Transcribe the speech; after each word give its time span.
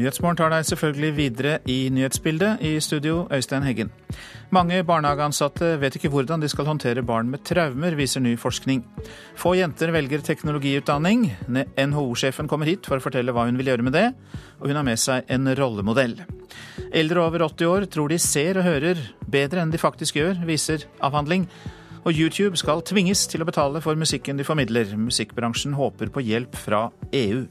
Nyhetsmorgen 0.00 0.38
tar 0.38 0.48
deg 0.48 0.64
selvfølgelig 0.64 1.08
videre 1.12 1.50
i 1.68 1.90
nyhetsbildet. 1.92 2.62
I 2.64 2.78
studio, 2.80 3.26
Øystein 3.28 3.66
Heggen. 3.66 3.90
Mange 4.48 4.78
barnehageansatte 4.88 5.74
vet 5.82 5.98
ikke 5.98 6.08
hvordan 6.08 6.40
de 6.40 6.48
skal 6.48 6.64
håndtere 6.64 7.04
barn 7.04 7.28
med 7.28 7.42
traumer, 7.44 7.92
viser 7.98 8.24
ny 8.24 8.32
forskning. 8.40 8.80
Få 9.36 9.52
jenter 9.58 9.92
velger 9.92 10.24
teknologiutdanning. 10.24 11.26
NHO-sjefen 11.76 12.48
kommer 12.48 12.70
hit 12.70 12.88
for 12.88 12.96
å 12.96 13.04
fortelle 13.04 13.34
hva 13.36 13.44
hun 13.50 13.60
vil 13.60 13.68
gjøre 13.74 13.84
med 13.84 13.98
det, 13.98 14.06
og 14.62 14.72
hun 14.72 14.80
har 14.80 14.88
med 14.88 15.02
seg 15.04 15.28
en 15.28 15.52
rollemodell. 15.60 16.16
Eldre 16.96 17.26
over 17.26 17.44
80 17.50 17.68
år 17.68 17.90
tror 17.92 18.08
de 18.08 18.22
ser 18.24 18.56
og 18.56 18.70
hører 18.70 19.04
bedre 19.28 19.60
enn 19.60 19.74
de 19.74 19.84
faktisk 19.84 20.16
gjør, 20.16 20.40
viser 20.48 20.88
avhandling. 21.04 21.44
Og 22.08 22.16
YouTube 22.16 22.56
skal 22.56 22.80
tvinges 22.88 23.28
til 23.28 23.44
å 23.44 23.52
betale 23.52 23.84
for 23.84 24.00
musikken 24.00 24.40
de 24.40 24.48
formidler. 24.48 24.96
Musikkbransjen 24.96 25.76
håper 25.76 26.08
på 26.08 26.24
hjelp 26.24 26.56
fra 26.56 26.86
EU. 27.12 27.44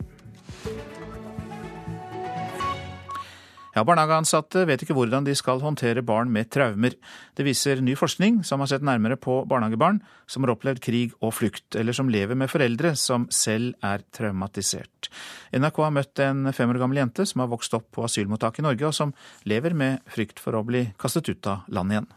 Ja, 3.80 3.86
Barnehageansatte 3.88 4.66
vet 4.68 4.82
ikke 4.84 4.96
hvordan 4.98 5.24
de 5.24 5.32
skal 5.40 5.62
håndtere 5.64 6.02
barn 6.04 6.28
med 6.36 6.50
traumer. 6.52 6.98
Det 7.40 7.46
viser 7.48 7.80
ny 7.80 7.94
forskning 7.96 8.42
som 8.44 8.60
har 8.60 8.68
sett 8.68 8.84
nærmere 8.84 9.16
på 9.16 9.38
barnehagebarn 9.48 10.02
som 10.28 10.44
har 10.44 10.52
opplevd 10.52 10.82
krig 10.84 11.14
og 11.24 11.32
flukt, 11.38 11.78
eller 11.80 11.96
som 11.96 12.12
lever 12.12 12.36
med 12.36 12.52
foreldre 12.52 12.92
som 13.00 13.30
selv 13.32 13.78
er 13.80 14.04
traumatisert. 14.12 15.08
NRK 15.56 15.80
har 15.86 15.96
møtt 15.96 16.24
en 16.26 16.52
fem 16.52 16.74
år 16.74 16.82
gammel 16.82 17.00
jente 17.00 17.24
som 17.30 17.46
har 17.46 17.54
vokst 17.54 17.78
opp 17.80 17.88
på 17.96 18.04
asylmottak 18.04 18.60
i 18.60 18.68
Norge, 18.68 18.90
og 18.90 18.98
som 19.00 19.16
lever 19.48 19.72
med 19.72 20.04
frykt 20.12 20.44
for 20.44 20.60
å 20.60 20.66
bli 20.68 20.90
kastet 21.00 21.32
ut 21.32 21.48
av 21.48 21.64
landet 21.72 22.02
igjen. 22.02 22.12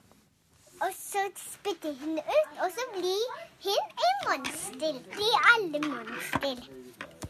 Og 0.82 0.98
så 0.98 1.28
spytter 1.38 1.94
hun 2.02 2.18
ut, 2.18 2.54
og 2.58 2.74
så 2.74 2.90
blir 2.98 3.38
hun 3.68 3.98
en 4.10 4.22
monster. 4.26 4.98
De 5.14 5.30
er 5.30 5.50
alle 5.54 5.86
monster. 5.86 7.21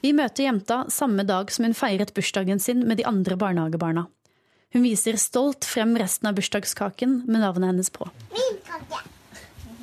Vi 0.00 0.12
møter 0.12 0.44
jenta 0.46 0.84
samme 0.92 1.24
dag 1.28 1.52
som 1.52 1.66
hun 1.66 1.76
feiret 1.76 2.12
bursdagen 2.16 2.60
sin 2.60 2.82
med 2.88 3.00
de 3.00 3.06
andre 3.08 3.36
barnehagebarna. 3.40 4.06
Hun 4.74 4.82
viser 4.82 5.16
stolt 5.22 5.64
frem 5.68 5.94
resten 6.00 6.26
av 6.28 6.34
bursdagskaken 6.34 7.22
med 7.28 7.44
navnet 7.44 7.70
hennes 7.70 7.90
på. 7.94 8.08
Min 8.34 8.58
kake. 8.66 9.00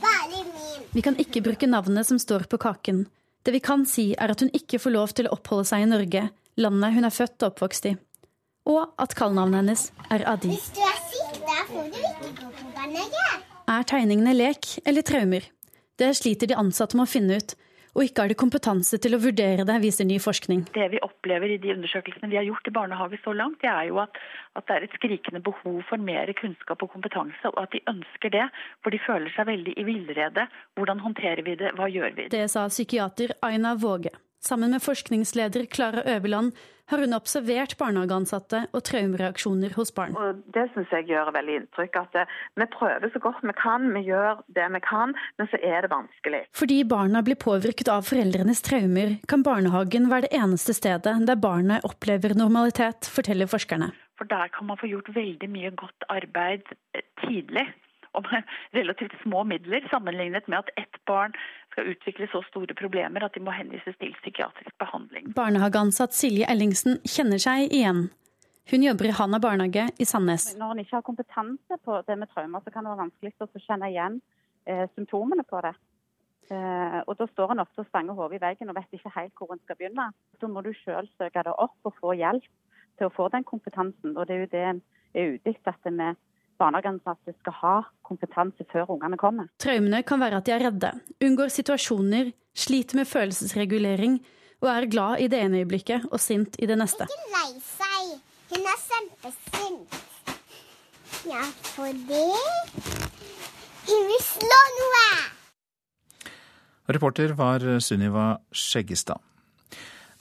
Bare 0.04 0.44
min. 0.50 0.84
Vi 0.92 1.02
kan 1.06 1.16
ikke 1.16 1.44
bruke 1.46 1.70
navnet 1.70 2.10
som 2.10 2.20
står 2.20 2.44
på 2.52 2.60
kaken. 2.60 3.06
Det 3.44 3.54
vi 3.56 3.62
kan 3.64 3.86
si, 3.88 4.12
er 4.20 4.34
at 4.34 4.44
hun 4.44 4.52
ikke 4.54 4.82
får 4.84 4.94
lov 4.94 5.14
til 5.18 5.30
å 5.30 5.38
oppholde 5.38 5.70
seg 5.72 5.86
i 5.86 5.90
Norge, 5.90 6.28
landet 6.60 6.98
hun 6.98 7.08
er 7.08 7.16
født 7.16 7.40
og 7.40 7.54
oppvokst 7.54 7.88
i. 7.88 7.96
Og 8.70 8.84
at 9.02 9.16
kallenavnet 9.18 9.64
hennes 9.64 9.88
er 10.14 10.28
Adi. 10.30 10.52
Hvis 10.54 10.70
du 10.76 10.84
er 10.86 11.00
syk, 11.08 11.40
da 11.48 11.64
får 11.72 11.88
du 11.88 11.98
ikke 11.98 12.34
gå 12.38 12.52
på 12.60 12.74
barnehage. 12.76 13.26
Er 13.72 13.88
tegningene 13.88 14.36
lek 14.36 14.76
eller 14.86 15.08
traumer? 15.08 15.48
Det 15.98 16.12
sliter 16.20 16.52
de 16.52 16.60
ansatte 16.60 17.00
med 17.00 17.08
å 17.08 17.14
finne 17.14 17.40
ut, 17.40 17.56
og 17.96 18.06
ikke 18.06 18.24
har 18.24 18.32
de 18.32 18.38
kompetanse 18.40 19.00
til 19.04 19.16
å 19.16 19.22
vurdere 19.22 19.66
det, 19.68 19.78
viser 19.84 20.08
ny 20.08 20.18
forskning. 20.24 20.64
Det 20.76 20.88
vi 20.94 21.02
opplever 21.04 21.52
i 21.52 21.60
de 21.62 21.74
undersøkelsene 21.76 22.32
vi 22.32 22.40
har 22.40 22.48
gjort 22.48 22.70
i 22.70 22.76
barnehage 22.76 23.20
så 23.24 23.36
langt, 23.36 23.60
det 23.64 23.72
er 23.72 23.90
jo 23.90 24.00
at, 24.04 24.18
at, 24.56 24.66
det 24.68 24.78
er 24.78 24.88
et 24.88 24.98
skrikende 25.00 25.44
behov 25.44 25.82
for 25.90 26.02
mer 26.12 26.32
kunnskap 26.40 26.84
og 26.86 26.94
kompetanse, 26.96 27.52
og 27.52 27.60
at 27.66 27.76
de 27.76 27.84
ønsker 27.92 28.34
det. 28.34 28.48
For 28.84 28.96
de 28.96 29.04
føler 29.04 29.34
seg 29.36 29.50
veldig 29.52 29.76
i 29.78 29.88
villrede. 29.88 30.48
Hvordan 30.80 31.04
håndterer 31.04 31.44
vi 31.48 31.58
det, 31.60 31.76
hva 31.78 31.92
gjør 31.92 32.18
vi? 32.18 32.32
Det 32.32 32.48
sa 32.52 32.68
psykiater 32.72 33.36
Aina 33.46 33.76
Våge. 33.80 34.16
Sammen 34.42 34.72
med 34.74 34.82
forskningsleder 34.82 35.66
Klara 35.70 36.02
Øverland 36.16 36.56
har 36.90 37.00
hun 37.00 37.14
observert 37.14 37.76
barnehageansatte 37.80 38.64
og 38.74 38.82
traumereaksjoner 38.90 39.76
hos 39.78 39.94
barn. 39.96 40.16
Og 40.18 40.40
det 40.56 40.64
syns 40.74 40.90
jeg 40.92 41.06
gjør 41.12 41.30
veldig 41.36 41.58
inntrykk. 41.60 42.00
At 42.02 42.18
eh, 42.20 42.32
vi 42.58 42.68
prøver 42.74 43.14
så 43.14 43.22
godt 43.22 43.44
vi 43.46 43.54
kan, 43.60 43.86
vi 43.94 44.02
gjør 44.10 44.42
det 44.58 44.66
vi 44.74 44.82
kan, 44.88 45.14
men 45.38 45.52
så 45.52 45.60
er 45.62 45.86
det 45.86 45.92
vanskelig. 45.94 46.42
Fordi 46.58 46.80
barna 46.96 47.22
blir 47.28 47.40
påvirket 47.40 47.92
av 47.94 48.10
foreldrenes 48.10 48.64
traumer, 48.66 49.20
kan 49.30 49.46
barnehagen 49.46 50.10
være 50.12 50.28
det 50.28 50.42
eneste 50.42 50.76
stedet 50.76 51.16
der 51.30 51.40
barnet 51.46 51.86
opplever 51.88 52.34
normalitet, 52.36 53.08
forteller 53.14 53.52
forskerne. 53.52 53.92
For 54.18 54.30
der 54.30 54.50
kan 54.58 54.68
man 54.68 54.82
få 54.82 54.90
gjort 54.90 55.14
veldig 55.16 55.54
mye 55.54 55.72
godt 55.78 56.10
arbeid 56.10 56.66
eh, 56.98 57.06
tidlig 57.24 57.70
og 58.18 58.28
med 58.32 58.48
relativt 58.76 59.16
små 59.24 59.44
midler, 59.48 59.88
sammenlignet 59.92 60.48
med 60.48 60.64
at 60.64 60.72
ett 60.78 61.02
barn 61.10 61.36
skal 61.72 61.92
utvikle 61.94 62.28
så 62.32 62.42
store 62.50 62.76
problemer 62.78 63.24
at 63.26 63.36
de 63.36 63.44
må 63.44 63.54
henvises 63.56 63.98
til 64.00 64.16
psykiatrisk 64.22 64.74
behandling. 64.80 65.32
Barnehageansatt 65.36 66.16
Silje 66.16 66.50
Ellingsen 66.52 67.00
kjenner 67.08 67.42
seg 67.42 67.72
igjen. 67.72 68.10
Hun 68.72 68.84
jobber 68.84 69.10
i 69.10 69.16
Hana 69.16 69.40
barnehage 69.40 69.88
i 70.00 70.06
Sandnes. 70.06 70.52
Når 70.60 70.76
en 70.76 70.84
ikke 70.84 70.98
har 71.00 71.08
kompetanse 71.08 71.78
på 71.86 72.02
det 72.08 72.18
med 72.20 72.30
traumer, 72.32 72.62
så 72.64 72.72
kan 72.72 72.86
det 72.86 72.94
være 72.94 73.06
vanskelig 73.06 73.34
å 73.44 73.64
kjenne 73.66 73.90
igjen 73.92 74.20
eh, 74.70 74.86
symptomene 74.96 75.44
på 75.48 75.64
det. 75.66 75.74
Eh, 76.52 77.00
og 77.08 77.16
Da 77.20 77.28
står 77.32 77.54
en 77.54 77.64
ofte 77.64 77.84
og 77.84 77.90
stanger 77.90 78.16
hodet 78.16 78.40
i 78.40 78.44
veggen 78.44 78.72
og 78.72 78.78
vet 78.78 78.96
ikke 78.96 79.14
helt 79.16 79.34
hvor 79.40 79.54
en 79.54 79.64
skal 79.64 79.80
begynne. 79.80 80.12
Da 80.40 80.48
må 80.52 80.64
du 80.64 80.72
sjøl 80.76 81.10
søke 81.18 81.44
det 81.48 81.56
opp 81.56 81.88
og 81.88 81.96
få 82.00 82.16
hjelp 82.20 82.48
til 83.00 83.08
å 83.08 83.14
få 83.16 83.30
den 83.34 83.48
kompetansen. 83.48 84.18
Og 84.18 84.28
Det 84.28 84.36
er 84.36 84.44
jo 84.46 84.52
det 84.52 84.66
en 84.70 84.82
er 85.16 85.34
ute 85.36 85.56
etter. 85.56 85.76
vi 85.86 86.14
barnehageansatte 86.62 87.34
skal 87.40 87.58
ha 87.62 87.74
kompetanse 88.06 88.66
før 88.72 88.94
ungene 88.96 89.18
kommer. 89.20 89.50
Traumene 89.62 90.04
kan 90.08 90.22
være 90.22 90.42
at 90.42 90.48
de 90.48 90.56
er 90.56 90.66
redde, 90.68 90.92
unngår 91.24 91.54
situasjoner, 91.54 92.32
sliter 92.54 93.00
med 93.00 93.10
følelsesregulering 93.10 94.20
og 94.62 94.70
er 94.70 94.90
glad 94.92 95.24
i 95.24 95.30
det 95.32 95.40
ene 95.42 95.64
øyeblikket 95.64 96.06
og 96.12 96.20
sint 96.22 96.60
i 96.62 96.70
det 96.70 96.78
neste. 96.78 97.08
Ikke 97.10 97.34
lei 97.34 97.52
seg. 97.66 98.14
Hun 98.52 98.68
er 98.68 98.80
kjempesint. 98.86 100.00
Ja, 101.30 101.44
for 101.76 101.92
det 102.10 102.30
Hun 103.88 104.08
vil 104.10 104.24
slå 104.24 104.62
noe! 104.78 105.06
Reporter 106.92 107.34
var 107.38 107.64
Sunniva 107.82 108.26
Skjeggestad. 108.52 109.22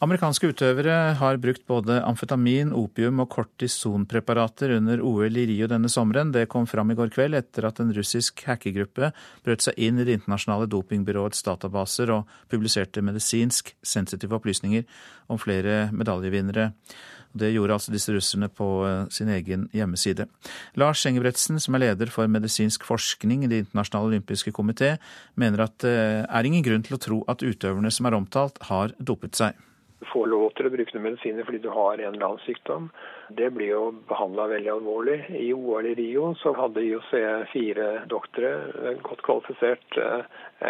Amerikanske 0.00 0.48
utøvere 0.48 0.94
har 1.20 1.36
brukt 1.36 1.66
både 1.68 1.98
amfetamin, 2.08 2.70
opium 2.72 3.18
og 3.20 3.26
kortisonpreparater 3.34 4.72
under 4.78 5.02
OL 5.04 5.36
i 5.36 5.44
Rio 5.50 5.68
denne 5.68 5.90
sommeren. 5.92 6.30
Det 6.32 6.46
kom 6.48 6.64
fram 6.64 6.88
i 6.88 6.96
går 6.96 7.12
kveld 7.12 7.36
etter 7.36 7.66
at 7.68 7.82
en 7.84 7.92
russisk 7.92 8.40
hackergruppe 8.48 9.10
brøt 9.44 9.66
seg 9.66 9.76
inn 9.76 10.00
i 10.00 10.08
det 10.08 10.16
internasjonale 10.16 10.70
dopingbyråets 10.72 11.44
databaser 11.44 12.14
og 12.16 12.32
publiserte 12.48 13.04
medisinsk 13.04 13.74
sensitive 13.84 14.40
opplysninger 14.40 14.88
om 15.28 15.42
flere 15.42 15.90
medaljevinnere. 15.92 16.70
Det 17.36 17.52
gjorde 17.52 17.76
altså 17.76 17.92
disse 17.92 18.16
russerne 18.16 18.48
på 18.48 18.72
eh, 18.88 19.04
sin 19.12 19.28
egen 19.36 19.68
hjemmeside. 19.76 20.30
Lars 20.80 21.04
Engebretsen, 21.06 21.60
som 21.60 21.76
er 21.76 21.90
leder 21.90 22.08
for 22.10 22.24
medisinsk 22.24 22.88
forskning 22.88 23.44
i 23.44 23.52
Det 23.52 23.66
internasjonale 23.66 24.14
olympiske 24.16 24.56
komité, 24.56 24.96
mener 25.36 25.68
at 25.68 25.76
det 25.84 25.98
er 26.24 26.48
ingen 26.48 26.64
grunn 26.64 26.88
til 26.88 26.96
å 26.96 27.04
tro 27.04 27.24
at 27.28 27.44
utøverne 27.44 27.92
som 27.92 28.08
er 28.08 28.16
omtalt, 28.16 28.56
har 28.72 28.96
dopet 28.96 29.36
seg 29.36 29.66
får 30.08 30.26
lov 30.32 30.52
til 30.56 30.68
å 30.68 30.72
bruke 30.72 30.94
noen 30.94 31.06
medisiner 31.10 31.46
fordi 31.46 31.60
du 31.64 31.68
har 31.74 32.00
en 32.00 32.14
eller 32.14 32.26
annen 32.26 32.44
sykdom. 32.46 32.88
Det 33.36 33.50
blir 33.54 33.72
jo 33.74 33.82
behandla 34.08 34.48
veldig 34.54 34.72
alvorlig. 34.74 35.18
I 35.36 35.50
OL 35.52 35.90
i 35.90 35.94
Rio 35.98 36.32
så 36.40 36.54
hadde 36.56 36.84
IOC 36.86 37.10
fire 37.52 37.88
doktere, 38.10 38.94
godt 39.04 39.24
kvalifisert, 39.26 39.98
eh, 40.00 40.22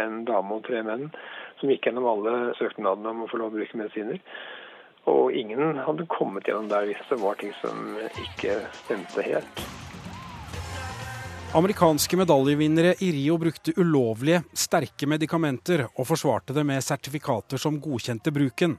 en 0.02 0.24
dame 0.28 0.58
og 0.58 0.64
tre 0.66 0.82
menn, 0.86 1.10
som 1.60 1.70
gikk 1.70 1.86
gjennom 1.86 2.08
alle 2.10 2.54
søknadene 2.58 3.14
om 3.14 3.26
å 3.26 3.30
få 3.30 3.38
lov 3.40 3.52
til 3.52 3.60
å 3.60 3.62
bruke 3.62 3.82
medisiner. 3.84 4.24
Og 5.10 5.32
ingen 5.32 5.78
hadde 5.80 6.10
kommet 6.10 6.48
gjennom 6.48 6.68
der 6.68 6.90
hvis 6.90 7.06
det 7.08 7.20
var 7.22 7.38
ting 7.40 7.54
som 7.62 7.94
ikke 8.10 8.58
stemte 8.82 9.24
helt. 9.24 9.64
Amerikanske 11.50 12.14
medaljevinnere 12.14 12.92
i 13.02 13.08
Rio 13.10 13.34
brukte 13.38 13.72
ulovlige, 13.74 14.44
sterke 14.54 15.08
medikamenter 15.10 15.82
og 15.88 16.06
forsvarte 16.06 16.54
det 16.54 16.62
med 16.62 16.84
sertifikater 16.84 17.58
som 17.58 17.80
godkjente 17.82 18.30
bruken. 18.30 18.76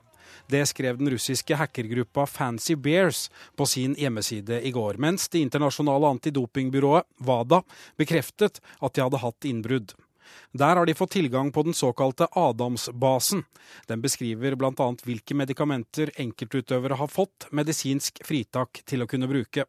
Det 0.51 0.65
skrev 0.69 0.99
den 0.99 1.09
russiske 1.13 1.55
hackergruppa 1.55 2.25
Fancy 2.27 2.75
Bears 2.75 3.29
på 3.55 3.65
sin 3.65 3.95
hjemmeside 3.99 4.61
i 4.67 4.71
går, 4.71 4.99
mens 5.01 5.29
det 5.29 5.43
internasjonale 5.45 6.13
antidopingbyrået 6.17 7.07
WADA 7.17 7.61
bekreftet 7.97 8.61
at 8.79 8.93
de 8.95 9.05
hadde 9.05 9.21
hatt 9.23 9.49
innbrudd. 9.49 9.93
Der 10.51 10.75
har 10.75 10.85
de 10.85 10.95
fått 10.95 11.11
tilgang 11.15 11.51
på 11.51 11.63
den 11.63 11.73
såkalte 11.73 12.27
Adamsbasen. 12.31 13.43
Den 13.87 14.01
beskriver 14.01 14.55
bl.a. 14.55 14.87
hvilke 15.03 15.35
medikamenter 15.35 16.11
enkeltutøvere 16.19 16.99
har 16.99 17.11
fått 17.11 17.47
medisinsk 17.51 18.19
fritak 18.27 18.83
til 18.85 19.03
å 19.03 19.07
kunne 19.11 19.29
bruke. 19.31 19.65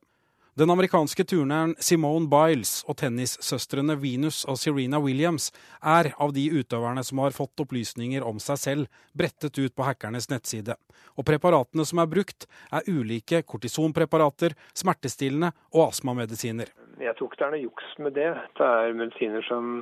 Den 0.55 0.71
amerikanske 0.71 1.25
turneren 1.25 1.71
Simone 1.81 2.27
Biles 2.29 2.83
og 2.85 2.99
tennissøstrene 3.01 3.95
Venus 3.97 4.43
og 4.45 4.59
Serena 4.61 4.99
Williams 5.01 5.47
er 5.81 6.11
av 6.21 6.35
de 6.37 6.43
utøverne 6.53 7.01
som 7.09 7.23
har 7.25 7.33
fått 7.33 7.63
opplysninger 7.65 8.21
om 8.21 8.37
seg 8.37 8.61
selv 8.61 8.99
brettet 9.17 9.57
ut 9.57 9.73
på 9.73 9.87
hackernes 9.87 10.29
nettside. 10.29 10.77
Og 11.17 11.25
preparatene 11.25 11.87
som 11.89 12.03
er 12.05 12.11
brukt, 12.13 12.45
er 12.69 12.85
ulike 12.85 13.41
kortisonpreparater, 13.49 14.53
smertestillende 14.77 15.55
og 15.73 15.87
astmamedisiner. 15.87 16.69
Jeg 17.01 17.17
tror 17.17 17.33
ikke 17.33 17.41
det 17.41 17.49
er 17.49 17.57
noe 17.57 17.63
juks 17.63 17.97
med 18.05 18.17
det. 18.21 18.29
Det 18.61 18.69
er 18.69 18.95
medisiner 19.01 19.49
som 19.49 19.73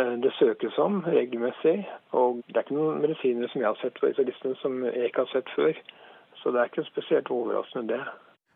eh, 0.00 0.16
det 0.24 0.32
søkes 0.38 0.80
om 0.80 1.02
regelmessig. 1.04 1.76
Og 2.16 2.40
det 2.48 2.56
er 2.56 2.64
ikke 2.64 2.78
noen 2.80 3.04
medisiner 3.04 3.52
som 3.52 3.60
jeg 3.60 3.68
har 3.68 3.84
sett 3.84 4.00
på 4.00 4.16
disse 4.16 4.56
som 4.64 4.80
jeg 4.88 5.12
ikke 5.12 5.28
har 5.28 5.32
sett 5.36 5.54
før. 5.60 5.84
Så 6.40 6.56
det 6.56 6.64
er 6.64 6.72
ikke 6.72 6.88
spesielt 6.88 7.28
overraskende 7.36 7.98
det. 7.98 8.02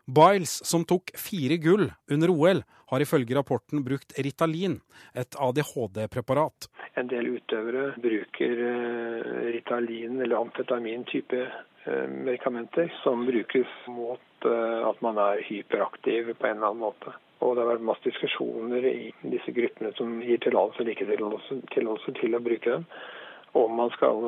Biles, 0.05 0.65
som 0.65 0.85
tok 0.85 1.09
fire 1.17 1.57
gull 1.57 1.87
under 2.11 2.29
OL, 2.29 2.61
har 2.87 3.01
ifølge 3.01 3.35
rapporten 3.35 3.81
brukt 3.83 4.13
Ritalin, 4.21 4.77
et 5.17 5.35
ADHD-preparat. 5.41 6.67
En 6.93 7.09
del 7.09 7.31
utøvere 7.39 7.87
bruker 7.97 8.61
eh, 8.67 9.31
Ritalin 9.55 10.21
eller 10.21 10.37
amfetamin 10.37 11.07
type 11.09 11.41
eh, 11.41 12.05
medikamenter 12.05 12.93
som 13.01 13.25
brukes 13.25 13.73
mot 13.89 14.45
eh, 14.45 14.85
at 14.85 15.01
man 15.01 15.17
er 15.17 15.41
hyperaktiv 15.47 16.35
på 16.37 16.47
en 16.51 16.59
eller 16.59 16.69
annen 16.69 16.85
måte. 16.85 17.15
Og 17.41 17.55
det 17.55 17.65
har 17.65 17.73
vært 17.73 17.89
masse 17.89 18.05
diskusjoner 18.05 18.85
i 18.85 19.09
disse 19.25 19.51
gruppene 19.57 19.89
som 19.97 20.19
gir 20.21 20.37
tillatelse 20.45 20.83
eller 20.83 20.93
ikke 20.93 21.09
tillatelse 21.73 22.13
til 22.21 22.37
å 22.37 22.45
bruke 22.45 22.77
dem, 22.77 22.85
om 23.57 23.75
man 23.75 23.91
skal 23.97 24.21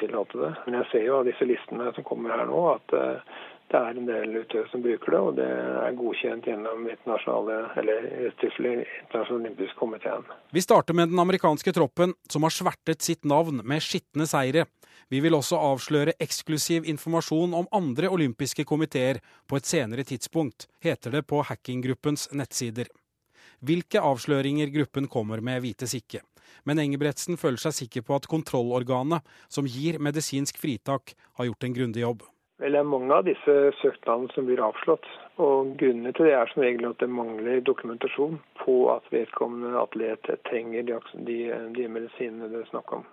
tillate 0.00 0.40
det. 0.40 0.50
Men 0.64 0.80
jeg 0.80 0.90
ser 0.90 1.06
jo 1.06 1.20
av 1.20 1.28
disse 1.28 1.46
listene 1.46 1.92
som 1.94 2.06
kommer 2.06 2.34
her 2.34 2.48
nå, 2.50 2.64
at 2.74 2.96
det 3.68 3.78
er 3.78 3.98
en 4.00 4.08
del 4.08 4.36
utøvere 4.40 4.70
som 4.72 4.82
bruker 4.84 5.12
det, 5.12 5.18
og 5.20 5.34
det 5.36 5.48
er 5.48 5.96
godkjent 5.98 6.46
gjennom 6.48 6.86
internasjonale, 6.88 7.56
eller 7.80 8.06
internasjonale 8.24 9.36
olympiske 9.36 9.76
komiteen. 9.76 10.24
Vi 10.56 10.62
starter 10.64 10.96
med 10.96 11.12
den 11.12 11.20
amerikanske 11.20 11.74
troppen, 11.76 12.14
som 12.32 12.46
har 12.46 12.54
svertet 12.54 13.04
sitt 13.04 13.28
navn 13.28 13.60
med 13.64 13.84
skitne 13.84 14.28
seire. 14.30 14.64
Vi 15.12 15.20
vil 15.24 15.36
også 15.36 15.60
avsløre 15.60 16.16
eksklusiv 16.20 16.88
informasjon 16.88 17.54
om 17.56 17.68
andre 17.72 18.08
olympiske 18.12 18.64
komiteer 18.68 19.20
på 19.48 19.60
et 19.60 19.68
senere 19.68 20.04
tidspunkt, 20.04 20.68
heter 20.84 21.18
det 21.18 21.26
på 21.28 21.42
hackinggruppens 21.48 22.28
nettsider. 22.36 22.88
Hvilke 23.64 24.00
avsløringer 24.00 24.70
gruppen 24.72 25.08
kommer 25.10 25.42
med, 25.44 25.60
vites 25.64 25.96
ikke. 25.98 26.22
Men 26.64 26.80
Engebretsen 26.80 27.36
føler 27.40 27.60
seg 27.60 27.76
sikker 27.82 28.04
på 28.06 28.16
at 28.16 28.28
kontrollorganet, 28.30 29.24
som 29.52 29.68
gir 29.68 30.00
medisinsk 30.00 30.60
fritak, 30.60 31.16
har 31.36 31.48
gjort 31.48 31.68
en 31.68 31.76
grundig 31.76 32.04
jobb. 32.04 32.24
Vel, 32.58 32.74
mange 32.82 33.14
av 33.14 33.26
disse 33.26 33.52
søknadene 33.78 34.32
som 34.34 34.48
blir 34.48 34.62
avslått. 34.64 35.06
Og 35.38 35.76
Grunnen 35.78 36.14
til 36.16 36.26
det 36.26 36.34
er 36.34 36.50
som 36.50 36.64
regel 36.64 36.88
at 36.88 36.98
det 36.98 37.10
mangler 37.10 37.62
dokumentasjon 37.62 38.40
på 38.64 38.78
at 38.96 39.06
vedkommende 39.14 39.78
atlet 39.78 40.26
trenger 40.48 40.88
de, 40.88 40.98
de, 41.28 41.38
de 41.76 41.86
medisinene 41.86 42.50
det 42.50 42.64
er 42.64 42.72
snakk 42.72 42.96
om. 42.98 43.06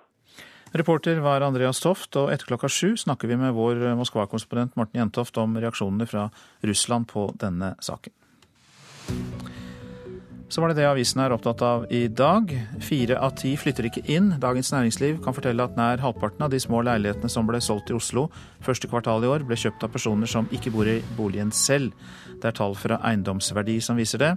Reporter 0.76 1.22
var 1.24 1.46
Andreas 1.46 1.80
Toft, 1.80 2.18
og 2.20 2.34
etter 2.34 2.50
klokka 2.50 2.68
sju 2.68 2.98
snakker 3.00 3.30
vi 3.30 3.38
med 3.40 3.54
vår 3.56 3.86
Moskva-korrespondent 3.96 4.76
Morten 4.76 5.00
Jentoft 5.00 5.38
om 5.40 5.54
reaksjonene 5.62 6.10
fra 6.10 6.26
Russland 6.66 7.08
på 7.14 7.30
denne 7.40 7.76
saken. 7.86 8.12
Så 10.56 10.62
var 10.62 10.72
det 10.72 10.78
det 10.80 10.86
avisen 10.88 11.20
er 11.20 11.34
opptatt 11.36 11.60
av 11.68 11.82
i 11.92 12.06
dag. 12.08 12.48
Fire 12.80 13.18
av 13.20 13.34
ti 13.36 13.50
flytter 13.60 13.90
ikke 13.90 14.06
inn. 14.08 14.30
Dagens 14.40 14.70
Næringsliv 14.72 15.18
kan 15.26 15.36
fortelle 15.36 15.66
at 15.68 15.76
nær 15.76 16.00
halvparten 16.00 16.46
av 16.46 16.54
de 16.54 16.62
små 16.64 16.80
leilighetene 16.88 17.28
som 17.34 17.44
ble 17.50 17.60
solgt 17.60 17.92
i 17.92 17.98
Oslo 17.98 18.30
første 18.64 18.88
kvartal 18.88 19.26
i 19.28 19.34
år, 19.34 19.44
ble 19.44 19.58
kjøpt 19.60 19.84
av 19.84 19.92
personer 19.92 20.32
som 20.32 20.48
ikke 20.56 20.72
bor 20.72 20.88
i 20.88 21.02
boligen 21.18 21.52
selv. 21.52 21.92
Det 22.40 22.48
er 22.48 22.56
tall 22.56 22.78
fra 22.80 23.02
Eiendomsverdi 23.04 23.82
som 23.84 24.00
viser 24.00 24.24
det. 24.24 24.32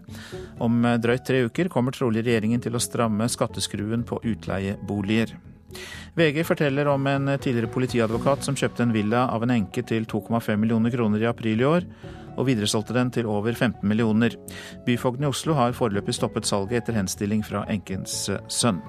Om 0.58 0.82
drøyt 0.98 1.28
tre 1.30 1.44
uker 1.46 1.70
kommer 1.70 1.94
trolig 1.94 2.26
regjeringen 2.26 2.66
til 2.66 2.74
å 2.74 2.82
stramme 2.82 3.30
skatteskruen 3.30 4.02
på 4.02 4.18
utleieboliger. 4.18 5.38
VG 6.18 6.42
forteller 6.42 6.90
om 6.90 7.06
en 7.06 7.36
tidligere 7.38 7.70
politiadvokat 7.70 8.42
som 8.42 8.58
kjøpte 8.58 8.88
en 8.88 8.96
villa 8.96 9.28
av 9.30 9.46
en 9.46 9.54
enke 9.54 9.86
til 9.86 10.10
2,5 10.10 10.56
millioner 10.58 10.90
kroner 10.90 11.22
i 11.22 11.30
april 11.30 11.62
i 11.62 11.74
år 11.76 11.92
og 12.38 12.46
videresolgte 12.49 12.96
den 12.96 13.11
til 13.14 13.29
over 13.29 13.52
15 13.52 13.82
millioner. 13.88 14.37
Byfogden 14.87 15.26
i 15.26 15.31
Oslo 15.31 15.56
har 15.58 15.76
foreløpig 15.76 16.14
stoppet 16.17 16.46
salget 16.49 16.82
etter 16.82 16.96
henstilling 16.96 17.44
fra 17.46 17.64
enkens 17.70 18.29
eh, 18.32 18.43
sønn. 18.49 18.81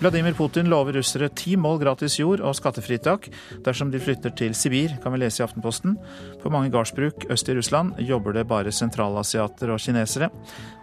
Vladimir 0.00 0.34
Putin 0.34 0.66
lover 0.66 0.96
russere 0.98 1.28
ti 1.38 1.54
mål 1.56 1.78
gratis 1.84 2.18
jord 2.18 2.42
og 2.42 2.56
skattefritak 2.58 3.28
dersom 3.64 3.92
de 3.92 4.00
flytter 4.02 4.34
til 4.36 4.56
Sibir, 4.58 4.96
kan 5.02 5.14
vi 5.14 5.22
lese 5.22 5.42
i 5.42 5.46
Aftenposten. 5.46 5.94
På 6.42 6.50
mange 6.52 6.72
gardsbruk 6.74 7.28
øst 7.30 7.48
i 7.48 7.56
Russland 7.56 7.94
jobber 8.02 8.34
det 8.34 8.48
bare 8.50 8.74
sentralasiater 8.74 9.70
og 9.70 9.80
kinesere, 9.80 10.30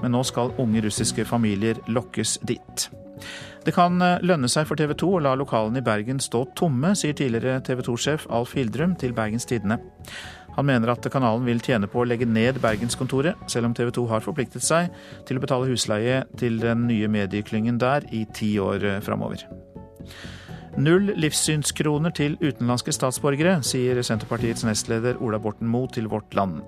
men 0.01 0.15
nå 0.15 0.23
skal 0.23 0.55
unge 0.61 0.85
russiske 0.87 1.27
familier 1.27 1.83
lokkes 1.91 2.39
dit. 2.47 2.89
Det 3.65 3.73
kan 3.75 4.01
eh, 4.01 4.21
lønne 4.25 4.49
seg 4.49 4.65
for 4.69 4.79
TV 4.79 4.95
2 4.97 5.09
å 5.17 5.21
la 5.21 5.35
lokalene 5.37 5.81
i 5.81 5.85
Bergen 5.85 6.21
stå 6.23 6.47
tomme, 6.57 6.95
sier 6.97 7.13
tidligere 7.17 7.61
TV 7.65 7.83
2-sjef 7.85 8.25
Alf 8.33 8.55
Hildrum 8.57 8.95
til 8.97 9.13
Bergens 9.17 9.45
Tidende. 9.49 9.77
Han 10.57 10.67
mener 10.67 10.91
at 10.93 11.07
kanalen 11.13 11.47
vil 11.47 11.61
tjene 11.63 11.89
på 11.91 12.01
å 12.01 12.07
legge 12.07 12.27
ned 12.27 12.59
bergenskontoret, 12.63 13.39
selv 13.51 13.69
om 13.69 13.77
TV 13.77 13.93
2 13.95 14.05
har 14.11 14.25
forpliktet 14.25 14.65
seg 14.65 14.91
til 15.27 15.39
å 15.39 15.43
betale 15.43 15.69
husleie 15.71 16.23
til 16.39 16.59
den 16.61 16.87
nye 16.89 17.09
medieklyngen 17.11 17.79
der 17.81 18.07
i 18.11 18.25
ti 18.35 18.53
år 18.61 18.85
eh, 18.85 19.01
framover. 19.05 19.47
Null 20.79 21.09
livssynskroner 21.19 22.13
til 22.15 22.37
utenlandske 22.39 22.93
statsborgere, 22.95 23.57
sier 23.67 23.97
Senterpartiets 24.07 24.63
nestleder 24.63 25.19
Ola 25.19 25.39
Borten 25.41 25.67
Moe 25.67 25.89
til 25.91 26.07
Vårt 26.11 26.31
Land. 26.37 26.61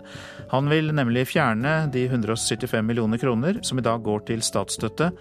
Han 0.51 0.68
vil 0.71 0.91
nemlig 0.95 1.29
fjerne 1.31 1.86
de 1.94 2.03
175 2.09 2.83
millioner 2.83 3.21
kroner 3.21 3.62
som 3.63 3.79
i 3.79 3.86
dag 3.86 4.03
går 4.03 4.25
til 4.27 4.44
statsstøtte 4.44 5.13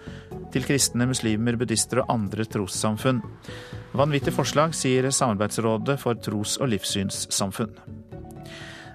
til 0.53 0.67
kristne, 0.67 1.07
muslimer, 1.07 1.55
buddhister 1.59 2.03
og 2.03 2.11
andre 2.11 2.43
trossamfunn. 2.43 3.23
Vanvittig 3.95 4.35
forslag, 4.35 4.75
sier 4.75 5.07
Samarbeidsrådet 5.07 5.95
for 6.01 6.19
tros- 6.19 6.59
og 6.59 6.73
livssynssamfunn. 6.75 7.77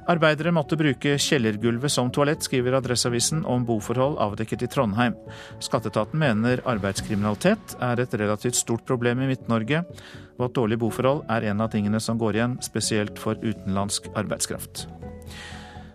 Arbeidere 0.09 0.55
måtte 0.57 0.77
bruke 0.81 1.19
kjellergulvet 1.21 1.93
som 1.93 2.09
toalett, 2.09 2.41
skriver 2.47 2.79
Adresseavisen 2.79 3.43
om 3.45 3.67
boforhold 3.69 4.17
avdekket 4.25 4.63
i 4.65 4.69
Trondheim. 4.73 5.17
Skatteetaten 5.61 6.17
mener 6.23 6.63
arbeidskriminalitet 6.65 7.75
er 7.85 8.01
et 8.01 8.15
relativt 8.17 8.57
stort 8.57 8.87
problem 8.89 9.21
i 9.21 9.29
Midt-Norge, 9.29 9.83
og 10.39 10.47
at 10.47 10.55
dårlige 10.57 10.81
boforhold 10.81 11.27
er 11.29 11.51
en 11.51 11.61
av 11.61 11.69
tingene 11.75 12.01
som 12.01 12.17
går 12.21 12.39
igjen, 12.39 12.57
spesielt 12.65 13.21
for 13.21 13.37
utenlandsk 13.45 14.09
arbeidskraft. 14.17 14.87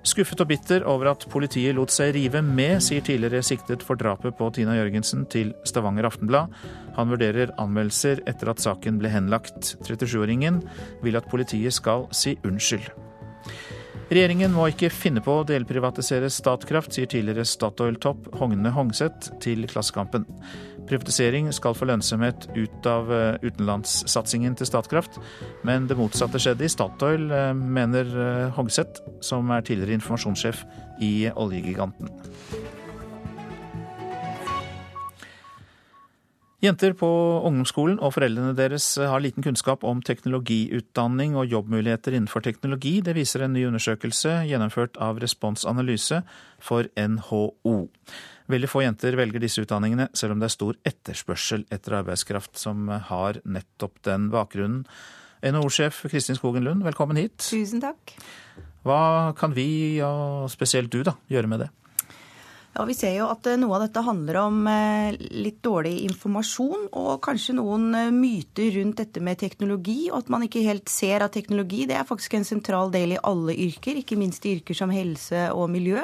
Skuffet 0.06 0.44
og 0.44 0.50
bitter 0.52 0.84
over 0.86 1.10
at 1.14 1.24
politiet 1.32 1.74
lot 1.74 1.90
seg 1.94 2.12
rive 2.14 2.42
med, 2.46 2.84
sier 2.84 3.02
tidligere 3.02 3.42
siktet 3.48 3.86
for 3.88 3.98
drapet 3.98 4.36
på 4.38 4.50
Tina 4.54 4.76
Jørgensen 4.76 5.24
til 5.32 5.56
Stavanger 5.66 6.10
Aftenblad. 6.12 6.54
Han 7.00 7.10
vurderer 7.10 7.56
anmeldelser 7.58 8.22
etter 8.30 8.52
at 8.52 8.62
saken 8.62 9.00
ble 9.02 9.10
henlagt. 9.10 9.74
37-åringen 9.88 10.62
vil 11.02 11.18
at 11.18 11.32
politiet 11.32 11.74
skal 11.80 12.06
si 12.14 12.36
unnskyld. 12.44 12.92
Regjeringen 14.12 14.52
må 14.54 14.68
ikke 14.70 14.92
finne 14.92 15.24
på 15.24 15.40
å 15.40 15.46
delprivatisere 15.48 16.30
Statkraft, 16.32 16.94
sier 16.96 17.08
tidligere 17.10 17.46
Statoil-topp 17.48 18.34
Hogne 18.40 18.74
Hongseth 18.76 19.32
til 19.44 19.64
Klassekampen. 19.72 20.28
Privatisering 20.90 21.48
skal 21.56 21.76
få 21.78 21.88
lønnsomhet 21.88 22.50
ut 22.58 22.90
av 22.90 23.12
eh, 23.16 23.38
utenlandssatsingen 23.48 24.58
til 24.60 24.68
Statkraft, 24.68 25.20
men 25.64 25.88
det 25.88 25.98
motsatte 26.00 26.42
skjedde 26.44 26.68
i 26.68 26.72
Statoil, 26.72 27.30
eh, 27.32 27.54
mener 27.56 28.12
eh, 28.12 28.52
Hongseth, 28.58 29.00
som 29.24 29.52
er 29.56 29.64
tidligere 29.64 29.96
informasjonssjef 30.02 30.66
i 31.04 31.14
oljegiganten. 31.32 32.12
Jenter 36.64 36.94
på 36.96 37.08
ungdomsskolen 37.44 37.98
og 38.00 38.14
foreldrene 38.16 38.54
deres 38.56 38.86
har 38.96 39.20
liten 39.20 39.44
kunnskap 39.44 39.82
om 39.84 40.00
teknologiutdanning 40.00 41.34
og 41.36 41.52
jobbmuligheter 41.52 42.16
innenfor 42.16 42.46
teknologi. 42.46 43.02
Det 43.04 43.18
viser 43.18 43.44
en 43.44 43.52
ny 43.52 43.66
undersøkelse 43.68 44.46
gjennomført 44.48 44.96
av 45.04 45.20
Respons 45.20 45.68
Analyse 45.68 46.22
for 46.64 46.88
NHO. 46.96 47.76
Veldig 48.48 48.72
få 48.72 48.86
jenter 48.86 49.20
velger 49.20 49.44
disse 49.44 49.66
utdanningene, 49.66 50.08
selv 50.16 50.38
om 50.38 50.40
det 50.40 50.48
er 50.48 50.56
stor 50.56 50.80
etterspørsel 50.88 51.68
etter 51.68 52.00
arbeidskraft 52.00 52.56
som 52.60 52.88
har 53.12 53.44
nettopp 53.44 54.00
den 54.08 54.32
bakgrunnen. 54.32 54.88
NHO-sjef 55.44 56.06
Kristin 56.08 56.40
Skogen 56.40 56.64
Lund, 56.64 56.88
velkommen 56.88 57.20
hit. 57.20 57.42
Tusen 57.44 57.84
takk. 57.84 58.16
Hva 58.88 59.36
kan 59.36 59.52
vi, 59.52 60.00
og 60.00 60.48
spesielt 60.52 60.96
du, 60.96 61.02
da, 61.04 61.18
gjøre 61.28 61.52
med 61.52 61.68
det? 61.68 61.74
Ja, 62.74 62.86
Vi 62.90 62.96
ser 62.98 63.12
jo 63.14 63.28
at 63.30 63.46
eh, 63.46 63.58
noe 63.62 63.76
av 63.78 63.84
dette 63.86 64.02
handler 64.02 64.40
om 64.48 64.64
eh, 64.70 65.14
litt 65.38 65.60
dårlig 65.66 65.94
informasjon 66.08 66.88
og 66.90 67.20
kanskje 67.22 67.54
noen 67.60 67.92
eh, 67.94 68.10
myter 68.10 68.72
rundt 68.80 68.98
dette 69.04 69.22
med 69.22 69.38
teknologi, 69.44 70.08
og 70.10 70.24
at 70.24 70.32
man 70.34 70.48
ikke 70.48 70.64
helt 70.66 70.90
ser 70.90 71.22
at 71.22 71.36
teknologi 71.38 71.84
det 71.90 72.00
er 72.00 72.10
faktisk 72.10 72.34
en 72.34 72.48
sentral 72.48 72.90
del 72.94 73.14
i 73.14 73.22
alle 73.22 73.54
yrker, 73.68 74.02
ikke 74.02 74.18
minst 74.18 74.48
i 74.50 74.56
yrker 74.58 74.78
som 74.78 74.94
helse 74.94 75.52
og 75.54 75.70
miljø. 75.70 76.02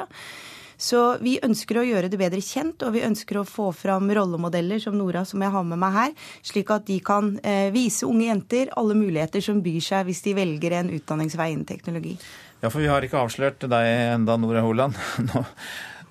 Så 0.80 1.00
vi 1.20 1.34
ønsker 1.44 1.76
å 1.76 1.84
gjøre 1.84 2.08
det 2.08 2.20
bedre 2.22 2.40
kjent, 2.40 2.86
og 2.86 2.94
vi 2.94 3.02
ønsker 3.04 3.40
å 3.40 3.44
få 3.44 3.66
fram 3.76 4.06
rollemodeller 4.16 4.80
som 4.80 4.94
Nora, 4.96 5.26
som 5.28 5.42
jeg 5.42 5.52
har 5.52 5.66
med 5.66 5.82
meg 5.82 5.92
her, 5.92 6.14
slik 6.46 6.70
at 6.72 6.86
de 6.88 6.96
kan 7.04 7.34
vise 7.74 8.08
unge 8.08 8.30
jenter 8.30 8.72
alle 8.80 8.96
muligheter 8.96 9.44
som 9.44 9.60
byr 9.60 9.82
seg 9.84 10.08
hvis 10.08 10.24
de 10.24 10.32
velger 10.38 10.78
en 10.78 10.88
utdanningsvei 10.96 11.50
innen 11.52 11.68
teknologi. 11.68 12.14
Ja, 12.62 12.70
for 12.70 12.80
vi 12.80 12.88
har 12.88 13.04
ikke 13.04 13.20
avslørt 13.20 13.68
deg 13.68 13.92
enda, 14.14 14.40
Nora 14.40 14.64
Holand. 14.64 14.96
Nå 15.28 15.44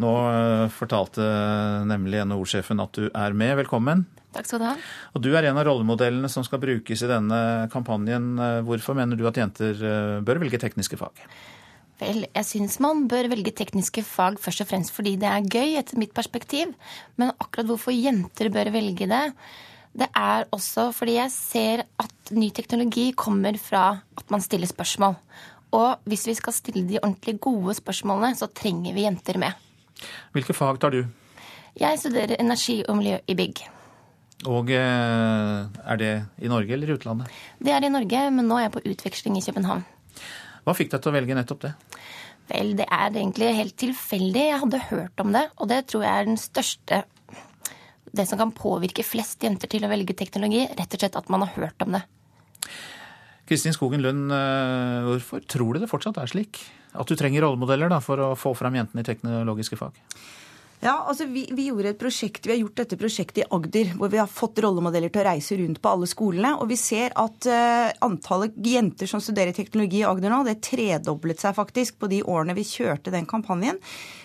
nå 0.04 0.14
eh, 0.30 0.66
fortalte 0.74 1.26
nemlig 1.90 2.24
NHO-sjefen 2.30 2.82
at 2.84 2.98
du 2.98 3.10
er 3.10 3.38
med. 3.38 3.58
Velkommen. 3.64 4.08
Takk 4.36 4.46
skal 4.46 4.62
du 4.62 4.68
ha. 4.68 4.74
Og 5.18 5.24
Du 5.26 5.32
er 5.34 5.50
en 5.50 5.58
av 5.58 5.66
rollemodellene 5.66 6.30
som 6.30 6.46
skal 6.46 6.62
brukes 6.62 7.02
i 7.02 7.10
denne 7.10 7.70
kampanjen. 7.74 8.36
Hvorfor 8.68 8.98
mener 8.98 9.18
du 9.18 9.26
at 9.30 9.40
jenter 9.42 9.74
eh, 9.74 10.20
bør 10.26 10.44
velge 10.44 10.62
tekniske 10.62 11.00
fag? 11.00 11.24
Vel, 12.00 12.24
jeg 12.32 12.48
syns 12.48 12.78
man 12.80 13.08
bør 13.12 13.28
velge 13.34 13.52
tekniske 13.56 14.06
fag 14.08 14.38
først 14.40 14.64
og 14.64 14.70
fremst 14.70 14.94
fordi 14.96 15.18
det 15.20 15.28
er 15.28 15.48
gøy, 15.52 15.76
etter 15.82 16.00
mitt 16.00 16.14
perspektiv. 16.16 16.72
Men 17.20 17.34
akkurat 17.36 17.68
hvorfor 17.68 17.96
jenter 17.96 18.52
bør 18.54 18.72
velge 18.76 19.10
det, 19.10 19.26
det 20.00 20.08
er 20.16 20.46
også 20.56 20.92
fordi 20.96 21.18
jeg 21.18 21.34
ser 21.34 21.84
at 22.00 22.32
ny 22.32 22.52
teknologi 22.56 23.10
kommer 23.18 23.58
fra 23.60 23.86
at 24.16 24.32
man 24.32 24.44
stiller 24.46 24.70
spørsmål. 24.70 25.18
Og 25.76 26.08
hvis 26.10 26.28
vi 26.30 26.38
skal 26.38 26.56
stille 26.56 26.86
de 26.88 27.02
ordentlig 27.02 27.36
gode 27.44 27.76
spørsmålene, 27.78 28.38
så 28.38 28.48
trenger 28.48 28.96
vi 28.96 29.06
jenter 29.06 29.42
med. 29.42 29.69
Hvilke 30.36 30.56
fag 30.56 30.80
tar 30.82 30.96
du? 30.96 31.04
Jeg 31.80 32.00
studerer 32.02 32.40
energi 32.40 32.80
og 32.88 32.98
miljø 33.00 33.20
i 33.30 33.36
bygg. 33.38 33.62
Og 34.48 34.72
eh, 34.72 35.68
er 35.68 36.00
det 36.00 36.12
i 36.40 36.52
Norge 36.52 36.76
eller 36.76 36.92
i 36.92 36.96
utlandet? 36.96 37.40
Det 37.60 37.74
er 37.76 37.84
i 37.84 37.92
Norge, 37.92 38.24
men 38.32 38.48
nå 38.48 38.58
er 38.58 38.68
jeg 38.68 38.76
på 38.78 38.86
utveksling 38.94 39.36
i 39.36 39.44
København. 39.44 39.84
Hva 40.64 40.76
fikk 40.78 40.94
deg 40.94 41.04
til 41.04 41.12
å 41.12 41.16
velge 41.16 41.36
nettopp 41.36 41.66
det? 41.66 41.74
Vel, 42.50 42.74
det 42.80 42.88
er 42.88 43.12
egentlig 43.12 43.52
helt 43.58 43.76
tilfeldig. 43.78 44.46
Jeg 44.48 44.62
hadde 44.64 44.86
hørt 44.90 45.24
om 45.24 45.34
det, 45.36 45.46
og 45.60 45.70
det 45.70 45.84
tror 45.92 46.06
jeg 46.06 46.14
er 46.14 46.30
den 46.32 46.40
største 46.42 47.04
Det 48.10 48.24
som 48.26 48.40
kan 48.40 48.50
påvirke 48.56 49.04
flest 49.06 49.44
jenter 49.46 49.70
til 49.70 49.84
å 49.86 49.90
velge 49.92 50.16
teknologi, 50.18 50.64
rett 50.66 50.96
og 50.96 51.04
slett 51.04 51.18
at 51.20 51.28
man 51.30 51.44
har 51.46 51.52
hørt 51.60 51.84
om 51.86 51.94
det. 51.94 52.02
Kristin 53.50 53.74
Skogen 53.74 54.04
Lund, 54.06 54.30
eh, 54.32 55.08
hvorfor 55.08 55.42
tror 55.50 55.74
du 55.74 55.82
det 55.82 55.90
fortsatt 55.90 56.20
er 56.22 56.30
slik? 56.30 56.62
At 56.94 57.10
du 57.10 57.16
trenger 57.18 57.46
rollemodeller 57.46 57.90
da, 57.90 57.98
for 58.02 58.22
å 58.22 58.36
få 58.38 58.54
fram 58.58 58.78
jentene 58.78 59.02
i 59.02 59.08
teknologiske 59.08 59.78
fag? 59.80 59.98
Ja, 60.80 60.94
altså 61.12 61.26
vi, 61.28 61.42
vi, 61.52 61.66
gjorde 61.68 61.90
et 61.92 62.00
prosjekt, 62.00 62.46
vi 62.48 62.54
har 62.54 62.62
gjort 62.62 62.78
dette 62.80 62.96
prosjektet 63.00 63.42
i 63.42 63.48
Agder, 63.52 63.90
hvor 64.00 64.08
vi 64.14 64.20
har 64.22 64.30
fått 64.32 64.62
rollemodeller 64.64 65.12
til 65.12 65.20
å 65.20 65.26
reise 65.28 65.58
rundt 65.60 65.82
på 65.84 65.92
alle 65.92 66.08
skolene. 66.08 66.54
Og 66.56 66.70
vi 66.72 66.78
ser 66.80 67.12
at 67.20 67.48
uh, 67.52 67.90
antallet 68.08 68.56
jenter 68.64 69.10
som 69.12 69.20
studerer 69.20 69.52
teknologi 69.56 70.00
i 70.00 70.06
Agder 70.08 70.32
nå, 70.32 70.38
det 70.48 70.62
tredoblet 70.64 71.44
seg 71.44 71.58
faktisk 71.58 71.98
på 72.00 72.08
de 72.08 72.22
årene 72.24 72.56
vi 72.56 72.64
kjørte 72.64 73.12
den 73.12 73.28
kampanjen. 73.28 73.82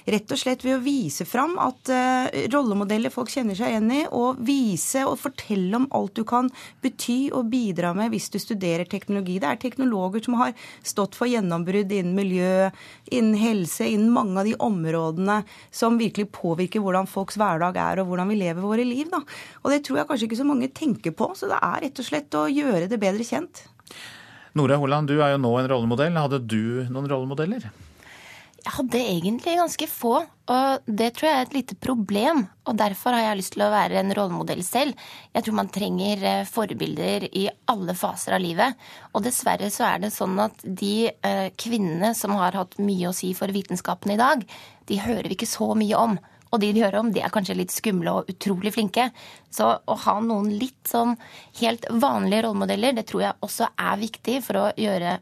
Rett 0.06 0.30
og 0.30 0.38
slett 0.38 0.62
ved 0.62 0.76
å 0.76 0.84
vise 0.84 1.26
fram 1.26 1.56
at 1.58 1.90
uh, 1.90 2.30
rollemodeller 2.54 3.10
folk 3.10 3.34
kjenner 3.34 3.58
seg 3.58 3.74
igjen 3.74 3.90
i, 3.90 4.04
og 4.14 4.38
vise 4.46 5.02
og 5.08 5.18
fortelle 5.24 5.74
om 5.80 5.90
alt 5.90 6.14
du 6.14 6.22
kan 6.28 6.52
bety 6.86 7.32
og 7.34 7.50
bidra 7.50 7.90
med 7.98 8.14
hvis 8.14 8.30
du 8.30 8.38
studerer 8.38 8.86
teknologi. 8.86 9.40
Det 9.42 9.50
er 9.50 9.62
teknologer 9.66 10.22
som 10.28 10.38
har 10.38 10.54
stått 10.86 11.18
for 11.18 11.26
gjennombrudd 11.26 11.98
innen 11.98 12.14
miljø, 12.14 12.70
innen 13.10 13.34
helse, 13.42 13.90
innen 13.90 14.14
mange 14.14 14.38
av 14.38 14.46
de 14.46 14.54
områdene 14.62 15.42
som 15.74 15.98
virkelig 15.98 16.30
påvirker 16.30 16.43
påvirker 16.44 16.84
hvordan 16.84 17.08
folks 17.10 17.38
hverdag 17.40 17.80
er 17.80 18.02
og 18.02 18.12
hvordan 18.12 18.30
vi 18.30 18.40
lever 18.42 18.62
våre 18.62 18.84
liv. 18.86 19.08
Da. 19.12 19.24
Og 19.64 19.72
det 19.72 19.82
tror 19.86 20.02
jeg 20.02 20.10
kanskje 20.10 20.28
ikke 20.28 20.42
så 20.42 20.50
mange 20.50 20.70
tenker 20.76 21.16
på, 21.16 21.32
så 21.38 21.48
det 21.50 21.58
er 21.60 21.88
rett 21.88 22.04
og 22.04 22.08
slett 22.12 22.38
å 22.38 22.44
gjøre 22.52 22.90
det 22.92 23.00
bedre 23.02 23.26
kjent. 23.26 23.64
Nora 24.54 24.78
Holland, 24.78 25.10
du 25.10 25.18
er 25.18 25.34
jo 25.34 25.40
nå 25.42 25.50
en 25.58 25.72
rollemodell. 25.72 26.14
Hadde 26.14 26.44
du 26.46 26.84
noen 26.92 27.10
rollemodeller? 27.10 27.66
Jeg 28.64 28.72
hadde 28.78 29.00
egentlig 29.02 29.58
ganske 29.58 29.86
få, 29.92 30.12
og 30.24 30.84
det 30.88 31.10
tror 31.16 31.28
jeg 31.28 31.36
er 31.36 31.42
et 31.44 31.56
lite 31.56 31.74
problem. 31.76 32.46
Og 32.64 32.78
derfor 32.80 33.12
har 33.12 33.26
jeg 33.26 33.40
lyst 33.42 33.52
til 33.58 33.64
å 33.66 33.72
være 33.74 33.98
en 34.00 34.14
rollemodell 34.16 34.62
selv. 34.64 34.96
Jeg 35.36 35.44
tror 35.44 35.58
man 35.58 35.68
trenger 35.74 36.24
eh, 36.30 36.46
forbilder 36.48 37.26
i 37.28 37.44
alle 37.68 37.92
faser 37.98 38.38
av 38.38 38.40
livet. 38.40 38.78
Og 39.12 39.26
dessverre 39.26 39.68
så 39.74 39.84
er 39.90 40.06
det 40.06 40.14
sånn 40.14 40.40
at 40.46 40.64
de 40.64 41.10
eh, 41.12 41.50
kvinnene 41.60 42.14
som 42.16 42.32
har 42.40 42.56
hatt 42.56 42.78
mye 42.80 43.10
å 43.10 43.16
si 43.16 43.34
for 43.36 43.52
vitenskapen 43.52 44.14
i 44.14 44.20
dag, 44.22 44.46
de 44.88 45.02
hører 45.02 45.28
vi 45.28 45.36
ikke 45.36 45.50
så 45.50 45.74
mye 45.76 46.00
om. 46.00 46.16
Og 46.54 46.62
de 46.62 46.72
de 46.74 46.84
hører 46.84 47.00
om, 47.00 47.12
de 47.12 47.22
er 47.24 47.32
kanskje 47.34 47.58
litt 47.58 47.74
skumle 47.74 48.20
og 48.20 48.30
utrolig 48.30 48.74
flinke. 48.76 49.08
Så 49.50 49.72
å 49.74 49.96
ha 50.06 50.18
noen 50.22 50.52
litt 50.54 50.86
sånn 50.86 51.16
helt 51.60 51.88
vanlige 51.90 52.46
rollemodeller, 52.46 52.94
det 52.94 53.08
tror 53.10 53.26
jeg 53.26 53.42
også 53.44 53.72
er 53.74 54.04
viktig 54.04 54.38
for 54.46 54.60
å 54.60 54.68
gjøre 54.78 55.18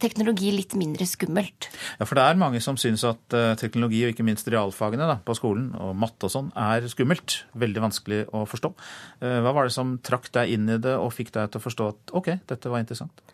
teknologi 0.00 0.50
litt 0.54 0.74
mindre 0.78 1.06
skummelt. 1.08 1.68
Ja, 1.98 2.06
For 2.08 2.16
det 2.16 2.24
er 2.24 2.40
mange 2.40 2.62
som 2.64 2.78
syns 2.80 3.04
at 3.08 3.36
eh, 3.36 3.52
teknologi, 3.60 4.02
og 4.04 4.14
ikke 4.14 4.26
minst 4.26 4.48
realfagene 4.52 5.08
da, 5.08 5.18
på 5.24 5.36
skolen, 5.36 5.70
og 5.76 5.92
matte 5.98 6.28
og 6.28 6.32
sånn, 6.32 6.48
er 6.56 6.88
skummelt. 6.90 7.42
Veldig 7.60 7.84
vanskelig 7.84 8.22
å 8.36 8.46
forstå. 8.48 8.72
Eh, 9.20 9.38
hva 9.44 9.54
var 9.56 9.68
det 9.68 9.76
som 9.76 9.98
trakk 10.04 10.30
deg 10.36 10.54
inn 10.56 10.68
i 10.72 10.80
det 10.80 10.96
og 10.96 11.12
fikk 11.16 11.34
deg 11.36 11.52
til 11.52 11.60
å 11.60 11.66
forstå 11.66 11.90
at 11.92 12.16
OK, 12.20 12.32
dette 12.50 12.72
var 12.72 12.84
interessant? 12.84 13.24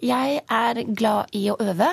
Jeg 0.00 0.40
er 0.48 0.84
glad 0.96 1.34
i 1.36 1.44
å 1.52 1.58
øve. 1.60 1.90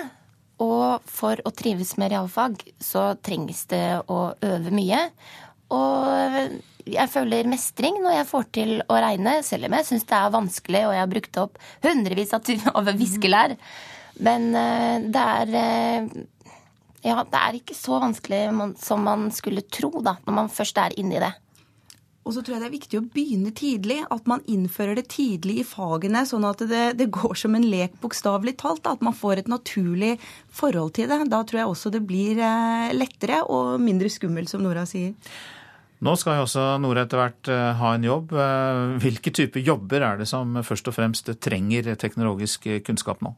Og 0.64 1.04
for 1.06 1.38
å 1.46 1.54
trives 1.54 1.94
med 2.02 2.14
realfag 2.14 2.64
så 2.82 3.12
trengs 3.22 3.66
det 3.70 4.00
å 4.10 4.32
øve 4.42 4.74
mye. 4.74 5.04
Og 5.74 6.58
jeg 6.88 7.12
føler 7.12 7.50
mestring 7.52 8.00
når 8.02 8.16
jeg 8.20 8.30
får 8.30 8.48
til 8.56 8.74
å 8.88 8.98
regne, 9.04 9.38
selv 9.46 9.68
om 9.68 9.76
jeg 9.78 9.88
syns 9.90 10.08
det 10.08 10.18
er 10.18 10.34
vanskelig 10.34 10.84
og 10.88 10.96
jeg 10.96 11.04
har 11.04 11.12
brukt 11.12 11.40
opp 11.44 11.60
hundrevis 11.86 12.34
av 12.38 12.92
viskelær. 12.98 13.58
Men 14.24 14.50
eh, 14.58 15.06
det 15.14 15.26
er 15.42 15.58
eh, 15.62 16.08
Ja, 17.06 17.22
det 17.22 17.40
er 17.40 17.60
ikke 17.60 17.76
så 17.78 18.00
vanskelig 18.02 18.72
som 18.82 19.04
man 19.06 19.28
skulle 19.36 19.62
tro, 19.70 19.92
da, 20.02 20.18
når 20.26 20.40
man 20.40 20.50
først 20.52 20.80
er 20.82 20.96
inni 21.00 21.22
det. 21.22 21.30
Og 22.27 22.34
så 22.36 22.41
tror 22.43 22.57
jeg 22.57 22.63
det 22.65 22.67
er 22.67 22.75
viktig 22.75 23.00
å 23.00 23.05
begynne 23.15 23.51
tidlig. 23.55 24.01
At 24.12 24.25
man 24.27 24.43
innfører 24.51 25.00
det 25.00 25.07
tidlig 25.13 25.62
i 25.62 25.67
fagene, 25.67 26.25
sånn 26.27 26.48
at 26.48 26.63
det, 26.67 26.84
det 27.00 27.07
går 27.15 27.38
som 27.39 27.55
en 27.55 27.67
lek, 27.72 27.96
bokstavelig 28.03 28.57
talt. 28.60 28.89
At 28.89 29.05
man 29.05 29.15
får 29.15 29.41
et 29.41 29.51
naturlig 29.51 30.17
forhold 30.51 30.98
til 30.98 31.07
det. 31.07 31.22
Da 31.31 31.39
tror 31.48 31.62
jeg 31.62 31.72
også 31.72 31.93
det 31.96 32.03
blir 32.10 32.41
eh, 32.43 32.89
lettere 32.98 33.46
og 33.48 33.77
mindre 33.79 34.12
skummelt, 34.12 34.51
som 34.51 34.65
Nora 34.65 34.84
sier. 34.89 35.15
Nå 36.03 36.13
skal 36.19 36.38
jo 36.38 36.43
også 36.46 36.65
Nora 36.84 37.07
etter 37.07 37.24
hvert 37.24 37.50
eh, 37.53 37.72
ha 37.79 37.96
en 37.96 38.05
jobb. 38.05 38.36
Eh, 38.36 38.84
hvilke 39.05 39.31
typer 39.31 39.63
jobber 39.63 40.03
er 40.12 40.19
det 40.19 40.27
som 40.29 40.60
først 40.67 40.91
og 40.91 41.00
fremst 41.00 41.31
trenger 41.41 41.96
teknologisk 41.96 42.67
kunnskap 42.86 43.24
nå? 43.24 43.38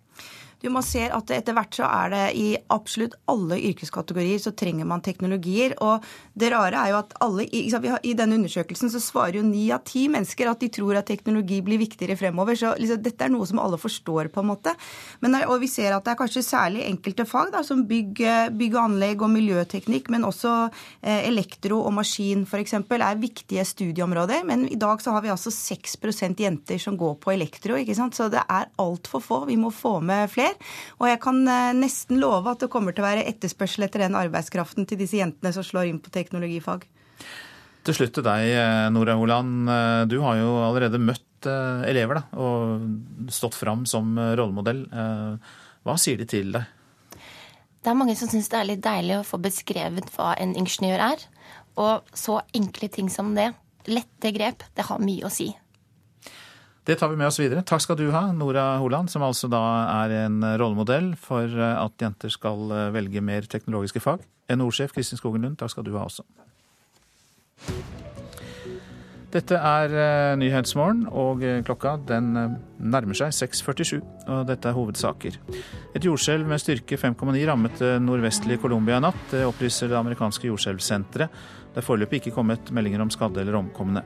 Du 0.60 0.68
må 0.74 0.82
se 0.84 1.06
at 1.08 1.32
etter 1.32 1.56
hvert 1.56 1.78
så 1.78 1.88
er 1.88 2.12
det 2.12 2.24
i 2.36 2.48
absolutt 2.74 3.16
alle 3.32 3.60
yrkeskategorier 3.70 4.42
så 4.44 4.52
trenger 4.58 4.88
man 4.90 5.04
teknologier. 5.04 5.76
Og 5.80 6.04
det 6.40 6.52
rare 6.52 6.82
er 6.84 6.92
jo 6.92 7.00
at 7.00 7.16
alle 7.24 7.46
I 7.48 8.16
denne 8.18 8.36
undersøkelsen 8.40 8.92
så 8.92 9.00
svarer 9.04 9.40
jo 9.40 9.46
ni 9.48 9.70
av 9.72 9.86
ti 9.88 10.08
mennesker 10.12 10.50
at 10.52 10.60
de 10.60 10.72
tror 10.74 11.00
at 11.00 11.08
teknologi 11.08 11.62
blir 11.64 11.80
viktigere 11.80 12.18
fremover. 12.20 12.60
Så 12.60 12.74
liksom, 12.80 13.00
dette 13.06 13.26
er 13.26 13.32
noe 13.32 13.48
som 13.48 13.62
alle 13.64 13.80
forstår, 13.80 14.32
på 14.34 14.44
en 14.44 14.50
måte. 14.52 14.76
Men, 15.24 15.38
og 15.48 15.62
vi 15.64 15.72
ser 15.72 15.96
at 15.96 16.04
det 16.06 16.14
er 16.14 16.20
kanskje 16.20 16.44
særlig 16.46 16.84
enkelte 16.90 17.26
fag, 17.30 17.54
da, 17.56 17.64
som 17.66 17.86
bygg, 17.88 18.20
bygg 18.60 18.76
og 18.76 18.82
anlegg 18.84 19.24
og 19.24 19.32
miljøteknikk, 19.32 20.12
men 20.12 20.28
også 20.28 20.54
eh, 20.68 21.24
elektro 21.30 21.80
og 21.86 21.96
maskin 21.96 22.44
f.eks. 22.44 22.76
er 22.76 23.22
viktige 23.22 23.64
studieområder. 23.68 24.44
Men 24.50 24.68
i 24.68 24.80
dag 24.80 25.00
så 25.04 25.16
har 25.16 25.24
vi 25.24 25.32
altså 25.32 25.54
6% 25.56 26.44
jenter 26.44 26.82
som 26.82 27.00
går 27.00 27.16
på 27.24 27.32
elektro, 27.38 27.80
ikke 27.80 27.96
sant. 27.96 28.18
Så 28.20 28.28
det 28.34 28.44
er 28.44 28.68
altfor 28.82 29.24
få. 29.24 29.42
Vi 29.48 29.56
må 29.60 29.72
få 29.72 29.98
med 30.04 30.28
flere 30.34 30.49
skjer. 30.50 30.58
Og 31.00 31.10
jeg 31.10 31.20
kan 31.24 31.42
eh, 31.48 31.74
nesten 31.78 32.20
love 32.22 32.50
at 32.52 32.64
det 32.64 32.72
kommer 32.72 32.96
til 32.96 33.04
å 33.04 33.10
være 33.10 33.28
etterspørsel 33.30 33.86
etter 33.88 34.06
den 34.06 34.18
arbeidskraften 34.18 34.88
til 34.90 35.00
disse 35.00 35.20
jentene 35.20 35.54
som 35.56 35.66
slår 35.66 35.90
inn 35.90 36.02
på 36.02 36.12
teknologifag. 36.14 36.86
Til 37.88 37.96
slutt 37.96 38.14
til 38.18 38.26
deg, 38.26 38.50
eh, 38.54 38.90
Nora 38.94 39.16
Holand. 39.20 39.70
Eh, 39.70 40.04
du 40.12 40.20
har 40.26 40.40
jo 40.42 40.58
allerede 40.66 41.02
møtt 41.02 41.26
elever 41.40 42.20
da, 42.20 42.22
og 42.36 43.32
stått 43.32 43.56
fram 43.56 43.86
som 43.88 44.10
rollemodell. 44.36 44.82
Hva 44.92 45.94
sier 45.96 46.20
de 46.20 46.26
til 46.28 46.50
deg? 46.52 46.66
Det 47.80 47.88
er 47.88 47.96
mange 47.96 48.18
som 48.20 48.28
syns 48.28 48.50
det 48.52 48.58
er 48.60 48.68
litt 48.68 48.82
deilig 48.84 49.22
å 49.22 49.24
få 49.24 49.40
beskrevet 49.40 50.12
hva 50.18 50.34
en 50.36 50.52
ingeniør 50.60 51.06
er. 51.14 51.24
Og 51.80 52.12
så 52.12 52.42
enkle 52.52 52.90
ting 52.92 53.08
som 53.08 53.32
det, 53.38 53.54
lette 53.88 54.34
grep, 54.36 54.68
det 54.76 54.90
har 54.90 55.00
mye 55.00 55.24
å 55.24 55.32
si. 55.32 55.48
Det 56.90 56.96
tar 56.96 57.12
vi 57.12 57.20
med 57.22 57.28
oss 57.30 57.38
videre. 57.38 57.62
Takk 57.62 57.84
skal 57.84 57.98
du 58.00 58.08
ha, 58.10 58.32
Nora 58.34 58.64
Holand, 58.82 59.12
som 59.14 59.22
altså 59.22 59.46
da 59.46 59.60
er 60.08 60.14
en 60.24 60.40
rollemodell 60.58 61.12
for 61.22 61.46
eh, 61.46 61.76
at 61.78 62.02
jenter 62.02 62.34
skal 62.34 62.72
eh, 62.74 62.88
velge 62.96 63.22
mer 63.22 63.46
teknologiske 63.46 64.02
fag. 64.02 64.24
NHO-sjef 64.50 64.96
Kristin 64.96 65.20
Skogen 65.20 65.46
Lund, 65.46 65.60
takk 65.60 65.70
skal 65.70 65.86
du 65.86 65.92
ha 65.94 66.08
også. 66.08 66.26
Dette 69.30 69.62
er 69.62 69.94
eh, 69.94 70.34
Nyhetsmorgen, 70.42 71.06
og 71.14 71.46
klokka 71.68 71.94
den 72.10 72.34
nærmer 72.34 73.22
seg 73.22 73.38
6.47. 73.38 74.00
Og 74.26 74.50
dette 74.50 74.74
er 74.74 74.78
hovedsaker. 74.80 75.38
Et 75.94 76.10
jordskjelv 76.10 76.50
med 76.50 76.64
styrke 76.64 76.98
5,9 76.98 77.46
rammet 77.52 77.78
det 77.84 78.00
nordvestlige 78.02 78.66
Colombia 78.66 78.98
i 78.98 79.06
natt. 79.06 79.28
Det 79.30 79.46
opplyser 79.46 79.94
det 79.94 80.02
amerikanske 80.02 80.50
jordskjelvsenteret. 80.50 81.46
Det 81.70 81.84
er 81.84 81.86
foreløpig 81.86 82.24
ikke 82.24 82.34
kommet 82.34 82.74
meldinger 82.74 83.06
om 83.06 83.14
skadde 83.14 83.46
eller 83.46 83.62
omkomne. 83.62 84.02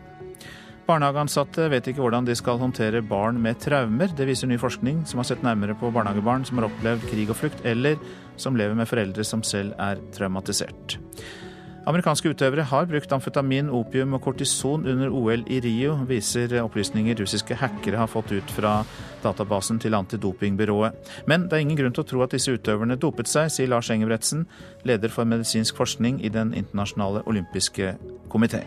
Barnehageansatte 0.83 1.69
vet 1.71 1.85
ikke 1.87 2.01
hvordan 2.03 2.25
de 2.27 2.33
skal 2.35 2.59
håndtere 2.59 2.99
barn 3.07 3.37
med 3.39 3.61
traumer. 3.63 4.11
Det 4.11 4.27
viser 4.27 4.49
ny 4.51 4.57
forskning 4.59 5.05
som 5.07 5.21
har 5.21 5.29
sett 5.29 5.43
nærmere 5.45 5.77
på 5.79 5.91
barnehagebarn 5.95 6.43
som 6.43 6.59
har 6.59 6.67
opplevd 6.67 7.05
krig 7.07 7.31
og 7.31 7.39
flukt, 7.39 7.63
eller 7.63 7.95
som 8.35 8.57
lever 8.59 8.75
med 8.75 8.89
foreldre 8.89 9.23
som 9.23 9.45
selv 9.47 9.71
er 9.79 10.01
traumatisert. 10.15 10.97
Amerikanske 11.87 12.31
utøvere 12.31 12.63
har 12.67 12.87
brukt 12.87 13.11
amfetamin, 13.15 13.69
opium 13.71 14.15
og 14.15 14.21
kortison 14.23 14.85
under 14.87 15.11
OL 15.11 15.43
i 15.51 15.59
Rio, 15.63 15.97
viser 16.07 16.55
opplysninger 16.61 17.17
russiske 17.19 17.57
hackere 17.59 17.99
har 17.99 18.11
fått 18.11 18.31
ut 18.31 18.55
fra 18.55 18.77
databasen 19.23 19.79
til 19.83 19.95
antidopingbyrået. 19.95 21.11
Men 21.27 21.47
det 21.47 21.57
er 21.57 21.65
ingen 21.65 21.79
grunn 21.79 21.95
til 21.95 22.05
å 22.05 22.09
tro 22.11 22.23
at 22.23 22.35
disse 22.35 22.55
utøverne 22.55 22.99
dopet 22.99 23.31
seg, 23.31 23.51
sier 23.51 23.71
Lars 23.71 23.91
Engebretsen, 23.91 24.47
leder 24.87 25.11
for 25.11 25.27
medisinsk 25.27 25.79
forskning 25.79 26.23
i 26.23 26.31
Den 26.31 26.55
internasjonale 26.55 27.23
olympiske 27.27 27.95
komité. 28.31 28.63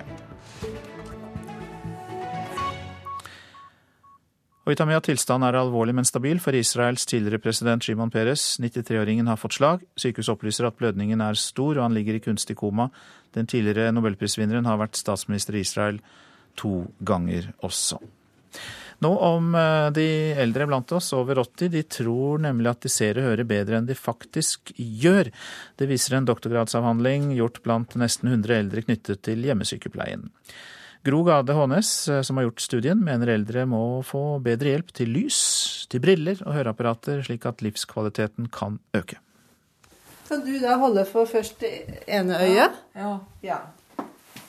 Og 4.67 4.73
vi 4.73 4.77
tar 4.81 4.89
med 4.91 4.99
at 4.99 5.07
tilstanden 5.07 5.47
er 5.47 5.61
alvorlig, 5.61 5.93
men 5.95 6.09
stabil 6.09 6.41
for 6.43 6.57
Israels 6.59 7.05
tidligere 7.07 7.39
president 7.39 7.85
Shimon 7.87 8.11
Peres. 8.11 8.57
93-åringen 8.59 9.29
har 9.31 9.39
fått 9.39 9.55
slag. 9.61 9.85
Sykehuset 9.95 10.33
opplyser 10.33 10.67
at 10.67 10.75
blødningen 10.81 11.23
er 11.23 11.39
stor, 11.39 11.77
og 11.77 11.85
han 11.85 11.95
ligger 11.95 12.19
i 12.19 12.23
kunstig 12.25 12.57
koma. 12.59 12.89
Den 13.39 13.47
tidligere 13.47 13.95
nobelprisvinneren 13.95 14.67
har 14.67 14.81
vært 14.83 14.99
statsminister 14.99 15.55
i 15.55 15.63
Israel 15.63 16.03
to 16.59 16.81
ganger 17.07 17.53
også. 17.63 18.01
Nå 19.07 19.13
om 19.23 19.55
eh, 19.55 19.87
de 19.95 20.09
eldre 20.43 20.67
blant 20.67 20.99
oss, 20.99 21.13
over 21.15 21.45
80, 21.45 21.71
de 21.71 21.87
tror 21.87 22.43
nemlig 22.43 22.73
at 22.73 22.83
de 22.89 22.91
ser 22.91 23.21
og 23.21 23.29
hører 23.29 23.47
bedre 23.47 23.79
enn 23.79 23.87
de 23.87 23.95
faktisk 23.95 24.75
gjør. 24.75 25.31
Det 25.79 25.87
viser 25.87 26.19
en 26.19 26.27
doktorgradsavhandling 26.27 27.37
gjort 27.39 27.63
blant 27.63 27.95
nesten 28.01 28.35
100 28.35 28.65
eldre 28.65 28.83
knyttet 28.89 29.23
til 29.29 29.47
hjemmesykepleien. 29.47 30.27
Gro 31.07 31.23
Gade 31.23 31.53
Hånes, 31.55 32.09
eh, 32.09 32.23
som 32.23 32.37
har 32.37 32.49
gjort 32.49 32.61
studien, 32.61 32.99
mener 33.05 33.31
eldre 33.31 33.63
må 33.71 34.03
få 34.03 34.41
bedre 34.43 34.73
hjelp 34.73 34.89
til 34.97 35.13
lys, 35.15 35.39
til 35.87 36.03
briller 36.03 36.41
og 36.43 36.57
høreapparater, 36.57 37.21
slik 37.23 37.47
at 37.47 37.63
livskvaliteten 37.63 38.49
kan 38.51 38.81
øke. 38.97 39.21
Kan 40.27 40.43
du 40.43 40.57
da 40.59 40.75
holde 40.81 41.05
for 41.07 41.31
først 41.31 41.61
det 41.63 42.03
ene 42.11 42.41
øyet? 42.43 42.81
Ja. 42.99 43.13
ja. 43.47 43.61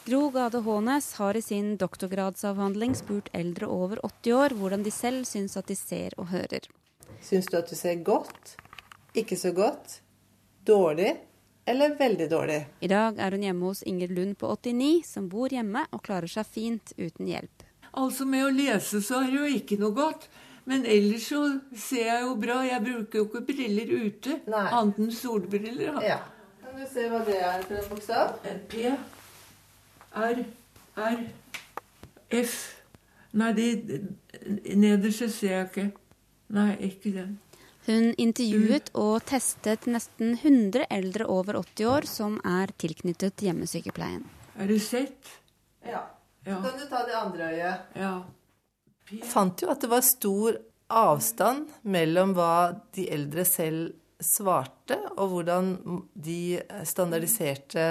Gro 0.07 0.31
Gade 0.33 0.63
Hånes 0.65 1.11
har 1.19 1.37
i 1.37 1.43
sin 1.45 1.75
doktorgradsavhandling 1.77 2.97
spurt 2.97 3.29
eldre 3.37 3.69
over 3.69 4.01
80 4.01 4.33
år 4.33 4.57
hvordan 4.57 4.85
de 4.87 4.95
selv 4.95 5.29
syns 5.29 5.59
at 5.61 5.69
de 5.69 5.77
ser 5.77 6.17
og 6.17 6.31
hører. 6.33 6.65
Syns 7.21 7.51
du 7.51 7.57
at 7.61 7.69
du 7.69 7.77
ser 7.77 8.01
godt? 8.01 8.55
Ikke 9.13 9.37
så 9.37 9.53
godt? 9.53 9.99
Dårlig? 10.65 11.19
Eller 11.67 11.95
veldig 11.99 12.29
dårlig? 12.31 12.61
I 12.79 12.87
dag 12.87 13.17
er 13.19 13.35
hun 13.35 13.43
hjemme 13.43 13.67
hos 13.67 13.83
Inger 13.83 14.11
Lund 14.15 14.37
på 14.39 14.47
89, 14.55 15.01
som 15.03 15.25
bor 15.27 15.51
hjemme 15.51 15.83
og 15.91 16.03
klarer 16.05 16.31
seg 16.31 16.47
fint 16.47 16.93
uten 16.95 17.27
hjelp. 17.27 17.65
Altså 17.97 18.27
Med 18.29 18.45
å 18.45 18.51
lese 18.53 19.01
så 19.03 19.19
er 19.23 19.33
det 19.33 19.41
jo 19.41 19.49
ikke 19.57 19.79
noe 19.81 19.95
godt. 19.97 20.29
Men 20.67 20.85
ellers 20.87 21.27
så 21.31 21.41
ser 21.75 22.09
jeg 22.09 22.23
jo 22.23 22.33
bra. 22.39 22.61
Jeg 22.67 22.83
bruker 22.83 23.19
jo 23.21 23.27
ikke 23.27 23.43
briller 23.47 23.91
ute. 24.07 24.39
Nei. 24.51 24.63
Annet 24.79 25.03
enn 25.03 25.13
solbriller. 25.15 25.99
Ja. 26.03 26.21
Kan 26.63 26.79
du 26.79 26.87
se 26.91 27.07
hva 27.11 27.21
det 27.27 27.37
er 27.39 27.63
for 27.67 27.79
en 27.79 27.91
bokstav? 27.91 28.33
P, 28.71 28.87
R, 30.15 30.43
R, 30.95 31.21
F 32.35 32.57
Nei, 33.37 33.51
de 33.53 34.75
nederste 34.75 35.27
ser 35.29 35.51
jeg 35.51 35.67
ikke. 35.67 35.85
Nei, 36.55 36.71
ikke 36.87 37.11
den. 37.13 37.35
Hun 37.87 38.09
intervjuet 38.19 38.89
og 38.99 39.21
testet 39.29 39.85
nesten 39.87 40.33
100 40.35 40.89
eldre 40.91 41.27
over 41.31 41.61
80 41.61 41.85
år 41.87 42.07
som 42.09 42.33
er 42.43 42.73
tilknyttet 42.75 43.39
hjemmesykepleien. 43.45 44.25
Er 44.59 44.67
du 44.67 44.75
sett? 44.79 45.37
Ja. 45.87 46.01
Ja. 46.43 46.57
Kan 46.63 46.75
du 46.79 46.83
ta 46.89 47.05
det 47.07 47.15
andre 47.15 47.51
øyet? 47.53 47.93
Ja. 47.95 48.11
Jeg 49.07 49.23
Fant 49.27 49.63
jo 49.63 49.69
at 49.71 49.79
det 49.83 49.91
var 49.91 50.03
stor 50.03 50.59
avstand 50.91 51.71
mellom 51.87 52.33
hva 52.35 52.75
de 52.95 53.07
eldre 53.11 53.47
selv 53.47 53.95
svarte, 54.23 54.97
og 55.15 55.31
hvordan 55.31 55.73
de 56.15 56.59
standardiserte 56.87 57.87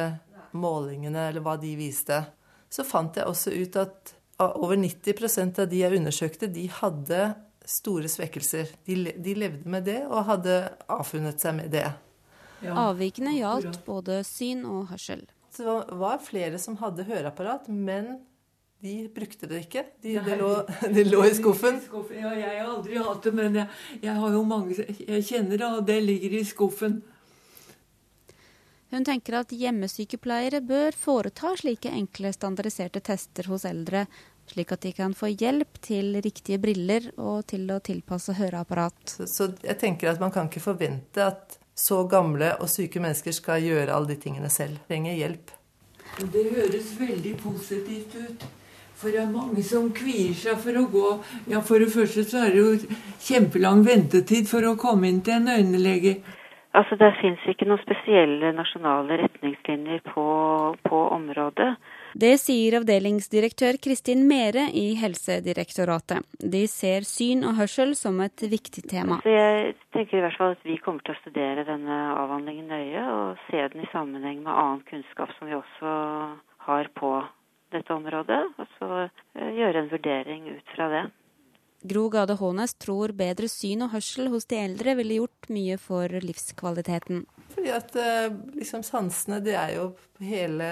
målingene, 0.56 1.28
eller 1.30 1.44
hva 1.44 1.54
de 1.60 1.72
viste. 1.78 2.18
Så 2.68 2.84
fant 2.84 3.16
jeg 3.16 3.28
også 3.28 3.52
ut 3.54 3.80
at 3.80 4.14
over 4.44 4.76
90% 4.76 5.62
av 5.62 5.68
de 5.70 5.80
jeg 5.80 6.00
undersøkte, 6.00 6.52
de 6.52 6.66
hadde 6.82 7.20
store 7.66 8.08
svekkelser. 8.10 8.70
De, 8.86 8.96
de 9.12 9.34
levde 9.34 9.68
med 9.68 9.84
det 9.88 10.00
og 10.06 10.24
hadde 10.28 10.56
avfunnet 10.92 11.40
seg 11.42 11.56
med 11.58 11.70
det. 11.74 11.86
Avvikene 12.66 13.34
gjaldt 13.36 13.82
både 13.86 14.22
syn 14.26 14.64
og 14.64 14.86
hørsel. 14.92 15.26
Så 15.52 15.64
det 15.64 15.66
var- 15.72 15.92
var 15.98 16.18
flere 16.24 16.58
som 16.58 16.76
hadde 16.80 17.04
høreapparat, 17.08 17.68
men 17.68 18.20
de 18.82 19.08
brukte 19.08 19.48
det 19.48 19.62
ikke. 19.66 19.82
De, 20.02 20.14
det, 20.20 20.38
lå, 20.40 20.50
de 20.94 21.04
lå 21.04 21.22
i 21.24 21.34
skuffen. 21.34 21.80
Ja, 22.12 22.32
jeg 22.36 22.60
har 22.60 22.70
aldri 22.74 22.96
hatt 23.00 23.22
det, 23.24 23.32
men 23.34 23.54
jeg, 23.54 23.68
jeg 24.02 24.14
har 24.14 24.30
jo 24.36 24.42
mange 24.44 24.74
Jeg 24.76 25.24
kjenner 25.24 25.56
det, 25.58 25.66
og 25.78 25.86
det 25.88 26.00
ligger 26.04 26.38
i 26.40 26.44
skuffen. 26.44 27.02
Hun 28.92 29.04
tenker 29.04 29.40
at 29.40 29.50
hjemmesykepleiere 29.50 30.60
bør 30.62 30.94
foreta 30.94 31.50
slike 31.58 31.90
enkle 31.90 32.30
standardiserte 32.32 33.00
tester 33.04 33.48
hos 33.50 33.64
eldre, 33.66 34.04
slik 34.52 34.72
at 34.72 34.82
de 34.86 34.92
kan 34.96 35.14
få 35.16 35.30
hjelp 35.32 35.80
til 35.84 36.16
riktige 36.24 36.58
briller 36.62 37.10
og 37.16 37.46
til 37.50 37.68
å 37.72 37.80
tilpasse 37.84 38.36
høreapparat. 38.38 39.16
Så, 39.18 39.28
så 39.30 39.50
jeg 39.62 39.78
tenker 39.82 40.12
at 40.12 40.22
man 40.22 40.34
kan 40.34 40.50
ikke 40.50 40.64
forvente 40.64 41.24
at 41.24 41.58
så 41.76 42.02
gamle 42.08 42.54
og 42.60 42.70
syke 42.72 43.02
mennesker 43.02 43.34
skal 43.36 43.64
gjøre 43.64 43.92
alle 43.92 44.14
de 44.14 44.20
tingene 44.20 44.48
selv. 44.52 44.80
Trenger 44.88 45.18
hjelp. 45.18 45.52
Det 46.32 46.46
høres 46.54 46.94
veldig 47.00 47.34
positivt 47.42 48.16
ut. 48.16 48.46
For 48.96 49.12
det 49.12 49.20
er 49.20 49.28
mange 49.28 49.60
som 49.60 49.90
kvier 49.92 50.32
seg 50.32 50.56
for 50.62 50.78
å 50.80 50.86
gå. 50.88 51.08
Ja, 51.52 51.60
For 51.60 51.82
det 51.82 51.90
første 51.92 52.24
så 52.24 52.46
er 52.46 52.54
det 52.54 52.62
jo 52.62 52.96
kjempelang 53.26 53.82
ventetid 53.84 54.48
for 54.48 54.64
å 54.64 54.72
komme 54.80 55.10
inn 55.10 55.20
til 55.20 55.42
en 55.42 55.52
øyelege. 55.52 56.16
Altså, 56.76 56.96
Det 56.96 57.12
fins 57.20 57.44
ikke 57.48 57.68
noen 57.68 57.82
spesielle 57.84 58.54
nasjonale 58.56 59.20
retningslinjer 59.20 60.00
på, 60.14 60.24
på 60.88 61.02
området. 61.12 61.74
Det 62.16 62.38
sier 62.40 62.78
avdelingsdirektør 62.78 63.76
Kristin 63.84 64.22
Mere 64.24 64.70
i 64.72 64.94
Helsedirektoratet. 64.96 66.24
De 66.40 66.62
ser 66.70 67.04
syn 67.04 67.42
og 67.44 67.58
hørsel 67.58 67.90
som 67.98 68.22
et 68.24 68.40
viktig 68.40 68.86
tema. 68.88 69.18
Så 69.20 69.34
jeg 69.34 69.74
tenker 69.92 70.16
i 70.16 70.22
hvert 70.24 70.38
fall 70.38 70.54
at 70.54 70.62
vi 70.64 70.78
kommer 70.80 71.04
til 71.04 71.12
å 71.12 71.18
studere 71.18 71.66
denne 71.68 71.98
avhandlingen 72.16 72.70
nøye 72.72 73.02
og 73.12 73.42
se 73.50 73.60
den 73.74 73.84
i 73.84 73.88
sammenheng 73.92 74.38
med 74.46 74.48
annen 74.48 74.80
kunnskap 74.88 75.34
som 75.36 75.50
vi 75.50 75.58
også 75.58 75.92
har 76.70 76.88
på 76.96 77.10
dette 77.74 77.92
området, 77.92 78.38
og 78.56 78.70
så 78.78 78.88
eh, 79.02 79.50
gjøre 79.58 79.82
en 79.82 79.90
vurdering 79.90 80.46
ut 80.54 80.72
fra 80.72 80.86
det. 80.94 81.02
Gro 81.86 82.06
Gade 82.14 82.38
Hånes 82.40 82.78
tror 82.80 83.12
bedre 83.18 83.50
syn 83.52 83.84
og 83.84 83.92
hørsel 83.92 84.30
hos 84.32 84.48
de 84.48 84.62
eldre 84.62 84.94
ville 85.02 85.18
gjort 85.18 85.50
mye 85.52 85.76
for 85.82 86.16
livskvaliteten. 86.24 87.26
Fordi 87.52 87.74
at 87.76 87.92
eh, 88.00 88.30
liksom 88.56 88.86
sansene, 88.88 89.42
det 89.44 89.58
er 89.60 89.76
jo 89.76 89.90
hele 90.24 90.70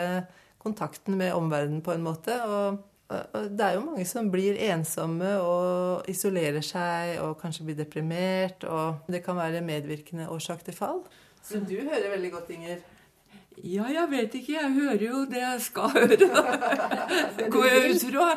kontakten 0.65 1.19
med 1.21 1.35
omverdenen 1.37 1.85
på 1.85 1.95
en 1.95 2.05
måte. 2.05 2.37
Og, 2.45 2.81
og 3.13 3.51
det 3.53 3.67
er 3.67 3.77
jo 3.77 3.85
mange 3.85 4.07
som 4.09 4.31
blir 4.33 4.59
ensomme 4.71 5.37
og 5.45 6.09
isolerer 6.11 6.65
seg 6.65 7.21
og 7.25 7.37
kanskje 7.43 7.69
blir 7.69 7.79
deprimert. 7.79 8.67
Og 8.67 9.07
det 9.13 9.23
kan 9.27 9.39
være 9.39 9.65
medvirkende 9.65 10.31
årsak 10.33 10.65
til 10.67 10.77
fall. 10.77 11.05
Så 11.45 11.61
du 11.61 11.77
hører 11.77 12.11
veldig 12.17 12.33
godt, 12.33 12.51
Inger. 12.57 12.83
Ja, 13.63 13.87
jeg 13.93 14.11
vet 14.11 14.35
ikke. 14.35 14.57
Jeg 14.57 14.73
hører 14.75 15.05
jo 15.05 15.25
det 15.31 15.43
jeg 15.43 15.61
skal 15.63 15.93
høre. 15.95 16.29
Går 17.55 17.67
jeg 17.69 17.95
ut 17.95 18.07
fra. 18.09 18.29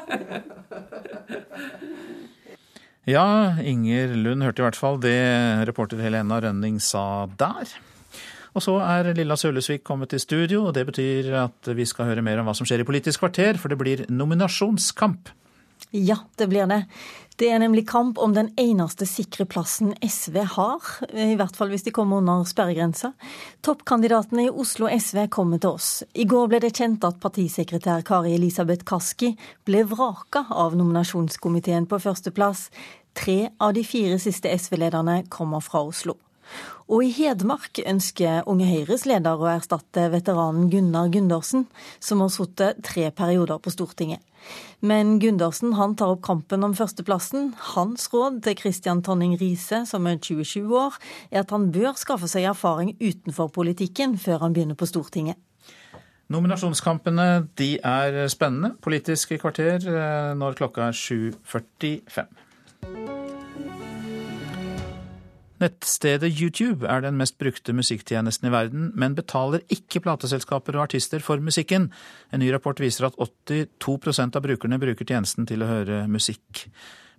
Ja, 3.07 3.55
Inger 3.63 4.13
Lund 4.19 4.43
hørte 4.43 4.61
i 4.61 4.65
hvert 4.67 4.77
fall 4.77 4.99
det 5.01 5.17
reporter 5.69 6.01
Helena 6.03 6.41
Rønning 6.43 6.81
sa 6.83 7.25
der. 7.39 7.71
Og 8.57 8.63
så 8.65 8.73
er 8.81 9.11
Lilla 9.13 9.35
Sølesvik 9.37 9.83
kommet 9.85 10.09
til 10.09 10.21
studio, 10.23 10.63
og 10.65 10.73
det 10.73 10.87
betyr 10.87 11.29
at 11.43 11.69
vi 11.77 11.85
skal 11.85 12.09
høre 12.09 12.25
mer 12.25 12.41
om 12.41 12.47
hva 12.49 12.55
som 12.57 12.65
skjer 12.65 12.81
i 12.81 12.87
Politisk 12.87 13.21
kvarter, 13.21 13.59
for 13.61 13.69
det 13.69 13.77
blir 13.77 14.01
nominasjonskamp. 14.09 15.29
Ja, 15.93 16.17
det 16.41 16.47
blir 16.49 16.65
det. 16.65 16.81
Det 17.37 17.51
er 17.53 17.61
nemlig 17.61 17.83
kamp 17.85 18.17
om 18.17 18.33
den 18.33 18.49
eneste 18.57 19.05
sikre 19.05 19.45
plassen 19.45 19.91
SV 20.01 20.39
har, 20.55 20.87
i 21.13 21.35
hvert 21.37 21.53
fall 21.53 21.69
hvis 21.69 21.85
de 21.85 21.93
kommer 21.93 22.17
under 22.17 22.41
sperregrensa. 22.49 23.11
Toppkandidatene 23.61 24.47
i 24.47 24.49
Oslo 24.49 24.89
SV 24.89 25.27
kommer 25.29 25.61
til 25.61 25.77
oss. 25.77 25.91
I 26.17 26.25
går 26.25 26.49
ble 26.49 26.63
det 26.65 26.73
kjent 26.79 27.05
at 27.05 27.21
partisekretær 27.21 28.01
Kari 28.09 28.33
Elisabeth 28.39 28.89
Kaski 28.89 29.35
ble 29.69 29.85
vraka 29.85 30.47
av 30.49 30.73
nominasjonskomiteen 30.81 31.85
på 31.85 32.01
førsteplass. 32.01 32.71
Tre 33.13 33.43
av 33.61 33.77
de 33.77 33.85
fire 33.85 34.17
siste 34.21 34.49
SV-lederne 34.49 35.27
kommer 35.29 35.61
fra 35.61 35.85
Oslo. 35.85 36.17
Og 36.87 37.03
i 37.03 37.09
Hedmark 37.11 37.81
ønsker 37.83 38.45
Unge 38.47 38.63
Høyres 38.69 39.03
leder 39.09 39.41
å 39.41 39.49
erstatte 39.51 40.05
veteranen 40.13 40.69
Gunnar 40.71 41.09
Gundersen, 41.11 41.65
som 41.99 42.21
har 42.23 42.31
sittet 42.31 42.79
tre 42.87 43.09
perioder 43.11 43.59
på 43.59 43.73
Stortinget. 43.73 44.23
Men 44.79 45.17
Gundersen 45.19 45.75
han 45.75 45.97
tar 45.99 46.13
opp 46.13 46.21
kampen 46.23 46.63
om 46.63 46.75
førsteplassen. 46.77 47.49
Hans 47.73 48.07
råd 48.13 48.39
til 48.45 48.55
Christian 48.61 49.03
Tonning 49.03 49.35
Riise, 49.41 49.81
som 49.89 50.07
er 50.07 50.21
27 50.23 50.63
år, 50.63 50.95
er 51.27 51.43
at 51.43 51.51
han 51.51 51.67
bør 51.75 51.99
skaffe 51.99 52.31
seg 52.31 52.47
erfaring 52.47 52.95
utenfor 53.03 53.51
politikken 53.51 54.15
før 54.15 54.45
han 54.45 54.55
begynner 54.55 54.79
på 54.79 54.87
Stortinget. 54.87 55.35
Nominasjonskampene 56.31 57.47
de 57.59 57.73
er 57.83 58.23
spennende. 58.31 58.77
Politisk 58.83 59.35
kvarter 59.41 59.83
eh, 59.83 60.33
når 60.39 60.55
klokka 60.59 60.87
er 60.87 60.95
7.45. 60.95 62.46
Nettstedet 65.57 66.29
YouTube 66.37 66.85
er 66.85 67.01
den 67.01 67.17
mest 67.17 67.39
brukte 67.41 67.73
musikktjenesten 67.73 68.49
i 68.49 68.53
verden, 68.53 68.91
men 68.93 69.15
betaler 69.17 69.63
ikke 69.73 70.03
plateselskaper 70.05 70.77
og 70.77 70.85
artister 70.85 71.23
for 71.23 71.41
musikken. 71.41 71.89
En 72.29 72.43
ny 72.43 72.51
rapport 72.53 72.77
viser 72.81 73.09
at 73.09 73.17
82% 73.17 74.37
av 74.37 74.45
brukerne 74.45 74.77
bruker 74.81 75.07
tjenesten 75.07 75.49
til 75.49 75.65
å 75.65 75.71
høre 75.71 76.03
musikk. 76.11 76.67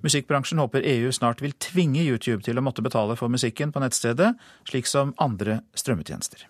Musikkbransjen 0.06 0.62
håper 0.62 0.86
EU 0.86 1.10
snart 1.10 1.42
vil 1.42 1.56
tvinge 1.58 2.04
YouTube 2.04 2.44
til 2.46 2.60
å 2.60 2.62
måtte 2.62 2.84
betale 2.86 3.18
for 3.18 3.32
musikken 3.32 3.74
på 3.74 3.82
nettstedet, 3.82 4.36
slik 4.70 4.86
som 4.86 5.16
andre 5.18 5.64
strømmetjenester. 5.74 6.46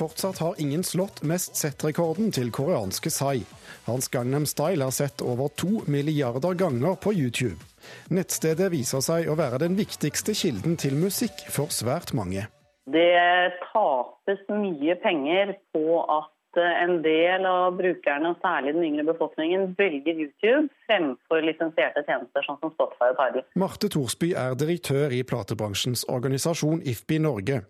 Fortsatt 0.00 0.38
har 0.38 0.54
ingen 0.58 0.80
slått 0.84 1.18
mest 1.28 1.58
sett-rekorden 1.60 2.30
til 2.32 2.48
koreanske 2.56 3.10
Psy. 3.12 3.42
Hans 3.84 4.08
Gangnam 4.08 4.46
Style 4.48 4.86
er 4.86 4.94
sett 4.96 5.20
over 5.20 5.50
to 5.60 5.82
milliarder 5.92 6.56
ganger 6.56 6.96
på 6.96 7.12
YouTube. 7.12 7.60
Nettstedet 8.08 8.70
viser 8.72 9.04
seg 9.04 9.28
å 9.28 9.36
være 9.36 9.60
den 9.60 9.76
viktigste 9.76 10.32
kilden 10.32 10.78
til 10.80 10.96
musikk 10.96 11.44
for 11.52 11.68
svært 11.68 12.14
mange. 12.16 12.46
Det 12.88 13.52
tapes 13.66 14.40
mye 14.48 14.96
penger 15.04 15.52
på 15.76 16.00
at 16.00 16.32
at 16.50 16.62
en 16.82 17.02
del 17.02 17.46
av 17.46 17.76
brukerne, 17.76 18.30
og 18.30 18.36
særlig 18.42 18.74
den 18.74 18.84
yngre 18.84 19.04
befolkningen, 19.12 19.74
velger 19.78 20.14
YouTube 20.14 20.68
fremfor 20.86 21.42
lisensierte 21.44 22.02
tjenester 22.06 22.44
sånn 22.46 22.58
som 22.60 22.72
Spotify 22.74 23.10
og 23.12 23.20
Tidal. 23.20 23.44
Marte 23.54 23.88
Thorsby 23.88 24.32
er 24.34 24.56
direktør 24.58 25.14
i 25.14 25.22
platebransjens 25.22 26.06
organisasjon 26.08 26.82
IFBI 26.82 27.20
Norge. 27.22 27.62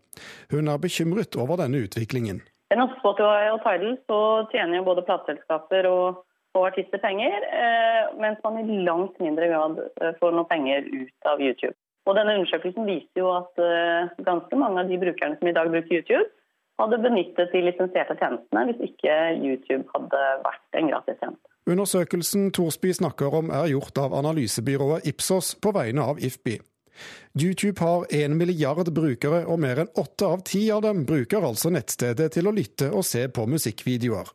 Hun 0.50 0.68
er 0.68 0.80
bekymret 0.80 1.36
over 1.36 1.60
denne 1.60 1.84
utviklingen. 1.84 2.40
Gjennom 2.70 2.92
Spotify 3.00 3.50
og 3.52 3.62
Tidal 3.66 3.94
så 4.08 4.20
tjener 4.54 4.80
jo 4.80 4.88
både 4.88 5.06
plateselskaper 5.08 5.90
og, 5.90 6.24
og, 6.56 6.64
artister 6.64 7.02
penger, 7.02 7.46
eh, 7.50 8.10
mens 8.20 8.40
man 8.44 8.60
i 8.62 8.82
langt 8.86 9.20
mindre 9.20 9.50
grad 9.50 9.80
eh, 10.00 10.16
får 10.20 10.36
noe 10.36 10.48
penger 10.48 10.86
ut 10.88 11.30
av 11.30 11.42
YouTube. 11.42 11.76
Og 12.08 12.16
denne 12.16 12.38
Undersøkelsen 12.38 12.86
viser 12.88 13.20
jo 13.20 13.28
at 13.36 13.58
ganske 14.24 14.56
mange 14.56 14.80
av 14.80 14.88
de 14.88 14.96
brukerne 14.98 15.36
som 15.36 15.50
i 15.50 15.52
dag 15.52 15.68
bruker 15.68 15.98
YouTube, 16.00 16.30
hadde 16.80 16.98
benyttet 17.04 17.52
de 17.52 17.62
lisensierte 17.66 18.16
tjenestene 18.18 18.66
hvis 18.70 18.82
ikke 18.90 19.16
YouTube 19.38 19.86
hadde 19.94 20.24
vært 20.46 20.80
en 20.80 20.90
gratistjeneste. 20.92 21.46
Undersøkelsen 21.70 22.50
Thorsby 22.56 22.92
snakker 22.96 23.36
om 23.36 23.52
er 23.54 23.70
gjort 23.70 24.00
av 24.00 24.16
analysebyrået 24.16 25.06
Ipsos 25.10 25.54
på 25.60 25.74
vegne 25.76 26.08
av 26.12 26.18
IFBI. 26.18 26.58
YouTube 27.40 27.80
har 27.80 28.06
en 28.10 28.36
milliard 28.36 28.90
brukere, 28.92 29.44
og 29.46 29.60
mer 29.62 29.84
enn 29.84 29.92
åtte 30.00 30.26
av 30.26 30.42
ti 30.44 30.66
av 30.74 30.82
dem 30.84 31.04
bruker 31.08 31.46
altså 31.46 31.70
nettstedet 31.72 32.32
til 32.34 32.50
å 32.50 32.54
lytte 32.54 32.90
og 32.90 33.06
se 33.06 33.26
på 33.28 33.46
musikkvideoer. 33.48 34.32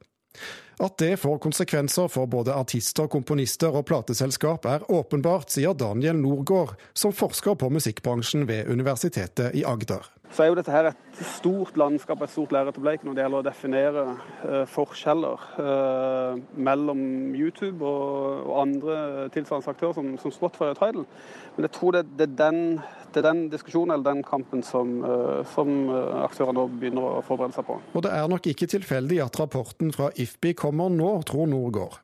At 0.85 0.97
det 0.99 1.13
får 1.21 1.37
konsekvenser 1.43 2.09
for 2.11 2.27
både 2.27 2.55
artister, 2.55 3.07
komponister 3.11 3.75
og 3.75 3.85
plateselskap 3.87 4.65
er 4.67 4.87
åpenbart, 4.91 5.53
sier 5.53 5.75
Daniel 5.77 6.19
Norgård, 6.19 6.75
som 6.93 7.15
forsker 7.15 7.55
på 7.59 7.71
musikkbransjen 7.71 8.43
ved 8.49 8.71
Universitetet 8.71 9.55
i 9.55 9.63
Agder. 9.67 10.14
Så 10.33 10.43
er 10.43 10.49
jo 10.49 10.57
dette 10.57 10.73
her 10.73 10.89
et 10.89 11.21
stort 11.35 11.77
landskap, 11.79 12.21
et 12.21 12.33
stort 12.33 12.51
lerret 12.55 12.77
å 12.77 12.83
bleke 12.83 13.07
når 13.07 13.15
det 13.15 13.23
gjelder 13.25 13.43
å 13.43 13.45
definere 13.45 14.05
uh, 14.15 14.63
forskjeller 14.67 15.45
uh, 15.59 16.41
mellom 16.57 17.01
YouTube 17.37 17.85
og, 17.85 18.41
og 18.43 18.61
andre 18.65 18.97
tilsvarende 19.35 19.75
aktører 19.75 19.97
som, 19.97 20.13
som 20.21 20.33
Spotify 20.35 20.73
og 20.73 20.79
Tidal. 20.81 21.07
Men 21.55 21.69
jeg 21.69 21.75
tror 21.77 21.97
det, 21.97 22.05
det 22.19 22.29
er 22.29 22.37
den 22.41 22.61
det 23.15 23.23
er 23.23 23.31
den 23.31 23.45
diskusjonen 23.49 23.93
eller 23.95 24.11
den 24.11 24.23
kampen 24.27 24.63
som, 24.63 24.97
eh, 25.03 25.45
som 25.55 25.69
eh, 25.87 26.23
aktørene 26.25 26.57
nå 26.59 26.65
begynner 26.81 27.05
å 27.07 27.21
forberede 27.23 27.55
seg 27.55 27.67
på. 27.67 27.77
Og 27.95 28.03
det 28.03 28.11
er 28.11 28.27
nok 28.31 28.49
ikke 28.51 28.67
tilfeldig 28.67 29.21
at 29.23 29.39
rapporten 29.39 29.93
fra 29.95 30.09
IFBI 30.11 30.51
kommer 30.59 30.91
nå, 30.91 31.13
tror 31.29 31.47
Norgård. 31.47 32.01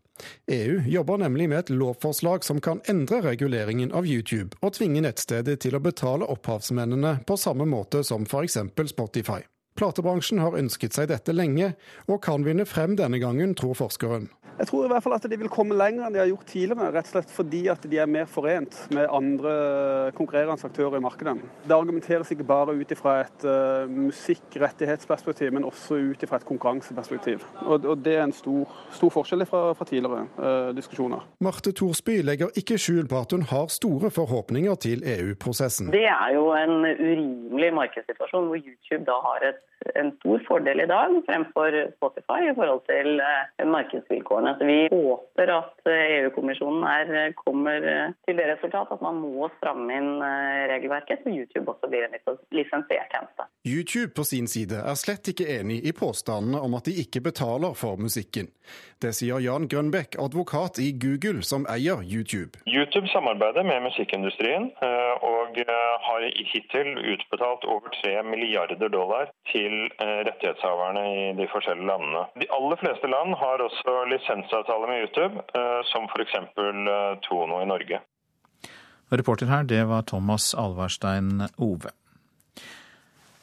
EU 0.52 0.82
jobber 0.88 1.22
nemlig 1.22 1.50
med 1.50 1.60
et 1.60 1.74
lovforslag 1.74 2.44
som 2.44 2.62
kan 2.62 2.82
endre 2.92 3.22
reguleringen 3.26 3.92
av 3.92 4.08
YouTube, 4.08 4.58
og 4.62 4.76
tvinge 4.78 5.04
nettstedet 5.06 5.60
til 5.64 5.78
å 5.78 5.84
betale 5.84 6.28
opphavsmennene 6.30 7.20
på 7.28 7.40
samme 7.40 7.68
måte 7.70 8.04
som 8.08 8.28
f.eks. 8.28 8.60
Spotify. 8.92 9.42
Platebransjen 9.80 10.42
har 10.44 10.58
ønsket 10.60 10.98
seg 10.98 11.10
dette 11.12 11.34
lenge, 11.36 11.74
og 12.08 12.22
kan 12.26 12.46
vinne 12.46 12.68
frem 12.70 12.98
denne 13.00 13.22
gangen, 13.24 13.56
tror 13.56 13.78
forskeren. 13.80 14.30
Jeg 14.62 14.68
tror 14.68 14.84
i 14.86 14.90
hvert 14.92 15.02
fall 15.02 15.16
at 15.16 15.24
de 15.26 15.38
vil 15.42 15.50
komme 15.50 15.74
lenger 15.74 16.06
enn 16.06 16.14
de 16.14 16.20
har 16.22 16.28
gjort 16.30 16.50
tidligere, 16.52 16.92
rett 16.94 17.08
og 17.08 17.16
slett 17.16 17.32
fordi 17.34 17.62
at 17.72 17.86
de 17.90 17.98
er 17.98 18.10
mer 18.10 18.28
forent 18.30 18.76
med 18.94 19.08
andre 19.10 19.54
konkurrerende 20.18 20.68
aktører 20.68 21.00
i 21.00 21.02
markedet. 21.02 21.34
Det 21.66 21.74
argumenteres 21.74 22.30
ikke 22.36 22.46
bare 22.46 22.76
ut 22.78 22.94
fra 23.00 23.16
et 23.24 23.46
uh, 23.48 23.90
musikkrettighetsperspektiv, 23.90 25.50
men 25.56 25.66
også 25.66 25.98
ut 26.12 26.26
fra 26.30 26.38
et 26.38 26.46
konkurranseperspektiv. 26.46 27.46
Og, 27.62 27.86
og, 27.86 28.04
Det 28.06 28.14
er 28.18 28.24
en 28.28 28.36
stor, 28.36 28.70
stor 28.94 29.10
forskjell 29.16 29.48
fra, 29.50 29.64
fra 29.78 29.88
tidligere 29.90 30.28
uh, 30.38 30.70
diskusjoner. 30.78 31.26
Marte 31.42 31.74
Thorsby 31.74 32.20
legger 32.22 32.54
ikke 32.62 32.78
skjul 32.78 33.10
på 33.10 33.24
at 33.24 33.34
hun 33.34 33.48
har 33.50 33.72
store 33.74 34.12
forhåpninger 34.14 34.76
til 34.84 35.02
EU-prosessen. 35.16 35.90
Det 35.96 36.06
er 36.06 36.36
jo 36.36 36.52
en 36.58 36.86
urimelig 36.86 37.74
markedssituasjon 37.80 38.52
hvor 38.52 38.62
YouTube 38.62 39.06
da 39.10 39.18
har 39.26 39.50
et 39.50 39.61
en 39.96 40.12
stor 40.18 40.44
fordel 40.48 40.80
i 40.80 40.86
dag 40.86 41.14
fremfor 41.26 41.76
Spotify 41.98 42.40
i 42.52 42.56
forhold 42.56 42.84
til 42.90 43.22
eh, 43.22 43.68
markedsvilkårene. 43.76 44.56
Så 44.60 44.68
vi 44.70 44.80
håper 44.92 45.54
at 45.56 45.90
eh, 45.90 46.04
EU-kommisjonen 46.18 46.86
eh, 46.86 47.34
kommer 47.44 47.88
til 48.26 48.38
det 48.38 48.48
resultat 48.54 48.94
at 48.94 49.02
man 49.02 49.22
må 49.24 49.50
stramme 49.58 49.98
inn 49.98 50.12
regelverket, 50.72 51.24
så 51.24 51.34
YouTube 51.34 51.72
også 51.72 51.90
blir 51.90 52.06
en 52.06 52.16
lisensiert 52.54 53.10
tjeneste. 53.14 53.48
YouTube 53.66 54.14
på 54.18 54.24
sin 54.28 54.48
side 54.48 54.78
er 54.78 54.98
slett 55.00 55.32
ikke 55.32 55.50
enig 55.58 55.82
i 55.88 55.94
påstandene 55.96 56.62
om 56.62 56.78
at 56.78 56.88
de 56.90 56.98
ikke 57.04 57.24
betaler 57.30 57.76
for 57.78 58.00
musikken. 58.02 58.50
Det 59.02 59.14
sier 59.18 59.42
Jan 59.42 59.68
Grønbekk, 59.72 60.16
advokat 60.22 60.80
i 60.82 60.92
Google, 61.04 61.42
som 61.44 61.66
eier 61.70 62.04
YouTube. 62.06 62.62
YouTube 62.70 63.10
samarbeider 63.14 63.66
med 63.66 63.88
musikkindustrien 63.88 64.70
og 65.26 65.58
har 66.06 66.28
hittil 66.54 66.94
utbetalt 67.14 67.66
over 67.66 67.90
3 68.04 68.14
milliarder 68.30 68.88
dollar 68.94 69.32
til 69.52 69.76
eh, 70.02 70.20
rettighetshaverne 70.28 71.04
i 71.12 71.24
de 71.38 71.48
forskjellige 71.52 71.90
landene. 71.90 72.26
De 72.42 72.50
aller 72.56 72.80
fleste 72.82 73.10
land 73.12 73.36
har 73.40 73.64
også 73.68 73.96
lisensavtale 74.12 74.90
med 74.90 75.06
YouTube, 75.06 75.46
eh, 75.56 75.80
som 75.92 76.08
f.eks. 76.10 76.36
Eh, 76.42 77.00
Tono 77.28 77.62
i 77.62 77.70
Norge. 77.70 78.02
Reporter 79.12 79.52
her, 79.52 79.68
det 79.68 79.84
var 79.90 80.08
Thomas 80.08 80.54
Alvarstein 80.56 81.44
Ove. 81.60 81.92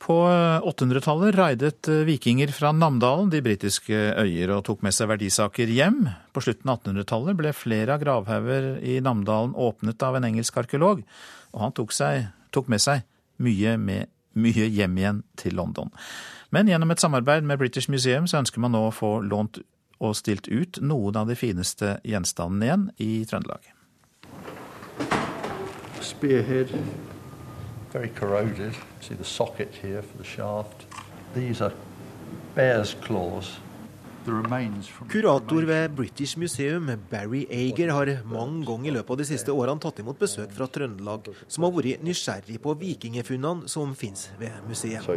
På 0.09 0.23
800-tallet 0.64 1.35
raidet 1.37 1.88
vikinger 2.09 2.49
fra 2.57 2.71
Namdalen 2.73 3.29
de 3.29 3.42
britiske 3.44 3.97
øyer 4.16 4.55
og 4.55 4.62
tok 4.64 4.81
med 4.87 4.94
seg 4.97 5.11
verdisaker 5.11 5.68
hjem. 5.68 6.07
På 6.33 6.40
slutten 6.40 6.71
av 6.73 6.79
1800-tallet 6.81 7.37
ble 7.37 7.53
flere 7.53 7.92
av 7.92 8.01
gravhauger 8.01 8.79
i 8.81 9.03
Namdalen 9.05 9.53
åpnet 9.53 10.07
av 10.07 10.16
en 10.16 10.29
engelsk 10.31 10.57
arkeolog, 10.62 11.03
og 11.53 11.61
han 11.66 11.77
tok, 11.77 11.92
seg, 11.92 12.31
tok 12.55 12.73
med 12.73 12.81
seg 12.81 13.05
mye 13.44 13.77
med 13.77 14.09
mye 14.38 14.68
hjem 14.72 14.98
igjen 14.98 15.22
til 15.40 15.57
London. 15.59 15.90
Men 16.51 16.68
gjennom 16.70 16.90
et 16.90 17.03
samarbeid 17.03 17.44
med 17.44 17.59
British 17.61 17.90
Museum 17.90 18.27
så 18.27 18.40
ønsker 18.40 18.62
man 18.62 18.72
nå 18.72 18.87
å 18.88 18.94
få 18.94 19.18
lånt 19.20 19.61
og 19.98 20.14
stilt 20.16 20.48
ut 20.48 20.79
noen 20.81 21.16
av 21.18 21.29
de 21.29 21.37
fineste 21.37 21.98
gjenstandene 22.07 22.64
igjen 22.64 22.87
i 23.03 23.11
Trøndelag. 23.29 23.72
Spearhead, 26.01 26.70
very 27.92 28.09
corroded. 28.09 28.74
See 29.01 29.14
the 29.14 29.24
socket 29.24 29.74
here 29.83 30.03
for 30.03 30.18
the 30.18 30.24
shaft. 30.24 30.87
These 31.35 31.61
are 31.61 31.74
bear's 32.55 32.94
claws. 32.94 33.59
Kurator 35.09 35.64
ved 35.64 35.95
British 35.97 36.37
Museum, 36.37 36.91
Barry 37.11 37.47
Ager, 37.51 37.93
har 37.93 38.11
mange 38.29 38.67
ganger 38.69 38.91
i 38.91 38.95
løpet 38.99 39.14
av 39.14 39.21
de 39.23 39.27
siste 39.29 39.55
årene 39.55 39.81
tatt 39.81 40.03
imot 40.03 40.21
besøk 40.21 40.53
fra 40.53 40.69
Trøndelag, 40.69 41.31
som 41.49 41.64
har 41.64 41.73
vært 41.73 42.05
nysgjerrig 42.05 42.59
på 42.61 42.75
vikingfunnene 42.83 43.71
som 43.73 43.95
finnes 43.97 44.29
ved 44.41 44.53
museet. 44.69 45.09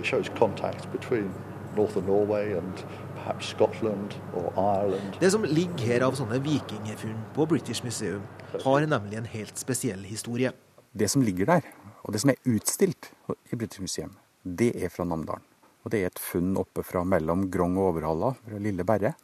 Det 5.19 5.31
som 5.35 5.51
ligger 5.59 5.85
her 5.91 6.07
av 6.07 6.19
sånne 6.23 6.41
vikingfunn 6.47 7.21
på 7.35 7.51
British 7.51 7.83
Museum, 7.83 8.23
har 8.63 8.89
nemlig 8.95 9.19
en 9.19 9.31
helt 9.35 9.59
spesiell 9.59 10.07
historie. 10.07 10.55
Det 10.95 11.11
som 11.11 11.23
ligger 11.23 11.51
der, 11.57 11.71
og 12.03 12.15
det 12.15 12.23
som 12.23 12.31
er 12.31 12.43
utstilt 12.55 13.11
i 13.27 13.55
British 13.55 13.83
Museum, 13.83 14.15
det 14.43 14.73
er 14.79 14.91
fra 14.91 15.03
Namdalen. 15.03 15.50
Og 15.81 15.91
Det 15.91 16.01
er 16.01 16.11
et 16.11 16.21
funn 16.21 16.53
oppe 16.61 16.83
fra 16.85 17.01
mellom 17.03 17.47
Grong 17.51 17.77
og 17.79 17.95
Overhalla, 17.95 18.35
fra 18.45 18.59
Lille 18.61 18.85
Berre. 18.85 19.15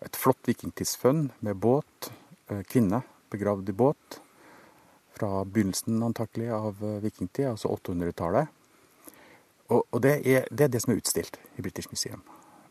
Et 0.00 0.16
flott 0.16 0.40
vikingtidsfunn 0.48 1.28
med 1.44 1.56
båt, 1.60 2.10
eh, 2.48 2.62
kvinne 2.64 3.02
begravd 3.30 3.68
i 3.68 3.72
båt. 3.72 4.20
Fra 5.18 5.44
begynnelsen 5.44 6.02
antakelig 6.02 6.48
av 6.54 6.80
eh, 6.82 7.00
vikingtid, 7.04 7.50
altså 7.50 7.74
800-tallet. 7.76 8.48
Og, 9.68 9.84
og 9.92 10.00
det, 10.00 10.14
er, 10.24 10.46
det, 10.50 10.64
er, 10.64 10.72
det 10.72 10.80
som 10.80 10.94
er 10.94 11.02
utstilt 11.02 11.36
i 11.58 11.62
British 11.62 11.90
Museum. 11.92 12.22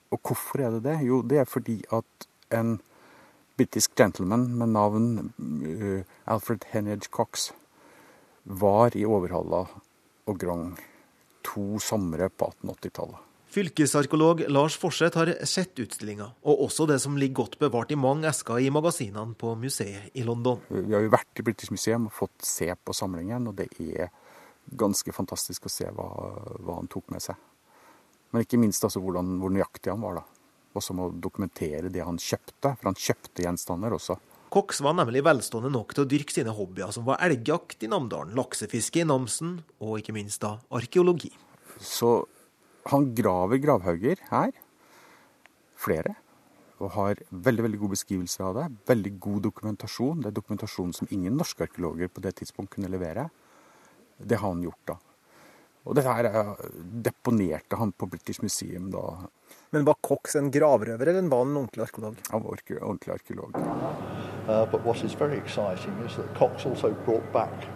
Og 0.09 0.21
hvorfor 0.23 0.63
er 0.63 0.73
det 0.73 0.85
det? 0.87 0.97
Jo, 1.05 1.21
det 1.21 1.43
er 1.43 1.49
fordi 1.49 1.81
at 1.93 2.27
en 2.57 2.79
britisk 3.57 3.93
gentleman 3.97 4.47
med 4.57 4.73
navn 4.73 5.07
uh, 5.37 6.01
Alfred 6.25 6.65
Henridge 6.71 7.11
Cox 7.11 7.51
var 8.43 8.95
i 8.95 9.05
Overhalla 9.05 9.65
og 10.27 10.39
Grong 10.39 10.71
to 11.45 11.79
somre 11.83 12.29
på 12.29 12.49
1880-tallet. 12.63 13.26
Fylkesarkeolog 13.57 14.43
Lars 14.53 14.75
Forseth 14.77 15.17
har 15.17 15.31
sett 15.49 15.79
utstillinga, 15.81 16.27
og 16.45 16.59
også 16.67 16.85
det 16.85 16.99
som 17.01 17.15
ligger 17.17 17.39
godt 17.39 17.55
bevart 17.57 17.89
i 17.89 17.95
mange 17.97 18.27
esker 18.29 18.59
i 18.61 18.67
magasinene 18.69 19.33
på 19.33 19.55
museet 19.57 20.11
i 20.13 20.21
London. 20.27 20.59
Vi 20.69 20.93
har 20.93 21.01
jo 21.01 21.09
vært 21.09 21.41
i 21.41 21.45
British 21.47 21.73
Museum 21.73 22.05
og 22.05 22.13
fått 22.13 22.45
se 22.45 22.67
på 22.69 22.93
samlingen, 22.93 23.47
og 23.49 23.55
det 23.57 23.65
er 23.81 24.11
ganske 24.77 25.09
fantastisk 25.09 25.65
å 25.65 25.73
se 25.73 25.89
hva, 25.89 26.05
hva 26.61 26.77
han 26.77 26.91
tok 26.93 27.09
med 27.15 27.25
seg. 27.25 27.41
Men 28.29 28.45
ikke 28.45 28.61
minst 28.61 28.85
altså 28.85 29.01
hvordan, 29.01 29.39
hvor 29.41 29.57
nøyaktig 29.57 29.95
han 29.95 30.05
var. 30.05 30.21
da. 30.21 30.53
Også 30.77 30.93
med 30.93 31.07
å 31.07 31.19
dokumentere 31.25 31.89
det 31.89 32.05
han 32.05 32.21
kjøpte, 32.21 32.75
for 32.77 32.91
han 32.91 33.01
kjøpte 33.07 33.47
gjenstander 33.47 33.97
også. 33.97 34.21
Cox 34.53 34.85
var 34.85 34.99
nemlig 35.01 35.25
velstående 35.25 35.73
nok 35.73 35.97
til 35.97 36.05
å 36.05 36.11
dyrke 36.13 36.37
sine 36.37 36.53
hobbyer, 36.53 36.93
som 36.93 37.09
var 37.09 37.25
elgjakt 37.25 37.81
i 37.81 37.89
Namdalen, 37.89 38.37
laksefiske 38.37 39.01
i 39.01 39.09
Namsen 39.09 39.63
og 39.81 39.97
ikke 39.97 40.13
minst 40.13 40.45
da 40.45 40.59
arkeologi. 40.69 41.33
Så 41.81 42.19
han 42.91 43.09
graver 43.15 43.61
gravhauger 43.63 44.21
her, 44.29 44.55
flere, 45.77 46.15
og 46.77 46.93
har 46.93 47.21
veldig 47.31 47.65
veldig 47.65 47.81
god 47.81 47.93
beskrivelse 47.95 48.43
av 48.45 48.57
det. 48.57 48.67
Veldig 48.89 49.13
god 49.23 49.43
dokumentasjon. 49.47 50.21
Det 50.21 50.29
er 50.29 50.37
dokumentasjon 50.37 50.93
som 50.93 51.09
ingen 51.11 51.37
norske 51.37 51.65
arkeologer 51.65 52.11
på 52.11 52.21
det 52.21 52.35
tidspunkt 52.41 52.75
kunne 52.75 52.91
levere. 52.93 53.27
Det 54.17 54.37
har 54.37 54.53
han 54.53 54.61
gjort, 54.65 54.83
da. 54.93 54.97
Og 55.87 55.95
dette 55.95 56.13
her 56.13 56.27
deponerte 57.07 57.77
han 57.79 57.93
på 57.95 58.09
British 58.11 58.43
Museum 58.43 58.89
da. 58.91 59.03
Men 59.71 59.85
var 59.87 59.95
Cox 60.03 60.35
en 60.35 60.51
gravrøver, 60.51 61.07
eller 61.07 61.29
var 61.31 61.45
han 61.45 61.53
en 61.53 61.61
ordentlig 61.61 61.85
arkeolog? 61.85 62.17
Han 62.31 62.43
var 62.43 62.59
ordentlig 62.81 63.13
arkeolog. 63.13 63.55
Uh, 64.47 64.65
but 64.71 64.83
what 64.85 65.03
is 65.03 65.13
very 65.13 65.37
exciting 65.37 65.93
is 66.05 66.15
that 66.15 66.27
Cox 66.35 66.65
also 66.65 66.91
brought 67.05 67.31
back 67.33 67.67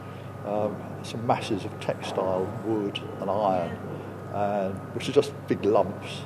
um, 0.45 0.75
some 1.03 1.25
masses 1.25 1.65
of 1.65 1.71
textile, 1.79 2.47
wood 2.65 2.99
and 3.21 3.29
iron, 3.29 3.90
and, 4.33 4.75
which 4.93 5.09
are 5.09 5.13
just 5.13 5.33
big 5.47 5.65
lumps. 5.65 6.21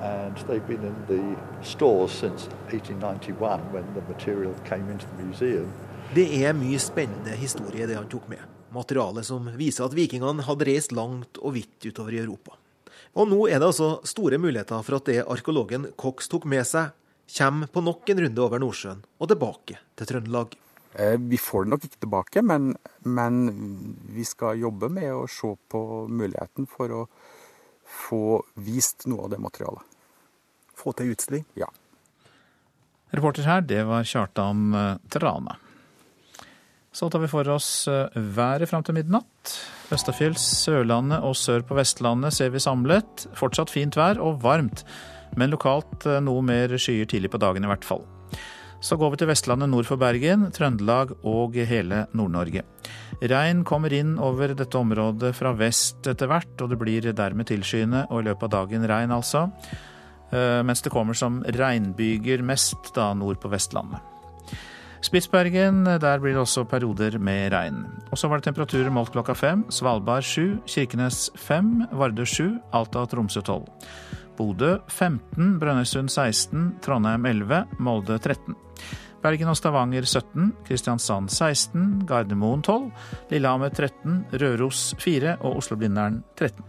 And 0.00 0.36
they've 0.46 0.66
been 0.66 0.84
in 0.84 0.96
the 1.08 1.36
stores 1.64 2.12
since 2.12 2.48
1891 2.70 3.60
when 3.72 3.84
the 3.94 4.02
material 4.12 4.54
came 4.64 4.90
into 4.90 5.06
the 5.16 5.24
museum. 5.24 5.72
Det 6.14 6.26
er 6.44 6.52
mye 6.54 6.78
spennende 6.78 7.34
historie 7.34 7.86
det 7.86 7.96
han 7.96 8.06
tok 8.08 8.28
med. 8.28 8.42
Materiale 8.74 9.24
som 9.26 9.48
viser 9.58 9.86
at 9.86 9.96
vikingene 9.96 10.44
hadde 10.46 10.68
reist 10.68 10.92
langt 10.94 11.40
og 11.40 11.56
vidt 11.56 11.88
utover 11.88 12.14
i 12.14 12.20
Europa. 12.22 12.54
Og 13.16 13.30
nå 13.30 13.46
er 13.48 13.58
det 13.58 13.70
altså 13.70 13.96
store 14.04 14.38
muligheter 14.38 14.84
for 14.84 14.98
at 14.98 15.08
det 15.08 15.24
arkeologen 15.24 15.88
Cox 15.96 16.28
tok 16.28 16.44
med 16.44 16.66
seg, 16.68 16.92
kommer 17.38 17.66
på 17.72 17.82
nok 17.82 18.12
en 18.12 18.20
runde 18.22 18.42
over 18.44 18.62
Nordsjøen 18.62 19.00
og 19.02 19.30
tilbake 19.32 19.80
til 19.98 20.08
Trøndelag. 20.12 20.54
Eh, 20.94 21.16
vi 21.18 21.38
får 21.40 21.64
det 21.64 21.72
nok 21.72 21.86
ikke 21.88 22.02
tilbake, 22.04 22.42
men, 22.46 22.74
men 23.02 23.40
vi 24.14 24.24
skal 24.24 24.60
jobbe 24.60 24.88
med 24.92 25.10
å 25.12 25.24
se 25.28 25.50
på 25.68 25.80
muligheten 26.08 26.68
for 26.70 26.92
å 26.92 27.02
få 27.86 28.42
vist 28.54 29.06
noe 29.10 29.26
av 29.26 29.34
det 29.34 29.40
materialet. 29.42 29.82
Få 30.76 30.92
til 30.96 31.14
utstilling? 31.14 31.46
Ja. 31.58 31.68
Reporter 33.14 33.46
her, 33.46 33.62
det 33.64 33.84
var 33.88 34.04
Kjartan 34.04 34.74
eh, 34.74 34.98
Trane. 35.12 35.56
Så 36.96 37.10
tar 37.12 37.20
vi 37.20 37.28
for 37.28 37.48
oss 37.52 37.88
eh, 37.92 38.08
været 38.16 38.68
fram 38.70 38.84
til 38.84 38.96
midnatt. 38.96 39.54
Østafjells, 39.92 40.42
Sørlandet 40.64 41.24
og 41.24 41.36
sør 41.38 41.64
på 41.66 41.76
Vestlandet 41.78 42.34
ser 42.34 42.50
vi 42.54 42.62
samlet. 42.62 43.28
Fortsatt 43.36 43.72
fint 43.72 43.96
vær 43.98 44.20
og 44.22 44.40
varmt, 44.42 44.82
men 45.36 45.52
lokalt 45.52 46.08
eh, 46.08 46.22
noe 46.24 46.44
mer 46.44 46.76
skyer 46.80 47.08
tidlig 47.08 47.30
på 47.34 47.40
dagen 47.42 47.64
i 47.64 47.70
hvert 47.70 47.86
fall. 47.86 48.04
Så 48.80 48.98
går 49.00 49.14
vi 49.14 49.20
til 49.22 49.30
Vestlandet 49.30 49.70
nord 49.72 49.88
for 49.88 50.00
Bergen, 50.00 50.50
Trøndelag 50.54 51.14
og 51.26 51.56
hele 51.56 52.04
Nord-Norge. 52.16 52.62
Regn 53.22 53.62
kommer 53.64 53.92
inn 53.96 54.16
over 54.20 54.52
dette 54.54 54.78
området 54.78 55.32
fra 55.36 55.54
vest 55.56 56.06
etter 56.06 56.28
hvert, 56.30 56.52
og 56.60 56.70
det 56.70 56.80
blir 56.80 57.08
dermed 57.16 57.48
tilskyende 57.48 58.04
og 58.10 58.20
i 58.20 58.26
løpet 58.28 58.48
av 58.48 58.54
dagen 58.58 58.84
regn, 58.86 59.14
altså. 59.16 59.46
Eh, 60.30 60.60
mens 60.66 60.84
det 60.84 60.92
kommer 60.92 61.16
som 61.16 61.40
regnbyger 61.42 62.44
mest 62.44 62.92
da 62.96 63.12
nord 63.16 63.40
på 63.40 63.50
Vestlandet. 63.52 64.12
Spitsbergen, 65.06 65.84
der 65.84 66.18
blir 66.18 66.34
det 66.34 66.42
også 66.42 66.64
perioder 66.66 67.18
med 67.22 67.52
regn. 67.52 67.84
Og 68.10 68.18
så 68.18 68.28
var 68.28 68.40
det 68.40 68.48
temperaturer 68.48 68.90
målt 68.90 69.12
klokka 69.14 69.36
fem. 69.38 69.62
Svalbard 69.70 70.26
sju, 70.26 70.58
Kirkenes 70.66 71.28
fem, 71.38 71.84
Vardø 71.92 72.26
sju, 72.26 72.56
Alta 72.74 73.04
og 73.04 73.12
Tromsø 73.12 73.44
tolv. 73.46 73.70
Bodø 74.36 74.76
15, 74.88 75.56
Brønnøysund 75.60 76.10
16, 76.12 76.74
Trondheim 76.84 77.24
11, 77.24 77.64
Molde 77.78 78.18
13. 78.18 78.65
Bergen 79.22 79.48
og 79.50 79.56
Stavanger 79.58 80.04
17, 80.06 80.52
Kristiansand 80.66 81.30
16, 81.32 82.06
Gardermoen 82.06 82.62
12, 82.62 82.90
Lillehammer 83.30 83.68
13, 83.68 84.26
Røros 84.42 84.94
4 85.02 85.38
og 85.40 85.62
Oslo-Blindern 85.62 86.22
13. 86.38 86.64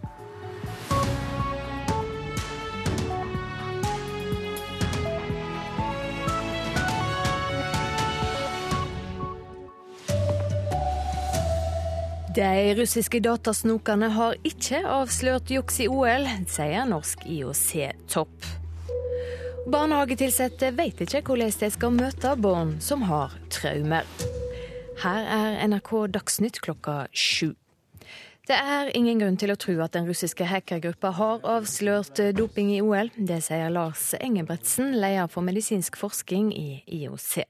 De 12.38 12.75
russiske 12.77 13.17
datasnokerne 13.25 14.12
har 14.13 14.36
ikke 14.45 14.83
avslørt 14.86 15.49
juks 15.49 15.79
i 15.81 15.88
OL, 15.89 16.27
sier 16.45 16.86
norsk 16.86 17.25
IOC-topp. 17.25 18.66
Barnehagetilsatte 19.67 20.69
vet 20.77 21.01
ikke 21.03 21.19
hvordan 21.27 21.51
de 21.60 21.67
skal 21.73 21.91
møte 21.91 22.30
barn 22.39 22.69
som 22.80 23.01
har 23.03 23.34
traumer. 23.51 24.08
Her 25.01 25.25
er 25.27 25.58
NRK 25.67 25.91
Dagsnytt 26.15 26.62
klokka 26.63 26.93
sju. 27.12 27.51
Det 28.47 28.55
er 28.55 28.88
ingen 28.95 29.19
grunn 29.19 29.36
til 29.36 29.51
å 29.51 29.57
tro 29.60 29.73
at 29.83 29.91
den 29.91 30.05
russiske 30.07 30.45
hackergruppa 30.47 31.10
har 31.17 31.41
avslørt 31.51 32.21
doping 32.31 32.69
i 32.71 32.79
OL. 32.79 33.10
Det 33.12 33.41
sier 33.43 33.67
Lars 33.75 34.13
Engebretsen, 34.15 34.93
leder 35.01 35.27
for 35.27 35.43
medisinsk 35.43 35.97
forskning 35.99 36.53
i 36.55 36.79
IOC. 37.01 37.43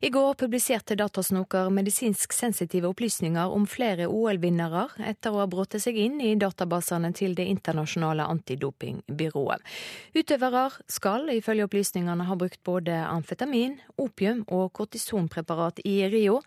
I 0.00 0.08
går 0.08 0.32
publiserte 0.40 0.96
Datasnoker 0.96 1.68
medisinsk 1.76 2.32
sensitive 2.32 2.88
opplysninger 2.88 3.52
om 3.52 3.68
flere 3.68 4.08
OL-vinnere, 4.08 4.86
etter 5.12 5.36
å 5.36 5.42
ha 5.42 5.48
brutt 5.50 5.76
seg 5.76 6.00
inn 6.00 6.16
i 6.24 6.32
databasene 6.40 7.12
til 7.12 7.36
Det 7.36 7.44
internasjonale 7.44 8.24
antidopingbyrået. 8.32 9.72
Utøvere 10.16 10.68
skal 10.88 11.28
ifølge 11.36 11.68
opplysningene 11.68 12.32
ha 12.32 12.40
brukt 12.40 12.64
både 12.64 13.02
amfetamin, 13.12 13.76
opium 14.00 14.46
og 14.48 14.70
kortisonpreparat 14.72 15.84
i 15.84 16.00
Rio. 16.08 16.40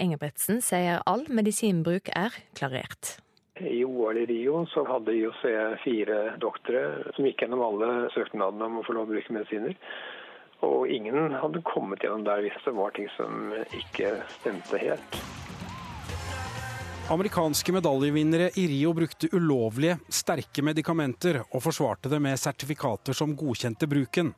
Engebretsen 0.00 0.58
sier 0.64 1.02
all 1.06 1.22
medisinbruk 1.30 2.10
er 2.16 2.34
klarert. 2.58 3.18
I 3.62 3.84
OL 3.86 4.18
i 4.18 4.26
Rio 4.26 4.64
så 4.66 4.82
hadde 4.88 5.14
IOC 5.14 5.42
fire 5.84 6.18
doktere 6.42 7.12
som 7.14 7.28
gikk 7.28 7.44
gjennom 7.44 7.62
alle 7.62 7.90
søknadene 8.14 8.66
om 8.66 8.80
å 8.80 8.84
få 8.86 8.96
lov 8.96 9.06
å 9.06 9.12
bruke 9.14 9.36
medisiner. 9.36 9.76
Og 10.66 10.90
ingen 10.90 11.36
hadde 11.38 11.62
kommet 11.68 12.02
gjennom 12.02 12.24
der 12.26 12.42
hvis 12.42 12.58
det 12.66 12.74
var 12.74 12.94
ting 12.96 13.06
som 13.14 13.54
ikke 13.78 14.16
stemte 14.40 14.80
helt. 14.82 15.20
Amerikanske 17.14 17.72
medaljevinnere 17.76 18.48
i 18.56 18.64
Rio 18.66 18.94
brukte 18.96 19.28
ulovlige, 19.36 19.98
sterke 20.08 20.64
medikamenter 20.64 21.42
og 21.44 21.60
forsvarte 21.60 22.08
det 22.08 22.18
med 22.24 22.40
sertifikater 22.40 23.14
som 23.14 23.36
godkjente 23.36 23.86
bruken. 23.86 24.32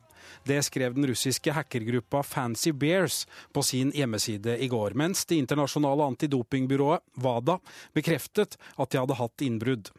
Det 0.44 0.62
skrev 0.66 0.94
den 0.94 1.06
russiske 1.10 1.52
hackergruppa 1.52 2.22
Fancy 2.22 2.72
Bears 2.72 3.26
på 3.52 3.62
sin 3.62 3.92
hjemmeside 3.94 4.58
i 4.62 4.68
går, 4.68 4.96
mens 4.98 5.24
det 5.26 5.40
internasjonale 5.42 6.10
antidopingbyrået 6.12 7.04
WADA 7.22 7.58
bekreftet 7.96 8.58
at 8.76 8.90
de 8.90 9.00
hadde 9.02 9.20
hatt 9.20 9.46
innbrudd. 9.46 9.92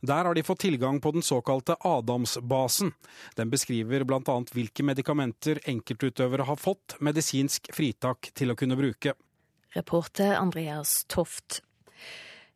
Der 0.00 0.24
har 0.24 0.34
de 0.34 0.42
fått 0.42 0.64
tilgang 0.64 1.00
på 1.00 1.12
den 1.14 1.22
såkalte 1.22 1.76
Adamsbasen. 1.80 2.92
Den 3.34 3.50
beskriver 3.50 4.04
bl.a. 4.04 4.36
hvilke 4.52 4.82
medikamenter 4.82 5.60
enkeltutøvere 5.70 6.46
har 6.48 6.58
fått 6.58 6.96
medisinsk 7.00 7.70
fritak 7.74 8.32
til 8.34 8.52
å 8.52 8.58
kunne 8.58 8.78
bruke. 8.78 9.14
Reporter 9.76 10.34
Andreas 10.34 11.04
Toft. 11.06 11.62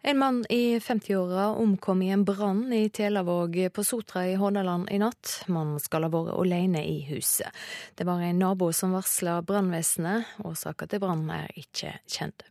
En 0.05 0.19
mann 0.19 0.45
i 0.49 0.79
50-åra 0.79 1.47
omkom 1.47 2.03
i 2.03 2.11
en 2.11 2.25
brann 2.25 2.73
i 2.73 2.88
Telavåg 2.91 3.69
på 3.73 3.85
Sotra 3.85 4.27
i 4.27 4.35
Hordaland 4.35 4.91
i 4.91 4.99
natt. 4.99 5.45
Mannen 5.47 5.79
skal 5.81 6.03
ha 6.03 6.11
vært 6.11 6.33
alene 6.35 6.83
i 6.83 6.97
huset. 7.07 7.55
Det 7.95 8.07
var 8.09 8.19
en 8.27 8.43
nabo 8.43 8.73
som 8.75 8.97
varsla 8.97 9.37
brannvesenet. 9.47 10.41
Årsaka 10.43 10.91
til 10.91 11.05
brannen 11.05 11.31
er 11.31 11.55
ikke 11.55 11.95
kjent. 12.11 12.43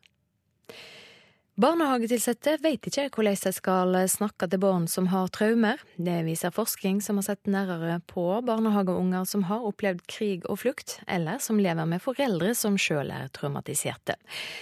Barnehagetilsatte 1.60 2.54
vet 2.64 2.88
ikke 2.88 3.10
hvordan 3.12 3.36
de 3.36 3.52
skal 3.52 3.98
snakke 4.08 4.48
til 4.48 4.62
barn 4.64 4.86
som 4.88 5.10
har 5.12 5.28
traumer. 5.36 5.82
Det 6.00 6.22
viser 6.24 6.54
forskning 6.56 7.02
som 7.04 7.20
har 7.20 7.26
sett 7.28 7.50
nærmere 7.52 7.98
på 8.08 8.24
barnehageunger 8.48 9.28
som 9.28 9.44
har 9.50 9.68
opplevd 9.68 10.06
krig 10.08 10.48
og 10.48 10.62
flukt, 10.64 11.02
eller 11.12 11.44
som 11.44 11.60
lever 11.60 11.90
med 11.92 12.02
foreldre 12.02 12.54
som 12.56 12.80
sjøl 12.80 13.12
er 13.12 13.28
traumatiserte. 13.36 14.16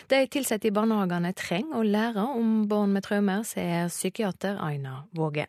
De 0.10 0.23
ansatte 0.25 0.71
i 0.71 0.73
barnehagene 0.73 1.36
trenger 1.38 1.78
å 1.78 1.86
lære 1.86 2.25
om 2.34 2.65
barn 2.71 2.97
med 2.97 3.06
traumer, 3.06 3.45
sier 3.45 3.93
psykiater 3.93 4.58
Aina 4.58 5.04
Våge 5.13 5.45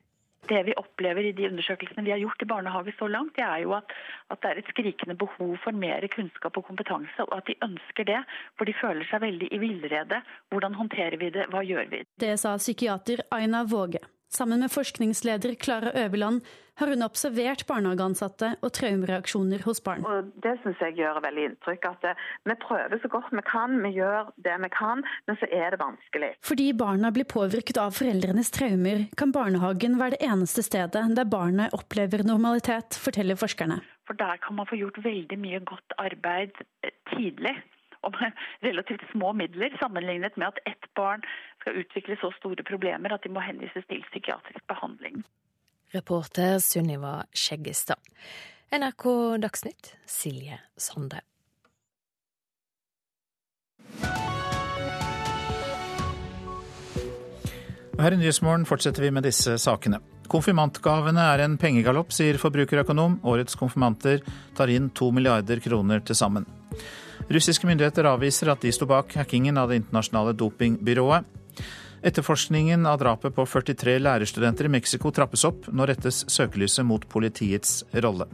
det 0.48 0.62
vi 0.66 0.76
opplever 0.80 1.26
i 1.28 1.32
de 1.36 1.48
undersøkelsene 1.50 2.04
vi 2.06 2.12
har 2.14 2.22
gjort 2.22 2.42
i 2.42 2.48
barnehage 2.52 2.94
så 2.98 3.08
langt, 3.10 3.36
det 3.36 3.44
er 3.44 3.64
jo 3.64 3.74
at, 3.76 3.92
at, 4.30 4.40
det 4.42 4.50
er 4.50 4.62
et 4.62 4.70
skrikende 4.72 5.16
behov 5.20 5.56
for 5.64 5.76
mer 5.76 6.06
kunnskap 6.14 6.56
og 6.56 6.66
kompetanse, 6.70 7.26
og 7.26 7.36
at 7.36 7.50
de 7.50 7.58
ønsker 7.64 8.08
det. 8.08 8.22
For 8.58 8.68
de 8.68 8.76
føler 8.80 9.06
seg 9.10 9.22
veldig 9.26 9.50
i 9.52 9.60
villrede. 9.62 10.22
Hvordan 10.50 10.78
håndterer 10.80 11.18
vi 11.20 11.30
det, 11.34 11.50
hva 11.52 11.64
gjør 11.66 11.92
vi? 11.92 12.04
Det 12.20 12.34
sa 12.40 12.56
psykiater 12.56 13.26
Aina 13.34 13.64
Våge. 13.68 14.02
Sammen 14.30 14.62
med 14.62 14.70
forskningsleder 14.70 15.56
Klara 15.58 15.90
Øverland 16.04 16.44
har 16.80 16.90
hun 16.92 17.04
observert 17.04 17.64
barnehageansatte 17.68 18.54
og 18.64 18.72
traumereaksjoner 18.76 19.64
hos 19.66 19.82
barn. 19.84 20.04
Og 20.08 20.30
det 20.44 20.56
syns 20.62 20.80
jeg 20.84 20.96
gjør 21.00 21.20
veldig 21.24 21.46
inntrykk. 21.50 21.88
At 21.92 22.06
eh, 22.08 22.26
vi 22.48 22.56
prøver 22.64 23.02
så 23.02 23.10
godt 23.12 23.32
vi 23.36 23.44
kan, 23.46 23.76
vi 23.84 23.92
gjør 23.98 24.30
det 24.46 24.56
vi 24.64 24.72
kan, 24.74 25.04
men 25.28 25.40
så 25.40 25.48
er 25.52 25.74
det 25.74 25.80
vanskelig. 25.82 26.32
Fordi 26.46 26.70
barna 26.84 27.12
blir 27.14 27.28
påvirket 27.28 27.80
av 27.80 27.96
foreldrenes 27.96 28.52
traumer, 28.56 29.06
kan 29.20 29.34
barnehagen 29.36 29.98
være 30.00 30.16
det 30.16 30.24
eneste 30.30 30.64
stedet 30.66 31.04
der 31.16 31.28
barnet 31.28 31.74
opplever 31.76 32.24
normalitet, 32.26 32.96
forteller 32.98 33.38
forskerne. 33.38 33.80
For 34.08 34.18
der 34.18 34.40
kan 34.42 34.56
man 34.58 34.66
få 34.66 34.80
gjort 34.80 34.98
veldig 35.04 35.38
mye 35.38 35.60
godt 35.68 35.98
arbeid 36.02 36.56
eh, 36.82 36.96
tidlig 37.12 37.58
og 38.02 38.14
med 38.16 38.32
relativt 38.68 39.04
små 39.12 39.32
midler, 39.32 39.76
sammenlignet 39.80 40.36
med 40.36 40.46
at 40.46 40.60
ett 40.66 40.88
barn 40.96 41.22
skal 41.60 41.76
utvikle 41.82 42.16
så 42.20 42.32
store 42.38 42.64
problemer 42.64 43.12
at 43.12 43.24
de 43.24 43.32
må 43.32 43.44
henvises 43.44 43.86
til 43.92 44.04
psykiatrisk 44.08 44.64
behandling. 44.72 45.20
Reporter 45.92 46.58
Sunniva 46.58 47.24
Skjeggestad. 47.32 47.96
NRK 48.70 49.36
Dagsnytt, 49.42 49.94
Silje 50.06 50.60
Sande. 50.76 51.20
Her 57.98 58.12
i 58.12 58.16
Nyhetsmorgen 58.16 58.68
fortsetter 58.70 59.02
vi 59.02 59.10
med 59.10 59.26
disse 59.26 59.58
sakene. 59.58 59.98
Konfirmantgavene 60.30 61.26
er 61.34 61.42
en 61.42 61.58
pengegalopp, 61.58 62.14
sier 62.14 62.38
forbrukerøkonom. 62.38 63.18
Årets 63.26 63.58
konfirmanter 63.58 64.22
tar 64.54 64.70
inn 64.70 64.92
to 64.94 65.10
milliarder 65.10 65.58
kroner 65.58 66.06
til 66.06 66.14
sammen. 66.14 66.46
Russiske 67.26 67.66
myndigheter 67.66 68.06
avviser 68.06 68.54
at 68.54 68.62
de 68.62 68.70
sto 68.70 68.86
bak 68.86 69.10
hackingen 69.18 69.58
av 69.58 69.74
det 69.74 69.82
internasjonale 69.82 70.38
dopingbyrået. 70.38 71.26
Etterforskningen 72.02 72.86
av 72.86 72.98
drapet 72.98 73.34
på 73.36 73.44
43 73.46 73.98
lærerstudenter 74.00 74.64
i 74.64 74.72
Mexico 74.72 75.12
trappes 75.12 75.44
opp. 75.44 75.68
Nå 75.68 75.84
rettes 75.88 76.22
søkelyset 76.32 76.86
mot 76.88 77.04
politiets 77.08 77.82
rolle. 77.92 78.28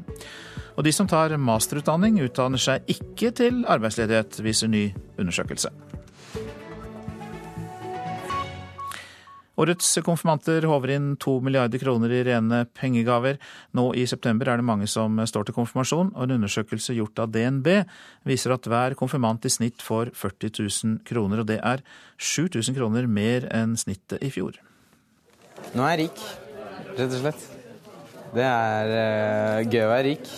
Og 0.77 0.85
de 0.85 0.93
som 0.93 1.09
tar 1.09 1.35
masterutdanning, 1.41 2.21
utdanner 2.23 2.61
seg 2.63 2.87
ikke 2.93 3.33
til 3.35 3.65
arbeidsledighet, 3.67 4.39
viser 4.45 4.71
ny 4.71 4.91
undersøkelse. 5.19 5.73
Årets 9.57 9.95
konfirmanter 10.05 10.67
håver 10.69 10.91
inn 10.93 11.09
to 11.17 11.39
milliarder 11.41 11.81
kroner 11.81 12.13
i 12.13 12.23
rene 12.29 12.59
pengegaver. 12.77 13.39
Nå 13.73 13.87
i 13.97 14.05
september 14.09 14.51
er 14.53 14.61
det 14.61 14.67
mange 14.69 14.89
som 14.91 15.17
står 15.25 15.49
til 15.49 15.57
konfirmasjon, 15.57 16.11
og 16.13 16.27
en 16.27 16.35
undersøkelse 16.37 16.97
gjort 16.99 17.23
av 17.25 17.33
DNB 17.33 17.71
viser 18.29 18.53
at 18.53 18.69
hver 18.69 18.97
konfirmant 19.01 19.49
i 19.49 19.53
snitt 19.53 19.85
får 19.85 20.13
40 20.13 20.53
000 20.61 20.99
kroner, 21.09 21.41
og 21.41 21.49
det 21.49 21.63
er 21.65 21.81
7000 22.21 22.77
kroner 22.77 23.09
mer 23.09 23.49
enn 23.55 23.79
snittet 23.81 24.21
i 24.21 24.33
fjor. 24.35 24.61
Nå 25.73 25.87
er 25.87 25.95
jeg 25.95 26.03
rik, 26.05 26.27
rett 26.99 27.07
og 27.07 27.23
slett. 27.23 27.47
Det 28.37 28.45
er 28.45 28.93
uh, 28.93 29.65
gøy 29.65 29.87
å 29.87 29.93
være 29.95 30.09
rik. 30.11 30.35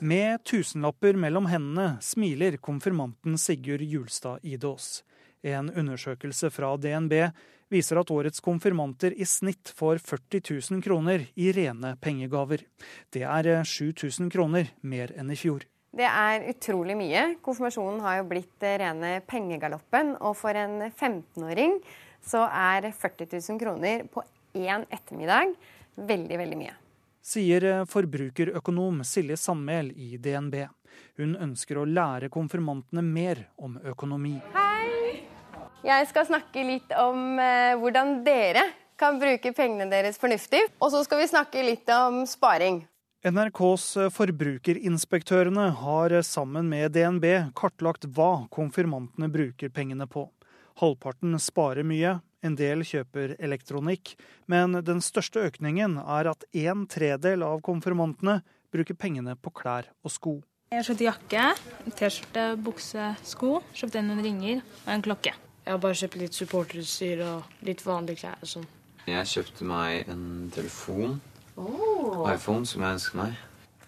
Med 0.00 0.44
tusenlapper 0.48 1.16
mellom 1.20 1.48
hendene 1.48 1.94
smiler 2.04 2.58
konfirmanten 2.60 3.40
Sigurd 3.40 3.84
Julstad 3.84 4.44
Idås. 4.44 5.00
En 5.40 5.72
undersøkelse 5.72 6.50
fra 6.52 6.74
DNB 6.76 7.30
viser 7.70 8.00
at 8.00 8.10
årets 8.10 8.42
konfirmanter 8.44 9.14
i 9.16 9.26
snitt 9.26 9.72
får 9.76 10.02
40 10.02 10.42
000 10.74 10.82
kroner 10.84 11.26
i 11.34 11.50
rene 11.54 11.94
pengegaver. 12.02 12.64
Det 13.12 13.24
er 13.24 13.50
7000 13.64 14.26
eh, 14.26 14.32
kroner 14.34 14.72
mer 14.82 15.14
enn 15.16 15.30
i 15.30 15.38
fjor. 15.38 15.64
Det 15.90 16.06
er 16.06 16.44
utrolig 16.52 16.94
mye. 16.98 17.22
Konfirmasjonen 17.42 18.02
har 18.04 18.20
jo 18.20 18.28
blitt 18.30 18.66
eh, 18.66 18.78
rene 18.82 19.16
pengegaloppen. 19.26 20.14
Og 20.22 20.36
for 20.38 20.54
en 20.54 20.84
15-åring 20.90 21.78
så 22.22 22.44
er 22.46 22.90
40 22.92 23.32
000 23.38 23.62
kroner 23.62 24.06
på 24.10 24.22
én 24.54 24.86
ettermiddag 24.90 25.54
veldig, 25.96 26.38
veldig 26.42 26.60
mye. 26.60 26.76
Sier 27.20 27.66
eh, 27.68 27.86
forbrukerøkonom 27.90 29.02
Silje 29.06 29.38
Sandmæl 29.38 29.92
i 29.94 30.16
DNB. 30.22 30.62
Hun 31.20 31.36
ønsker 31.38 31.78
å 31.78 31.86
lære 31.86 32.30
konfirmantene 32.32 33.04
mer 33.06 33.46
om 33.60 33.78
økonomi. 33.92 34.38
Hei! 34.54 34.89
Jeg 35.80 36.10
skal 36.10 36.26
snakke 36.28 36.60
litt 36.66 36.90
om 37.00 37.38
eh, 37.40 37.72
hvordan 37.80 38.18
dere 38.26 38.66
kan 39.00 39.16
bruke 39.16 39.52
pengene 39.56 39.86
deres 39.88 40.20
fornuftig. 40.20 40.60
Og 40.76 40.92
så 40.92 41.00
skal 41.06 41.22
vi 41.22 41.30
snakke 41.30 41.62
litt 41.64 41.88
om 41.94 42.26
sparing. 42.28 42.82
NRKs 43.24 43.86
eh, 43.96 44.10
Forbrukerinspektørene 44.12 45.70
har 45.80 46.12
eh, 46.12 46.26
sammen 46.26 46.68
med 46.68 46.92
DNB 46.92 47.24
kartlagt 47.56 48.04
hva 48.12 48.44
konfirmantene 48.52 49.30
bruker 49.32 49.72
pengene 49.72 50.04
på. 50.04 50.26
Halvparten 50.84 51.40
sparer 51.40 51.84
mye, 51.84 52.18
en 52.44 52.60
del 52.60 52.84
kjøper 52.84 53.38
elektronikk, 53.40 54.14
men 54.48 54.76
den 54.84 55.00
største 55.04 55.48
økningen 55.48 55.96
er 56.00 56.30
at 56.32 56.44
en 56.56 56.86
tredel 56.88 57.44
av 57.44 57.60
konfirmantene 57.64 58.42
bruker 58.72 58.96
pengene 59.00 59.32
på 59.36 59.52
klær 59.56 59.88
og 60.04 60.12
sko. 60.12 60.40
Jeg 60.70 60.84
har 60.84 60.88
kjøpt 60.92 61.08
jakke, 61.08 61.52
T-skjorte, 61.98 62.50
bukse, 62.64 63.14
sko. 63.26 63.62
Kjøpt 63.74 63.96
inn 64.00 64.12
noen 64.12 64.24
ringer 64.28 64.60
og 64.60 64.92
en 64.94 65.08
klokke. 65.08 65.40
Jeg 65.64 65.74
har 65.74 65.80
bare 65.82 65.98
kjøpt 66.00 66.16
litt 66.20 66.36
supporterutstyr 66.36 67.24
og 67.26 67.66
litt 67.66 67.82
vanlige 67.86 68.22
klær. 68.22 68.38
og 68.40 68.48
sånn. 68.48 68.68
Jeg 69.08 69.26
kjøpte 69.26 69.66
meg 69.68 70.08
en 70.08 70.50
telefon. 70.54 71.20
Oh. 71.56 72.24
iPhone, 72.32 72.64
som 72.66 72.82
jeg 72.82 72.96
ønsker 72.96 73.18
meg. 73.20 73.36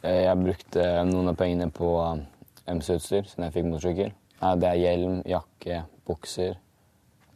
Jeg 0.02 0.36
brukte 0.40 0.84
noen 1.08 1.30
av 1.30 1.38
pengene 1.38 1.70
på 1.72 1.88
um, 2.02 2.24
MC-utstyr 2.66 3.28
siden 3.30 3.46
jeg 3.46 3.54
fikk 3.54 3.68
motorsykkel. 3.70 4.12
Det 4.58 4.68
er 4.68 4.80
hjelm, 4.80 5.20
jakke, 5.30 5.82
bukser, 6.08 6.56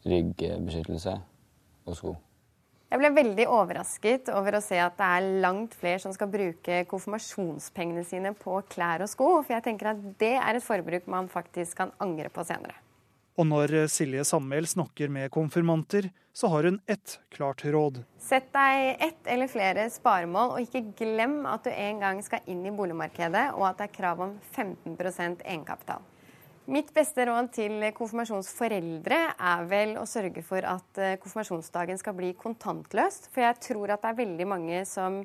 ryggbeskyttelse 0.07 1.15
og 1.87 1.99
sko. 1.99 2.15
Jeg 2.87 3.01
ble 3.03 3.11
veldig 3.17 3.47
overrasket 3.51 4.29
over 4.35 4.59
å 4.59 4.63
se 4.63 4.79
at 4.79 4.95
det 4.99 5.07
er 5.19 5.29
langt 5.43 5.75
flere 5.79 5.99
som 6.03 6.13
skal 6.15 6.31
bruke 6.31 6.85
konfirmasjonspengene 6.91 8.05
sine 8.07 8.35
på 8.39 8.61
klær 8.71 9.03
og 9.07 9.11
sko. 9.11 9.31
For 9.41 9.57
jeg 9.57 9.65
tenker 9.67 9.91
at 9.95 10.03
det 10.21 10.35
er 10.39 10.59
et 10.59 10.67
forbruk 10.67 11.09
man 11.11 11.31
faktisk 11.31 11.81
kan 11.81 11.95
angre 12.03 12.31
på 12.35 12.47
senere. 12.47 12.79
Og 13.37 13.45
når 13.45 13.75
Silje 13.93 14.25
Sandmæl 14.25 14.65
snakker 14.65 15.11
med 15.13 15.29
konfirmanter, 15.31 16.09
så 16.33 16.49
har 16.53 16.65
hun 16.69 16.79
ett 16.89 17.19
klart 17.33 17.65
råd. 17.65 17.99
Sett 18.21 18.49
deg 18.53 19.03
ett 19.05 19.29
eller 19.29 19.49
flere 19.53 19.87
sparemål, 19.93 20.55
og 20.57 20.65
ikke 20.65 20.97
glem 20.97 21.43
at 21.49 21.65
du 21.65 21.71
en 21.73 22.01
gang 22.01 22.23
skal 22.25 22.45
inn 22.49 22.65
i 22.65 22.73
boligmarkedet, 22.73 23.51
og 23.57 23.67
at 23.69 23.81
det 23.81 23.91
er 23.91 23.97
krav 23.97 24.23
om 24.25 24.37
15% 24.57 25.45
egenkapital. 25.45 26.05
Mitt 26.67 26.89
beste 26.97 27.23
råd 27.29 27.53
til 27.55 27.85
konfirmasjonsforeldre 27.95 29.19
er 29.37 29.69
vel 29.71 29.93
å 30.01 30.07
sørge 30.09 30.43
for 30.43 30.65
at 30.67 30.99
eh, 30.99 31.19
konfirmasjonsdagen 31.23 32.01
skal 32.01 32.17
bli 32.19 32.33
kontantløst. 32.41 33.29
For 33.31 33.45
jeg 33.45 33.61
tror 33.69 33.93
at 33.95 34.03
det 34.03 34.11
er 34.11 34.19
veldig 34.25 34.49
mange 34.51 34.81
som 34.91 35.21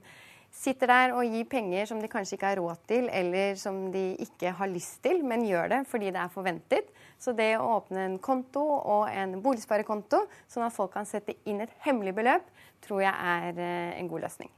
sitter 0.52 0.92
der 0.92 1.16
og 1.16 1.26
gir 1.26 1.48
penger 1.50 1.88
som 1.90 2.02
de 2.02 2.10
kanskje 2.12 2.38
ikke 2.38 2.52
har 2.52 2.60
råd 2.62 2.84
til, 2.90 3.10
eller 3.10 3.56
som 3.60 3.84
de 3.94 4.12
ikke 4.22 4.54
har 4.60 4.72
lyst 4.72 5.00
til, 5.06 5.24
men 5.26 5.48
gjør 5.48 5.72
det 5.72 5.82
fordi 5.90 6.12
det 6.12 6.22
er 6.22 6.34
forventet. 6.34 6.94
Så 7.22 7.34
det 7.38 7.54
å 7.58 7.78
åpne 7.78 8.06
en 8.08 8.18
konto 8.22 8.64
og 8.64 9.10
en 9.10 9.40
boligsparekonto, 9.44 10.26
sånn 10.52 10.68
at 10.68 10.76
folk 10.76 10.94
kan 10.96 11.08
sette 11.10 11.38
inn 11.50 11.62
et 11.64 11.78
hemmelig 11.86 12.16
beløp, 12.18 12.50
tror 12.82 13.06
jeg 13.06 13.14
er 13.14 13.62
eh, 13.62 14.00
en 14.00 14.10
god 14.12 14.28
løsning. 14.28 14.52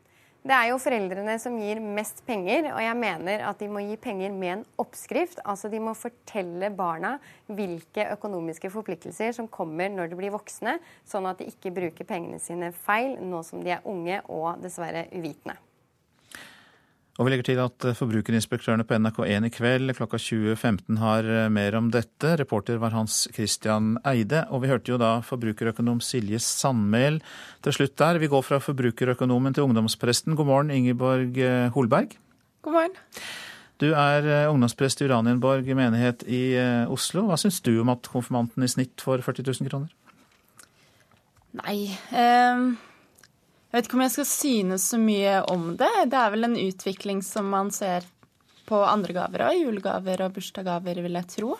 Det 0.43 0.51
er 0.51 0.73
jo 0.73 0.79
foreldrene 0.82 1.38
som 1.39 1.56
gir 1.56 1.79
mest 1.79 2.17
penger, 2.27 2.65
og 2.73 2.82
jeg 2.84 2.95
mener 2.99 3.45
at 3.47 3.62
de 3.63 3.69
må 3.71 3.79
gi 3.86 3.95
penger 3.95 4.34
med 4.36 4.51
en 4.58 4.65
oppskrift. 4.84 5.39
Altså 5.47 5.71
de 5.71 5.79
må 5.79 5.93
fortelle 5.95 6.67
barna 6.75 7.13
hvilke 7.47 8.10
økonomiske 8.17 8.73
forpliktelser 8.73 9.32
som 9.39 9.47
kommer 9.47 9.88
når 9.93 10.12
de 10.12 10.19
blir 10.19 10.36
voksne, 10.36 10.82
sånn 11.08 11.32
at 11.32 11.39
de 11.39 11.47
ikke 11.47 11.71
bruker 11.71 12.10
pengene 12.10 12.43
sine 12.43 12.73
feil 12.75 13.15
nå 13.23 13.39
som 13.47 13.63
de 13.63 13.77
er 13.77 13.88
unge 13.88 14.19
og 14.27 14.60
dessverre 14.65 15.08
uvitende. 15.15 15.56
Og 17.21 17.28
vi 17.28 17.30
legger 17.30 17.45
til 17.45 17.60
at 17.62 17.86
forbrukerinspektørene 17.93 18.86
på 18.89 18.97
NRK1 18.97 19.45
i 19.45 19.49
kveld 19.54 19.93
klokka 19.93 20.17
20.15 20.17 20.97
har 20.97 21.28
eh, 21.30 21.49
mer 21.54 21.76
om 21.78 21.91
dette. 21.93 22.32
Reporter 22.39 22.80
var 22.82 22.95
Hans 22.95 23.28
Christian 23.36 23.99
Eide. 24.10 24.47
Og 24.49 24.63
vi 24.63 24.71
hørte 24.71 24.89
jo 24.89 24.97
da 24.97 25.19
forbrukerøkonom 25.21 25.99
Silje 26.02 26.39
Sandmæl 26.41 27.19
til 27.62 27.76
slutt 27.78 27.93
der. 28.02 28.17
Vi 28.17 28.32
går 28.32 28.41
fra 28.47 28.58
forbrukerøkonomen 28.65 29.54
til 29.54 29.67
ungdomspresten. 29.67 30.34
God 30.39 30.49
morgen, 30.49 30.71
Ingeborg 30.73 31.38
eh, 31.38 31.67
Holberg. 31.76 32.15
God 32.65 32.80
morgen. 32.80 32.95
Du 33.84 33.91
er 33.91 34.26
eh, 34.26 34.49
ungdomsprest 34.49 35.04
i 35.04 35.10
Uranienborg 35.12 35.69
menighet 35.78 36.26
i 36.26 36.41
Oslo. 36.89 37.28
Hva 37.30 37.38
syns 37.38 37.62
du 37.62 37.76
om 37.84 37.93
at 37.93 38.10
konfirmanten 38.10 38.65
i 38.65 38.71
snitt 38.73 39.06
får 39.06 39.21
40 39.28 39.45
000 39.52 39.69
kroner? 39.69 39.93
Nei, 41.62 41.78
eh 42.10 42.89
jeg 43.74 43.80
vet 43.80 43.88
ikke 43.88 43.98
om 43.98 44.04
jeg 44.04 44.14
skal 44.14 44.28
synes 44.30 44.84
så 44.92 44.98
mye 45.02 45.38
om 45.50 45.72
det. 45.80 45.90
Det 46.12 46.18
er 46.20 46.34
vel 46.36 46.46
en 46.46 46.60
utvikling 46.62 47.24
som 47.26 47.48
man 47.50 47.72
ser 47.74 48.06
på 48.70 48.78
andre 48.86 49.16
gaver 49.16 49.48
òg. 49.48 49.62
Julegaver 49.64 50.22
og 50.28 50.36
bursdagsgaver, 50.36 51.00
vil 51.02 51.18
jeg 51.18 51.30
tro. 51.32 51.56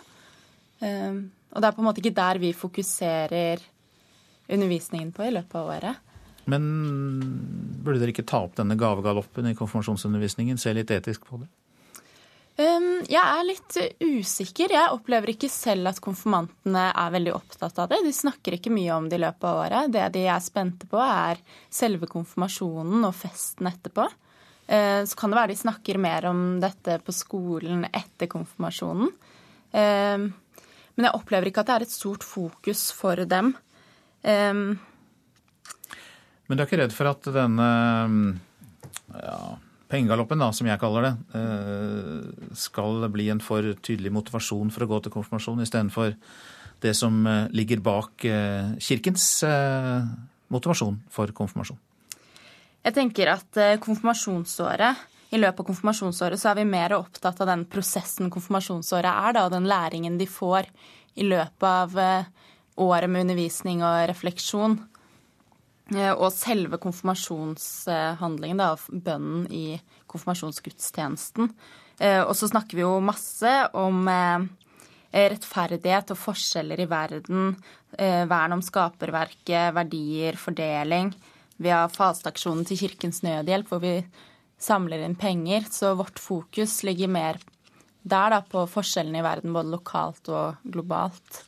Ehm, 0.78 1.18
og 1.50 1.58
det 1.58 1.66
er 1.66 1.74
på 1.74 1.82
en 1.82 1.88
måte 1.88 1.98
ikke 1.98 2.14
der 2.14 2.38
vi 2.38 2.52
fokuserer 2.54 3.64
undervisningen 4.46 5.10
på 5.16 5.26
i 5.26 5.32
løpet 5.34 5.58
av 5.58 5.72
året. 5.74 6.14
Men 6.46 6.70
burde 7.82 7.98
dere 7.98 8.14
ikke 8.14 8.28
ta 8.30 8.44
opp 8.46 8.54
denne 8.60 8.78
gavegaloppen 8.78 9.50
i 9.50 9.56
konfirmasjonsundervisningen? 9.58 10.60
Se 10.60 10.70
litt 10.76 10.94
etisk 10.94 11.26
på 11.26 11.42
det? 11.42 11.50
Um, 12.54 13.00
jeg 13.10 13.18
er 13.18 13.46
litt 13.48 13.76
usikker. 13.98 14.70
Jeg 14.76 14.92
opplever 14.94 15.32
ikke 15.32 15.50
selv 15.50 15.90
at 15.90 15.98
konfirmantene 16.02 16.84
er 16.92 17.14
veldig 17.16 17.32
opptatt 17.34 17.80
av 17.82 17.90
det. 17.90 17.98
De 18.06 18.12
snakker 18.14 18.54
ikke 18.56 18.70
mye 18.74 18.94
om 18.94 19.08
det 19.10 19.18
i 19.18 19.24
løpet 19.24 19.48
av 19.48 19.62
året. 19.64 19.90
Det 19.94 20.04
de 20.14 20.22
er 20.30 20.44
spente 20.44 20.86
på, 20.90 21.00
er 21.02 21.42
selve 21.72 22.06
konfirmasjonen 22.10 23.08
og 23.08 23.16
festen 23.18 23.70
etterpå. 23.72 24.06
Uh, 24.70 25.02
så 25.02 25.18
kan 25.18 25.34
det 25.34 25.40
være 25.40 25.52
de 25.52 25.60
snakker 25.64 26.00
mer 26.00 26.30
om 26.30 26.46
dette 26.62 27.00
på 27.04 27.14
skolen 27.16 27.88
etter 27.90 28.30
konfirmasjonen. 28.30 29.10
Uh, 29.74 30.30
men 30.94 31.08
jeg 31.08 31.18
opplever 31.18 31.50
ikke 31.50 31.64
at 31.64 31.72
det 31.72 31.78
er 31.80 31.86
et 31.88 31.96
stort 31.96 32.22
fokus 32.22 32.86
for 32.94 33.18
dem. 33.26 33.50
Um, 34.22 34.78
men 36.46 36.56
du 36.56 36.62
er 36.62 36.68
ikke 36.68 36.78
redd 36.84 36.94
for 36.94 37.08
at 37.08 37.26
denne 37.34 37.68
ja, 39.10 39.38
pengegaloppen, 39.94 40.42
da, 40.42 40.50
som 40.54 40.68
jeg 40.68 40.80
kaller 40.82 41.06
det, 41.06 41.14
eh, 41.38 42.50
skal 42.58 43.06
bli 43.12 43.30
en 43.32 43.42
for 43.42 43.74
tydelig 43.84 44.12
motivasjon 44.14 44.72
for 44.74 44.84
å 44.84 44.90
gå 44.90 45.00
til 45.04 45.14
konfirmasjon, 45.14 45.62
istedenfor 45.62 46.14
det 46.84 46.94
som 46.98 47.26
eh, 47.26 47.48
ligger 47.54 47.82
bak 47.84 48.26
eh, 48.28 48.74
kirkens 48.82 49.44
motivasjon 50.52 51.00
for 51.10 51.30
konfirmasjon? 51.34 51.80
Jeg 52.84 52.94
tenker 52.98 53.30
at 53.32 53.58
konfirmasjonsåret 53.80 55.32
i 55.32 55.38
løpet 55.40 55.62
av 55.62 55.66
konfirmasjonsåret 55.70 56.38
så 56.38 56.50
er 56.50 56.58
vi 56.60 56.66
mer 56.68 56.92
opptatt 56.98 57.40
av 57.40 57.48
den 57.48 57.64
prosessen 57.64 58.28
konfirmasjonsåret 58.30 59.08
er, 59.08 59.32
da, 59.34 59.46
og 59.46 59.54
den 59.54 59.68
læringen 59.70 60.18
de 60.20 60.26
får 60.28 60.68
i 61.16 61.24
løpet 61.24 61.64
av 61.64 61.96
året 62.84 63.10
med 63.10 63.24
undervisning 63.24 63.80
og 63.86 64.04
refleksjon. 64.10 64.76
Og 65.92 66.30
selve 66.32 66.78
konfirmasjonshandlingen, 66.80 68.62
da, 68.62 68.72
bønnen 68.88 69.44
i 69.52 69.76
konfirmasjonsgudstjenesten. 70.08 71.50
Og 72.24 72.32
så 72.38 72.48
snakker 72.48 72.78
vi 72.78 72.86
jo 72.86 72.94
masse 73.04 73.52
om 73.76 74.08
rettferdighet 75.14 76.10
og 76.10 76.18
forskjeller 76.18 76.80
i 76.80 76.88
verden, 76.90 77.52
vern 77.94 78.56
om 78.56 78.64
skaperverket, 78.64 79.74
verdier, 79.76 80.40
fordeling. 80.40 81.12
Vi 81.60 81.70
har 81.70 81.92
fasteaksjonen 81.92 82.64
til 82.66 82.80
Kirkens 82.80 83.20
Nødhjelp, 83.22 83.68
hvor 83.68 83.84
vi 83.84 83.98
samler 84.58 85.04
inn 85.04 85.20
penger. 85.20 85.68
Så 85.70 85.92
vårt 86.00 86.18
fokus 86.18 86.80
ligger 86.88 87.12
mer 87.12 87.38
der, 88.02 88.34
da, 88.34 88.40
på 88.40 88.64
forskjellene 88.72 89.20
i 89.20 89.26
verden, 89.28 89.52
både 89.54 89.76
lokalt 89.76 90.32
og 90.32 90.64
globalt. 90.64 91.44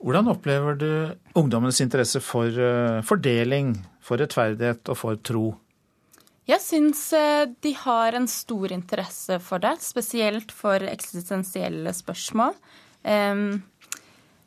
Hvordan 0.00 0.30
opplever 0.32 0.78
du 0.80 0.90
ungdommenes 1.36 1.80
interesse 1.84 2.22
for 2.24 2.48
eh, 2.48 3.00
fordeling, 3.04 3.74
for 4.00 4.20
rettferdighet 4.20 4.88
og 4.88 4.96
for 4.96 5.18
tro? 5.20 5.44
Jeg 6.48 6.64
syns 6.64 7.02
eh, 7.16 7.44
de 7.60 7.74
har 7.82 8.16
en 8.16 8.28
stor 8.30 8.72
interesse 8.72 9.36
for 9.44 9.60
det, 9.60 9.74
spesielt 9.84 10.54
for 10.56 10.80
eksistensielle 10.88 11.92
spørsmål. 11.96 12.56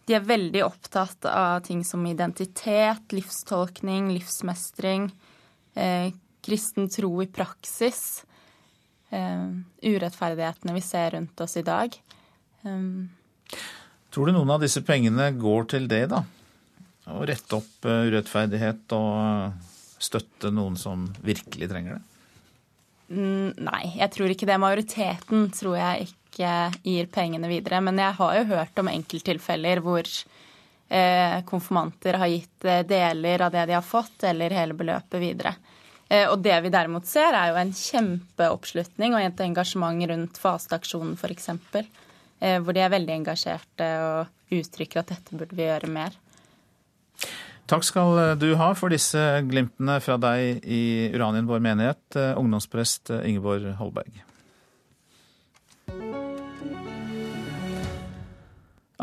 De 0.03 0.13
er 0.17 0.25
veldig 0.27 0.61
opptatt 0.65 1.25
av 1.29 1.61
ting 1.65 1.85
som 1.87 2.03
identitet, 2.05 3.13
livstolkning, 3.13 4.11
livsmestring, 4.13 5.07
eh, 5.77 6.09
kristen 6.43 6.89
tro 6.91 7.13
i 7.23 7.29
praksis. 7.29 8.23
Urettferdighetene 9.13 10.73
vi 10.73 10.81
ser 10.81 11.13
rundt 11.13 11.41
oss 11.45 11.55
i 11.61 11.63
dag. 11.65 11.93
Tror 14.13 14.29
du 14.29 14.35
noen 14.35 14.51
av 14.53 14.61
disse 14.61 14.83
pengene 14.85 15.31
går 15.41 15.69
til 15.71 15.87
det, 15.89 16.03
da? 16.11 16.21
Å 17.09 17.23
rette 17.25 17.57
opp 17.57 17.87
eh, 17.89 18.09
urettferdighet 18.11 18.93
og 18.93 19.13
eh, 19.17 19.71
støtte 19.97 20.51
noen 20.53 20.77
som 20.77 21.07
virkelig 21.25 21.69
trenger 21.71 21.97
det? 21.97 22.03
Mm, 23.13 23.49
nei, 23.65 23.81
jeg 23.97 24.13
tror 24.13 24.33
ikke 24.33 24.47
det. 24.49 24.59
Majoriteten 24.61 25.49
tror 25.57 25.79
jeg 25.79 26.11
ikke 26.11 26.51
gir 26.85 27.09
pengene 27.13 27.49
videre. 27.49 27.81
Men 27.81 27.97
jeg 28.03 28.17
har 28.19 28.37
jo 28.37 28.45
hørt 28.53 28.83
om 28.83 28.91
enkelttilfeller 28.93 29.81
hvor 29.81 30.05
eh, 30.05 31.41
konfirmanter 31.49 32.21
har 32.21 32.31
gitt 32.31 32.69
deler 32.93 33.47
av 33.47 33.57
det 33.57 33.65
de 33.71 33.77
har 33.79 33.85
fått, 33.87 34.19
eller 34.29 34.53
hele 34.53 34.77
beløpet 34.77 35.21
videre. 35.21 35.57
Og 36.29 36.35
det 36.45 36.53
vi 36.61 36.69
derimot 36.69 37.07
ser, 37.09 37.33
er 37.33 37.49
jo 37.49 37.55
en 37.57 37.71
kjempeoppslutning 37.73 39.15
og 39.15 39.23
et 39.23 39.39
engasjement 39.41 40.03
rundt 40.11 40.37
fasteaksjonen 40.37 41.15
f.eks. 41.17 41.47
Eh, 42.43 42.59
hvor 42.59 42.75
de 42.75 42.83
er 42.83 42.91
veldig 42.91 43.15
engasjerte 43.21 43.87
og 44.03 44.57
uttrykker 44.57 45.03
at 45.03 45.13
dette 45.13 45.39
burde 45.39 45.55
vi 45.55 45.63
gjøre 45.63 45.91
mer. 45.91 46.17
Takk 47.71 47.87
skal 47.87 48.19
eh, 48.19 48.35
du 48.39 48.49
ha 48.59 48.73
for 48.75 48.91
disse 48.91 49.21
glimtene 49.47 49.99
fra 50.03 50.19
deg 50.19 50.65
i 50.67 50.83
Uranien 51.15 51.47
vår 51.47 51.63
menighet, 51.63 52.03
eh, 52.19 52.33
ungdomsprest 52.39 53.13
Ingeborg 53.21 53.71
Holberg. 53.79 54.19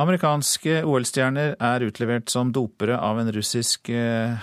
Amerikanske 0.00 0.78
OL-stjerner 0.88 1.58
er 1.60 1.82
utlevert 1.84 2.30
som 2.32 2.48
dopere 2.54 2.94
av 3.04 3.18
en 3.20 3.28
russisk 3.34 3.90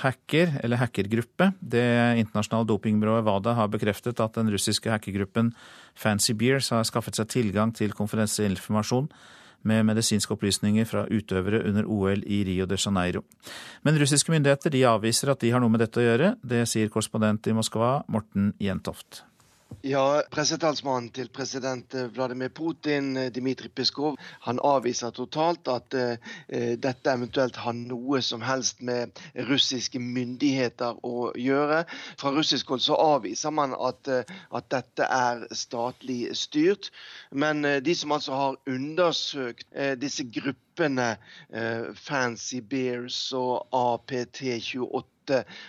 hacker, 0.04 0.52
eller 0.62 0.78
hackergruppe. 0.78 1.48
Det 1.58 1.86
internasjonale 2.22 2.68
dopingbyrået 2.70 3.26
WADA 3.26 3.56
har 3.58 3.72
bekreftet 3.74 4.22
at 4.22 4.38
den 4.38 4.52
russiske 4.54 4.92
hackergruppen 4.92 5.50
Fancy 5.98 6.36
Beers 6.38 6.70
har 6.76 6.86
skaffet 6.86 7.18
seg 7.18 7.32
tilgang 7.34 7.74
til 7.74 7.96
konfidensiell 7.98 8.60
med 9.68 9.88
medisinske 9.90 10.36
opplysninger 10.36 10.86
fra 10.86 11.08
utøvere 11.10 11.64
under 11.66 11.90
OL 11.90 12.22
i 12.22 12.44
Rio 12.46 12.68
de 12.70 12.78
Janeiro. 12.78 13.24
Men 13.82 13.98
russiske 13.98 14.32
myndigheter 14.32 14.76
avviser 14.86 15.34
at 15.34 15.42
de 15.42 15.52
har 15.56 15.64
noe 15.64 15.74
med 15.74 15.82
dette 15.82 15.98
å 15.98 16.06
gjøre. 16.06 16.36
Det 16.46 16.68
sier 16.70 16.94
korrespondent 16.94 17.50
i 17.50 17.58
Moskva, 17.58 18.04
Morten 18.14 18.54
Jentoft. 18.62 19.24
Ja, 19.88 20.22
Pressetalsmannen 20.34 21.12
til 21.14 21.30
president 21.30 21.94
eh, 21.96 22.10
Vladimir 22.12 22.50
Putin, 22.50 23.12
eh, 23.18 23.30
Dmitrij 23.32 23.70
Peskov, 23.78 24.18
han 24.42 24.60
avviser 24.66 25.14
totalt 25.16 25.70
at 25.70 25.96
uh, 25.96 26.16
dette 26.82 27.14
eventuelt 27.14 27.56
har 27.62 27.76
noe 27.78 28.20
som 28.26 28.42
helst 28.42 28.82
med 28.82 29.22
russiske 29.48 30.02
myndigheter 30.02 30.98
å 31.06 31.30
gjøre. 31.38 31.84
Fra 32.20 32.34
russisk 32.36 32.74
hold 32.74 32.84
så 32.84 32.98
avviser 33.00 33.54
man 33.54 33.76
at, 33.78 34.10
uh, 34.10 34.40
at 34.58 34.70
dette 34.74 35.08
er 35.08 35.46
statlig 35.56 36.34
styrt. 36.36 36.90
Men 37.32 37.64
uh, 37.64 37.78
de 37.78 37.96
som 37.96 38.16
altså 38.18 38.34
har 38.34 38.58
undersøkt 38.68 39.70
disse 40.02 40.26
gruppene, 40.34 41.16
Fancy 41.98 42.60
Bears 42.62 43.18
og 43.36 43.68
APT28, 43.74 45.17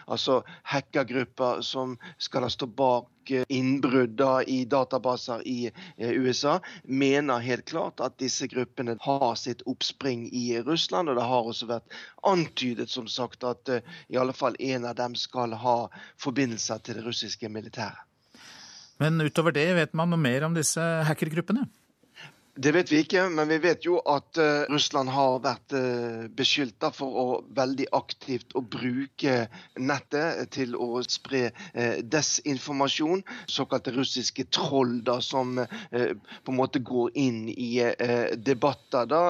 altså 0.07 0.43
hackergrupper 0.63 1.63
som 1.67 1.97
skal 2.19 2.47
ha 2.47 2.51
stå 2.53 2.67
bak 2.67 3.31
eh, 3.31 3.45
innbrudd 3.49 4.21
i 4.47 4.65
databaser 4.65 5.43
i 5.49 5.71
eh, 5.97 6.11
USA, 6.11 6.59
mener 6.83 7.45
helt 7.45 7.65
klart 7.69 8.01
at 8.01 8.19
disse 8.19 8.47
gruppene 8.51 8.97
har 9.01 9.35
sitt 9.35 9.63
oppspring 9.67 10.29
i 10.33 10.61
Russland. 10.63 11.09
Og 11.09 11.19
det 11.19 11.27
har 11.31 11.51
også 11.53 11.71
vært 11.71 11.99
antydet 12.27 12.91
som 12.91 13.09
sagt 13.09 13.45
at 13.45 13.69
eh, 13.69 13.97
i 14.09 14.21
alle 14.21 14.37
fall 14.37 14.57
en 14.59 14.89
av 14.89 14.97
dem 14.99 15.17
skal 15.19 15.57
ha 15.59 15.79
forbindelser 16.21 16.85
til 16.85 17.01
det 17.01 17.07
russiske 17.07 17.49
militæret. 17.49 18.05
Men 18.99 19.21
utover 19.23 19.55
det, 19.55 19.69
vet 19.77 19.93
man 19.95 20.11
noe 20.11 20.19
mer 20.19 20.43
om 20.49 20.57
disse 20.57 20.83
hackergruppene? 21.07 21.69
Det 22.59 22.73
vet 22.75 22.91
vi 22.91 22.99
ikke, 23.05 23.21
men 23.31 23.47
vi 23.47 23.57
vet 23.63 23.85
jo 23.87 24.01
at 24.11 24.39
uh, 24.43 24.65
Russland 24.67 25.13
har 25.15 25.37
vært 25.45 25.75
uh, 25.79 26.25
beskyldt 26.35 26.83
for 26.97 27.19
å 27.21 27.27
veldig 27.55 27.85
aktivt 27.95 28.57
å 28.59 28.63
bruke 28.67 29.45
nettet 29.79 30.51
til 30.57 30.75
å 30.75 30.99
spre 31.07 31.53
uh, 31.53 32.01
desinformasjon. 32.03 33.23
Såkalte 33.47 33.95
russiske 33.95 34.49
troll 34.51 34.97
da, 35.07 35.21
som 35.23 35.55
på 35.59 36.51
en 36.51 36.59
måte 36.59 36.83
går 36.83 37.13
inn 37.19 37.47
i 37.51 37.69
debatter 38.43 39.07
da, 39.09 39.21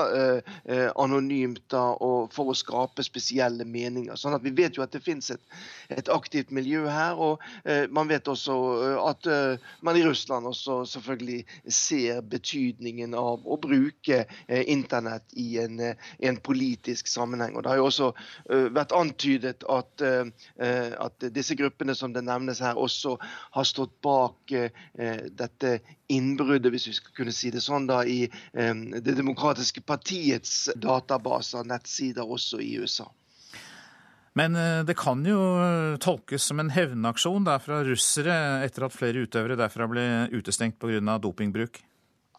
anonymt 1.01 1.65
da, 1.73 1.83
og 2.05 2.33
for 2.35 2.53
å 2.53 2.57
skape 2.57 3.05
spesielle 3.05 3.67
meninger. 3.69 4.17
Sånn 4.17 4.37
at 4.37 4.45
Vi 4.45 4.55
vet 4.57 4.79
jo 4.79 4.85
at 4.85 4.95
det 4.95 5.03
finnes 5.05 5.31
et, 5.35 5.43
et 5.93 6.11
aktivt 6.13 6.53
miljø 6.55 6.87
her. 6.89 7.19
og 7.19 7.43
Man 7.93 8.11
vet 8.11 8.29
også 8.29 8.57
at 9.05 9.29
man 9.85 9.99
i 9.99 10.05
Russland 10.07 10.49
også 10.49 10.81
selvfølgelig 10.95 11.45
ser 11.67 12.23
betydningen 12.23 13.18
av 13.19 13.45
å 13.47 13.59
bruke 13.61 14.23
eh, 14.47 14.63
internett 14.71 15.35
i 15.37 15.59
en, 15.59 15.81
eh, 15.81 15.97
en, 16.19 16.39
politisk 16.49 17.09
sammenheng. 17.11 17.57
Og 17.57 17.65
Det 17.65 17.73
har 17.73 17.81
jo 17.81 17.89
også 17.89 18.09
eh, 18.51 18.69
vært 18.75 18.95
antydet 18.97 19.67
at, 19.69 20.03
at, 20.03 21.29
disse 21.35 21.57
gruppene 21.59 21.95
som 21.99 22.13
det 22.15 22.23
nevnes 22.27 22.61
her, 22.63 22.79
også 22.79 23.17
har 23.57 23.67
stått 23.67 23.95
bak 24.05 24.53
dette 25.39 25.71
innbruddet, 26.13 26.71
hvis 26.73 26.87
vi 26.89 26.95
skal 26.97 27.15
kunne 27.17 27.35
si 27.35 27.51
det 27.53 27.63
sånn, 27.65 27.89
da, 27.91 28.01
i 28.05 28.29
Det 28.53 29.15
demokratiske 29.17 29.83
partiets 29.87 30.71
databaser, 30.77 31.67
nettsider, 31.69 32.25
også 32.25 32.61
i 32.63 32.71
USA. 32.79 33.09
Men 34.39 34.55
det 34.87 34.95
kan 34.99 35.25
jo 35.27 35.41
tolkes 36.03 36.47
som 36.51 36.63
en 36.63 36.73
hevnaksjon 36.73 37.49
fra 37.65 37.83
russere 37.87 38.39
etter 38.67 38.87
at 38.87 38.95
flere 38.95 39.27
utøvere 39.27 39.59
derfra 39.59 39.89
ble 39.91 40.07
utestengt 40.33 40.79
pga. 40.79 41.19
dopingbruk? 41.19 41.83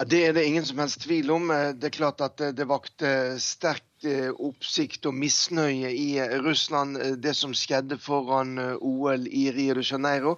Det 0.07 0.19
er 0.25 0.33
det 0.33 0.45
ingen 0.47 0.65
som 0.65 0.79
helst 0.79 1.01
tvil 1.03 1.31
om. 1.31 1.49
Det 1.75 1.89
er 1.89 1.95
klart 1.95 2.21
at 2.23 2.39
det 2.55 2.67
vakte 2.69 3.09
sterk 3.43 3.83
eh, 3.83 3.88
oppsikt 4.05 5.05
og 5.09 5.15
misnøye 5.17 5.91
i 5.91 6.19
Russland, 6.43 6.97
eh, 6.97 7.15
det 7.19 7.35
som 7.35 7.53
skjedde 7.53 7.97
foran 7.99 8.57
eh, 8.57 8.75
OL 8.79 9.27
i 9.27 9.49
Rio 9.51 9.73
de 9.75 9.83
Janeiro. 9.83 10.37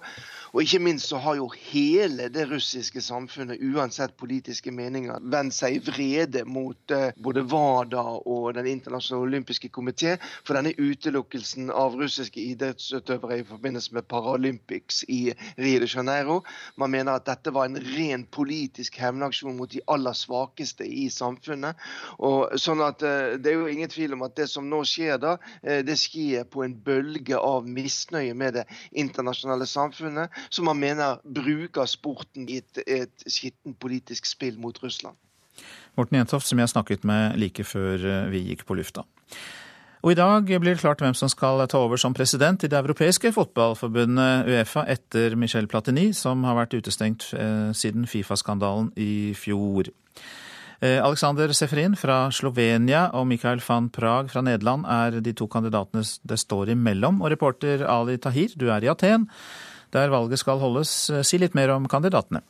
Og 0.52 0.62
ikke 0.62 0.82
minst 0.84 1.08
så 1.08 1.16
har 1.16 1.38
jo 1.38 1.46
hele 1.70 2.28
det 2.28 2.44
russiske 2.50 3.00
samfunnet, 3.00 3.62
uansett 3.62 4.16
politiske 4.20 4.72
meninger, 4.74 5.22
vendt 5.32 5.54
seg 5.56 5.78
i 5.78 5.82
vrede 5.86 6.42
mot 6.44 6.92
både 7.16 7.44
WADA 7.48 8.02
og 8.28 8.50
Den 8.54 8.66
internasjonale 8.68 9.30
olympiske 9.30 9.70
komité 9.72 10.18
for 10.44 10.58
denne 10.58 10.74
utelukkelsen 10.76 11.70
av 11.72 11.96
russiske 11.96 12.36
idrettsutøvere 12.36 13.38
i 13.40 13.46
forbindelse 13.48 13.94
med 13.96 14.04
Paralympics 14.12 15.06
i 15.08 15.32
Rio 15.56 15.80
de 15.80 15.88
Janeiro. 15.88 16.42
Man 16.76 16.92
mener 16.92 17.16
at 17.16 17.30
dette 17.30 17.54
var 17.54 17.70
en 17.70 17.80
ren 17.80 18.26
politisk 18.28 19.00
hevnaksjon 19.00 19.56
mot 19.56 19.72
de 19.72 19.80
aller 19.88 20.12
svakeste 20.12 20.84
i 20.84 21.08
samfunnet. 21.08 21.80
Og 22.20 22.52
sånn 22.60 22.84
at 22.84 23.00
uh, 23.00 23.40
Det 23.52 23.58
er 23.58 23.66
jo 23.66 23.72
ingen 23.74 23.90
tvil 23.92 24.14
om 24.16 24.22
at 24.24 24.32
det 24.38 24.46
som 24.48 24.64
nå 24.64 24.78
skjer, 24.88 25.18
da, 25.20 25.34
uh, 25.36 25.80
det 25.84 25.98
skjer 26.00 26.46
på 26.48 26.62
en 26.64 26.72
bølge 26.72 27.36
av 27.36 27.66
misnøye 27.68 28.32
med 28.32 28.56
det 28.56 28.62
internasjonale 28.96 29.66
samfunnet 29.68 30.32
som 30.48 30.70
man 30.70 30.80
mener 30.80 31.20
bruker 31.20 31.84
sporten 31.90 32.48
i 32.48 32.62
et, 32.62 32.80
et 32.86 33.26
skittent 33.28 33.76
politisk 33.82 34.30
spill 34.30 34.56
mot 34.56 34.78
Russland. 34.80 35.18
Morten 36.00 36.16
Jentoft, 36.16 36.48
som 36.48 36.62
jeg 36.62 36.72
snakket 36.72 37.04
med 37.04 37.36
like 37.36 37.66
før 37.68 38.00
eh, 38.00 38.30
vi 38.32 38.40
gikk 38.46 38.64
på 38.64 38.78
lufta. 38.78 39.04
Og 40.00 40.14
I 40.14 40.16
dag 40.16 40.48
blir 40.48 40.72
det 40.72 40.80
klart 40.80 41.04
hvem 41.04 41.14
som 41.14 41.28
skal 41.28 41.60
ta 41.68 41.84
over 41.84 42.00
som 42.00 42.16
president 42.16 42.64
i 42.64 42.70
det 42.72 42.80
europeiske 42.80 43.34
fotballforbundet 43.36 44.48
Uefa 44.48 44.86
etter 44.88 45.36
Michel 45.36 45.68
Platini, 45.68 46.08
som 46.16 46.48
har 46.48 46.56
vært 46.56 46.80
utestengt 46.80 47.28
eh, 47.36 47.68
siden 47.76 48.08
Fifa-skandalen 48.08 48.94
i 48.96 49.36
fjor. 49.36 49.92
Alexander 50.82 51.52
Seferin 51.54 51.92
fra 51.94 52.24
Slovenia 52.34 53.04
og 53.14 53.28
Mikael 53.30 53.60
van 53.62 53.86
Praag 53.94 54.32
fra 54.32 54.42
Nederland 54.42 54.82
er 54.90 55.20
de 55.22 55.34
to 55.38 55.46
kandidatene 55.46 56.02
det 56.26 56.38
står 56.42 56.72
imellom. 56.74 57.20
Og 57.22 57.30
reporter 57.30 57.84
Ali 57.86 58.16
Tahir, 58.18 58.56
du 58.58 58.66
er 58.74 58.82
i 58.82 58.90
Aten, 58.90 59.28
der 59.94 60.10
valget 60.10 60.42
skal 60.42 60.58
holdes. 60.58 60.90
Si 61.22 61.38
litt 61.38 61.54
mer 61.54 61.70
om 61.76 61.86
kandidatene. 61.86 62.42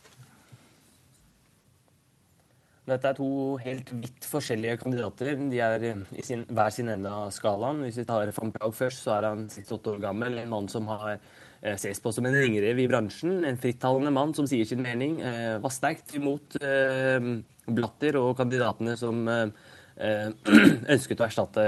Dette 2.83 3.13
er 3.13 3.15
to 3.15 3.29
helt 3.63 3.93
vidt 3.95 4.25
forskjellige 4.27 4.81
kandidater. 4.81 5.37
De 5.37 5.61
er 5.63 5.85
i 5.87 6.25
sin, 6.27 6.43
hver 6.49 6.73
sin 6.75 6.91
ende 6.91 7.13
av 7.13 7.31
skalaen. 7.31 7.85
Hvis 7.85 8.01
vi 8.01 8.07
tar 8.09 8.33
van 8.35 8.51
Praag 8.57 8.75
først, 8.75 9.05
så 9.05 9.19
er 9.19 9.29
han 9.29 9.45
68 9.47 9.93
år 9.93 10.01
gammel. 10.03 10.41
En 10.41 10.51
mann 10.51 10.67
som 10.73 10.89
har 10.91 11.13
eh, 11.13 11.29
ses 11.63 12.01
på 12.03 12.13
som 12.13 12.27
en 12.27 12.35
ringrev 12.35 12.81
i 12.83 12.89
bransjen. 12.91 13.45
En 13.47 13.59
frittalende 13.61 14.13
mann 14.15 14.35
som 14.35 14.49
sier 14.51 14.67
sin 14.67 14.83
mening. 14.83 15.21
Eh, 15.23 15.59
var 15.63 15.75
sterkt 15.75 16.15
imot 16.19 16.57
eh, 16.59 17.29
Blatter 17.71 18.19
og 18.19 18.35
kandidatene 18.41 18.97
som 18.99 19.23
eh, 19.31 19.47
ønsket 20.95 21.23
å 21.23 21.29
erstatte 21.29 21.67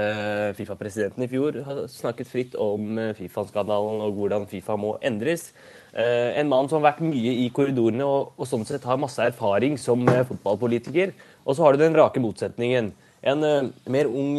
Fifa-presidenten 0.57 1.23
i 1.23 1.29
fjor. 1.31 1.61
Har 1.67 1.85
snakket 1.91 2.31
fritt 2.31 2.59
om 2.59 2.99
Fifa-skandalen 3.15 4.03
og 4.03 4.19
hvordan 4.19 4.47
Fifa 4.51 4.75
må 4.79 4.97
endres. 5.05 5.51
Eh, 5.95 6.35
en 6.41 6.51
mann 6.51 6.67
som 6.67 6.81
har 6.81 6.91
vært 6.91 7.05
mye 7.07 7.37
i 7.45 7.49
korridorene 7.55 8.03
og, 8.03 8.35
og 8.35 8.49
sånn 8.49 8.67
sett 8.67 8.83
har 8.83 8.99
masse 8.99 9.23
erfaring 9.23 9.79
som 9.79 10.03
eh, 10.11 10.25
fotballpolitiker. 10.27 11.15
Og 11.45 11.55
så 11.55 11.63
har 11.63 11.75
du 11.75 11.85
den 11.85 11.95
rake 11.95 12.23
motsetningen. 12.23 12.91
En 13.25 13.41
mer 13.89 14.05
ung 14.05 14.35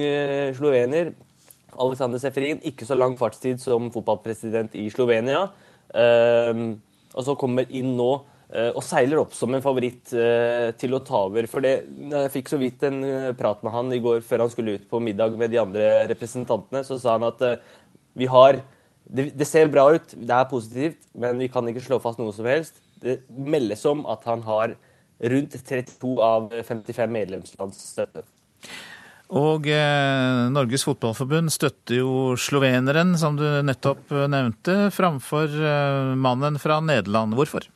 slovener, 0.55 1.09
Alexander 1.83 2.23
Seferin, 2.23 2.63
ikke 2.67 2.89
så 2.89 2.97
lang 2.99 3.17
fartstid 3.19 3.61
som 3.63 3.91
fotballpresident 3.95 4.75
i 4.79 4.89
Slovenia. 4.93 5.47
Uh, 5.91 6.77
og 7.17 7.25
så 7.25 7.37
kommer 7.39 7.69
inn 7.71 7.95
nå 7.99 8.15
og 8.47 8.79
seiler 8.87 9.19
opp 9.19 9.33
som 9.35 9.51
en 9.57 9.63
favoritt 9.65 10.13
til 10.79 10.93
å 10.95 11.01
ta 11.03 11.25
over. 11.27 11.49
For 11.51 11.65
jeg 11.67 12.29
fikk 12.31 12.53
så 12.53 12.59
vidt 12.61 12.85
en 12.87 13.01
prat 13.35 13.65
med 13.67 13.75
han 13.75 13.91
i 13.91 13.99
går 14.05 14.21
før 14.23 14.45
han 14.45 14.53
skulle 14.53 14.77
ut 14.79 14.85
på 14.87 15.01
middag 15.03 15.35
med 15.41 15.51
de 15.51 15.59
andre 15.59 15.89
representantene. 16.13 16.85
Så 16.87 17.01
sa 17.03 17.17
han 17.17 17.27
at 17.27 17.43
vi 18.15 18.29
har 18.31 18.61
det, 19.07 19.31
det, 19.39 19.47
ser 19.47 19.71
bra 19.71 19.87
ut, 19.95 20.15
det 20.15 20.35
er 20.35 20.49
positivt, 20.51 20.99
men 21.15 21.39
vi 21.39 21.51
kan 21.53 21.67
ikke 21.71 21.85
slå 21.85 21.99
fast 22.03 22.21
noe 22.23 22.35
som 22.35 22.49
helst. 22.49 22.81
Det 23.03 23.21
meldes 23.31 23.85
om 23.87 24.05
at 24.11 24.25
han 24.27 24.43
har 24.47 24.75
rundt 25.33 25.55
32 25.57 26.17
av 26.23 26.51
55 26.67 27.13
medlemslands 27.13 27.81
støtte. 27.93 28.25
Og 29.27 29.67
eh, 29.67 30.43
Norges 30.55 30.85
Fotballforbund 30.87 31.51
støtter 31.51 31.99
jo 31.99 32.37
sloveneren, 32.39 33.17
som 33.19 33.39
du 33.39 33.47
nettopp 33.67 34.13
nevnte, 34.31 34.93
framfor 34.95 35.51
eh, 35.51 36.13
mannen 36.15 36.61
fra 36.63 36.79
Nederland. 36.85 37.35
Hvorfor? 37.35 37.67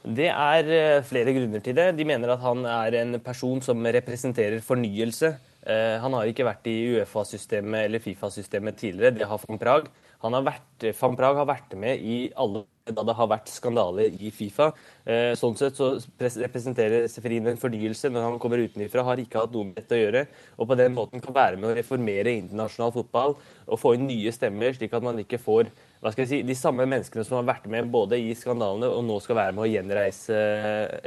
Det 0.00 0.30
er 0.32 0.72
eh, 0.72 1.04
flere 1.04 1.36
grunner 1.36 1.60
til 1.60 1.76
det. 1.76 1.90
De 2.00 2.08
mener 2.08 2.32
at 2.32 2.40
han 2.40 2.64
er 2.64 3.02
en 3.02 3.20
person 3.20 3.60
som 3.64 3.84
representerer 3.84 4.64
fornyelse 4.64 5.34
Eh, 5.60 5.96
han 6.00 6.14
har 6.16 6.28
ikke 6.28 6.46
vært 6.48 6.68
i 6.72 6.76
Uefa-systemet 6.94 7.84
eller 7.84 8.00
Fifa-systemet 8.00 8.78
tidligere. 8.80 9.18
Det 9.18 9.28
har 9.28 9.42
van 9.44 9.60
Prag. 9.60 9.90
Vært, 10.20 10.86
van 11.00 11.16
Prag 11.18 11.40
har 11.40 11.48
vært 11.48 11.74
med 11.80 12.00
i 12.00 12.20
alle 12.36 12.64
da 12.94 13.04
det 13.06 13.16
har 13.18 13.28
vært 13.30 13.50
skandaler 13.52 14.16
i 14.20 14.32
Fifa. 14.34 14.70
Eh, 15.04 15.32
sånn 15.38 15.56
sett 15.58 15.78
så 15.78 15.92
representerer 16.20 17.06
Seferin 17.10 17.48
en 17.50 17.60
fornyelse 17.60 18.10
når 18.12 18.26
han 18.26 18.40
kommer 18.42 18.62
utenfra. 18.62 19.04
Har 19.06 19.22
ikke 19.22 19.44
hatt 19.44 19.54
noe 19.54 19.70
med 19.70 19.78
dette 19.78 19.96
å 19.96 20.00
gjøre. 20.00 20.24
Og 20.58 20.70
på 20.70 20.78
den 20.80 20.96
måten 20.96 21.22
kan 21.24 21.36
være 21.36 21.60
med 21.60 21.70
å 21.70 21.76
reformere 21.78 22.34
internasjonal 22.38 22.94
fotball 22.96 23.36
og 23.70 23.80
få 23.80 23.94
inn 23.96 24.08
nye 24.08 24.32
stemmer, 24.34 24.74
slik 24.76 24.96
at 24.96 25.06
man 25.06 25.20
ikke 25.22 25.40
får 25.40 25.70
hva 26.00 26.08
skal 26.14 26.24
jeg 26.24 26.30
si, 26.30 26.40
de 26.48 26.56
samme 26.56 26.86
menneskene 26.88 27.26
som 27.28 27.36
har 27.36 27.48
vært 27.50 27.66
med 27.68 27.90
både 27.92 28.16
i 28.16 28.30
skandalene 28.32 28.88
og 28.88 29.02
nå 29.04 29.18
skal 29.20 29.36
være 29.36 29.52
med 29.52 29.66
å 29.66 29.68
gjenreise, 29.68 30.38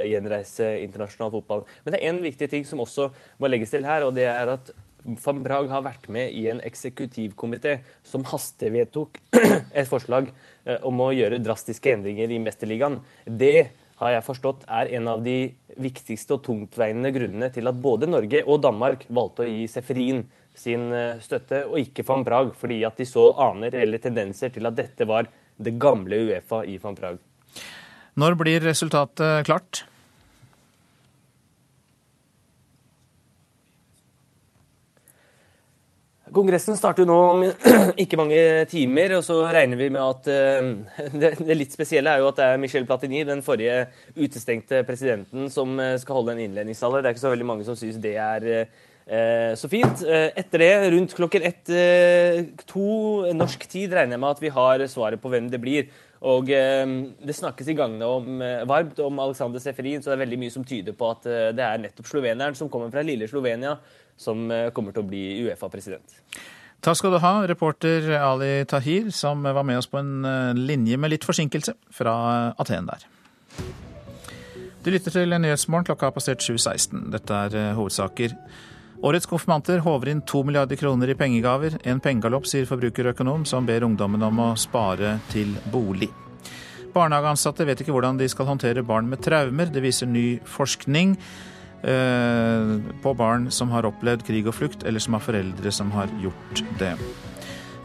gjenreise 0.06 0.68
internasjonal 0.84 1.32
fotball. 1.34 1.64
Men 1.82 1.96
det 1.96 2.02
er 2.02 2.12
en 2.12 2.22
viktig 2.22 2.50
ting 2.52 2.68
som 2.70 2.84
også 2.84 3.08
må 3.42 3.50
legges 3.50 3.74
til 3.74 3.88
her, 3.90 4.06
og 4.06 4.14
det 4.14 4.28
er 4.30 4.54
at 4.54 4.70
van 5.26 5.42
Brag 5.44 5.68
har 5.72 5.84
vært 5.84 6.06
med 6.14 6.32
i 6.32 6.46
en 6.52 6.62
eksekutivkomité 6.64 7.80
som 8.08 8.24
hastevedtok 8.30 9.20
et 9.80 9.90
forslag 9.90 10.30
om 10.88 11.02
å 11.04 11.12
gjøre 11.12 11.42
drastiske 11.44 11.92
endringer 11.92 12.32
i 12.32 12.40
Mesterligaen. 12.40 13.00
Det 13.26 13.70
har 14.00 14.16
jeg 14.16 14.26
forstått 14.26 14.66
er 14.68 14.92
en 14.98 15.10
av 15.12 15.24
de 15.26 15.38
viktigste 15.82 16.38
og 16.38 16.44
tungtveiende 16.46 17.12
grunnene 17.16 17.50
til 17.54 17.70
at 17.70 17.80
både 17.82 18.10
Norge 18.10 18.44
og 18.46 18.62
Danmark 18.64 19.06
valgte 19.14 19.46
å 19.46 19.50
gi 19.50 19.68
Seferin 19.72 20.24
sin 20.54 20.92
eh, 20.94 21.22
støtte, 21.24 21.64
og 21.70 21.80
ikke 21.82 22.06
van 22.08 22.26
Prag, 22.26 22.52
fordi 22.58 22.84
at 22.86 23.00
de 23.00 23.08
så 23.10 23.32
aner 23.42 23.74
eller 23.80 24.02
tendenser 24.02 24.54
til 24.54 24.70
at 24.70 24.78
dette 24.78 25.08
var 25.10 25.30
det 25.58 25.76
gamle 25.82 26.20
Uefa 26.28 26.64
i 26.70 26.78
van 26.82 26.98
Prag. 26.98 27.18
Når 28.20 28.38
blir 28.38 28.62
resultatet 28.62 29.48
klart? 29.48 29.86
Kongressen 36.34 36.78
starter 36.80 37.08
nå 37.08 37.18
om 37.32 37.44
ikke 38.04 38.20
mange 38.20 38.40
timer, 38.72 39.18
og 39.20 39.26
så 39.28 39.42
regner 39.54 39.80
vi 39.80 39.90
med 39.94 40.02
at 40.02 40.30
uh, 40.34 41.12
det, 41.14 41.34
litt 41.54 41.76
spesielle 41.76 42.14
er 42.14 42.24
jo 42.24 42.32
at 42.32 42.40
det 42.40 42.48
er 42.48 42.64
Michel 42.64 42.88
Platini, 42.90 43.26
den 43.28 43.44
forrige 43.46 43.86
utestengte 44.18 44.82
presidenten, 44.88 45.50
som 45.54 45.78
uh, 45.80 45.94
skal 46.02 46.22
holde 46.22 46.36
en 46.38 46.48
innledningstale. 46.48 47.04
Det 47.04 47.12
er 47.12 47.18
ikke 47.18 47.28
så 47.28 47.36
veldig 47.36 47.52
mange 47.54 47.68
som 47.70 47.78
syns 47.80 48.02
det 48.04 48.18
er 48.18 48.66
Eh, 49.06 49.52
så 49.60 49.68
fint. 49.68 50.04
Eh, 50.08 50.30
etter 50.40 50.64
det, 50.64 50.92
rundt 50.94 51.16
klokken 51.18 51.44
ett, 51.44 51.70
eh, 51.70 52.46
to 52.66 53.28
norsk 53.36 53.68
tid, 53.68 53.92
regner 53.92 54.16
jeg 54.16 54.20
med 54.20 54.30
at 54.30 54.42
vi 54.42 54.50
har 54.50 54.80
svaret 54.88 55.22
på 55.22 55.30
hvem 55.30 55.50
det 55.52 55.60
blir. 55.60 55.88
Og 56.24 56.46
det 56.48 57.36
snakkes 57.36 57.68
i 57.68 57.74
gangene 57.76 58.06
om, 58.08 58.40
varmt 58.66 58.98
om 59.04 59.18
Alexander 59.20 59.60
Seferin, 59.60 60.00
så 60.00 60.06
det 60.08 60.14
er 60.14 60.26
veldig 60.26 60.40
mye 60.40 60.52
som 60.52 60.64
tyder 60.64 60.94
på 60.96 61.10
at 61.12 61.24
det 61.28 61.60
er 61.60 61.82
nettopp 61.84 62.08
sloveneren 62.08 62.56
som 62.56 62.70
kommer 62.70 62.90
fra 62.90 63.04
lille 63.04 63.28
Slovenia, 63.28 63.76
som 64.18 64.46
kommer 64.76 64.96
til 64.96 65.04
å 65.04 65.08
bli 65.08 65.24
Uefa-president. 65.46 66.20
Takk 66.84 67.00
skal 67.00 67.14
du 67.16 67.22
ha, 67.24 67.32
reporter 67.48 68.10
Ali 68.20 68.66
Tahir, 68.68 69.08
som 69.16 69.44
var 69.46 69.64
med 69.64 69.80
oss 69.80 69.88
på 69.88 70.02
en 70.02 70.58
linje 70.60 70.98
med 71.00 71.14
litt 71.14 71.24
forsinkelse 71.24 71.78
fra 71.96 72.16
Aten 72.60 72.90
der. 72.90 73.06
Du 74.84 74.90
lytter 74.92 75.16
til 75.16 75.32
Nyhetsmorgen, 75.32 75.88
klokka 75.88 76.10
har 76.10 76.16
passert 76.16 76.44
7.16. 76.44 77.06
Dette 77.14 77.38
er 77.46 77.78
hovedsaker. 77.78 78.36
Årets 79.04 79.28
konfirmanter 79.28 79.80
håver 79.84 80.12
inn 80.12 80.22
to 80.28 80.42
milliarder 80.44 80.80
kroner 80.80 81.12
i 81.12 81.16
pengegaver. 81.16 81.78
En 81.88 82.04
pengegalopp, 82.04 82.46
sier 82.48 82.68
forbrukerøkonom, 82.68 83.44
som 83.48 83.64
ber 83.68 83.84
ungdommen 83.88 84.24
om 84.24 84.44
å 84.44 84.50
spare 84.60 85.18
til 85.32 85.56
bolig. 85.72 86.08
Barnehageansatte 86.94 87.66
vet 87.68 87.82
ikke 87.84 87.96
hvordan 87.96 88.20
de 88.20 88.28
skal 88.32 88.48
håndtere 88.52 88.84
barn 88.88 89.08
med 89.12 89.24
traumer. 89.24 89.72
Det 89.72 89.82
viser 89.84 90.08
ny 90.08 90.38
forskning 90.48 91.18
eh, 91.18 91.53
på 91.84 93.12
barn 93.20 93.50
som 93.52 93.74
har 93.76 93.84
opplevd 93.90 94.24
krig 94.24 94.48
og 94.48 94.56
flukt, 94.56 94.86
eller 94.88 95.04
som 95.04 95.18
har 95.18 95.24
foreldre 95.26 95.72
som 95.76 95.92
har 95.92 96.12
gjort 96.24 96.64
det. 96.80 96.94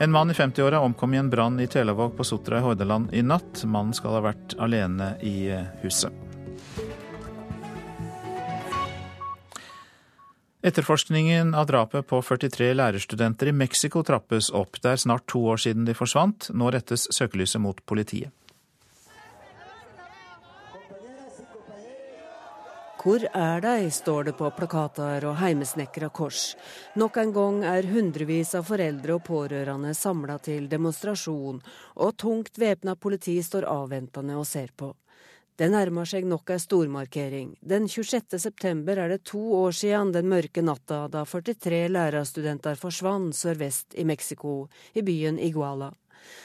En 0.00 0.12
mann 0.12 0.30
i 0.30 0.32
50-åra 0.32 0.80
omkom 0.80 1.14
i 1.14 1.16
en 1.16 1.30
brann 1.30 1.60
i 1.60 1.66
Telavåg 1.66 2.16
på 2.16 2.24
Sotra 2.24 2.58
i 2.58 2.62
Hordaland 2.62 3.14
i 3.14 3.22
natt. 3.22 3.64
Mannen 3.66 3.94
skal 3.94 4.14
ha 4.14 4.20
vært 4.28 4.54
alene 4.62 5.16
i 5.26 5.48
eh, 5.50 5.66
huset. 5.82 6.14
Etterforskningen 10.62 11.50
av 11.54 11.66
drapet 11.66 12.06
på 12.06 12.20
43 12.22 12.70
lærerstudenter 12.78 13.50
i 13.50 13.56
Mexico 13.56 14.04
trappes 14.06 14.52
opp. 14.54 14.78
Det 14.82 14.94
er 14.94 15.02
snart 15.02 15.26
to 15.26 15.42
år 15.50 15.58
siden 15.66 15.86
de 15.88 15.98
forsvant. 15.98 16.50
Nå 16.54 16.70
rettes 16.74 17.08
søkelyset 17.14 17.62
mot 17.62 17.82
politiet. 17.86 18.30
Hvor 23.08 23.22
er 23.32 23.62
de, 23.64 23.90
står 23.90 24.26
det 24.26 24.32
på 24.36 24.50
plakater 24.52 25.24
og 25.24 25.38
heimesnekra 25.40 26.10
kors. 26.12 26.50
Nok 27.00 27.16
en 27.16 27.30
gang 27.32 27.62
er 27.64 27.86
hundrevis 27.88 28.50
av 28.58 28.66
foreldre 28.68 29.14
og 29.14 29.22
pårørende 29.24 29.94
samla 29.96 30.34
til 30.44 30.66
demonstrasjon, 30.68 31.62
og 32.04 32.18
tungt 32.20 32.60
væpna 32.60 32.98
politi 33.00 33.38
står 33.40 33.64
avventende 33.64 34.36
og 34.36 34.44
ser 34.44 34.74
på. 34.76 34.90
Det 35.56 35.70
nærmer 35.72 36.04
seg 36.04 36.28
nok 36.28 36.52
ei 36.52 36.60
stormarkering. 36.60 37.54
Den 37.64 37.88
26. 37.88 38.36
september 38.44 39.00
er 39.00 39.14
det 39.14 39.22
to 39.24 39.40
år 39.62 39.72
siden 39.80 40.12
den 40.12 40.28
mørke 40.28 40.60
natta 40.60 41.06
da 41.08 41.24
43 41.24 41.86
lærerstudenter 41.88 42.76
forsvant 42.76 43.32
sørvest 43.40 43.96
i 43.96 44.04
Mexico, 44.04 44.66
i 44.92 45.00
byen 45.00 45.40
Iguala. 45.40 45.94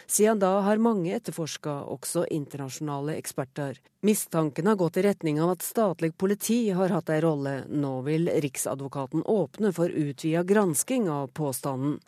Siden 0.08 0.40
da 0.40 0.60
har 0.66 0.82
mange 0.82 1.14
etterforska, 1.16 1.84
også 1.94 2.26
internasjonale 2.32 3.18
eksperter. 3.20 3.80
Mistanken 4.02 4.68
har 4.68 4.80
gått 4.80 4.98
i 4.98 5.06
retning 5.06 5.42
av 5.42 5.56
at 5.56 5.66
statlig 5.66 6.14
politi 6.18 6.70
har 6.76 6.94
hatt 6.94 7.12
ei 7.14 7.22
rolle. 7.24 7.62
Nå 7.70 7.94
vil 8.08 8.32
Riksadvokaten 8.44 9.24
åpne 9.24 9.74
for 9.76 9.90
utvida 9.90 10.44
gransking 10.44 11.10
av 11.10 11.30
påstanden. 11.34 12.00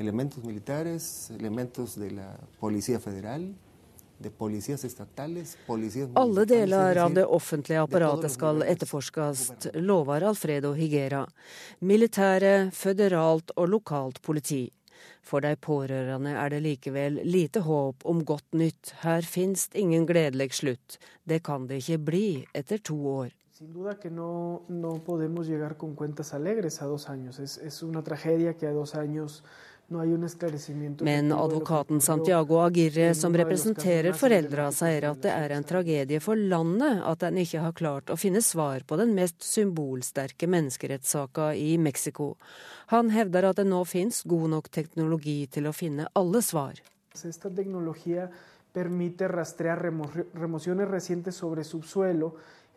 Elementos 0.00 0.44
militares, 0.44 1.30
elementos 1.30 1.94
de 2.00 2.10
la 2.10 2.30
Policía 2.60 3.00
Federal, 3.00 3.50
alle 6.14 6.44
deler 6.44 6.96
av 6.96 7.14
det 7.14 7.24
offentlige 7.24 7.80
apparatet 7.80 8.32
skal 8.32 8.62
etterforskes, 8.62 9.52
lover 9.74 10.26
Alfredo 10.28 10.74
Higuera. 10.76 11.22
Militære, 11.80 12.68
føderalt 12.76 13.54
og 13.56 13.70
lokalt 13.72 14.20
politi. 14.22 14.66
For 15.22 15.44
de 15.44 15.54
pårørende 15.56 16.32
er 16.36 16.54
det 16.54 16.62
likevel 16.64 17.20
lite 17.24 17.64
håp 17.66 18.06
om 18.08 18.24
godt 18.24 18.56
nytt. 18.56 18.94
Her 19.04 19.22
finnes 19.26 19.68
ingen 19.74 20.06
gledelig 20.08 20.52
slutt. 20.60 20.98
Det 21.24 21.42
kan 21.46 21.68
det 21.70 21.82
ikke 21.82 21.98
bli 22.10 22.26
etter 22.54 22.78
to 22.78 22.96
år. 23.24 23.30
No, 23.60 24.62
no. 24.68 24.94
Es, 27.42 27.58
es 27.58 27.82
men 31.00 31.32
advokaten 31.32 32.00
Santiago 32.00 32.60
Agirre, 32.62 33.08
som 33.14 33.34
representerer 33.34 34.14
foreldra, 34.14 34.68
sier 34.70 35.08
at 35.08 35.18
det 35.24 35.32
er 35.34 35.54
en 35.56 35.66
tragedie 35.66 36.20
for 36.22 36.38
landet 36.38 37.00
at 37.10 37.26
en 37.26 37.40
ikke 37.42 37.64
har 37.64 37.74
klart 37.74 38.12
å 38.14 38.18
finne 38.20 38.38
svar 38.38 38.86
på 38.86 39.00
den 39.00 39.16
mest 39.16 39.42
symbolsterke 39.42 40.46
menneskerettssaka 40.46 41.50
i 41.58 41.74
Mexico. 41.82 42.36
Han 42.90 43.10
hevder 43.14 43.50
at 43.50 43.60
det 43.60 43.66
nå 43.70 43.84
finnes 43.86 44.22
god 44.26 44.48
nok 44.54 44.70
teknologi 44.74 45.44
til 45.46 45.68
å 45.70 45.74
finne 45.74 46.08
alle 46.18 46.42
svar. 46.42 46.80
Esta 47.14 47.50
permite 48.72 49.28
rastrear 49.28 49.80
remociones 49.82 50.88
recientes 50.88 51.36
sobre 51.36 51.64
subsuelo 51.64 52.30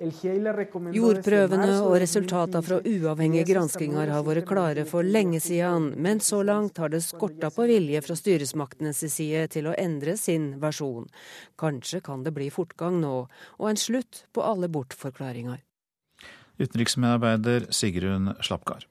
Jordprøvene 0.03 1.75
og 1.85 1.93
resultatene 2.01 2.61
fra 2.65 2.79
uavhengige 2.81 3.45
granskinger 3.51 4.09
har 4.11 4.23
vært 4.25 4.47
klare 4.49 4.85
for 4.89 5.05
lenge 5.05 5.39
siden, 5.39 5.91
men 6.01 6.19
så 6.19 6.41
langt 6.43 6.81
har 6.81 6.89
det 6.89 7.03
skorta 7.05 7.51
på 7.53 7.67
vilje 7.69 8.01
fra 8.03 8.17
styresmaktenes 8.17 9.03
side 9.13 9.45
til 9.53 9.69
å 9.69 9.75
endre 9.77 10.17
sin 10.17 10.55
versjon. 10.59 11.05
Kanskje 11.61 12.01
kan 12.03 12.25
det 12.25 12.33
bli 12.33 12.49
fortgang 12.51 12.99
nå, 13.03 13.13
og 13.61 13.69
en 13.69 13.79
slutt 13.79 14.25
på 14.33 14.43
alle 14.43 14.67
bortforklaringer. 14.67 15.61
Utenriksmedarbeider 16.61 17.69
Sigrun 17.73 18.33
Slapgard. 18.43 18.87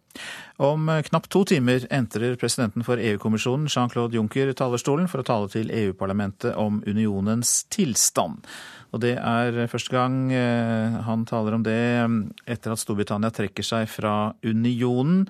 Om 0.60 0.90
knapt 1.06 1.30
to 1.32 1.44
timer 1.48 1.86
entrer 1.94 2.36
presidenten 2.36 2.84
for 2.84 3.00
EU-kommisjonen, 3.00 3.70
Jean-Claude 3.72 4.18
Juncker, 4.18 4.52
talerstolen 4.56 5.08
for 5.08 5.22
å 5.22 5.26
tale 5.26 5.48
til 5.52 5.72
EU-parlamentet 5.72 6.52
om 6.60 6.82
unionens 6.86 7.62
tilstand. 7.72 8.44
Og 8.92 9.00
det 9.00 9.14
er 9.16 9.64
første 9.72 9.94
gang 9.94 10.28
eh, 10.36 11.00
han 11.06 11.24
taler 11.28 11.56
om 11.56 11.64
det 11.64 11.80
etter 12.44 12.74
at 12.74 12.82
Storbritannia 12.82 13.32
trekker 13.32 13.64
seg 13.64 13.88
fra 13.88 14.34
unionen. 14.44 15.24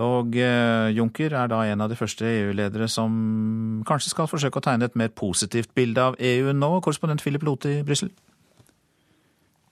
Og 0.00 0.36
eh, 0.40 0.88
Juncker 0.96 1.34
er 1.36 1.50
da 1.52 1.64
en 1.68 1.82
av 1.84 1.90
de 1.90 1.98
første 1.98 2.24
EU-ledere 2.24 2.86
som 2.88 3.82
kanskje 3.88 4.14
skal 4.14 4.30
forsøke 4.30 4.62
å 4.62 4.64
tegne 4.64 4.88
et 4.88 4.96
mer 4.96 5.10
positivt 5.12 5.74
bilde 5.76 6.12
av 6.12 6.20
EU 6.22 6.54
nå. 6.56 6.76
Korrespondent 6.80 7.24
Philip 7.24 7.44
Lote 7.44 7.80
i 7.80 7.82
Brussel. 7.84 8.12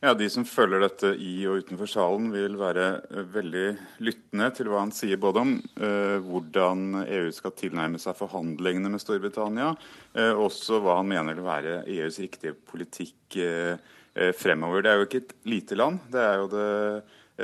Ja, 0.01 0.14
De 0.16 0.30
som 0.32 0.46
følger 0.48 0.80
dette 0.80 1.11
i 1.20 1.42
og 1.44 1.61
utenfor 1.61 1.88
salen, 1.92 2.30
vil 2.32 2.55
være 2.57 2.84
eh, 3.05 3.24
veldig 3.34 3.64
lyttende 4.07 4.46
til 4.57 4.70
hva 4.72 4.80
han 4.80 4.92
sier 4.96 5.18
både 5.20 5.42
om 5.44 5.51
eh, 5.76 6.14
hvordan 6.24 7.03
EU 7.03 7.26
skal 7.36 7.53
tilnærme 7.53 7.98
seg 8.01 8.16
forhandlingene 8.16 8.88
med 8.88 9.03
Storbritannia, 9.03 9.74
eh, 10.16 10.32
også 10.32 10.78
hva 10.80 10.94
han 11.03 11.11
mener 11.11 11.36
vil 11.36 11.44
være 11.44 11.74
EUs 11.84 12.16
riktige 12.22 12.57
politikk 12.57 13.36
eh, 13.44 13.74
eh, 14.16 14.32
fremover. 14.32 14.80
Det 14.80 14.88
er 14.92 15.03
jo 15.03 15.09
ikke 15.11 15.20
et 15.20 15.34
lite 15.53 15.76
land. 15.76 16.01
Det 16.14 16.22
er 16.24 16.40
jo 16.40 16.48
det, 16.55 16.70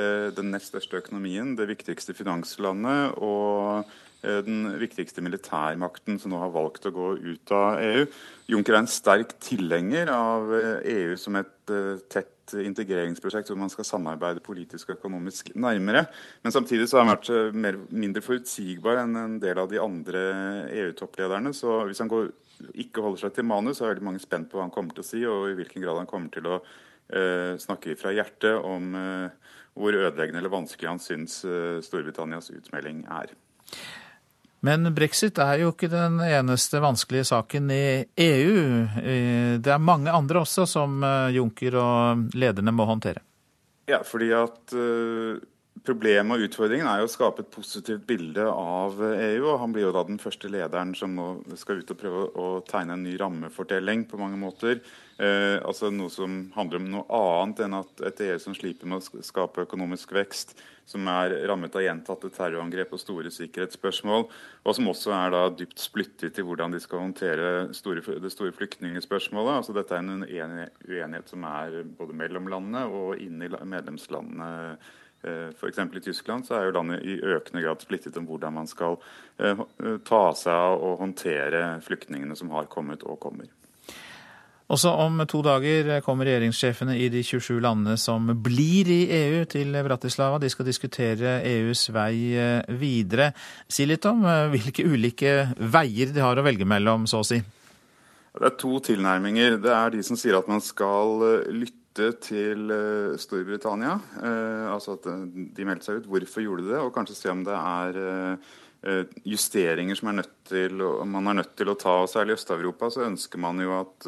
eh, 0.00 0.24
den 0.38 0.48
nest 0.54 0.72
største 0.72 1.02
økonomien, 1.02 1.52
det 1.60 1.68
viktigste 1.68 2.16
finanslandet 2.16 3.18
og 3.20 3.84
den 4.26 4.72
viktigste 4.80 5.22
militærmakten 5.22 6.16
som 6.18 6.32
nå 6.32 6.40
har 6.40 6.50
valgt 6.50 6.88
å 6.88 6.90
gå 6.90 7.10
ut 7.20 7.52
av 7.54 7.76
EU. 7.84 8.08
Juncker 8.50 8.74
er 8.74 8.80
en 8.80 8.90
sterk 8.90 9.36
tilhenger 9.44 10.08
av 10.10 10.50
EU 10.56 11.12
som 11.20 11.36
et 11.38 11.52
tett 12.10 12.32
integreringsprosjekt 12.54 13.50
hvor 13.50 13.58
man 13.58 13.70
skal 13.72 13.86
samarbeide 13.88 14.42
politisk 14.44 14.90
og 14.90 14.98
økonomisk 14.98 15.50
nærmere. 15.58 16.04
Men 16.44 16.54
samtidig 16.54 16.88
så 16.88 16.98
har 16.98 17.06
han 17.06 17.14
vært 17.14 17.30
eh, 17.34 17.56
mer, 17.66 17.78
mindre 17.90 18.22
forutsigbar 18.24 19.02
enn 19.02 19.20
en 19.20 19.36
del 19.42 19.58
av 19.62 19.70
de 19.72 19.80
andre 19.82 20.22
EU-topplederne. 20.70 21.54
Så 21.56 21.80
hvis 21.88 22.02
han 22.04 22.12
går, 22.12 22.30
ikke 22.86 23.04
holder 23.04 23.24
seg 23.24 23.36
til 23.36 23.48
manus, 23.48 23.80
så 23.80 23.86
er 23.86 23.94
veldig 23.94 24.08
mange 24.10 24.22
spent 24.22 24.50
på 24.50 24.60
hva 24.60 24.68
han 24.68 24.74
kommer 24.74 24.96
til 24.96 25.04
å 25.04 25.10
si, 25.10 25.24
og 25.28 25.50
i 25.50 25.58
hvilken 25.58 25.84
grad 25.84 26.00
han 26.02 26.10
kommer 26.10 26.32
til 26.32 26.48
å 26.48 26.60
uh, 26.62 27.52
snakke 27.60 27.98
fra 28.00 28.14
hjertet 28.16 28.56
om 28.56 28.94
uh, 28.96 29.52
hvor 29.76 29.96
ødeleggende 29.98 30.40
eller 30.40 30.54
vanskelig 30.54 30.88
han 30.88 31.02
syns 31.02 31.42
uh, 31.44 31.82
Storbritannias 31.84 32.48
utmelding 32.54 33.04
er. 33.12 33.34
Men 34.64 34.88
brexit 34.94 35.38
er 35.42 35.60
jo 35.60 35.72
ikke 35.74 35.90
den 35.92 36.20
eneste 36.24 36.80
vanskelige 36.82 37.28
saken 37.28 37.70
i 37.70 37.84
EU. 38.24 38.62
Eh, 39.02 39.52
det 39.60 39.72
er 39.72 39.82
mange 39.82 40.12
andre 40.12 40.42
også 40.42 40.66
som 40.70 41.02
eh, 41.04 41.36
Juncker 41.36 41.76
og 41.80 42.24
lederne 42.34 42.74
må 42.74 42.88
håndtere. 42.88 43.22
Ja, 43.86 44.00
fordi 44.02 44.32
at 44.34 44.72
uh, 44.74 45.36
Problemet 45.84 46.38
og 46.38 46.46
utfordringen 46.46 46.86
er 46.88 47.02
jo 47.02 47.08
å 47.08 47.10
skape 47.10 47.42
et 47.44 47.50
positivt 47.52 48.06
bilde 48.08 48.46
av 48.48 48.96
EU. 48.96 49.42
og 49.52 49.58
Han 49.60 49.74
blir 49.74 49.84
jo 49.84 49.92
da 49.92 50.06
den 50.08 50.20
første 50.22 50.48
lederen 50.48 50.94
som 50.96 51.12
nå 51.12 51.26
skal 51.60 51.82
ut 51.82 51.92
og 51.92 51.98
prøve 52.00 52.22
å 52.32 52.46
tegne 52.64 52.96
en 52.96 53.04
ny 53.04 53.16
rammefortelling 53.20 54.06
på 54.08 54.20
mange 54.20 54.40
måter. 54.40 54.80
Eh, 55.20 55.60
altså 55.60 55.90
Noe 55.92 56.12
som 56.12 56.46
handler 56.56 56.80
om 56.80 56.88
noe 56.94 57.20
annet 57.20 57.60
enn 57.66 57.76
at 57.76 58.02
et 58.08 58.24
EU 58.24 58.38
som 58.40 58.56
sliter 58.56 58.88
med 58.88 59.02
å 59.02 59.22
skape 59.24 59.66
økonomisk 59.66 60.16
vekst, 60.16 60.56
som 60.88 61.06
er 61.12 61.34
rammet 61.50 61.76
av 61.76 61.84
gjentatte 61.84 62.32
terrorangrep 62.32 62.92
og 62.96 63.02
store 63.02 63.32
sikkerhetsspørsmål, 63.34 64.28
og 64.64 64.76
som 64.76 64.90
også 64.92 65.14
er 65.16 65.32
da 65.34 65.46
dypt 65.52 65.82
splittet 65.82 66.38
i 66.40 66.44
hvordan 66.46 66.72
de 66.72 66.80
skal 66.80 67.04
håndtere 67.04 67.54
store, 67.76 68.04
det 68.22 68.32
store 68.32 68.54
flyktningspørsmålet. 68.56 69.58
Altså 69.60 69.76
Dette 69.76 69.96
er 69.96 70.04
en 70.04 70.60
uenighet 70.88 71.32
som 71.32 71.44
er 71.48 71.82
både 71.98 72.16
mellom 72.16 72.48
landene 72.48 72.86
og 72.86 73.18
inni 73.20 73.50
medlemslandene 73.50 74.78
F.eks. 75.24 75.78
i 75.78 76.00
Tyskland 76.00 76.46
så 76.46 76.58
er 76.58 76.68
jo 76.68 76.74
landet 76.76 77.02
i 77.02 77.16
økende 77.18 77.62
grad 77.64 77.82
splittet 77.82 78.16
om 78.20 78.26
hvordan 78.28 78.54
man 78.54 78.68
skal 78.70 78.98
eh, 79.42 79.62
ta 80.06 80.24
seg 80.38 80.52
av 80.52 80.82
og 80.84 80.98
håndtere 81.00 81.62
flyktningene 81.82 82.36
som 82.38 82.52
har 82.54 82.68
kommet 82.70 83.02
og 83.06 83.18
kommer. 83.22 83.48
Også 84.66 84.90
om 84.98 85.20
to 85.30 85.44
dager 85.46 86.00
kommer 86.02 86.26
regjeringssjefene 86.26 86.96
i 86.98 87.06
de 87.10 87.20
27 87.22 87.60
landene 87.62 87.94
som 88.02 88.26
blir 88.42 88.90
i 88.90 89.02
EU 89.14 89.44
til 89.50 89.70
Bratislava. 89.86 90.40
De 90.42 90.50
skal 90.50 90.66
diskutere 90.66 91.36
EUs 91.46 91.86
vei 91.94 92.34
eh, 92.34 92.74
videre. 92.78 93.30
Si 93.68 93.86
litt 93.86 94.06
om 94.10 94.26
hvilke 94.52 94.86
ulike 94.86 95.36
veier 95.58 96.10
de 96.14 96.22
har 96.22 96.38
å 96.38 96.46
velge 96.46 96.66
mellom, 96.66 97.06
så 97.06 97.22
å 97.22 97.26
si. 97.26 97.40
Det 98.36 98.50
er 98.50 98.58
to 98.60 98.78
tilnærminger. 98.84 99.56
Det 99.62 99.72
er 99.72 99.94
de 99.94 100.02
som 100.04 100.18
sier 100.18 100.36
at 100.38 100.50
man 100.50 100.60
skal 100.60 101.22
lytte 101.48 101.85
lytte 101.96 102.12
til 102.28 102.70
eh, 102.70 103.16
Storbritannia. 103.18 103.96
Eh, 104.20 104.68
altså 104.72 104.96
at 104.96 105.08
eh, 105.08 105.26
de 105.56 105.66
meldte 105.66 105.88
seg 105.88 106.00
ut. 106.00 106.08
Hvorfor 106.10 106.44
gjorde 106.44 106.66
de 106.66 106.74
det? 106.74 106.80
Og 106.82 106.94
kanskje 106.94 107.16
se 107.16 107.32
om 107.32 107.44
det 107.46 107.56
er 107.56 108.38
justeringer 109.26 109.96
som 109.98 110.12
er 110.12 110.18
nødt 110.20 110.34
til, 110.46 110.82
man 111.10 111.26
er 111.32 111.40
nødt 111.40 111.56
til 111.58 111.72
å 111.72 111.74
ta. 111.80 112.04
og 112.04 112.10
Særlig 112.12 112.36
i 112.36 112.38
Øst-Europa 112.38 112.90
så 112.92 113.06
ønsker 113.08 113.40
man 113.42 113.58
jo 113.58 113.72
at 113.80 114.06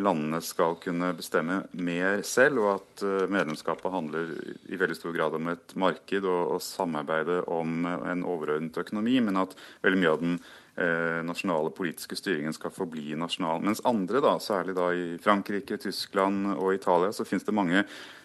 landene 0.00 0.38
skal 0.44 0.78
kunne 0.80 1.10
bestemme 1.18 1.58
mer 1.76 2.22
selv, 2.24 2.62
og 2.62 2.70
at 2.78 3.04
medlemskapet 3.34 3.92
handler 3.92 4.32
i 4.70 4.78
veldig 4.80 4.96
stor 4.96 5.12
grad 5.12 5.36
om 5.36 5.50
et 5.52 5.76
marked 5.76 6.24
og, 6.24 6.54
og 6.54 6.64
samarbeide 6.64 7.42
om 7.52 7.84
en 7.84 8.24
overordnet 8.24 8.80
økonomi, 8.80 9.18
men 9.26 9.42
at 9.42 9.52
veldig 9.84 10.00
mye 10.00 10.14
av 10.14 10.24
den 10.24 10.40
nasjonale 10.72 11.68
politiske 11.76 12.16
styringen 12.16 12.54
skal 12.56 12.72
forbli 12.72 13.12
nasjonal. 13.18 13.60
Mens 13.60 13.82
andre, 13.84 14.22
da, 14.24 14.38
særlig 14.40 14.72
da 14.78 14.88
i 14.96 15.18
Frankrike, 15.20 15.76
Tyskland 15.76 16.54
og 16.54 16.72
Italia, 16.74 17.12
så 17.12 17.26
finnes 17.28 17.44
det 17.44 17.54
mange 17.56 17.82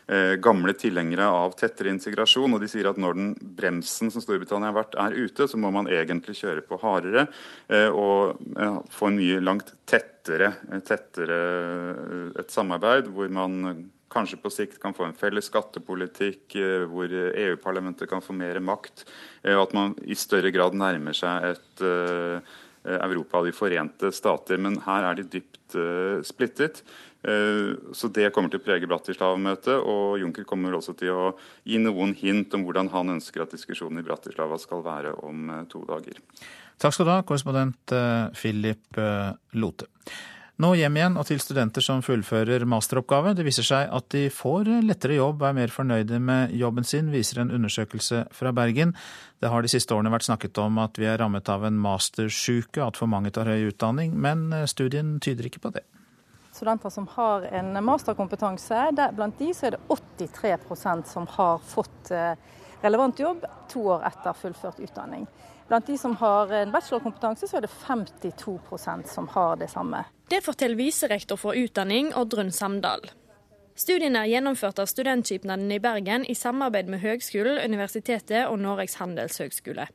eh, 0.08 0.36
gamle 0.40 0.74
tilhengere 0.74 1.28
av 1.28 1.56
tettere 1.60 1.92
integrasjon. 1.94 2.56
Og 2.56 2.64
de 2.64 2.70
sier 2.72 2.90
at 2.90 3.00
når 3.02 3.18
den 3.18 3.34
bremsen 3.58 4.12
som 4.14 4.24
Storbritannia 4.24 4.72
har 4.72 4.78
vært, 4.80 4.98
er 5.00 5.18
ute, 5.18 5.48
så 5.50 5.60
må 5.60 5.72
man 5.76 5.90
egentlig 5.92 6.38
kjøre 6.40 6.64
på 6.68 6.80
hardere 6.84 7.28
eh, 7.68 7.90
og 7.92 8.40
eh, 8.56 8.80
få 8.94 9.12
en 9.12 9.20
mye 9.20 9.44
langt 9.44 9.74
tettere, 9.90 10.54
tettere 10.88 11.44
eh, 11.44 12.26
et 12.42 12.54
samarbeid 12.54 13.12
hvor 13.14 13.32
man 13.34 13.88
kanskje 14.12 14.40
på 14.42 14.52
sikt 14.54 14.80
kan 14.82 14.96
få 14.96 15.08
en 15.08 15.18
felles 15.18 15.50
skattepolitikk 15.52 16.56
eh, 16.60 16.86
hvor 16.90 17.12
EU-parlamentet 17.12 18.10
kan 18.10 18.24
få 18.24 18.36
mer 18.38 18.60
makt, 18.64 19.06
og 19.44 19.52
eh, 19.52 19.60
at 19.64 19.76
man 19.78 19.98
i 20.08 20.18
større 20.18 20.52
grad 20.56 20.78
nærmer 20.78 21.18
seg 21.18 21.52
et 21.52 21.84
eh, 21.86 22.56
Europa 22.88 23.42
av 23.42 23.50
de 23.50 23.56
forente 23.56 24.14
stater. 24.16 24.60
Men 24.64 24.80
her 24.86 25.10
er 25.10 25.18
de 25.18 25.26
dypt 25.28 25.76
splittet. 26.24 26.78
Så 27.92 28.08
det 28.16 28.30
kommer 28.32 28.48
til 28.48 28.62
å 28.62 28.64
prege 28.64 28.88
Bratislava-møtet. 28.88 29.82
Og 29.84 30.22
Juncker 30.22 30.46
kommer 30.48 30.78
også 30.78 30.94
til 30.96 31.12
å 31.12 31.26
gi 31.68 31.82
noen 31.84 32.14
hint 32.16 32.56
om 32.56 32.64
hvordan 32.64 32.88
han 32.94 33.12
ønsker 33.18 33.44
at 33.44 33.52
diskusjonen 33.52 34.00
i 34.00 34.06
Bratislava 34.08 34.56
skal 34.64 34.86
være 34.86 35.18
om 35.28 35.52
to 35.68 35.84
dager. 35.90 36.22
Takk 36.80 36.96
skal 36.96 37.10
du 37.10 37.12
ha, 37.18 37.20
korrespondent 37.28 37.96
Philip 38.40 39.04
Lote. 39.60 39.92
Nå 40.58 40.72
hjem 40.74 40.96
igjen 40.98 41.18
og 41.22 41.28
til 41.30 41.38
studenter 41.38 41.84
som 41.86 42.00
fullfører 42.02 42.64
masteroppgave. 42.66 43.36
Det 43.38 43.44
viser 43.46 43.66
seg 43.68 43.92
at 43.94 44.08
de 44.10 44.24
får 44.34 44.72
lettere 44.88 45.20
jobb, 45.20 45.44
er 45.46 45.54
mer 45.54 45.70
fornøyde 45.70 46.18
med 46.18 46.56
jobben 46.58 46.88
sin, 46.88 47.12
viser 47.14 47.44
en 47.44 47.52
undersøkelse 47.54 48.24
fra 48.34 48.54
Bergen. 48.58 48.96
Det 49.38 49.52
har 49.54 49.62
de 49.62 49.70
siste 49.70 49.94
årene 49.94 50.10
vært 50.10 50.26
snakket 50.26 50.58
om 50.64 50.80
at 50.82 50.98
vi 50.98 51.06
er 51.06 51.22
rammet 51.22 51.52
av 51.54 51.68
en 51.68 51.78
mastersjuke, 51.78 52.82
at 52.82 52.98
for 52.98 53.06
mange 53.12 53.30
tar 53.36 53.46
høy 53.52 53.68
utdanning, 53.70 54.16
men 54.18 54.50
studien 54.66 55.20
tyder 55.22 55.46
ikke 55.46 55.62
på 55.62 55.76
det. 55.78 55.86
Studenter 56.58 56.90
som 56.90 57.06
har 57.14 57.46
en 57.54 57.78
masterkompetanse, 57.86 58.82
blant 59.14 59.38
de 59.38 59.52
så 59.54 59.70
er 59.70 59.78
det 59.78 59.84
83% 59.94 61.06
som 61.06 61.30
har 61.38 61.62
fått 61.70 62.10
eh, 62.10 62.34
relevant 62.82 63.22
jobb 63.22 63.46
to 63.70 63.86
år 63.94 64.10
etter 64.10 64.42
fullført 64.42 64.82
utdanning. 64.82 65.30
Blant 65.68 65.88
de 65.88 65.98
som 65.98 66.16
har 66.16 66.52
en 66.54 66.72
bachelorkompetanse, 66.72 67.48
så 67.48 67.58
er 67.58 67.66
det 67.66 67.72
52% 67.84 69.08
som 69.12 69.28
har 69.28 69.56
det 69.60 69.68
samme. 69.72 70.06
Det 70.32 70.40
forteller 70.44 70.80
viserektor 70.80 71.40
for 71.40 71.56
utdanning 71.60 72.14
Oddrun 72.16 72.52
Samdal. 72.52 73.10
Studiene 73.78 74.24
er 74.24 74.32
gjennomført 74.32 74.80
av 74.80 74.88
Studentskipnaden 74.90 75.70
i 75.72 75.80
Bergen 75.80 76.26
i 76.26 76.36
samarbeid 76.36 76.88
med 76.90 77.04
Høgskolen, 77.04 77.60
universitetet 77.62 78.48
og 78.48 78.58
Norges 78.64 78.96
handelshøgskole. 78.98 79.86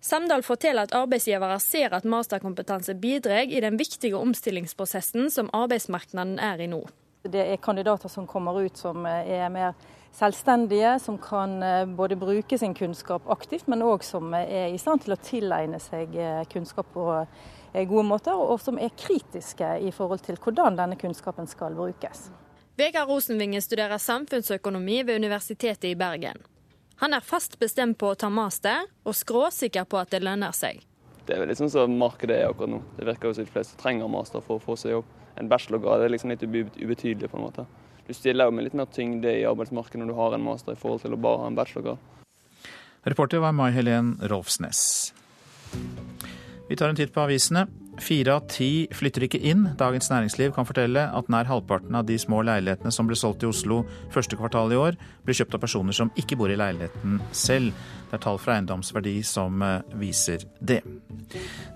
Samdal 0.00 0.44
forteller 0.46 0.86
at 0.86 0.94
arbeidsgivere 0.94 1.58
ser 1.60 1.92
at 1.92 2.06
masterkompetanse 2.06 2.94
bidrar 3.02 3.50
i 3.50 3.60
den 3.60 3.76
viktige 3.76 4.16
omstillingsprosessen 4.16 5.28
som 5.34 5.50
arbeidsmarkedet 5.52 6.38
er 6.38 6.62
i 6.62 6.70
nå. 6.70 6.84
Det 7.26 7.42
er 7.42 7.60
kandidater 7.60 8.08
som 8.08 8.26
kommer 8.26 8.62
ut 8.62 8.78
som 8.78 9.04
er 9.04 9.50
mer 9.50 9.74
selvstendige, 10.18 10.98
som 10.98 11.18
kan 11.18 11.62
eh, 11.62 11.86
både 11.86 12.16
bruke 12.16 12.58
sin 12.58 12.74
kunnskap 12.74 13.28
aktivt, 13.30 13.66
men 13.66 13.84
òg 13.86 14.02
som 14.04 14.34
er 14.34 14.72
i 14.72 14.80
stand 14.80 15.04
til 15.04 15.14
å 15.14 15.20
tilegne 15.22 15.78
seg 15.82 16.16
eh, 16.18 16.42
kunnskap 16.50 16.90
på 16.94 17.06
eh, 17.14 17.84
gode 17.84 18.06
måter, 18.08 18.34
og 18.34 18.60
som 18.60 18.80
er 18.82 18.94
kritiske 18.98 19.76
i 19.86 19.92
forhold 19.94 20.24
til 20.26 20.40
hvordan 20.42 20.78
denne 20.78 20.98
kunnskapen 20.98 21.50
skal 21.50 21.76
brukes. 21.78 22.28
Vegard 22.78 23.10
Rosenvinge 23.10 23.62
studerer 23.62 23.98
samfunnsøkonomi 23.98 25.02
ved 25.06 25.18
Universitetet 25.18 25.90
i 25.90 25.96
Bergen. 25.98 26.42
Han 26.98 27.14
er 27.14 27.22
fast 27.22 27.58
bestemt 27.58 27.98
på 27.98 28.12
å 28.12 28.18
ta 28.18 28.30
master, 28.30 28.86
og 29.06 29.14
skråsikker 29.14 29.86
på 29.86 29.98
at 30.00 30.14
det 30.14 30.24
lønner 30.26 30.54
seg. 30.54 30.82
Det 31.26 31.34
er 31.36 31.42
vel 31.42 31.50
litt 31.52 31.60
sånn 31.60 31.70
som 31.70 31.94
markedet 32.00 32.38
er 32.40 32.48
akkurat 32.50 32.72
nå. 32.72 32.78
Det 32.96 33.06
virker 33.06 33.28
jo 33.28 33.36
som 33.36 33.46
de 33.46 33.52
fleste 33.52 33.78
trenger 33.78 34.10
master 34.10 34.42
for 34.42 34.58
å 34.58 34.64
få 34.64 34.78
seg 34.80 34.96
jobb. 34.96 35.10
En 35.38 35.50
bachelorgrad 35.50 36.02
er 36.02 36.10
liksom 36.14 36.32
litt 36.32 36.42
ubetydelig 36.42 37.28
på 37.30 37.38
en 37.38 37.44
måte. 37.44 37.66
Du 38.08 38.14
stiller 38.16 38.48
jo 38.48 38.54
med 38.56 38.64
litt 38.64 38.76
mer 38.78 38.88
tyngde 38.88 39.34
i 39.36 39.44
arbeidsmarkedet 39.44 40.00
når 40.00 40.08
du 40.08 40.16
har 40.16 40.34
en 40.34 40.46
master 40.46 40.72
i 40.72 40.80
forhold 40.80 41.02
til 41.04 41.12
å 41.12 41.20
bare 41.20 41.42
ha 41.42 41.50
en 41.50 41.58
bachelorgrad. 41.58 42.00
Reporter 43.04 43.42
var 43.44 43.52
Mai 43.52 43.68
Helen 43.74 44.14
Rolfsnes. 44.32 44.80
Vi 46.68 46.76
tar 46.76 46.88
en 46.88 46.96
titt 46.96 47.12
på 47.12 47.20
avisene. 47.20 47.66
Fire 48.00 48.38
av 48.38 48.46
ti 48.48 48.86
flytter 48.94 49.26
ikke 49.26 49.40
inn. 49.50 49.66
Dagens 49.76 50.08
Næringsliv 50.12 50.54
kan 50.56 50.66
fortelle 50.68 51.02
at 51.18 51.28
nær 51.32 51.48
halvparten 51.50 51.98
av 51.98 52.06
de 52.08 52.16
små 52.20 52.40
leilighetene 52.46 52.92
som 52.94 53.08
ble 53.10 53.18
solgt 53.18 53.44
i 53.44 53.50
Oslo 53.50 53.82
første 54.14 54.38
kvartal 54.40 54.72
i 54.72 54.78
år, 54.80 54.96
ble 55.26 55.36
kjøpt 55.36 55.58
av 55.58 55.64
personer 55.66 55.96
som 55.96 56.12
ikke 56.16 56.38
bor 56.40 56.52
i 56.52 56.56
leiligheten 56.56 57.18
selv. 57.36 57.76
Det 58.08 58.16
er 58.16 58.22
tall 58.24 58.38
fra 58.40 58.54
Eiendomsverdi 58.56 59.18
som 59.26 59.62
eh, 59.62 59.80
viser 60.00 60.46
det. 60.64 60.80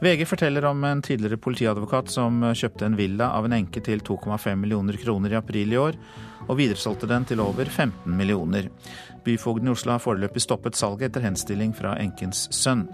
VG 0.00 0.24
forteller 0.28 0.64
om 0.64 0.84
en 0.88 1.02
tidligere 1.04 1.36
politiadvokat 1.36 2.08
som 2.10 2.40
eh, 2.42 2.54
kjøpte 2.56 2.88
en 2.88 2.96
villa 2.96 3.28
av 3.36 3.48
en 3.48 3.56
enke 3.58 3.82
til 3.84 4.00
2,5 4.00 4.56
millioner 4.56 4.96
kroner 4.96 5.34
i 5.34 5.40
april 5.40 5.74
i 5.74 5.80
år, 5.80 5.98
og 6.48 6.56
videresolgte 6.58 7.10
den 7.10 7.28
til 7.28 7.42
over 7.44 7.68
15 7.68 8.16
millioner. 8.16 8.70
Byfogden 9.26 9.68
i 9.68 9.74
Oslo 9.76 9.92
har 9.94 10.02
foreløpig 10.02 10.42
stoppet 10.42 10.78
salget 10.78 11.10
etter 11.10 11.28
henstilling 11.28 11.76
fra 11.76 11.94
enkens 12.00 12.48
sønn. 12.54 12.88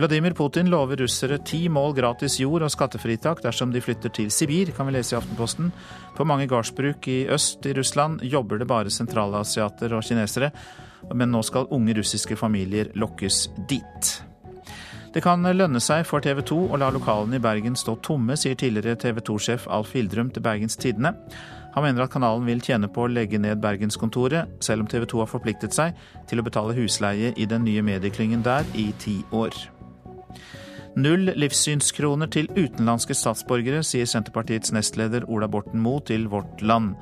Vladimir 0.00 0.32
Putin 0.32 0.70
lover 0.70 0.96
russere 0.96 1.36
ti 1.44 1.66
mål 1.68 1.92
gratis 1.92 2.38
jord 2.40 2.62
og 2.64 2.70
skattefritak 2.72 3.42
dersom 3.44 3.68
de 3.68 3.82
flytter 3.84 4.08
til 4.16 4.30
Sibir, 4.32 4.70
kan 4.72 4.86
vi 4.88 4.94
lese 4.94 5.12
i 5.12 5.18
Aftenposten. 5.18 5.66
På 6.16 6.24
mange 6.24 6.46
gardsbruk 6.48 7.04
i 7.12 7.26
øst 7.28 7.66
i 7.68 7.74
Russland 7.76 8.22
jobber 8.24 8.56
det 8.56 8.68
bare 8.70 8.88
sentralasiater 8.88 9.92
og 9.92 10.06
kinesere, 10.08 10.48
men 11.12 11.28
nå 11.28 11.42
skal 11.44 11.68
unge 11.68 11.98
russiske 11.98 12.38
familier 12.40 12.88
lokkes 12.96 13.50
dit. 13.68 14.12
Det 15.12 15.20
kan 15.20 15.44
lønne 15.44 15.82
seg 15.84 16.06
for 16.08 16.24
TV 16.24 16.40
2 16.48 16.56
å 16.70 16.80
la 16.80 16.88
lokalene 16.94 17.36
i 17.36 17.42
Bergen 17.44 17.76
stå 17.76 17.98
tomme, 18.00 18.38
sier 18.40 18.56
tidligere 18.56 18.96
TV 18.96 19.20
2-sjef 19.26 19.66
Alf 19.68 19.92
Hildrum 19.92 20.30
til 20.32 20.46
Bergens 20.46 20.80
Tidende. 20.80 21.12
Han 21.74 21.84
mener 21.84 22.06
at 22.06 22.14
kanalen 22.14 22.48
vil 22.48 22.62
tjene 22.64 22.88
på 22.88 23.04
å 23.04 23.10
legge 23.10 23.36
ned 23.42 23.60
Bergenskontoret, 23.60 24.48
selv 24.64 24.86
om 24.86 24.88
TV 24.88 25.04
2 25.12 25.20
har 25.26 25.28
forpliktet 25.28 25.76
seg 25.76 26.00
til 26.30 26.40
å 26.40 26.46
betale 26.48 26.78
husleie 26.78 27.34
i 27.36 27.50
den 27.52 27.68
nye 27.68 27.84
medieklyngen 27.84 28.46
der 28.48 28.64
i 28.72 28.88
ti 29.04 29.18
år. 29.28 29.52
Null 30.98 31.30
livssynskroner 31.38 32.30
til 32.34 32.48
utenlandske 32.56 33.14
statsborgere, 33.14 33.84
sier 33.86 34.08
Senterpartiets 34.10 34.72
nestleder 34.74 35.26
Ola 35.30 35.46
Borten 35.50 35.78
Moe 35.82 36.02
til 36.06 36.26
Vårt 36.32 36.64
Land. 36.66 36.96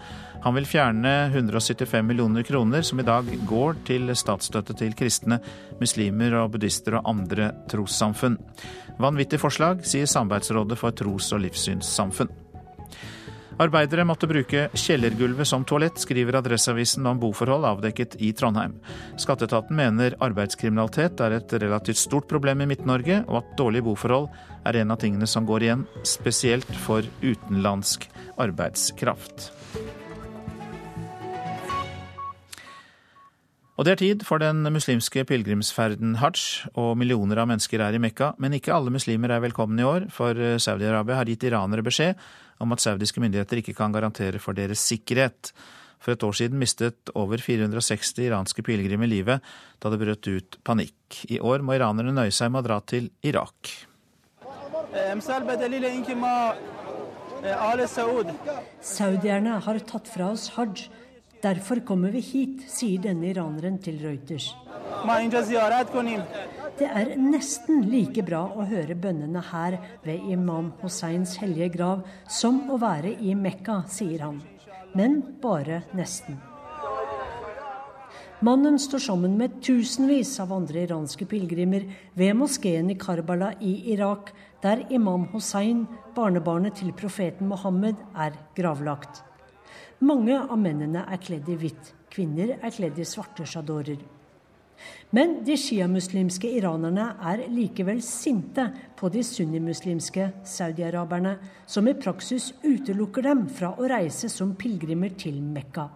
Han 0.45 0.55
vil 0.55 0.69
fjerne 0.69 1.13
175 1.33 2.05
millioner 2.07 2.45
kroner 2.47 2.85
som 2.87 3.01
i 3.01 3.07
dag 3.07 3.31
går 3.49 3.81
til 3.89 4.13
statsstøtte 4.15 4.77
til 4.79 4.93
kristne, 4.99 5.41
muslimer 5.81 6.37
og 6.43 6.53
buddhister 6.55 6.99
og 7.01 7.09
andre 7.11 7.51
trossamfunn. 7.71 8.37
Vanvittig 9.03 9.41
forslag, 9.43 9.83
sier 9.89 10.07
Samarbeidsrådet 10.11 10.79
for 10.79 10.95
tros- 10.95 11.33
og 11.35 11.43
livssynssamfunn. 11.47 12.31
Arbeidere 13.59 14.05
måtte 14.07 14.29
bruke 14.31 14.69
kjellergulvet 14.79 15.49
som 15.51 15.65
toalett, 15.67 15.99
skriver 15.99 16.37
Adresseavisen 16.39 17.07
om 17.11 17.19
boforhold 17.19 17.67
avdekket 17.67 18.15
i 18.23 18.31
Trondheim. 18.39 18.77
Skatteetaten 19.19 19.75
mener 19.75 20.15
arbeidskriminalitet 20.23 21.19
er 21.27 21.35
et 21.41 21.57
relativt 21.59 21.99
stort 21.99 22.29
problem 22.31 22.63
i 22.63 22.69
Midt-Norge, 22.71 23.25
og 23.27 23.41
at 23.41 23.51
dårlige 23.59 23.89
boforhold 23.89 24.31
er 24.63 24.79
en 24.79 24.95
av 24.95 25.03
tingene 25.03 25.27
som 25.27 25.49
går 25.49 25.67
igjen, 25.67 25.85
spesielt 26.07 26.71
for 26.87 27.03
utenlandsk 27.25 28.07
arbeidskraft. 28.39 29.51
Og 33.79 33.87
det 33.87 33.93
er 33.93 34.03
tid 34.07 34.27
for 34.27 34.43
den 34.43 34.63
muslimske 34.75 35.23
pilegrimsferden 35.27 36.17
hajj, 36.23 36.71
og 36.79 36.95
millioner 36.99 37.43
av 37.43 37.51
mennesker 37.51 37.83
er 37.83 37.95
i 37.95 38.01
Mekka. 38.03 38.37
Men 38.39 38.55
ikke 38.55 38.75
alle 38.75 38.95
muslimer 38.95 39.35
er 39.35 39.43
velkomne 39.43 39.83
i 39.83 39.87
år, 39.87 40.09
for 40.15 40.35
Saudi-Arabia 40.63 41.19
har 41.19 41.31
gitt 41.31 41.47
iranere 41.47 41.87
beskjed 41.87 42.19
om 42.63 42.75
at 42.75 42.83
saudiske 42.83 43.23
myndigheter 43.23 43.61
ikke 43.61 43.77
kan 43.79 43.95
garantere 43.95 44.41
for 44.43 44.57
deres 44.57 44.83
sikkerhet. 44.91 45.53
For 45.99 46.15
et 46.15 46.23
år 46.23 46.37
siden 46.39 46.61
mistet 46.61 47.11
over 47.19 47.43
460 47.43 48.21
iranske 48.29 48.63
pilegrimer 48.67 49.11
livet 49.11 49.43
da 49.83 49.91
det 49.91 49.99
brøt 50.03 50.31
ut 50.31 50.59
panikk. 50.67 51.25
I 51.31 51.41
år 51.43 51.65
må 51.67 51.75
iranerne 51.75 52.15
nøye 52.15 52.35
seg 52.35 52.53
med 52.55 52.63
å 52.63 52.69
dra 52.69 52.79
til 52.87 53.11
Irak. 53.27 53.73
Saudierne 58.83 59.59
har 59.65 59.83
tatt 59.91 60.11
fra 60.11 60.33
oss 60.35 60.49
hajj. 60.57 60.89
Derfor 61.43 61.81
kommer 61.87 62.11
vi 62.11 62.21
hit, 62.21 62.65
sier 62.67 62.99
denne 63.03 63.29
iraneren 63.31 63.79
til 63.79 64.01
Reuters. 64.03 64.49
Det 66.79 66.89
er 66.89 67.13
nesten 67.19 67.85
like 67.87 68.25
bra 68.27 68.41
å 68.59 68.67
høre 68.67 68.97
bønnene 68.99 69.43
her 69.53 69.79
ved 70.03 70.27
imam 70.35 70.73
Husseins 70.83 71.37
hellige 71.39 71.71
grav 71.77 72.03
som 72.31 72.65
å 72.71 72.79
være 72.83 73.15
i 73.23 73.37
Mekka, 73.39 73.85
sier 73.87 74.27
han. 74.27 74.43
Men 74.99 75.21
bare 75.43 75.85
nesten. 75.95 76.41
Mannen 78.43 78.79
står 78.79 79.03
sammen 79.03 79.39
med 79.39 79.57
tusenvis 79.63 80.37
av 80.43 80.53
andre 80.55 80.85
iranske 80.87 81.27
pilegrimer 81.27 81.87
ved 82.19 82.37
moskeen 82.39 82.91
i 82.91 82.99
Karbala 82.99 83.53
i 83.59 83.93
Irak, 83.95 84.31
der 84.63 84.85
imam 84.95 85.27
Hussein, 85.33 85.87
barnebarnet 86.15 86.79
til 86.79 86.93
profeten 86.95 87.51
Mohammed, 87.51 87.99
er 88.15 88.39
gravlagt. 88.59 89.25
Mange 89.99 90.37
av 90.39 90.59
mennene 90.63 91.03
er 91.11 91.19
kledd 91.19 91.49
i 91.51 91.57
hvitt, 91.59 91.91
kvinner 92.13 92.55
er 92.61 92.71
kledd 92.71 93.01
i 93.03 93.07
svarte 93.09 93.43
sjadorer. 93.43 93.99
Men 95.11 95.41
de 95.43 95.57
sjiamuslimske 95.59 96.51
iranerne 96.55 97.09
er 97.27 97.43
likevel 97.51 97.99
sinte 98.05 98.69
på 98.95 99.11
de 99.11 99.25
sunnimuslimske 99.27 100.29
saudiaraberne, 100.47 101.33
som 101.67 101.89
i 101.91 101.97
praksis 101.99 102.53
utelukker 102.63 103.27
dem 103.27 103.47
fra 103.51 103.73
å 103.75 103.89
reise 103.91 104.31
som 104.31 104.55
pilegrimer 104.55 105.17
til 105.19 105.41
Mekka. 105.43 105.89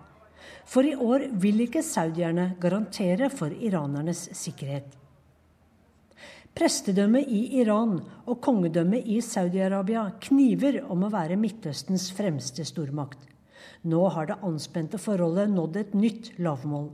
For 0.67 0.87
i 0.87 0.97
år 0.99 1.29
vil 1.39 1.63
ikke 1.69 1.85
saudierne 1.87 2.57
garantere 2.61 3.31
for 3.31 3.55
iranernes 3.55 4.33
sikkerhet. 4.35 4.99
Prestedømmet 6.53 7.31
i 7.33 7.61
Iran 7.63 8.01
og 8.27 8.41
kongedømmet 8.45 9.07
i 9.09 9.23
Saudi-Arabia 9.25 10.09
kniver 10.27 10.83
om 10.91 11.07
å 11.07 11.13
være 11.13 11.39
Midtøstens 11.41 12.11
fremste 12.17 12.67
stormakt. 12.69 13.32
Nå 13.83 14.03
har 14.15 14.29
det 14.29 14.39
anspente 14.47 14.99
forholdet 15.03 15.51
nådd 15.51 15.79
et 15.81 15.95
nytt 15.99 16.33
lavmål. 16.39 16.91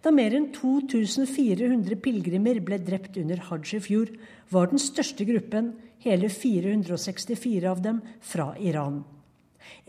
Da 0.00 0.12
mer 0.14 0.32
enn 0.32 0.48
2400 0.54 1.98
pilegrimer 2.00 2.60
ble 2.64 2.78
drept 2.80 3.18
under 3.20 3.42
hajj 3.50 3.74
i 3.76 3.80
fjor, 3.84 4.12
var 4.48 4.70
den 4.70 4.80
største 4.80 5.26
gruppen, 5.28 5.74
hele 6.00 6.30
464 6.32 7.66
av 7.68 7.82
dem, 7.84 8.00
fra 8.20 8.54
Iran. 8.56 9.02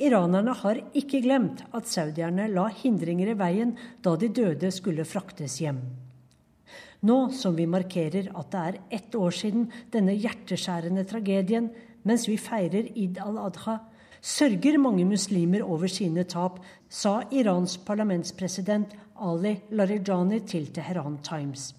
Iranerne 0.02 0.54
har 0.64 0.82
ikke 0.98 1.22
glemt 1.24 1.64
at 1.72 1.88
saudierne 1.88 2.50
la 2.52 2.68
hindringer 2.82 3.32
i 3.32 3.38
veien 3.40 3.76
da 4.04 4.18
de 4.20 4.28
døde 4.28 4.72
skulle 4.74 5.08
fraktes 5.08 5.62
hjem. 5.64 5.80
Nå 7.08 7.18
som 7.34 7.56
vi 7.58 7.66
markerer 7.70 8.28
at 8.38 8.52
det 8.52 8.66
er 8.68 8.82
ett 8.98 9.16
år 9.18 9.34
siden 9.34 9.70
denne 9.94 10.14
hjerteskjærende 10.14 11.06
tragedien, 11.10 11.72
mens 12.04 12.28
vi 12.30 12.38
feirer 12.38 12.92
Id 12.98 13.18
al-Adha, 13.24 13.80
sørger 14.22 14.78
mange 14.78 15.06
muslimer 15.06 15.66
over 15.66 15.90
sine 15.90 16.24
tap, 16.24 16.60
sa 16.90 17.22
Irans 17.32 17.78
parlamentspresident 17.86 18.94
Ali 19.22 19.58
Larijani 19.72 20.40
til 20.46 20.70
Teheran 20.74 21.18
Times. 21.26 21.74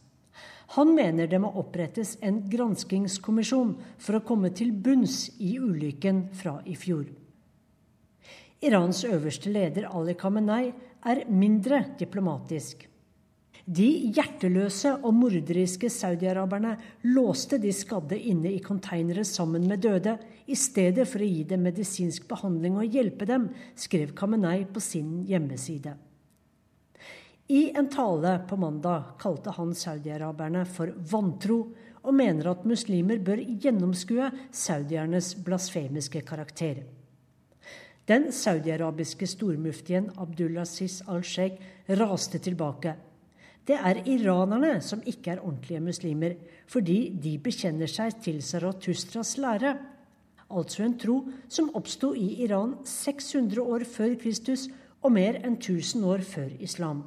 Han 0.77 0.95
mener 0.97 1.29
det 1.29 1.41
må 1.41 1.51
opprettes 1.61 2.17
en 2.25 2.41
granskingskommisjon 2.49 3.75
for 4.01 4.17
å 4.17 4.25
komme 4.25 4.51
til 4.57 4.73
bunns 4.73 5.27
i 5.39 5.59
ulykken 5.61 6.31
fra 6.33 6.61
i 6.65 6.77
fjor. 6.79 7.05
Irans 8.63 9.03
øverste 9.05 9.51
leder 9.53 9.91
Ali 9.91 10.15
Khamenei 10.15 10.73
er 11.05 11.25
mindre 11.29 11.83
diplomatisk. 11.99 12.87
De 13.73 13.87
hjerteløse 14.13 14.91
og 15.01 15.15
morderiske 15.17 15.89
saudiaraberne 15.93 16.75
låste 17.09 17.57
de 17.63 17.71
skadde 17.73 18.19
inne 18.19 18.51
i 18.53 18.61
konteinere 18.61 19.23
sammen 19.25 19.65
med 19.69 19.81
døde, 19.87 20.17
i 20.45 20.57
stedet 20.59 21.07
for 21.09 21.23
å 21.23 21.29
gi 21.29 21.45
dem 21.49 21.63
medisinsk 21.65 22.27
behandling 22.29 22.77
og 22.77 22.97
hjelpe 22.97 23.29
dem, 23.29 23.47
skrev 23.79 24.11
Kamenei 24.19 24.67
på 24.69 24.83
sin 24.83 25.23
hjemmeside. 25.29 25.95
I 27.49 27.71
en 27.79 27.89
tale 27.93 28.35
på 28.49 28.59
mandag 28.61 29.15
kalte 29.23 29.55
han 29.57 29.73
saudiaraberne 29.77 30.67
for 30.69 30.93
vantro, 31.13 31.63
og 32.03 32.17
mener 32.19 32.49
at 32.51 32.67
muslimer 32.67 33.21
bør 33.23 33.39
gjennomskue 33.63 34.27
saudiernes 34.51 35.31
blasfemiske 35.47 36.25
karakter. 36.27 36.83
Den 38.11 38.33
saudiarabiske 38.35 39.29
stormuftien 39.31 40.11
Abdulaziz 40.19 40.99
al-Sheikh 41.07 41.95
raste 42.03 42.43
tilbake. 42.43 42.97
Det 43.67 43.79
er 43.79 44.03
iranerne 44.11 44.81
som 44.83 45.03
ikke 45.07 45.37
er 45.37 45.43
ordentlige 45.45 45.81
muslimer, 45.81 46.35
fordi 46.67 47.13
de 47.23 47.37
bekjenner 47.39 47.91
seg 47.91 48.19
til 48.25 48.41
Zarathustras 48.43 49.37
lære, 49.39 49.77
altså 50.51 50.83
en 50.85 50.99
tro 50.99 51.21
som 51.49 51.71
oppsto 51.79 52.13
i 52.19 52.43
Iran 52.45 52.75
600 52.85 53.63
år 53.63 53.87
før 53.89 54.17
Kristus 54.21 54.67
og 55.03 55.15
mer 55.15 55.39
enn 55.41 55.57
1000 55.61 56.05
år 56.07 56.25
før 56.27 56.51
islam. 56.61 57.05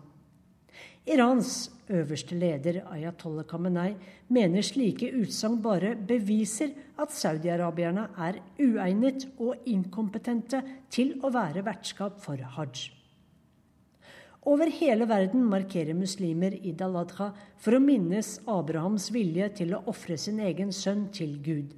Irans 1.05 1.69
øverste 1.93 2.33
leder 2.39 2.81
Ayatollah 2.89 3.45
Khamenei 3.45 3.93
mener 4.33 4.65
slike 4.65 5.11
utsagn 5.19 5.59
bare 5.61 5.93
beviser 5.95 6.73
at 6.97 7.13
saudiarabierne 7.13 8.07
er 8.17 8.39
uegnet 8.57 9.27
og 9.37 9.67
inkompetente 9.69 10.63
til 10.89 11.13
å 11.21 11.29
være 11.35 11.61
vertskap 11.67 12.17
for 12.23 12.41
hajj. 12.57 12.89
Over 14.45 14.69
hele 14.69 15.07
verden 15.09 15.41
markerer 15.49 15.93
muslimer 15.97 16.53
Id 16.53 16.81
al-Adha 16.85 17.31
for 17.57 17.73
å 17.73 17.79
minnes 17.81 18.35
Abrahams 18.45 19.07
vilje 19.09 19.47
til 19.57 19.73
å 19.73 19.79
ofre 19.89 20.19
sin 20.21 20.37
egen 20.37 20.69
sønn 20.69 21.07
til 21.09 21.39
Gud. 21.41 21.71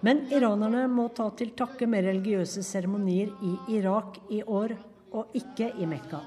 Men 0.00 0.22
iranerne 0.32 0.86
må 0.88 1.10
ta 1.12 1.28
til 1.36 1.52
takke 1.58 1.84
med 1.84 2.06
religiøse 2.08 2.64
seremonier 2.64 3.28
i 3.44 3.52
Irak 3.76 4.16
i 4.32 4.40
år 4.40 4.72
og 5.12 5.36
ikke 5.36 5.74
i 5.76 5.90
Mekka. 5.90 6.22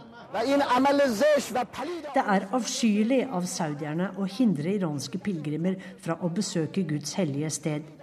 Det 2.13 2.27
er 2.35 2.47
avskyelig 2.53 3.21
av 3.25 3.49
saudierne 3.49 4.13
å 4.21 4.29
hindre 4.29 4.77
iranske 4.77 5.17
pilegrimer 5.17 5.81
fra 5.97 6.21
å 6.21 6.29
besøke 6.29 6.85
Guds 6.93 7.17
hellige 7.17 7.49
sted. 7.57 8.02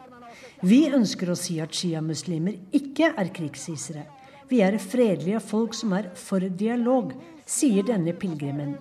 Vi 0.60 0.90
ønsker 0.92 1.30
å 1.32 1.38
si 1.38 1.54
at 1.64 1.72
sjiamuslimer 1.72 2.58
ikke 2.76 3.14
er 3.16 3.30
krigsisere. 3.32 4.02
Vi 4.50 4.58
er 4.60 4.76
fredelige 4.82 5.40
folk 5.40 5.72
som 5.78 5.94
er 5.96 6.10
for 6.18 6.44
dialog, 6.44 7.14
sier 7.48 7.86
denne 7.86 8.12
pilegrimen. 8.12 8.74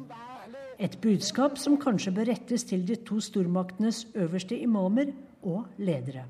Et 0.79 0.97
budskap 0.99 1.55
som 1.59 1.77
kanskje 1.79 2.11
bør 2.15 2.27
rettes 2.33 2.65
til 2.67 2.83
de 2.87 2.97
to 3.07 3.21
stormaktenes 3.23 4.07
øverste 4.15 4.57
imamer 4.59 5.13
og 5.43 5.69
ledere. 5.79 6.25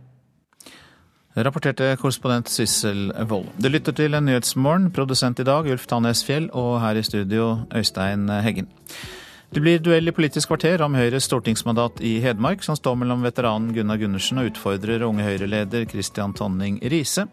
Rapporterte 1.38 1.96
korrespondent 1.98 2.50
Sissel 2.50 3.10
Wold. 3.30 3.50
Du 3.58 3.70
lytter 3.70 3.96
til 3.96 4.18
en 4.18 4.26
Nyhetsmorgen. 4.26 4.92
Produsent 4.94 5.40
i 5.40 5.48
dag 5.48 5.70
Ulf 5.72 5.88
Tannes 5.88 6.22
Fjell, 6.26 6.50
og 6.54 6.82
her 6.82 6.98
i 7.00 7.06
studio 7.06 7.56
Øystein 7.74 8.30
Heggen. 8.30 8.70
Det 9.50 9.64
blir 9.66 9.80
duell 9.82 10.06
i 10.08 10.12
Politisk 10.14 10.52
kvarter 10.52 10.82
om 10.86 10.94
Høyres 10.94 11.26
stortingsmandat 11.26 12.04
i 12.06 12.20
Hedmark, 12.22 12.62
som 12.62 12.78
står 12.78 13.00
mellom 13.02 13.24
veteranen 13.26 13.72
Gunnar 13.74 13.98
Gundersen 13.98 14.38
og 14.38 14.52
utfordrer 14.52 15.02
unge 15.08 15.26
Høyre-leder 15.26 15.88
Christian 15.90 16.36
Tonning 16.38 16.78
Riise. 16.86 17.26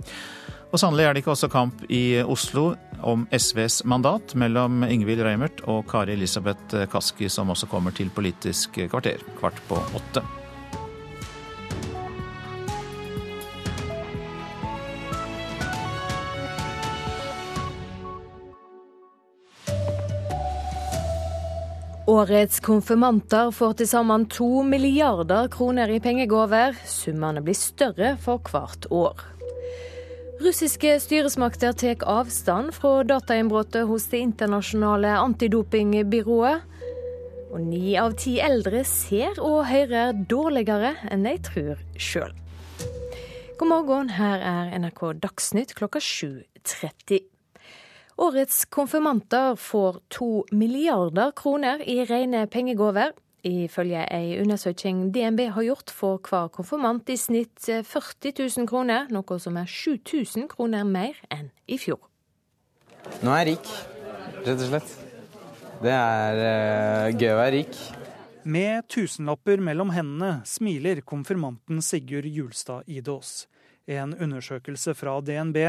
Og 0.73 0.81
sannelig 0.81 1.05
er 1.05 1.13
det 1.13 1.21
ikke 1.21 1.35
også 1.35 1.51
kamp 1.53 1.85
i 1.93 2.23
Oslo 2.25 2.71
om 3.05 3.29
SVs 3.37 3.83
mandat 3.85 4.33
mellom 4.33 4.81
Ingvild 4.89 5.21
Reimert 5.29 5.61
og 5.69 5.85
Kari 5.93 6.17
Elisabeth 6.17 6.89
Kaski, 6.89 7.29
som 7.29 7.53
også 7.53 7.69
kommer 7.69 7.93
til 7.93 8.09
Politisk 8.09 8.81
kvarter 8.89 9.21
kvart 9.37 9.61
på 9.69 9.85
åtte. 10.01 10.25
Årets 22.07 22.61
konfirmanter 22.63 23.49
får 23.51 23.73
til 23.81 23.89
sammen 23.91 24.29
to 24.31 24.61
milliarder 24.63 25.49
kroner 25.51 25.91
i 25.91 25.99
pengegaver. 25.99 26.77
Summene 26.87 27.43
blir 27.43 27.59
større 27.59 28.13
for 28.23 28.39
hvert 28.47 28.87
år. 28.95 29.25
Russiske 30.39 30.93
styresmakter 31.03 31.75
tar 31.75 32.07
avstand 32.07 32.71
fra 32.79 33.03
datainnbruddet 33.11 33.89
hos 33.91 34.07
det 34.13 34.23
internasjonale 34.23 35.17
antidopingbyrået. 35.19 36.63
Og 37.51 37.61
ni 37.67 37.97
av 37.99 38.15
ti 38.23 38.39
eldre 38.39 38.85
ser 38.87 39.43
og 39.43 39.65
hører 39.67 40.15
dårligere 40.31 40.95
enn 41.11 41.27
de 41.27 41.35
tror 41.43 41.83
sjøl. 41.99 42.31
God 43.59 43.73
morgen, 43.73 44.15
her 44.15 44.47
er 44.47 44.77
NRK 44.79 45.09
Dagsnytt 45.27 45.75
klokka 45.75 45.99
7.30. 45.99 47.25
Årets 48.17 48.65
konfirmanter 48.65 49.57
får 49.61 49.99
to 50.09 50.45
milliarder 50.51 51.35
kroner 51.37 51.83
i 51.85 51.99
rene 52.09 52.47
pengegaver. 52.49 53.13
Ifølge 53.45 54.07
ei 54.09 54.39
undersøking 54.41 55.11
DNB 55.13 55.43
har 55.53 55.67
gjort, 55.67 55.93
får 55.93 56.23
hver 56.25 56.49
konfirmant 56.55 57.11
i 57.13 57.19
snitt 57.21 57.69
40 57.69 58.33
000 58.41 58.69
kroner, 58.71 59.05
noe 59.13 59.37
som 59.39 59.59
er 59.61 59.69
7000 59.69 60.49
kroner 60.49 60.89
mer 60.89 61.21
enn 61.29 61.51
i 61.69 61.77
fjor. 61.79 62.01
Nå 63.21 63.35
er 63.35 63.43
jeg 63.43 63.51
rik, 63.51 63.75
rett 64.47 64.65
og 64.65 64.65
slett. 64.71 64.97
Det 65.85 65.93
er 65.93 66.41
uh, 66.41 67.13
gøy 67.13 67.35
å 67.35 67.39
være 67.43 67.55
rik. 67.59 67.77
Med 68.49 68.89
tusenlapper 68.89 69.61
mellom 69.61 69.93
hendene 69.93 70.41
smiler 70.49 71.05
konfirmanten 71.05 71.85
Sigurd 71.85 72.33
Julstad 72.33 72.89
Idås. 72.89 73.45
En 73.87 74.17
undersøkelse 74.17 74.97
fra 74.97 75.19
DNB 75.21 75.61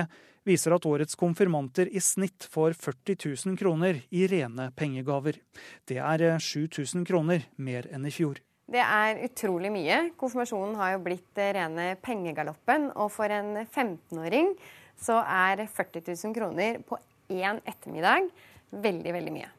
viser 0.47 0.75
at 0.75 0.87
årets 0.87 1.17
konfirmanter 1.19 1.89
i 1.91 2.01
snitt 2.03 2.47
får 2.51 2.77
40 2.79 3.17
000 3.45 3.59
kroner 3.59 4.01
i 4.09 4.25
rene 4.31 4.71
pengegaver. 4.75 5.39
Det 5.87 5.99
er 5.99 6.27
7000 6.39 7.05
kroner 7.07 7.45
mer 7.57 7.89
enn 7.91 8.07
i 8.07 8.13
fjor. 8.13 8.39
Det 8.67 8.81
er 8.83 9.21
utrolig 9.23 9.69
mye. 9.71 9.99
Konfirmasjonen 10.19 10.75
har 10.75 10.97
jo 10.97 11.03
blitt 11.05 11.39
rene 11.39 11.93
pengegaloppen. 12.03 12.89
Og 12.99 13.11
for 13.15 13.31
en 13.31 13.61
15-åring 13.63 14.51
så 14.99 15.21
er 15.23 15.63
40 15.67 16.03
000 16.09 16.35
kroner 16.35 16.81
på 16.83 16.99
én 17.31 17.61
ettermiddag 17.63 18.27
veldig, 18.71 19.13
veldig 19.15 19.35
mye. 19.35 19.53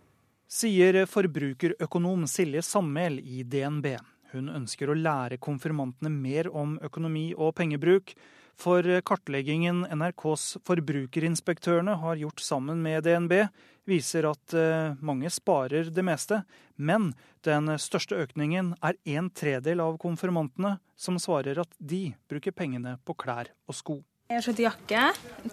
Sier 0.48 1.02
forbrukerøkonom 1.08 2.26
Silje 2.28 2.62
Sammel 2.64 3.18
i 3.20 3.42
DNB. 3.44 3.94
Hun 4.32 4.48
ønsker 4.52 4.90
å 4.90 4.96
lære 4.96 5.40
konfirmantene 5.40 6.12
mer 6.12 6.48
om 6.52 6.76
økonomi 6.84 7.30
og 7.36 7.54
pengebruk. 7.56 8.12
For 8.58 8.82
kartleggingen 9.06 9.84
NRKs 9.94 10.56
forbrukerinspektørene 10.66 11.94
har 12.02 12.18
gjort 12.18 12.42
sammen 12.42 12.80
med 12.82 13.04
DNB, 13.06 13.44
viser 13.86 14.26
at 14.26 14.54
eh, 14.58 14.96
mange 14.98 15.30
sparer 15.30 15.92
det 15.94 16.02
meste. 16.04 16.40
Men 16.74 17.12
den 17.46 17.70
største 17.78 18.18
økningen 18.18 18.72
er 18.82 18.98
en 19.14 19.30
tredel 19.30 19.82
av 19.84 19.94
konfirmantene 20.02 20.74
som 20.98 21.20
svarer 21.22 21.62
at 21.62 21.70
de 21.78 22.08
bruker 22.30 22.50
pengene 22.50 22.96
på 23.06 23.14
klær 23.22 23.52
og 23.70 23.78
sko. 23.78 24.00
Jeg 24.28 24.40
har 24.40 24.44
kjøpt 24.44 24.64
jakke, 24.66 25.04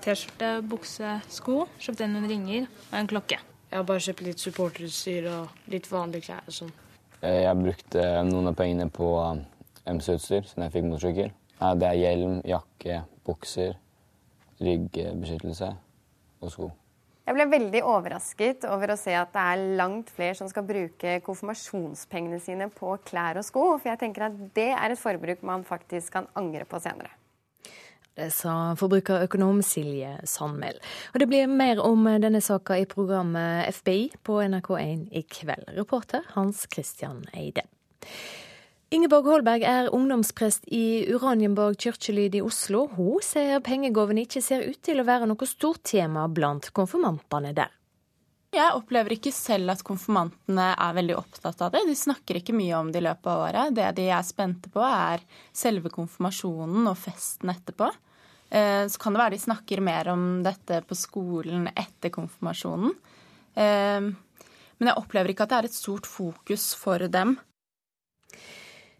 T-skjorte, 0.03 0.49
bukse, 0.67 1.13
sko. 1.31 1.61
Kjøpte 1.79 2.09
noen 2.09 2.25
ringer 2.27 2.65
og 2.89 2.97
en 2.99 3.13
klokke. 3.13 3.37
Jeg 3.69 3.77
har 3.77 3.85
bare 3.87 4.03
kjøpt 4.03 4.25
litt 4.25 4.41
supporterutstyr 4.41 5.29
og 5.31 5.71
litt 5.71 5.87
vanlige 5.93 6.31
klær 6.31 6.49
og 6.49 6.57
sånn. 6.57 6.73
Jeg 7.21 7.55
brukte 7.61 8.03
noen 8.27 8.49
av 8.49 8.57
pengene 8.57 8.89
på 8.91 9.13
MC-utstyr 9.85 10.43
siden 10.49 10.65
jeg 10.65 10.73
fikk 10.73 10.89
motorsykkel. 10.89 11.33
Det 11.59 11.87
er 11.87 11.99
hjelm, 11.99 12.39
jakke, 12.47 13.03
bukser, 13.25 13.77
ryggbeskyttelse 14.59 15.69
og 16.41 16.51
sko. 16.51 16.71
Jeg 17.25 17.33
ble 17.33 17.45
veldig 17.49 17.81
overrasket 17.89 18.67
over 18.69 18.91
å 18.93 18.97
se 19.01 19.15
at 19.17 19.31
det 19.33 19.43
er 19.49 19.61
langt 19.79 20.11
flere 20.13 20.35
som 20.37 20.49
skal 20.51 20.65
bruke 20.67 21.15
konfirmasjonspengene 21.25 22.37
sine 22.43 22.67
på 22.69 22.91
klær 23.07 23.39
og 23.41 23.47
sko, 23.47 23.63
for 23.79 23.89
jeg 23.89 24.01
tenker 24.03 24.27
at 24.27 24.35
det 24.53 24.69
er 24.75 24.93
et 24.93 25.01
forbruk 25.01 25.41
man 25.47 25.65
faktisk 25.65 26.19
kan 26.19 26.29
angre 26.37 26.67
på 26.69 26.81
senere. 26.83 27.09
Det 28.15 28.29
sa 28.31 28.75
forbrukerøkonom 28.79 29.57
Silje 29.65 30.13
Sandmæl. 30.29 30.77
Og 31.11 31.19
det 31.19 31.27
blir 31.27 31.49
mer 31.51 31.81
om 31.83 32.05
denne 32.21 32.39
saka 32.45 32.77
i 32.79 32.85
programmet 32.87 33.73
FBI 33.81 34.05
på 34.23 34.37
NRK1 34.45 35.09
i 35.11 35.25
kveld. 35.27 35.73
Reporter 35.75 36.23
Hans 36.37 36.63
Christian 36.71 37.25
Eide. 37.33 37.65
Ingeborg 38.95 39.25
Holberg 39.27 39.63
er 39.67 39.89
ungdomsprest 39.91 40.69
i 40.71 41.03
Uranienborg 41.11 41.75
kirkelyd 41.83 42.37
i 42.37 42.41
Oslo. 42.45 42.85
Hun 42.95 43.19
sier 43.25 43.59
pengegavene 43.63 44.23
ikke 44.23 44.39
ser 44.43 44.61
ut 44.63 44.77
til 44.87 45.01
å 45.01 45.05
være 45.07 45.27
noe 45.27 45.47
stort 45.49 45.81
tema 45.89 46.23
blant 46.31 46.69
konfirmantene 46.71 47.51
der. 47.57 47.73
Jeg 48.55 48.71
opplever 48.77 49.17
ikke 49.17 49.33
selv 49.35 49.73
at 49.73 49.81
konfirmantene 49.83 50.69
er 50.71 50.93
veldig 50.95 51.17
opptatt 51.19 51.63
av 51.65 51.73
det. 51.73 51.81
De 51.89 51.95
snakker 51.99 52.39
ikke 52.39 52.55
mye 52.55 52.77
om 52.77 52.91
det 52.93 53.01
i 53.01 53.03
løpet 53.03 53.27
av 53.33 53.41
året. 53.49 53.73
Det 53.75 53.89
de 53.97 54.05
er 54.15 54.23
spente 54.23 54.71
på, 54.71 54.79
er 54.79 55.25
selve 55.51 55.91
konfirmasjonen 55.91 56.87
og 56.87 56.95
festen 57.01 57.51
etterpå. 57.51 57.89
Eh, 58.47 58.85
så 58.87 59.01
kan 59.01 59.17
det 59.17 59.21
være 59.25 59.35
de 59.35 59.41
snakker 59.43 59.81
mer 59.83 60.11
om 60.13 60.23
dette 60.45 60.79
på 60.87 60.95
skolen 60.95 61.67
etter 61.73 62.13
konfirmasjonen. 62.15 62.95
Eh, 63.59 64.07
men 64.79 64.91
jeg 64.91 65.03
opplever 65.03 65.33
ikke 65.35 65.49
at 65.49 65.51
det 65.51 65.59
er 65.59 65.69
et 65.73 65.77
stort 65.81 66.07
fokus 66.07 66.69
for 66.79 67.03
dem. 67.11 67.35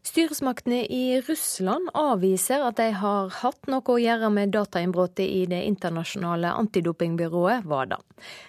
Styresmaktene 0.06 0.86
i 0.86 1.22
Russland 1.22 1.90
avviser 1.98 2.62
at 2.62 2.78
de 2.78 2.92
har 2.94 3.32
hatt 3.40 3.66
noe 3.66 3.82
å 3.90 3.98
gjøre 3.98 4.30
med 4.30 4.52
datainnbruddet 4.54 5.26
i 5.26 5.48
det 5.50 5.64
internasjonale 5.66 6.52
antidopingbyrået 6.62 7.66
WADA. 7.66 7.98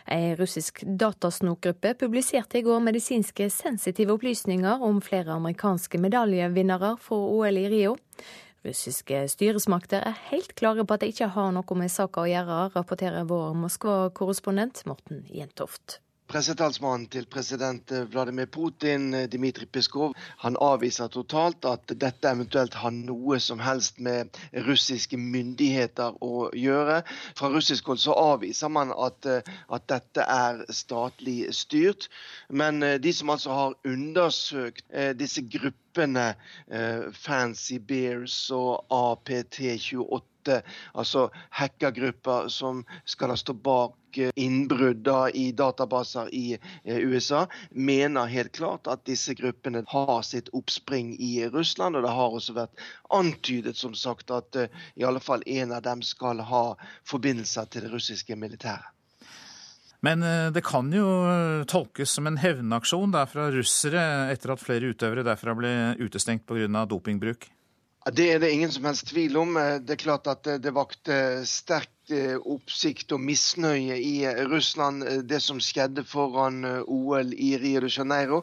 En 0.04 0.36
russisk 0.36 0.82
datasnokgruppe 0.84 1.94
publiserte 2.02 2.60
i 2.60 2.64
går 2.66 2.84
medisinske 2.84 3.48
sensitive 3.54 4.12
opplysninger 4.18 4.84
om 4.84 5.00
flere 5.00 5.32
amerikanske 5.38 6.00
medaljevinnere 6.04 6.92
fra 7.00 7.22
OL 7.24 7.62
i 7.64 7.68
Rio. 7.72 7.96
Russiske 8.66 9.24
styresmakter 9.32 10.04
er 10.04 10.24
helt 10.28 10.52
klare 10.60 10.84
på 10.84 10.98
at 10.98 11.06
de 11.06 11.14
ikke 11.14 11.32
har 11.38 11.56
noe 11.56 11.80
med 11.80 11.92
saka 11.92 12.26
å 12.26 12.28
gjøre, 12.28 12.66
rapporterer 12.76 13.24
vår 13.32 13.56
Moskva-korrespondent 13.64 14.84
Morten 14.90 15.24
Jentoft. 15.32 16.02
Pressetalsmannen 16.26 17.06
til 17.06 17.26
president 17.30 17.92
Vladimir 18.10 18.48
Putin, 18.50 19.12
Dmitrij 19.30 19.68
Peskov, 19.72 20.14
han 20.42 20.56
avviser 20.60 21.06
totalt 21.14 21.64
at 21.70 21.92
dette 22.02 22.32
eventuelt 22.32 22.74
har 22.74 22.90
noe 22.94 23.38
som 23.42 23.62
helst 23.62 24.00
med 24.02 24.34
russiske 24.66 25.18
myndigheter 25.20 26.18
å 26.26 26.48
gjøre. 26.50 27.02
Fra 27.38 27.50
russisk 27.54 27.86
hold 27.92 28.02
så 28.02 28.16
avviser 28.18 28.72
man 28.74 28.90
at, 28.90 29.28
at 29.46 29.86
dette 29.92 30.26
er 30.26 30.64
statlig 30.74 31.38
styrt. 31.54 32.08
Men 32.50 32.82
de 32.82 33.12
som 33.14 33.30
altså 33.30 33.54
har 33.54 33.76
undersøkt 33.86 34.82
eh, 34.90 35.12
disse 35.14 35.44
gruppene, 35.46 36.32
eh, 36.66 37.06
Fancy 37.14 37.78
Bears 37.78 38.40
og 38.54 38.82
APT28, 38.90 40.58
altså 40.94 41.28
hackergrupper 41.58 42.50
som 42.52 42.82
skal 43.06 43.36
stå 43.38 43.54
bak 43.54 43.94
innbrudd 44.34 45.08
i 45.34 45.52
databaser 45.52 46.34
i 46.34 46.58
eh, 46.84 46.96
USA, 46.96 47.46
mener 47.70 48.26
helt 48.26 48.52
klart 48.52 48.86
at 48.86 49.04
disse 49.06 49.34
gruppene 49.34 49.84
har 49.88 50.22
sitt 50.22 50.48
oppspring 50.52 51.16
i 51.20 51.48
Russland. 51.48 51.96
Og 51.96 52.02
det 52.02 52.14
har 52.16 52.36
også 52.36 52.56
vært 52.56 52.84
antydet 53.14 53.76
som 53.76 53.94
sagt 53.94 54.30
at 54.34 54.56
eh, 54.56 54.84
i 54.96 55.06
alle 55.06 55.20
fall 55.20 55.44
en 55.46 55.72
av 55.72 55.82
dem 55.86 56.02
skal 56.02 56.40
ha 56.40 56.66
forbindelser 57.08 57.70
til 57.70 57.86
det 57.86 57.94
russiske 57.94 58.36
militæret. 58.36 58.92
Men 60.04 60.22
eh, 60.22 60.48
det 60.52 60.64
kan 60.66 60.92
jo 60.92 61.08
tolkes 61.68 62.16
som 62.18 62.28
en 62.28 62.40
hevnaksjon 62.40 63.14
fra 63.30 63.50
russere 63.54 64.06
etter 64.32 64.54
at 64.54 64.62
flere 64.62 64.92
utøvere 64.92 65.26
derfra 65.26 65.56
ble 65.56 65.74
utestengt 66.02 66.46
pga. 66.46 66.84
dopingbruk? 66.86 67.50
Det 68.12 68.26
er 68.30 68.38
det 68.38 68.52
ingen 68.54 68.70
som 68.70 68.84
helst 68.86 69.08
tvil 69.10 69.34
om. 69.36 69.56
Det 69.82 69.96
er 69.96 69.98
klart 69.98 70.28
at 70.30 70.46
det 70.62 70.70
vakte 70.70 71.42
sterk 71.42 71.90
oppsikt 72.10 73.12
og 73.12 73.20
misnøye 73.20 73.96
i 73.98 74.14
Russland, 74.50 75.04
det 75.28 75.40
som 75.42 75.58
skjedde 75.62 76.04
foran 76.06 76.62
OL 76.86 77.32
i 77.34 77.56
Rio 77.58 77.80
de 77.82 77.90
Janeiro. 77.90 78.42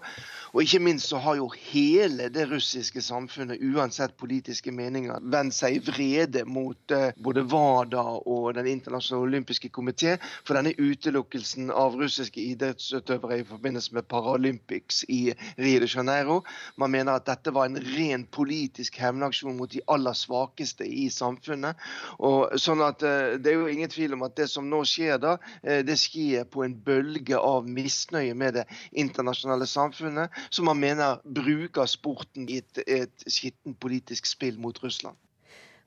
Og 0.54 0.62
ikke 0.62 0.82
minst 0.86 1.10
så 1.10 1.18
har 1.18 1.40
jo 1.40 1.48
hele 1.72 2.28
det 2.30 2.46
russiske 2.52 3.02
samfunnet, 3.02 3.62
uansett 3.74 4.14
politiske 4.20 4.72
meninger, 4.72 5.18
vendt 5.34 5.56
seg 5.58 5.78
i 5.78 5.82
vrede 5.88 6.44
mot 6.46 6.94
både 7.18 7.46
WADA 7.50 8.04
og 8.30 8.52
Den 8.54 8.68
internasjonale 8.70 9.32
olympiske 9.32 9.72
komité 9.74 10.18
for 10.46 10.54
denne 10.54 10.76
utelukkelsen 10.78 11.72
av 11.72 11.96
russiske 11.98 12.42
idrettsutøvere 12.42 13.40
i 13.42 13.48
forbindelse 13.48 13.96
med 13.96 14.06
Paralympics 14.12 15.04
i 15.10 15.34
Rio 15.58 15.80
de 15.82 15.90
Janeiro. 15.90 16.44
Man 16.78 16.94
mener 16.94 17.18
at 17.18 17.26
dette 17.26 17.54
var 17.54 17.66
en 17.66 17.82
ren 17.96 18.28
politisk 18.30 19.00
hevnaksjon 19.02 19.58
mot 19.58 19.72
de 19.72 19.82
aller 19.88 20.14
svakeste 20.14 20.86
i 20.86 21.10
samfunnet. 21.10 21.80
Og 22.20 22.54
sånn 22.62 22.84
at 22.86 23.02
det 23.02 23.53
er 23.54 23.62
jo 23.62 23.72
ingen 23.72 23.92
tvil 23.92 24.18
om 24.18 24.26
at 24.28 24.36
det 24.38 24.50
som 24.52 24.68
nå 24.70 24.84
skjer 24.88 25.22
da, 25.22 25.38
det 25.64 25.98
skjer 26.02 26.48
på 26.50 26.66
en 26.66 26.76
bølge 26.86 27.40
av 27.40 27.68
misnøye 27.70 28.36
med 28.38 28.60
det 28.60 28.68
internasjonale 28.92 29.68
samfunnet, 29.70 30.34
som 30.50 30.70
man 30.70 30.82
mener 30.82 31.22
bruker 31.24 31.90
sporten 31.90 32.50
i 32.50 32.62
et, 32.64 32.84
et 32.88 33.28
skittent 33.28 33.80
politisk 33.84 34.30
spill 34.30 34.60
mot 34.62 34.78
Russland. 34.84 35.18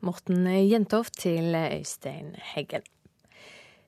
Morten 0.04 0.46
Jentoft 0.46 1.18
til 1.22 1.54
Øystein 1.56 2.34
Heggel. 2.54 2.84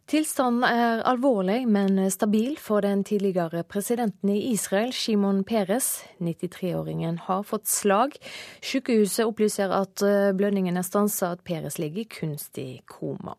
Tilstanden 0.09 0.65
er 0.65 1.03
alvorlig, 1.05 1.67
men 1.69 2.11
stabil 2.11 2.55
for 2.57 2.81
den 2.81 3.03
tidligere 3.05 3.61
presidenten 3.63 4.31
i 4.33 4.39
Israel, 4.55 4.93
Shimon 4.93 5.43
Peres. 5.45 5.99
93-åringen 6.17 7.19
har 7.27 7.43
fått 7.45 7.69
slag. 7.69 8.17
Sykehuset 8.65 9.29
opplyser 9.29 9.75
at 9.77 10.01
blødningen 10.37 10.81
er 10.81 10.87
stansa, 10.89 11.35
at 11.37 11.45
Peres 11.45 11.77
ligger 11.79 12.07
i 12.07 12.09
kunstig 12.09 12.71
koma. 12.89 13.37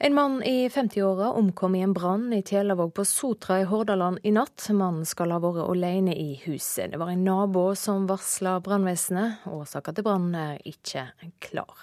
En 0.00 0.14
mann 0.14 0.42
i 0.42 0.68
50-åra 0.68 1.32
omkom 1.32 1.74
i 1.74 1.80
en 1.82 1.92
brann 1.92 2.32
i 2.32 2.42
Tjelavåg 2.42 2.94
på 2.94 3.04
Sotra 3.04 3.56
i 3.60 3.64
Hordaland 3.64 4.18
i 4.22 4.30
natt. 4.30 4.68
Mannen 4.70 5.02
skal 5.02 5.34
ha 5.34 5.40
vært 5.42 5.64
alene 5.64 6.14
i 6.14 6.36
huset. 6.44 6.92
Det 6.92 7.00
var 7.02 7.10
en 7.10 7.24
nabo 7.26 7.72
som 7.74 8.06
varsla 8.06 8.60
brannvesenet. 8.62 9.42
Årsaken 9.50 9.98
til 9.98 10.06
brannen 10.06 10.38
er 10.38 10.62
ikke 10.70 11.08
klar. 11.42 11.82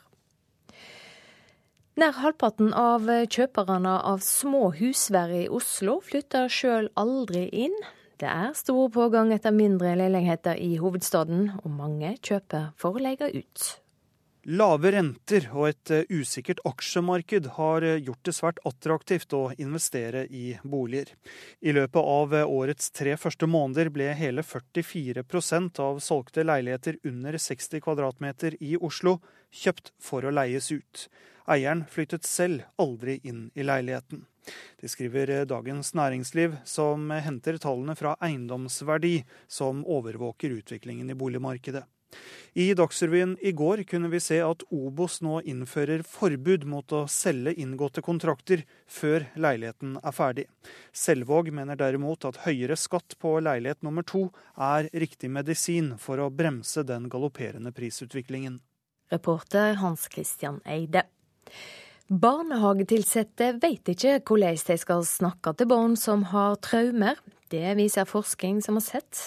Nær 2.00 2.16
halvparten 2.24 2.72
av 2.72 3.04
kjøperne 3.28 4.00
av 4.08 4.24
små 4.24 4.70
husvær 4.80 5.36
i 5.36 5.46
Oslo 5.52 6.00
flytter 6.00 6.48
sjøl 6.48 6.88
aldri 6.96 7.50
inn. 7.68 7.76
Det 8.16 8.32
er 8.32 8.56
stor 8.56 8.88
pågang 8.96 9.36
etter 9.36 9.52
mindre 9.52 9.92
leiligheter 10.00 10.56
i 10.56 10.78
hovedstaden, 10.80 11.50
og 11.66 11.72
mange 11.84 12.16
kjøper 12.24 12.72
for 12.80 12.96
å 12.96 13.10
leie 13.10 13.36
ut. 13.36 13.74
Lave 14.46 14.92
renter 14.94 15.48
og 15.58 15.72
et 15.72 15.92
usikkert 16.14 16.60
aksjemarked 16.70 17.48
har 17.56 17.82
gjort 17.82 18.28
det 18.28 18.34
svært 18.38 18.60
attraktivt 18.70 19.34
å 19.34 19.48
investere 19.58 20.28
i 20.30 20.52
boliger. 20.62 21.10
I 21.66 21.74
løpet 21.74 21.98
av 21.98 22.36
årets 22.44 22.92
tre 22.94 23.16
første 23.18 23.50
måneder 23.50 23.90
ble 23.90 24.12
hele 24.14 24.44
44% 24.46 25.82
av 25.82 25.98
solgte 25.98 26.46
leiligheter 26.46 27.00
under 27.10 27.40
60 27.42 27.82
kvm 27.82 28.30
i 28.60 28.76
Oslo 28.78 29.16
kjøpt 29.50 29.96
for 29.98 30.22
å 30.22 30.36
leies 30.38 30.70
ut. 30.70 31.08
Eieren 31.50 31.82
flyttet 31.90 32.30
selv 32.30 32.70
aldri 32.78 33.18
inn 33.24 33.50
i 33.58 33.66
leiligheten. 33.66 34.28
Det 34.78 34.94
skriver 34.94 35.34
Dagens 35.50 35.96
Næringsliv, 35.98 36.62
som 36.70 37.10
henter 37.10 37.58
tallene 37.58 37.98
fra 37.98 38.14
Eiendomsverdi, 38.22 39.24
som 39.50 39.82
overvåker 39.90 40.54
utviklingen 40.62 41.10
i 41.10 41.18
boligmarkedet. 41.18 41.88
I 42.58 42.74
Dagsrevyen 42.74 43.38
i 43.42 43.52
går 43.52 43.84
kunne 43.84 44.08
vi 44.08 44.20
se 44.24 44.38
at 44.40 44.62
Obos 44.72 45.18
nå 45.26 45.42
innfører 45.44 46.06
forbud 46.08 46.64
mot 46.72 46.94
å 46.96 47.02
selge 47.12 47.52
inngåtte 47.60 48.00
kontrakter 48.06 48.64
før 48.88 49.26
leiligheten 49.36 49.98
er 50.00 50.16
ferdig. 50.16 50.46
Selvåg 50.96 51.52
mener 51.52 51.76
derimot 51.76 52.24
at 52.30 52.46
høyere 52.46 52.78
skatt 52.80 53.18
på 53.20 53.34
leilighet 53.44 53.84
nummer 53.84 54.08
to 54.08 54.30
er 54.56 54.88
riktig 54.96 55.34
medisin 55.36 55.98
for 56.00 56.24
å 56.24 56.30
bremse 56.32 56.86
den 56.88 57.10
galopperende 57.12 57.76
prisutviklingen. 57.76 58.62
Reporter 59.12 59.76
Hans 59.84 60.08
Christian 60.12 60.62
Eide. 60.64 61.04
Barnehagetilsatte 62.08 63.56
vet 63.60 63.90
ikke 63.90 64.20
hvordan 64.22 64.60
de 64.68 64.76
skal 64.78 65.04
snakke 65.10 65.56
til 65.58 65.70
barn 65.76 65.96
som 66.00 66.24
har 66.32 66.56
traumer. 66.62 67.20
Det 67.56 67.76
viser 67.78 68.06
forskning 68.06 68.62
som 68.62 68.76
har 68.76 68.84
sett, 68.84 69.20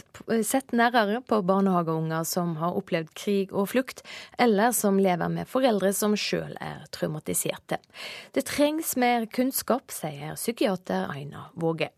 sett 0.45 0.73
nærmere 0.77 1.23
på 1.25 1.41
barnehageunger 1.49 2.27
som 2.29 2.57
har 2.61 2.77
opplevd 2.77 3.15
krig 3.17 3.55
og 3.57 3.71
flukt, 3.73 4.03
eller 4.39 4.75
som 4.77 4.99
lever 5.01 5.33
med 5.33 5.49
foreldre 5.49 5.95
som 5.97 6.17
sjøl 6.19 6.53
er 6.61 6.85
traumatiserte. 6.93 7.81
Det 8.37 8.45
trengs 8.51 8.97
mer 9.01 9.25
kunnskap, 9.33 9.89
sier 9.95 10.37
psykiater 10.37 11.09
Aina 11.09 11.49
Våge 11.57 11.89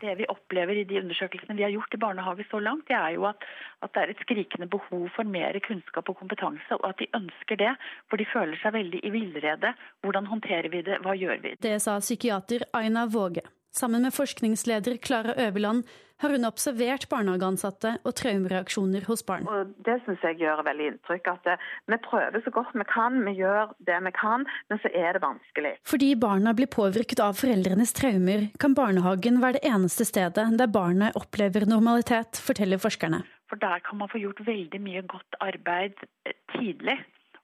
det 0.00 0.14
vi 0.14 0.26
opplever 0.32 0.78
i 0.80 0.84
de 0.88 0.96
undersøkelsene 1.02 1.56
vi 1.58 1.64
har 1.66 1.72
gjort 1.74 1.94
i 1.94 2.00
barnehage 2.00 2.46
så 2.48 2.60
langt, 2.64 2.86
det 2.88 2.96
er 2.96 3.16
jo 3.16 3.26
at, 3.28 3.44
at, 3.84 3.92
det 3.92 4.02
er 4.02 4.12
et 4.14 4.22
skrikende 4.24 4.68
behov 4.72 5.08
for 5.16 5.28
mer 5.28 5.58
kunnskap 5.66 6.08
og 6.08 6.16
kompetanse, 6.22 6.78
og 6.78 6.86
at 6.88 7.02
de 7.02 7.10
ønsker 7.16 7.60
det. 7.60 7.74
For 8.08 8.20
de 8.20 8.28
føler 8.32 8.56
seg 8.62 8.76
veldig 8.78 9.04
i 9.04 9.14
villrede. 9.14 9.74
Hvordan 10.00 10.32
håndterer 10.32 10.72
vi 10.72 10.84
det, 10.88 11.00
hva 11.04 11.16
gjør 11.20 11.44
vi? 11.44 11.56
Det 11.60 11.76
sa 11.84 11.98
psykiater 12.00 12.64
Aina 12.80 13.04
Våge. 13.12 13.44
Sammen 13.70 14.02
med 14.02 14.14
forskningsleder 14.14 14.96
Klara 14.96 15.34
Øverland 15.38 15.84
har 16.20 16.34
hun 16.34 16.44
observert 16.44 17.06
barnehageansatte 17.08 17.94
og 18.04 18.14
traumereaksjoner 18.18 19.06
hos 19.08 19.22
barn. 19.26 19.46
Og 19.48 19.70
det 19.86 19.96
syns 20.04 20.24
jeg 20.26 20.40
gjør 20.42 20.64
veldig 20.66 20.88
inntrykk. 20.92 21.30
At 21.32 21.46
eh, 21.48 21.68
vi 21.88 21.98
prøver 22.04 22.42
så 22.44 22.52
godt 22.54 22.74
vi 22.76 22.86
kan, 22.90 23.20
vi 23.24 23.36
gjør 23.38 23.72
det 23.88 24.00
vi 24.04 24.12
kan, 24.18 24.44
men 24.68 24.82
så 24.82 24.90
er 24.92 25.16
det 25.16 25.22
vanskelig. 25.24 25.72
Fordi 25.88 26.10
barna 26.20 26.52
blir 26.56 26.68
påvirket 26.72 27.22
av 27.24 27.38
foreldrenes 27.40 27.94
traumer, 27.96 28.50
kan 28.60 28.76
barnehagen 28.76 29.40
være 29.44 29.60
det 29.60 29.70
eneste 29.70 30.08
stedet 30.08 30.48
der 30.60 30.74
barnet 30.74 31.16
opplever 31.16 31.64
normalitet, 31.70 32.42
forteller 32.42 32.82
forskerne. 32.82 33.22
For 33.50 33.58
der 33.62 33.80
kan 33.86 33.98
man 34.02 34.10
få 34.12 34.20
gjort 34.20 34.44
veldig 34.46 34.82
mye 34.82 35.06
godt 35.08 35.40
arbeid 35.40 35.96
eh, 36.26 36.36
tidlig 36.56 36.98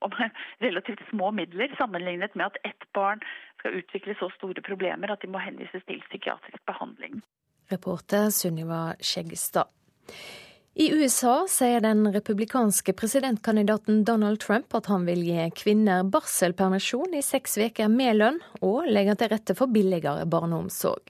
og 0.04 0.12
med 0.18 0.30
relativt 0.60 1.02
små 1.10 1.30
midler, 1.32 1.72
sammenlignet 1.78 2.36
med 2.36 2.50
at 2.50 2.58
ett 2.68 2.84
barn 2.94 3.22
skal 3.66 3.78
utvikle 3.78 4.14
så 4.18 4.30
store 4.36 4.62
problemer 4.62 5.10
at 5.10 5.22
de 5.22 5.30
må 5.30 5.40
henvises 5.42 5.82
til 5.86 6.00
psykiatrisk 6.06 6.62
behandling. 6.66 7.22
Reporter 7.70 8.30
Sunniva 8.30 8.94
Skjeggestad. 9.00 9.66
I 10.76 10.90
USA 10.92 11.46
sier 11.48 11.80
den 11.80 12.04
republikanske 12.12 12.92
presidentkandidaten 12.92 14.04
Donald 14.04 14.42
Trump 14.44 14.74
at 14.76 14.86
han 14.92 15.06
vil 15.08 15.24
gi 15.24 15.48
kvinner 15.56 16.04
barselpermisjon 16.04 17.16
i 17.16 17.24
seks 17.24 17.56
uker 17.56 17.88
med 17.88 18.20
lønn, 18.20 18.40
og 18.60 18.84
legge 18.86 19.16
til 19.16 19.32
rette 19.32 19.56
for 19.56 19.72
billigere 19.72 20.26
barneomsorg. 20.28 21.00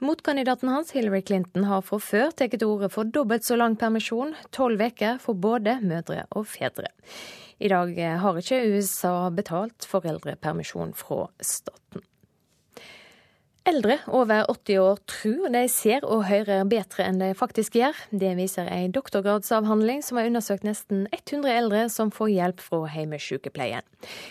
Motkandidaten 0.00 0.72
hans, 0.72 0.90
Hillary 0.96 1.22
Clinton, 1.22 1.68
har 1.70 1.84
fra 1.86 2.00
før 2.02 2.32
tatt 2.34 2.56
til 2.56 2.66
orde 2.66 2.90
for 2.90 3.06
dobbelt 3.06 3.46
så 3.46 3.56
lang 3.60 3.76
permisjon, 3.78 4.34
tolv 4.50 4.82
uker 4.82 5.20
for 5.22 5.38
både 5.38 5.78
mødre 5.84 6.24
og 6.34 6.48
fedre. 6.50 6.90
I 7.60 7.68
dag 7.68 7.98
har 8.22 8.38
ikke 8.40 8.62
USA 8.72 9.14
betalt 9.36 9.84
foreldrepermisjon 9.88 10.94
fra 10.96 11.26
staten. 11.44 12.06
Eldre 13.68 13.98
over 14.08 14.46
80 14.48 14.78
år 14.80 15.00
tror 15.04 15.50
de 15.52 15.60
ser 15.68 16.04
og 16.08 16.24
hører 16.30 16.64
bedre 16.68 17.04
enn 17.04 17.18
de 17.20 17.28
faktisk 17.36 17.76
gjør. 17.76 17.98
Det 18.08 18.30
viser 18.38 18.70
en 18.72 18.94
doktorgradsavhandling 18.96 20.00
som 20.02 20.16
har 20.16 20.30
undersøkt 20.30 20.64
nesten 20.64 21.02
100 21.12 21.52
eldre 21.52 21.82
som 21.92 22.08
får 22.14 22.32
hjelp 22.32 22.64
fra 22.64 22.80
hjemmesykepleien. 22.94 23.84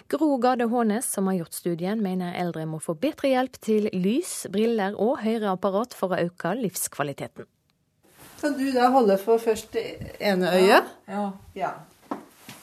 Gro 0.10 0.32
Gade 0.42 0.66
Hånes, 0.72 1.06
som 1.14 1.30
har 1.30 1.38
gjort 1.44 1.60
studien, 1.60 2.02
mener 2.02 2.34
eldre 2.42 2.66
må 2.66 2.82
få 2.82 2.98
bedre 2.98 3.30
hjelp 3.36 3.62
til 3.62 3.92
lys, 3.94 4.48
briller 4.50 4.98
og 4.98 5.22
høreapparat 5.22 5.94
for 5.94 6.18
å 6.18 6.24
øke 6.26 6.56
livskvaliteten. 6.64 7.46
Kan 8.42 8.58
du 8.58 8.66
da 8.74 8.90
holde 8.90 9.20
for 9.22 9.38
først 9.38 9.78
det 9.78 10.18
ene 10.18 10.50
øyet? 10.58 10.90
Ja. 11.06 11.24
ja. 11.54 11.72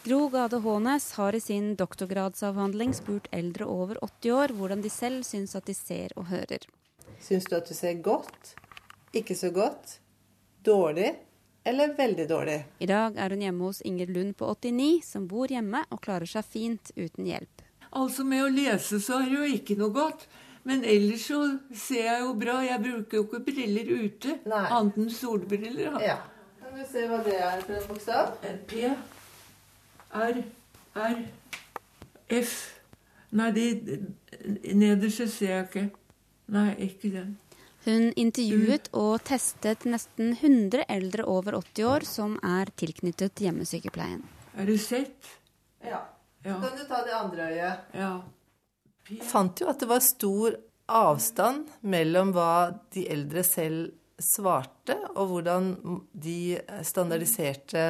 Gro 0.07 0.29
Gade 0.29 0.57
Hånes 0.57 1.13
har 1.13 1.35
i 1.35 1.41
sin 1.41 1.73
doktorgradsavhandling 1.75 2.93
spurt 2.95 3.25
eldre 3.35 3.67
over 3.67 3.99
80 4.05 4.33
år 4.33 4.53
hvordan 4.55 4.85
de 4.85 4.91
selv 4.91 5.25
syns 5.27 5.57
at 5.59 5.67
de 5.67 5.75
ser 5.75 6.13
og 6.15 6.29
hører. 6.31 6.63
Syns 7.19 7.49
du 7.51 7.57
at 7.59 7.67
du 7.67 7.75
ser 7.75 7.99
godt? 8.07 8.53
Ikke 9.11 9.35
så 9.35 9.51
godt? 9.51 9.97
Dårlig? 10.63 11.09
Eller 11.67 11.97
veldig 11.99 12.29
dårlig? 12.31 12.55
I 12.79 12.87
dag 12.87 13.19
er 13.19 13.35
hun 13.35 13.43
hjemme 13.43 13.67
hos 13.67 13.83
Inger 13.83 14.13
Lund 14.15 14.37
på 14.39 14.47
89, 14.47 15.03
som 15.09 15.27
bor 15.27 15.51
hjemme 15.51 15.83
og 15.91 16.05
klarer 16.07 16.31
seg 16.37 16.47
fint 16.55 16.95
uten 16.95 17.27
hjelp. 17.27 17.67
Altså 17.91 18.23
Med 18.23 18.47
å 18.47 18.55
lese 18.61 19.03
så 19.03 19.19
er 19.25 19.27
det 19.27 19.41
jo 19.41 19.51
ikke 19.59 19.79
noe 19.83 19.91
godt. 19.91 20.29
Men 20.71 20.87
ellers 20.87 21.27
så 21.33 21.43
ser 21.75 22.13
jeg 22.13 22.23
jo 22.23 22.31
bra. 22.39 22.61
Jeg 22.63 22.85
bruker 22.87 23.19
jo 23.25 23.27
ikke 23.27 23.43
briller 23.51 23.91
ute. 24.07 24.39
Annet 24.55 25.03
enn 25.03 25.11
solbriller. 25.19 25.99
Ja. 25.99 26.21
Kan 26.63 26.79
du 26.79 26.87
se 26.87 27.11
hva 27.11 27.25
det 27.27 27.39
er 27.43 27.59
for 27.67 27.75
en 27.75 27.87
bokstav? 27.91 28.35
En 28.47 28.63
P. 28.71 28.95
R, 30.17 30.41
R, 30.97 31.21
F 32.33 32.55
Nei, 33.37 33.51
de 33.53 33.65
nederste 34.79 35.27
ser 35.29 35.51
jeg 35.51 35.65
ikke. 35.67 35.83
Nei, 36.55 36.69
ikke 36.87 37.11
den. 37.13 37.35
Hun 37.87 38.09
intervjuet 38.19 38.89
og 38.99 39.21
testet 39.27 39.85
nesten 39.87 40.33
100 40.35 40.87
eldre 40.91 41.27
over 41.31 41.59
80 41.59 41.89
år 41.91 42.07
som 42.09 42.39
er 42.47 42.71
tilknyttet 42.79 43.43
hjemmesykepleien. 43.45 44.25
Er 44.57 44.67
du 44.67 44.75
sett? 44.81 45.35
Ja. 45.85 46.01
Så 46.43 46.57
kan 46.63 46.79
du 46.79 46.83
ta 46.89 47.03
det 47.07 47.15
andre 47.15 47.51
øyet. 47.53 47.85
Ja. 47.95 48.11
Jeg 49.11 49.23
Fant 49.27 49.61
jo 49.61 49.69
at 49.71 49.83
det 49.83 49.91
var 49.91 50.03
stor 50.03 50.57
avstand 50.87 51.71
mellom 51.87 52.33
hva 52.35 52.73
de 52.95 53.07
eldre 53.11 53.45
selv 53.47 53.93
svarte, 54.23 54.97
og 55.15 55.29
hvordan 55.31 55.71
de 56.17 56.57
standardiserte 56.87 57.83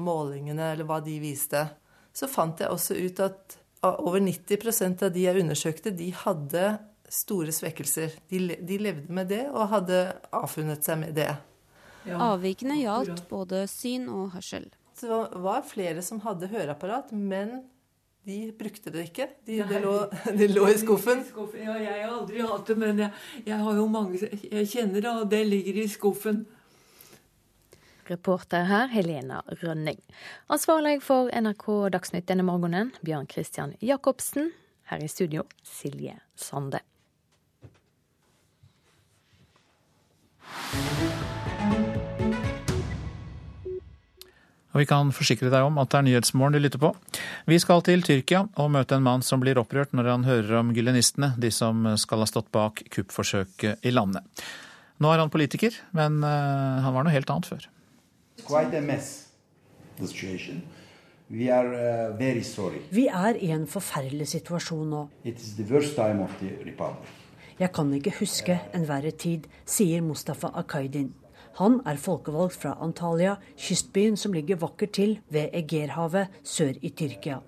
målingene, 0.00 0.72
eller 0.74 0.88
hva 0.88 1.00
de 1.04 1.16
viste, 1.22 1.64
så 2.12 2.28
fant 2.30 2.60
jeg 2.60 2.72
også 2.72 2.96
ut 2.98 3.22
at 3.24 3.58
over 3.86 4.20
90% 4.20 5.06
av 5.06 5.12
de 5.14 5.24
jeg 5.24 5.40
undersøkte, 5.40 5.92
de 5.96 6.10
hadde 6.24 6.64
store 7.10 7.52
svekkelser. 7.54 8.14
De, 8.30 8.42
de, 8.60 8.78
levde 8.78 9.12
med 9.12 9.30
det 9.32 9.46
og 9.50 9.70
hadde 9.72 10.02
avfunnet 10.36 10.84
seg 10.86 11.00
med 11.00 11.16
det. 11.16 11.32
Ja. 12.06 12.20
Avvikene 12.32 12.78
gjaldt 12.80 13.26
både 13.30 13.64
syn 13.70 14.08
og 14.12 14.30
hørsel. 14.36 14.70
Det 15.00 15.08
var 15.40 15.64
flere 15.64 16.04
som 16.04 16.20
hadde 16.24 16.50
høreapparat, 16.52 17.12
men 17.12 17.62
de 18.28 18.50
brukte 18.56 18.92
det 18.92 19.06
ikke. 19.08 19.26
De, 19.48 19.60
det, 19.64 19.80
lå, 19.82 19.94
de 20.38 20.48
lå, 20.52 20.68
i 20.68 20.78
skuffen. 20.80 21.24
Ja, 21.56 21.76
jeg 21.80 22.04
har 22.04 22.14
aldri 22.18 22.44
hatt 22.44 22.68
det, 22.68 22.76
men 22.80 23.04
jeg, 23.06 23.12
jeg 23.48 23.60
har 23.64 23.80
jo 23.80 23.86
mange 23.90 24.20
Jeg 24.20 24.68
kjenner 24.68 25.00
det, 25.00 25.10
og 25.10 25.30
det 25.32 25.44
ligger 25.48 25.80
i 25.82 25.88
skuffen. 25.90 26.44
Reporter 28.10 28.66
her 28.66 28.90
Helena 28.90 29.42
Rønning. 29.62 30.00
Ansvarlig 30.50 30.98
for 31.06 31.30
NRK 31.30 31.66
Dagsnytt 31.94 32.26
denne 32.26 32.42
morgenen, 32.46 32.90
Bjørn 33.06 33.28
Christian 33.30 33.76
Jacobsen. 33.80 34.50
Her 34.90 35.04
i 35.04 35.08
studio, 35.08 35.44
Silje 35.62 36.16
Sande. 36.34 36.82
Og 44.70 44.82
vi 44.82 44.86
kan 44.86 45.10
forsikre 45.14 45.50
deg 45.50 45.66
om 45.66 45.78
at 45.82 45.90
det 45.90 45.98
er 45.98 46.06
Nyhetsmorgen 46.06 46.54
du 46.54 46.62
lytter 46.62 46.82
på. 46.82 46.92
Vi 47.50 47.58
skal 47.62 47.82
til 47.86 48.04
Tyrkia 48.06 48.44
og 48.58 48.70
møte 48.74 48.98
en 48.98 49.06
mann 49.06 49.22
som 49.26 49.42
blir 49.42 49.58
opprørt 49.58 49.94
når 49.94 50.10
han 50.12 50.26
hører 50.26 50.60
om 50.60 50.70
gyllenistene, 50.74 51.32
de 51.38 51.50
som 51.54 51.86
skal 51.98 52.22
ha 52.22 52.30
stått 52.30 52.52
bak 52.54 52.82
kuppforsøket 52.94 53.86
i 53.86 53.94
landet. 53.94 54.26
Nå 55.00 55.10
er 55.10 55.22
han 55.22 55.32
politiker, 55.32 55.74
men 55.96 56.20
eh, 56.26 56.80
han 56.84 56.94
var 56.94 57.06
noe 57.06 57.14
helt 57.14 57.30
annet 57.32 57.48
før. 57.48 57.70
Vi 62.90 63.06
er 63.06 63.36
i 63.38 63.50
en 63.54 63.66
forferdelig 63.70 64.28
situasjon 64.32 64.88
nå. 64.90 65.02
Jeg 67.60 67.72
kan 67.76 67.92
ikke 67.92 68.16
huske 68.18 68.56
en 68.74 68.86
verre 68.88 69.12
tid, 69.12 69.46
sier 69.68 70.02
Mustafa 70.02 70.50
Akaidin. 70.56 71.12
Han 71.60 71.80
er 71.86 72.00
folkevalgt 72.00 72.56
fra 72.62 72.76
Antalya, 72.80 73.36
kystbyen 73.58 74.16
som 74.16 74.32
ligger 74.32 74.56
vakkert 74.62 74.94
til 74.96 75.18
ved 75.28 75.52
Egerhavet 75.52 76.40
sør 76.42 76.78
i 76.80 76.90
Tyrkia. 76.96 77.40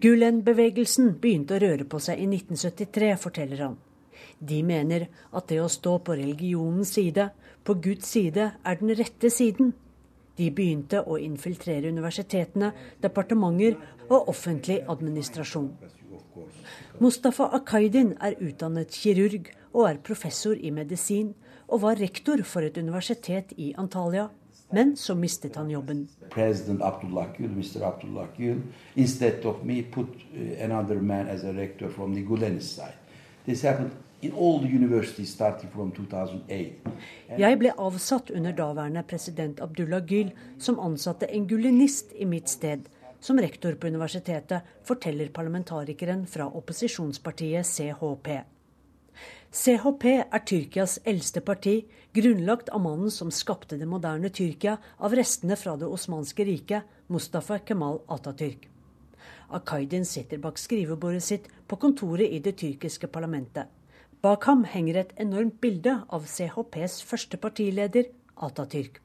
Gulen-bevegelsen 0.00 1.14
begynte 1.20 1.56
å 1.56 1.62
røre 1.62 1.84
på 1.88 2.00
seg 2.00 2.20
i 2.20 2.26
1973, 2.28 3.14
forteller 3.20 3.64
han. 3.66 3.78
De 4.40 4.62
mener 4.64 5.08
at 5.36 5.48
det 5.50 5.58
å 5.60 5.68
stå 5.68 5.98
på 6.04 6.16
religionens 6.16 6.94
side, 6.96 7.30
på 7.70 7.76
Guds 7.78 8.08
side, 8.10 8.50
er 8.64 8.74
den 8.80 8.90
rette 8.98 9.30
siden. 9.30 9.74
De 10.38 10.48
begynte 10.50 11.04
å 11.06 11.18
infiltrere 11.22 11.92
universitetene, 11.92 12.72
departementer 13.02 13.76
og 14.08 14.30
offentlig 14.32 14.80
administrasjon. 14.90 15.68
Mustafa 16.98 17.46
Akaidin 17.54 18.16
er 18.18 18.34
utdannet 18.42 18.90
kirurg 18.90 19.52
og 19.70 19.86
er 19.86 20.02
professor 20.02 20.58
i 20.58 20.72
medisin, 20.74 21.36
og 21.70 21.84
var 21.84 22.02
rektor 22.02 22.42
for 22.42 22.66
et 22.66 22.78
universitet 22.80 23.54
i 23.56 23.70
Antalya. 23.78 24.26
Men 24.74 24.96
så 24.98 25.14
mistet 25.14 25.54
han 25.58 25.70
jobben. 25.70 26.08
President 26.30 26.82
Abdullah 26.82 27.30
Gül, 27.36 27.54
Mr. 27.54 27.84
Abdullah 27.86 28.26
Gül, 28.34 28.64
instead 28.96 29.46
of 29.46 29.62
me, 29.62 29.82
put 29.82 30.10
uh, 30.34 30.64
another 30.64 30.98
man 30.98 31.28
as 31.28 31.44
a 31.44 31.52
rector 31.52 31.90
from 31.90 32.14
the 32.14 32.22
Gulen 32.26 32.60
side. 32.60 32.98
This 33.46 33.62
happened 33.62 33.92
jeg 37.38 37.58
ble 37.60 37.70
avsatt 37.72 38.30
under 38.36 38.52
daværende 38.52 39.02
president 39.08 39.60
Abdullah 39.64 40.02
Gül, 40.04 40.32
som 40.60 40.80
ansatte 40.80 41.28
en 41.32 41.46
gulinist 41.48 42.12
i 42.12 42.26
mitt 42.28 42.52
sted, 42.52 42.84
som 43.20 43.40
rektor 43.40 43.78
på 43.80 43.88
universitetet, 43.88 44.60
forteller 44.84 45.32
parlamentarikeren 45.32 46.26
fra 46.28 46.50
opposisjonspartiet 46.52 47.64
CHP. 47.66 48.28
CHP 49.50 50.04
er 50.20 50.44
Tyrkias 50.46 50.98
eldste 51.04 51.40
parti, 51.40 51.80
grunnlagt 52.12 52.68
av 52.68 52.84
mannen 52.84 53.10
som 53.10 53.32
skapte 53.32 53.80
det 53.80 53.88
moderne 53.88 54.28
Tyrkia 54.28 54.76
av 54.98 55.16
restene 55.16 55.56
fra 55.56 55.78
det 55.80 55.88
osmanske 55.88 56.44
riket, 56.44 56.84
Mustafa 57.08 57.58
Kemal 57.64 58.02
Atatürk. 58.06 58.68
Akaidin 59.50 60.04
sitter 60.04 60.38
bak 60.38 60.58
skrivebordet 60.60 61.24
sitt 61.24 61.48
på 61.66 61.76
kontoret 61.80 62.28
i 62.30 62.38
det 62.38 62.58
tyrkiske 62.60 63.08
parlamentet. 63.08 63.79
Bak 64.20 64.44
ham 64.44 64.66
henger 64.68 64.98
et 65.00 65.12
enormt 65.22 65.62
bilde 65.64 65.94
av 66.12 66.26
CHPs 66.28 66.98
første 67.08 67.38
partileder, 67.40 68.10
Atatürk. 68.36 68.98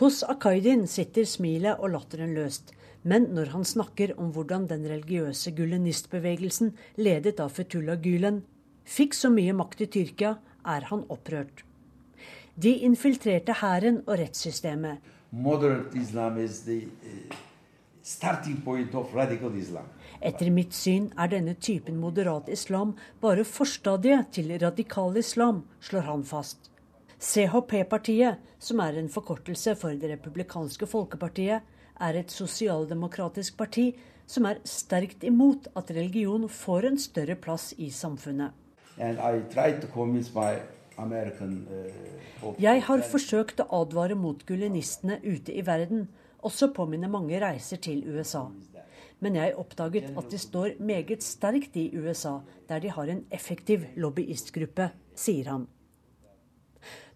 Hos 0.00 0.22
Akaidin 0.24 0.86
sitter 0.88 1.26
smilet 1.28 1.76
og 1.76 1.92
latteren 1.92 2.32
løst, 2.32 2.72
men 3.04 3.28
når 3.36 3.50
han 3.52 3.66
snakker 3.68 4.14
om 4.16 4.30
hvordan 4.32 4.64
den 4.70 4.86
religiøse 4.88 5.52
gulenistbevegelsen, 5.58 6.72
ledet 6.96 7.42
av 7.44 7.52
Fetullah 7.52 8.00
Gülen, 8.00 8.40
fikk 8.88 9.12
så 9.12 9.28
mye 9.28 9.52
makt 9.52 9.84
i 9.84 9.90
Tyrkia, 9.92 10.38
er 10.64 10.88
han 10.88 11.04
opprørt. 11.12 11.60
De 12.56 12.72
infiltrerte 12.88 13.58
hæren 13.60 14.00
og 14.06 14.16
rettssystemet. 14.22 15.04
Moderate 15.32 15.98
Islam 16.00 16.38
is 16.40 16.62
the 16.64 16.86
uh, 17.04 17.36
starting 18.02 18.64
point 18.64 18.94
of 18.94 19.12
Islam. 19.54 19.84
Etter 20.22 20.52
mitt 20.54 20.74
syn 20.74 21.08
er 21.18 21.32
denne 21.32 21.56
typen 21.58 21.96
moderat 21.98 22.46
islam 22.52 22.94
bare 23.20 23.42
forstadiet 23.42 24.30
til 24.36 24.52
radikal 24.62 25.16
islam, 25.18 25.64
slår 25.82 26.06
han 26.06 26.22
fast. 26.22 26.70
CHP-partiet, 27.22 28.38
som 28.58 28.80
er 28.82 28.98
en 28.98 29.10
forkortelse 29.10 29.74
for 29.78 29.98
Det 29.98 30.10
republikanske 30.10 30.86
folkepartiet, 30.86 31.62
er 32.00 32.18
et 32.18 32.30
sosialdemokratisk 32.30 33.56
parti 33.58 33.92
som 34.26 34.46
er 34.46 34.62
sterkt 34.64 35.24
imot 35.26 35.68
at 35.76 35.90
religion 35.90 36.48
får 36.48 36.86
en 36.88 36.98
større 36.98 37.36
plass 37.36 37.72
i 37.78 37.90
samfunnet. 37.90 38.50
My 38.96 39.04
Jeg 42.62 42.82
har 42.88 43.06
forsøkt 43.10 43.62
å 43.62 43.68
advare 43.80 44.14
mot 44.18 44.46
gulenistene 44.46 45.18
ute 45.24 45.54
i 45.54 45.62
verden, 45.66 46.08
også 46.42 46.72
på 46.74 46.86
mine 46.90 47.08
mange 47.10 47.38
reiser 47.42 47.80
til 47.82 48.02
USA. 48.06 48.48
Men 49.22 49.38
jeg 49.38 49.54
oppdaget 49.58 50.10
at 50.18 50.32
de 50.32 50.38
står 50.38 50.80
meget 50.82 51.22
sterkt 51.22 51.76
i 51.78 51.90
USA, 51.96 52.40
der 52.68 52.82
de 52.82 52.90
har 52.90 53.12
en 53.12 53.22
effektiv 53.30 53.86
lobbyistgruppe, 53.96 54.90
sier 55.14 55.50
han. 55.52 55.68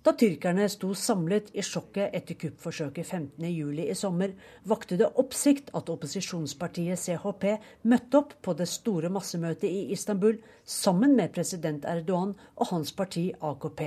Da 0.06 0.12
tyrkerne 0.14 0.68
sto 0.70 0.92
samlet 0.94 1.48
i 1.50 1.64
sjokket 1.66 2.12
etter 2.14 2.36
kuppforsøket 2.38 3.08
15.07 3.10 3.80
i 3.82 3.94
sommer, 3.98 4.36
vakte 4.62 4.94
det 5.00 5.08
oppsikt 5.18 5.72
at 5.74 5.90
opposisjonspartiet 5.90 7.00
CHP 7.02 7.46
møtte 7.90 8.20
opp 8.20 8.36
på 8.46 8.54
det 8.54 8.68
store 8.70 9.10
massemøtet 9.10 9.66
i 9.66 9.88
Istanbul 9.96 10.38
sammen 10.62 11.16
med 11.18 11.34
president 11.34 11.88
Erdogan 11.90 12.36
og 12.54 12.70
hans 12.70 12.94
parti 12.94 13.32
AKP. 13.34 13.82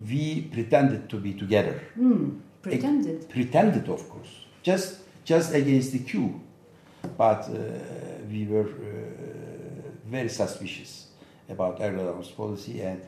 We 0.00 0.48
pretended 0.54 1.10
to 1.12 1.20
be 1.20 1.36
together. 1.36 1.76
Mm, 1.96 2.40
pretended. 2.62 3.28
Pretended, 3.28 3.88
of 3.88 4.08
course. 4.08 4.48
Just, 4.64 5.04
just 5.28 5.52
against 5.52 5.92
the 5.92 6.00
coup. 6.08 6.40
But 7.16 7.48
uh, 7.48 7.54
we 8.30 8.46
were 8.46 8.68
uh, 8.68 9.90
very 10.10 10.28
suspicious 10.28 11.08
about 11.48 11.80
Erdogan's 11.80 12.30
policy 12.30 12.80
and 12.82 13.00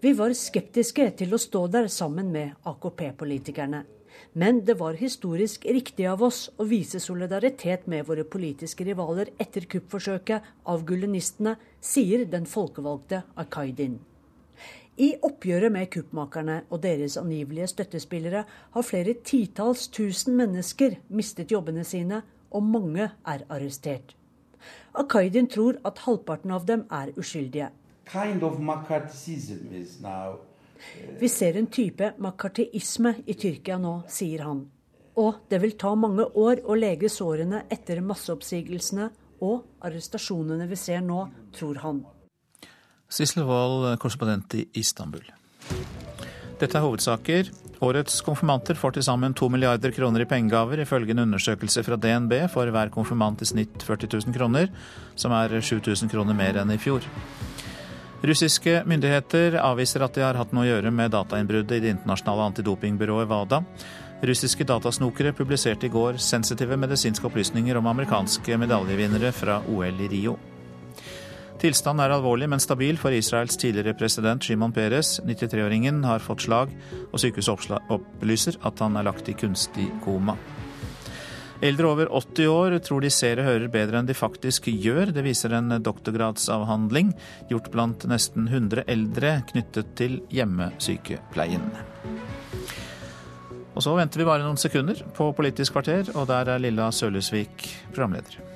vi 0.00 0.12
var 0.18 0.32
skeptiske 0.34 1.04
til 1.18 1.34
å 1.34 1.38
stå 1.38 1.60
der 1.70 1.86
sammen 1.86 2.32
med 2.34 2.56
AKP-politikerne. 2.66 3.84
Men 4.34 4.64
det 4.66 4.74
var 4.80 4.96
historisk 4.98 5.62
riktig 5.66 6.08
av 6.10 6.24
oss 6.26 6.48
å 6.58 6.66
vise 6.66 6.98
solidaritet 6.98 7.86
med 7.86 8.06
våre 8.08 8.24
politiske 8.26 8.86
rivaler 8.86 9.30
etter 9.38 9.68
kuppforsøket 9.70 10.48
av 10.66 10.82
gulenistene, 10.88 11.54
sier 11.78 12.26
den 12.26 12.48
folkevalgte 12.50 13.22
Akaidin. 13.38 14.00
I 14.98 15.14
oppgjøret 15.26 15.74
med 15.74 15.90
kuppmakerne 15.90 16.60
og 16.70 16.82
deres 16.82 17.16
angivelige 17.18 17.70
støttespillere 17.72 18.44
har 18.74 18.86
flere 18.86 19.16
titalls 19.26 19.88
tusen 19.94 20.36
mennesker 20.38 20.98
mistet 21.10 21.54
jobbene 21.54 21.86
sine, 21.86 22.22
og 22.54 22.62
mange 22.62 23.10
er 23.10 23.46
arrestert. 23.50 24.14
Akaidin 24.94 25.50
tror 25.50 25.80
at 25.84 26.04
halvparten 26.06 26.54
av 26.54 26.68
dem 26.68 26.86
er 26.90 27.10
uskyldige 27.18 27.72
kind 28.04 28.42
of 28.42 28.58
now, 28.58 30.32
uh... 30.32 30.38
Vi 31.20 31.28
ser 31.28 31.56
en 31.56 31.66
type 31.66 32.12
makarteisme 32.18 33.14
i 33.26 33.34
Tyrkia 33.34 33.78
nå, 33.78 34.02
sier 34.08 34.44
han. 34.44 34.64
Og 35.16 35.46
det 35.48 35.60
vil 35.62 35.76
ta 35.78 35.94
mange 35.94 36.26
år 36.26 36.64
å 36.66 36.76
lege 36.76 37.08
sårene 37.08 37.64
etter 37.70 38.02
masseoppsigelsene 38.02 39.08
og 39.44 39.86
arrestasjonene 39.86 40.66
vi 40.68 40.78
ser 40.78 41.00
nå, 41.04 41.20
tror 41.54 41.80
han. 41.84 42.02
Sissel 43.08 43.46
Wold, 43.46 43.94
korrespondent 44.02 44.56
i 44.58 44.66
Istanbul. 44.80 45.24
Dette 46.60 46.78
er 46.78 46.84
hovedsaker. 46.84 47.48
Årets 47.82 48.20
konfirmanter 48.24 48.78
får 48.78 48.94
til 48.94 49.04
sammen 49.04 49.34
to 49.34 49.48
milliarder 49.50 49.90
kroner 49.92 50.22
i 50.22 50.28
pengegaver, 50.30 50.80
ifølge 50.80 51.10
en 51.10 51.24
undersøkelse 51.24 51.82
fra 51.82 51.98
DNB 51.98 52.46
får 52.52 52.70
hver 52.70 52.92
konfirmant 52.94 53.42
i 53.42 53.48
snitt 53.48 53.82
40 53.82 54.12
000 54.28 54.36
kroner, 54.36 54.70
som 55.18 55.34
er 55.34 55.58
7000 55.58 56.12
kroner 56.12 56.38
mer 56.38 56.60
enn 56.62 56.70
i 56.70 56.78
fjor. 56.78 57.02
Russiske 58.24 58.78
myndigheter 58.88 59.58
avviser 59.60 60.06
at 60.06 60.14
de 60.16 60.22
har 60.24 60.38
hatt 60.38 60.54
noe 60.54 60.64
å 60.64 60.70
gjøre 60.70 60.94
med 60.94 61.12
datainnbruddet 61.12 61.76
i 61.76 61.82
det 61.84 61.92
internasjonale 61.98 62.46
antidopingbyrået 62.52 63.28
WADA. 63.28 63.60
Russiske 64.24 64.64
datasnokere 64.64 65.34
publiserte 65.36 65.90
i 65.90 65.92
går 65.92 66.22
sensitive 66.22 66.78
medisinske 66.80 67.28
opplysninger 67.28 67.76
om 67.76 67.90
amerikanske 67.90 68.56
medaljevinnere 68.62 69.34
fra 69.36 69.60
OL 69.68 70.00
i 70.06 70.08
Rio. 70.14 70.38
Tilstanden 71.64 72.04
er 72.04 72.12
alvorlig, 72.12 72.44
men 72.52 72.60
stabil 72.60 72.98
for 73.00 73.14
Israels 73.16 73.56
tidligere 73.56 73.94
president 73.96 74.44
Shimon 74.44 74.72
Peres. 74.76 75.14
93-åringen 75.24 76.02
har 76.04 76.20
fått 76.20 76.44
slag, 76.44 76.74
og 77.08 77.22
sykehuset 77.22 77.72
opplyser 77.88 78.58
at 78.68 78.82
han 78.84 78.98
er 79.00 79.06
lagt 79.06 79.30
i 79.32 79.36
kunstig 79.38 79.86
koma. 80.04 80.34
Eldre 81.64 81.88
over 81.88 82.12
80 82.12 82.52
år 82.52 82.76
tror 82.84 83.00
de 83.00 83.08
ser 83.14 83.40
og 83.40 83.48
hører 83.48 83.72
bedre 83.72 84.02
enn 84.02 84.10
de 84.10 84.16
faktisk 84.18 84.68
gjør. 84.68 85.14
Det 85.16 85.24
viser 85.24 85.56
en 85.56 85.78
doktorgradsavhandling 85.80 87.14
gjort 87.48 87.72
blant 87.72 88.04
nesten 88.12 88.50
100 88.50 88.84
eldre 88.84 89.38
knyttet 89.54 89.94
til 89.96 90.20
hjemmesykepleien. 90.36 91.64
Og 93.72 93.80
så 93.86 93.96
venter 93.96 94.20
vi 94.20 94.28
bare 94.28 94.44
noen 94.44 94.60
sekunder 94.60 95.00
på 95.16 95.32
Politisk 95.32 95.78
kvarter, 95.78 96.12
og 96.12 96.28
der 96.28 96.58
er 96.58 96.60
Lilla 96.60 96.92
Sølhusvik 96.92 97.70
programleder. 97.94 98.53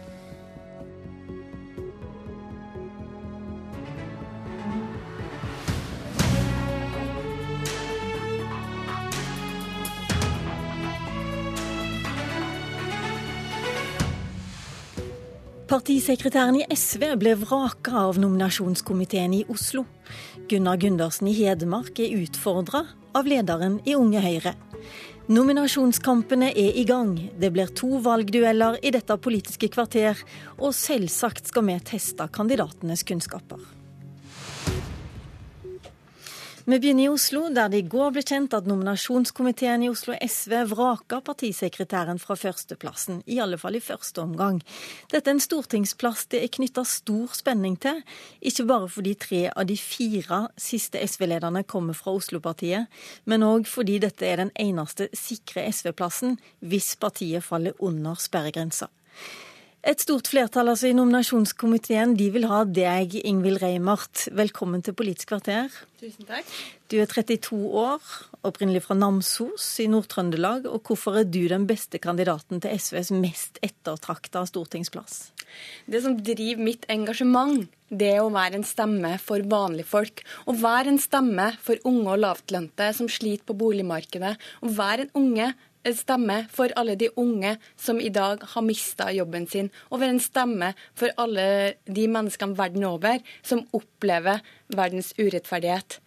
Partisekretæren 15.69 16.57
i 16.57 16.65
SV 16.73 17.03
ble 17.21 17.35
vraka 17.37 17.93
av 18.07 18.17
nominasjonskomiteen 18.17 19.35
i 19.37 19.43
Oslo. 19.53 19.83
Gunnar 20.49 20.79
Gundersen 20.81 21.29
i 21.29 21.35
Hedmark 21.37 22.01
er 22.01 22.15
utfordra 22.23 22.87
av 23.13 23.29
lederen 23.29 23.77
i 23.85 23.93
Unge 23.99 24.23
Høyre. 24.25 24.55
Nominasjonskampene 25.29 26.55
er 26.57 26.73
i 26.73 26.87
gang. 26.89 27.13
Det 27.37 27.53
blir 27.53 27.69
to 27.77 28.01
valgdueller 28.01 28.81
i 28.81 28.95
dette 28.97 29.21
politiske 29.21 29.69
kvarter, 29.75 30.17
og 30.57 30.73
selvsagt 30.73 31.53
skal 31.53 31.69
vi 31.69 31.77
teste 31.93 32.31
kandidatenes 32.33 33.05
kunnskaper. 33.05 33.61
Vi 36.69 36.77
begynner 36.77 37.05
i 37.05 37.09
Oslo, 37.09 37.47
der 37.49 37.71
det 37.73 37.79
i 37.81 37.85
går 37.89 38.11
ble 38.13 38.21
kjent 38.29 38.53
at 38.53 38.67
nominasjonskomiteen 38.69 39.87
i 39.87 39.89
Oslo 39.89 40.13
SV 40.21 40.53
vraka 40.69 41.23
partisekretæren 41.25 42.21
fra 42.21 42.37
førsteplassen, 42.37 43.23
i 43.25 43.39
alle 43.41 43.57
fall 43.57 43.79
i 43.79 43.81
første 43.81 44.21
omgang. 44.21 44.59
Dette 45.09 45.33
er 45.33 45.39
en 45.39 45.41
stortingsplass 45.41 46.27
det 46.29 46.43
er 46.45 46.53
knytta 46.59 46.85
stor 46.85 47.33
spenning 47.41 47.79
til, 47.81 48.03
ikke 48.53 48.69
bare 48.69 48.93
fordi 48.99 49.17
tre 49.17 49.43
av 49.49 49.65
de 49.73 49.79
fire 49.81 50.43
siste 50.61 51.01
SV-lederne 51.01 51.65
kommer 51.65 51.97
fra 51.97 52.13
Oslo-partiet, 52.21 52.93
men 53.25 53.49
òg 53.49 53.65
fordi 53.65 53.97
dette 54.05 54.29
er 54.29 54.45
den 54.45 54.53
eneste 54.61 55.09
sikre 55.17 55.65
SV-plassen 55.73 56.37
hvis 56.61 56.99
partiet 57.01 57.49
faller 57.49 57.81
under 57.81 58.21
sperregrensa. 58.21 58.93
Et 59.87 60.01
stort 60.03 60.27
flertall 60.27 60.73
altså 60.73 60.89
i 60.91 60.95
nominasjonskomiteen 60.97 62.17
de 62.19 62.27
vil 62.35 62.49
ha 62.51 62.65
deg, 62.67 63.13
Ingvild 63.23 63.61
Reimart. 63.63 64.25
Velkommen 64.35 64.83
til 64.83 64.97
Politisk 64.99 65.31
kvarter. 65.31 65.71
Tusen 66.01 66.27
takk. 66.27 66.51
Du 66.91 66.97
er 66.99 67.07
32 67.07 67.55
år, 67.79 68.03
opprinnelig 68.43 68.83
fra 68.89 68.97
Namsos 68.99 69.69
i 69.85 69.87
Nord-Trøndelag. 69.93 70.67
Og 70.67 70.83
hvorfor 70.83 71.21
er 71.21 71.29
du 71.31 71.45
den 71.53 71.69
beste 71.71 72.01
kandidaten 72.03 72.59
til 72.65 72.75
SVs 72.75 73.13
mest 73.15 73.63
ettertrakta 73.63 74.43
stortingsplass? 74.51 75.29
Det 75.87 76.03
som 76.03 76.19
driver 76.27 76.65
mitt 76.67 76.89
engasjement, 76.91 77.69
det 77.89 78.11
er 78.17 78.25
å 78.25 78.33
være 78.35 78.59
en 78.59 78.67
stemme 78.67 79.15
for 79.23 79.47
vanlige 79.47 79.89
folk. 79.89 80.25
Å 80.51 80.59
være 80.59 80.91
en 80.91 81.01
stemme 81.01 81.53
for 81.63 81.79
unge 81.89 82.17
og 82.17 82.25
lavtlønte 82.27 82.91
som 82.99 83.07
sliter 83.09 83.47
på 83.47 83.57
boligmarkedet. 83.63 84.35
Å 84.37 84.75
være 84.75 85.07
en 85.07 85.15
unge 85.23 85.53
stemme 85.97 86.43
for 86.53 86.73
alle 86.77 86.97
de 86.99 87.09
unge 87.17 87.55
som 87.81 88.01
i 88.01 88.11
dag 88.13 88.43
har 88.53 88.65
mista 88.65 89.09
jobben 89.15 89.47
sin, 89.49 89.71
og 89.91 90.03
være 90.03 90.17
en 90.17 90.23
stemme 90.23 90.73
for 90.99 91.15
alle 91.17 91.49
de 91.87 92.07
menneskene 92.11 92.59
verden 92.59 92.85
over 92.89 93.23
som 93.43 93.65
opplever 93.77 94.43
verdens 94.75 95.15
urettferdighet. 95.19 95.99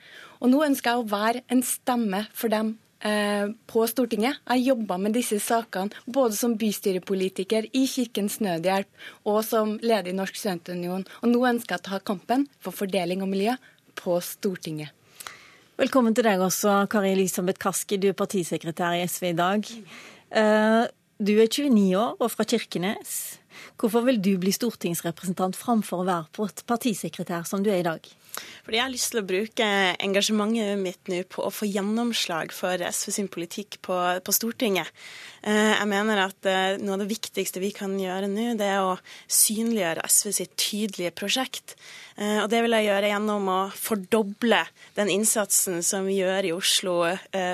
Og 0.42 0.54
nå 0.54 0.64
ønsker 0.66 0.92
jeg 0.92 1.02
å 1.02 1.10
være 1.12 1.44
en 1.54 1.66
stemme 1.66 2.24
for 2.34 2.54
dem 2.54 2.76
eh, 3.06 3.50
på 3.70 3.86
Stortinget. 3.90 4.42
Jeg 4.50 4.68
jobba 4.72 4.98
med 5.02 5.16
disse 5.18 5.40
sakene 5.44 5.94
både 6.06 6.38
som 6.38 6.56
bystyrepolitiker 6.60 7.70
i 7.78 7.86
Kirkens 7.90 8.40
Nødhjelp 8.42 9.30
og 9.30 9.44
som 9.48 9.78
leder 9.82 10.12
i 10.14 10.18
Norsk 10.18 10.40
studentunion. 10.40 11.06
Og 11.22 11.34
nå 11.34 11.46
ønsker 11.54 11.78
jeg 11.78 11.84
å 11.84 11.90
ta 11.92 12.02
kampen 12.14 12.48
for 12.62 12.76
fordeling 12.76 13.22
og 13.26 13.32
miljø 13.34 13.58
på 14.02 14.18
Stortinget. 14.26 14.96
Velkommen 15.80 16.12
til 16.12 16.26
deg 16.28 16.42
også, 16.44 16.84
Kari 16.92 17.14
Elisabeth 17.14 17.60
Kaski. 17.62 17.96
Du 17.96 18.10
er 18.12 18.18
partisekretær 18.18 18.98
i 18.98 19.06
SV 19.08 19.30
i 19.30 19.38
dag. 19.38 19.70
Eh, 20.36 20.82
du 21.16 21.32
er 21.40 21.48
29 21.48 21.96
år 21.96 22.18
og 22.20 22.32
fra 22.34 22.44
Kirkenes. 22.44 23.40
Hvorfor 23.80 24.06
vil 24.08 24.22
du 24.24 24.34
bli 24.42 24.54
stortingsrepresentant 24.56 25.58
framfor 25.60 26.04
å 26.04 26.10
være 26.10 26.66
partisekretær 26.70 27.48
som 27.48 27.64
du 27.64 27.72
er 27.74 27.82
i 27.82 27.88
dag? 27.88 28.12
Fordi 28.64 28.78
Jeg 28.78 28.84
har 28.84 28.94
lyst 28.94 29.12
til 29.12 29.22
å 29.22 29.28
bruke 29.28 29.68
engasjementet 30.06 30.80
mitt 30.80 31.10
nå 31.12 31.22
på 31.30 31.44
å 31.46 31.52
få 31.54 31.68
gjennomslag 31.68 32.54
for 32.56 32.80
SV 32.86 33.12
sin 33.16 33.30
politikk 33.32 33.80
på, 33.84 33.98
på 34.24 34.36
Stortinget. 34.36 34.88
Eh, 35.42 35.74
jeg 35.74 35.90
mener 35.90 36.24
at 36.28 36.48
eh, 36.50 36.78
noe 36.80 36.96
av 36.96 37.04
det 37.04 37.10
viktigste 37.12 37.64
vi 37.64 37.74
kan 37.76 37.98
gjøre 38.00 38.30
nå, 38.32 38.52
det 38.60 38.70
er 38.70 38.86
å 38.86 38.96
synliggjøre 39.26 40.06
SV 40.08 40.32
sitt 40.38 40.56
tydelige 40.62 41.14
prosjekt. 41.18 41.76
Eh, 42.16 42.40
og 42.44 42.50
det 42.54 42.64
vil 42.64 42.78
jeg 42.78 42.90
gjøre 42.92 43.12
gjennom 43.12 43.52
å 43.52 43.60
fordoble 43.76 44.64
den 44.96 45.12
innsatsen 45.12 45.82
som 45.86 46.08
vi 46.08 46.22
gjør 46.22 46.48
i 46.48 46.56
Oslo 46.56 46.98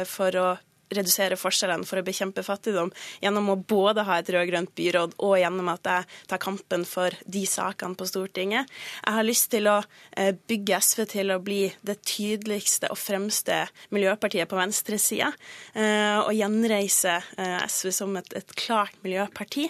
for 0.10 0.42
å 0.42 0.48
redusere 0.94 1.38
forskjellene, 1.40 1.86
for 1.88 2.00
å 2.00 2.06
bekjempe 2.06 2.44
fattigdom, 2.46 2.92
gjennom 3.24 3.52
å 3.52 3.58
både 3.60 4.06
ha 4.08 4.20
et 4.20 4.30
rød-grønt 4.34 4.74
byråd 4.78 5.18
og 5.24 5.36
gjennom 5.42 5.72
at 5.74 5.90
jeg 5.92 6.08
tar 6.32 6.42
kampen 6.42 6.86
for 6.88 7.16
de 7.26 7.44
sakene 7.50 7.98
på 7.98 8.08
Stortinget. 8.08 8.70
Jeg 9.04 9.18
har 9.18 9.28
lyst 9.28 9.50
til 9.54 9.70
å 9.72 9.78
eh, 10.18 10.34
bygge 10.48 10.80
SV 10.84 11.04
til 11.12 11.34
å 11.34 11.40
bli 11.44 11.66
det 11.88 11.98
tydeligste 12.08 12.92
og 12.94 13.00
fremste 13.00 13.64
miljøpartiet 13.96 14.50
på 14.50 14.60
venstresida, 14.60 15.32
eh, 15.76 16.20
og 16.22 16.34
gjenreise 16.36 17.18
eh, 17.38 17.58
SV 17.68 17.92
som 17.96 18.16
et, 18.20 18.32
et 18.38 18.56
klart 18.58 18.96
miljøparti. 19.04 19.68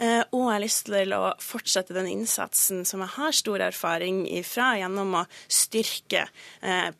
Og 0.00 0.40
jeg 0.40 0.52
har 0.54 0.62
lyst 0.62 0.86
til 0.88 1.12
å 1.14 1.32
fortsette 1.42 1.94
den 1.96 2.08
innsatsen 2.10 2.84
som 2.88 3.02
jeg 3.04 3.14
har 3.16 3.34
stor 3.36 3.62
erfaring 3.64 4.22
ifra, 4.30 4.72
gjennom 4.78 5.16
å 5.20 5.24
styrke 5.50 6.26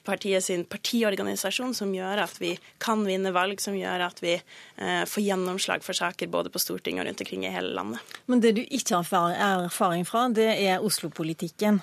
partiet 0.06 0.44
sin 0.44 0.64
partiorganisasjon, 0.68 1.72
som 1.76 1.92
gjør 1.94 2.24
at 2.24 2.36
vi 2.40 2.52
kan 2.82 3.02
vinne 3.06 3.32
valg 3.34 3.59
som 3.60 3.76
gjør 3.76 4.06
at 4.08 4.22
vi 4.24 4.34
eh, 4.36 5.04
får 5.08 5.26
gjennomslag 5.26 5.84
for 5.86 5.96
saker 5.96 6.32
både 6.32 6.52
på 6.52 6.62
Stortinget 6.62 7.04
og 7.04 7.10
rundt 7.10 7.24
omkring 7.24 7.46
i 7.46 7.54
hele 7.54 7.74
landet. 7.76 8.18
Men 8.30 8.42
det 8.42 8.56
du 8.58 8.62
ikke 8.64 9.02
har 9.12 9.38
erfaring 9.66 10.06
fra, 10.08 10.28
det 10.34 10.50
er 10.56 10.84
Oslo-politikken? 10.84 11.82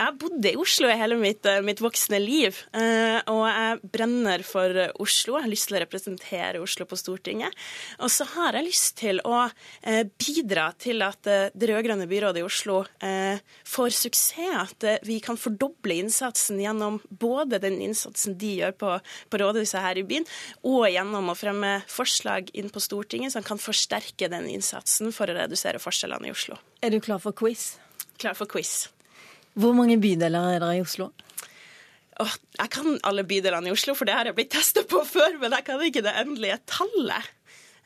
Jeg 0.00 0.16
bodde 0.16 0.48
i 0.48 0.56
Oslo 0.56 0.88
i 0.88 0.96
hele 0.96 1.16
mitt, 1.20 1.44
eh, 1.44 1.60
mitt, 1.60 1.80
voksne 1.84 2.16
liv, 2.22 2.56
eh, 2.72 3.20
og 3.28 3.42
jeg 3.44 3.80
brenner 3.84 4.42
for 4.42 4.72
Oslo. 4.96 5.36
Jeg 5.36 5.44
har 5.44 5.50
lyst 5.52 5.68
til 5.68 5.76
å 5.76 5.82
representere 5.82 6.62
Oslo 6.62 6.86
på 6.88 6.96
Stortinget. 6.96 7.52
Og 8.00 8.08
så 8.08 8.24
har 8.32 8.56
jeg 8.56 8.64
lyst 8.64 8.96
til 8.96 9.20
å 9.28 9.50
eh, 9.82 10.04
bidra 10.16 10.70
til 10.80 11.02
at 11.04 11.20
det 11.20 11.68
rød-grønne 11.68 12.08
byrådet 12.08 12.40
i 12.40 12.46
Oslo 12.46 12.84
får 13.00 13.90
suksess. 13.96 14.28
At 14.30 14.84
vi 15.04 15.18
kan 15.20 15.36
fordoble 15.40 15.96
innsatsen 15.98 16.60
gjennom 16.62 17.00
både 17.10 17.58
den 17.60 17.80
innsatsen 17.82 18.36
de 18.38 18.52
gjør 18.60 18.76
på, 18.78 18.92
på 19.28 19.40
rådhuset 19.42 19.82
her 19.82 19.98
i 19.98 20.04
byen, 20.06 20.26
og 20.62 20.86
gjennom 20.88 21.32
å 21.32 21.36
fremme 21.36 21.72
forslag 21.90 22.52
inn 22.54 22.70
på 22.70 22.82
Stortinget 22.82 23.34
som 23.34 23.44
kan 23.44 23.60
forsterke 23.60 24.30
den 24.30 24.48
innsatsen 24.52 25.12
for 25.12 25.28
å 25.28 25.36
redusere 25.42 25.82
forskjellene 25.82 26.30
i 26.30 26.34
Oslo. 26.36 26.60
Er 26.80 26.94
du 26.94 27.00
klar 27.02 27.20
for 27.20 27.36
quiz? 27.36 27.74
Klar 28.20 28.38
for 28.38 28.48
quiz. 28.50 28.88
Hvor 29.58 29.74
mange 29.76 29.96
bydeler 30.00 30.54
er 30.56 30.62
det 30.62 30.70
i 30.78 30.84
Oslo? 30.84 31.10
Åh, 32.20 32.34
jeg 32.58 32.70
kan 32.74 32.98
alle 33.08 33.24
bydelene 33.24 33.70
i 33.70 33.72
Oslo, 33.74 33.94
for 33.96 34.04
det 34.08 34.14
har 34.14 34.28
jeg 34.28 34.36
blitt 34.36 34.52
testa 34.52 34.84
på 34.88 35.00
før. 35.08 35.38
Men 35.40 35.54
jeg 35.56 35.64
kan 35.66 35.80
ikke 35.86 36.02
det 36.04 36.12
endelige 36.20 36.58
tallet. 36.68 37.30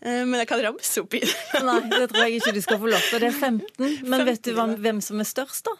Eh, 0.02 0.24
men 0.26 0.36
jeg 0.42 0.48
kan 0.50 0.62
ramse 0.66 1.00
opp 1.04 1.14
i 1.16 1.22
det. 1.24 1.34
Nei, 1.64 1.78
det 1.92 2.08
tror 2.10 2.26
jeg 2.26 2.40
ikke 2.40 2.54
du 2.56 2.60
skal 2.64 2.80
få 2.82 2.90
lov 2.92 3.06
til. 3.08 3.22
Det 3.22 3.30
er 3.30 3.38
15. 3.38 3.64
Men 4.04 4.26
15, 4.26 4.28
vet 4.28 4.42
du 4.50 4.82
hvem 4.84 5.00
som 5.06 5.22
er 5.22 5.28
størst, 5.30 5.70
da? 5.70 5.76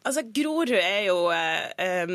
Altså, 0.00 0.22
Grorud 0.32 0.70
er 0.72 1.02
jo 1.10 1.16
eh, 1.28 2.12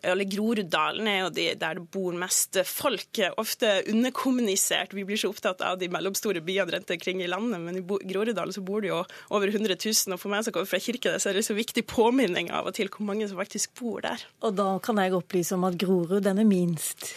Eller 0.00 0.28
Groruddalen 0.30 1.08
er 1.10 1.18
jo 1.20 1.32
de, 1.36 1.46
der 1.60 1.76
det 1.76 1.84
bor 1.92 2.16
mest 2.16 2.56
folk. 2.64 3.20
Ofte 3.36 3.82
underkommunisert. 3.92 4.94
Vi 4.96 5.04
blir 5.04 5.20
så 5.20 5.30
opptatt 5.34 5.60
av 5.66 5.76
de 5.80 5.90
mellomstore 5.92 6.40
byene 6.44 6.72
rundt 6.72 6.94
omkring 6.96 7.20
i 7.22 7.28
landet, 7.28 7.60
men 7.60 7.80
i 7.80 7.84
Groruddalen 7.84 8.56
så 8.56 8.64
bor 8.64 8.80
det 8.84 8.92
jo 8.92 9.02
over 9.36 9.52
100 9.52 9.76
000. 9.76 10.16
Og 10.16 10.22
for 10.22 10.32
meg 10.32 10.46
som 10.46 10.56
kommer 10.56 10.70
fra 10.70 10.80
Kirkenes, 10.80 11.28
er 11.28 11.36
det 11.36 11.44
så 11.46 11.56
viktig 11.56 11.84
påminning 11.90 12.48
av 12.54 12.70
og 12.70 12.76
til 12.78 12.88
hvor 12.92 13.04
mange 13.08 13.28
som 13.28 13.40
faktisk 13.40 13.76
bor 13.82 14.00
der. 14.06 14.24
Og 14.40 14.56
da 14.56 14.70
kan 14.82 15.02
jeg 15.02 15.16
opplyse 15.16 15.58
om 15.58 15.68
at 15.68 15.76
Grorud, 15.80 16.22
den 16.24 16.40
er 16.40 16.48
minst. 16.48 17.10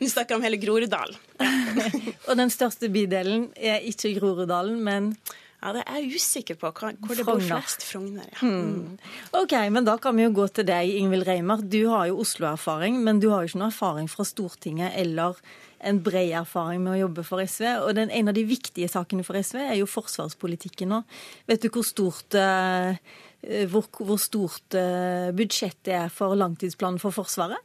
Nå 0.00 0.10
snakker 0.10 0.34
om 0.34 0.42
hele 0.42 0.58
Groruddalen. 0.58 1.16
og 2.28 2.34
den 2.38 2.50
største 2.50 2.90
bydelen 2.90 3.48
er 3.54 3.86
ikke 3.86 4.16
Groruddalen, 4.18 4.82
men 4.82 5.12
ja, 5.64 5.70
det 5.72 5.82
er 5.88 6.02
jeg 6.02 6.18
usikker 6.20 6.56
på 6.60 6.70
hvor 6.76 7.16
det 7.16 7.24
bor 7.24 7.40
flest. 7.40 7.86
Frogner. 7.88 8.26
Ja. 8.34 8.44
Mm. 8.44 8.98
OK, 9.40 9.54
men 9.72 9.86
da 9.86 9.94
kan 10.02 10.16
vi 10.18 10.26
jo 10.26 10.34
gå 10.36 10.44
til 10.52 10.66
deg, 10.68 10.90
Ingvild 11.00 11.24
Reimer. 11.24 11.62
Du 11.64 11.86
har 11.88 12.10
jo 12.10 12.18
Oslo-erfaring, 12.20 12.98
men 13.06 13.22
du 13.22 13.30
har 13.32 13.40
jo 13.40 13.52
ikke 13.52 13.62
noe 13.62 13.70
erfaring 13.72 14.10
fra 14.12 14.26
Stortinget 14.28 14.92
eller 15.00 15.40
en 15.84 16.02
bred 16.04 16.34
erfaring 16.36 16.84
med 16.84 16.94
å 16.94 17.00
jobbe 17.06 17.24
for 17.24 17.40
SV. 17.40 17.64
Og 17.86 17.94
den, 17.96 18.12
en 18.12 18.28
av 18.28 18.36
de 18.36 18.44
viktige 18.48 18.90
sakene 18.92 19.24
for 19.24 19.40
SV 19.40 19.62
er 19.64 19.78
jo 19.80 19.88
forsvarspolitikken 19.88 20.92
nå. 20.92 21.00
Vet 21.48 21.64
du 21.64 21.70
hvor 21.72 21.88
stort, 21.88 22.36
uh, 22.36 22.92
hvor, 23.72 23.88
hvor 24.04 24.20
stort 24.20 24.76
budsjettet 25.36 25.94
er 25.96 26.12
for 26.12 26.36
langtidsplanen 26.36 27.00
for 27.00 27.16
Forsvaret? 27.16 27.60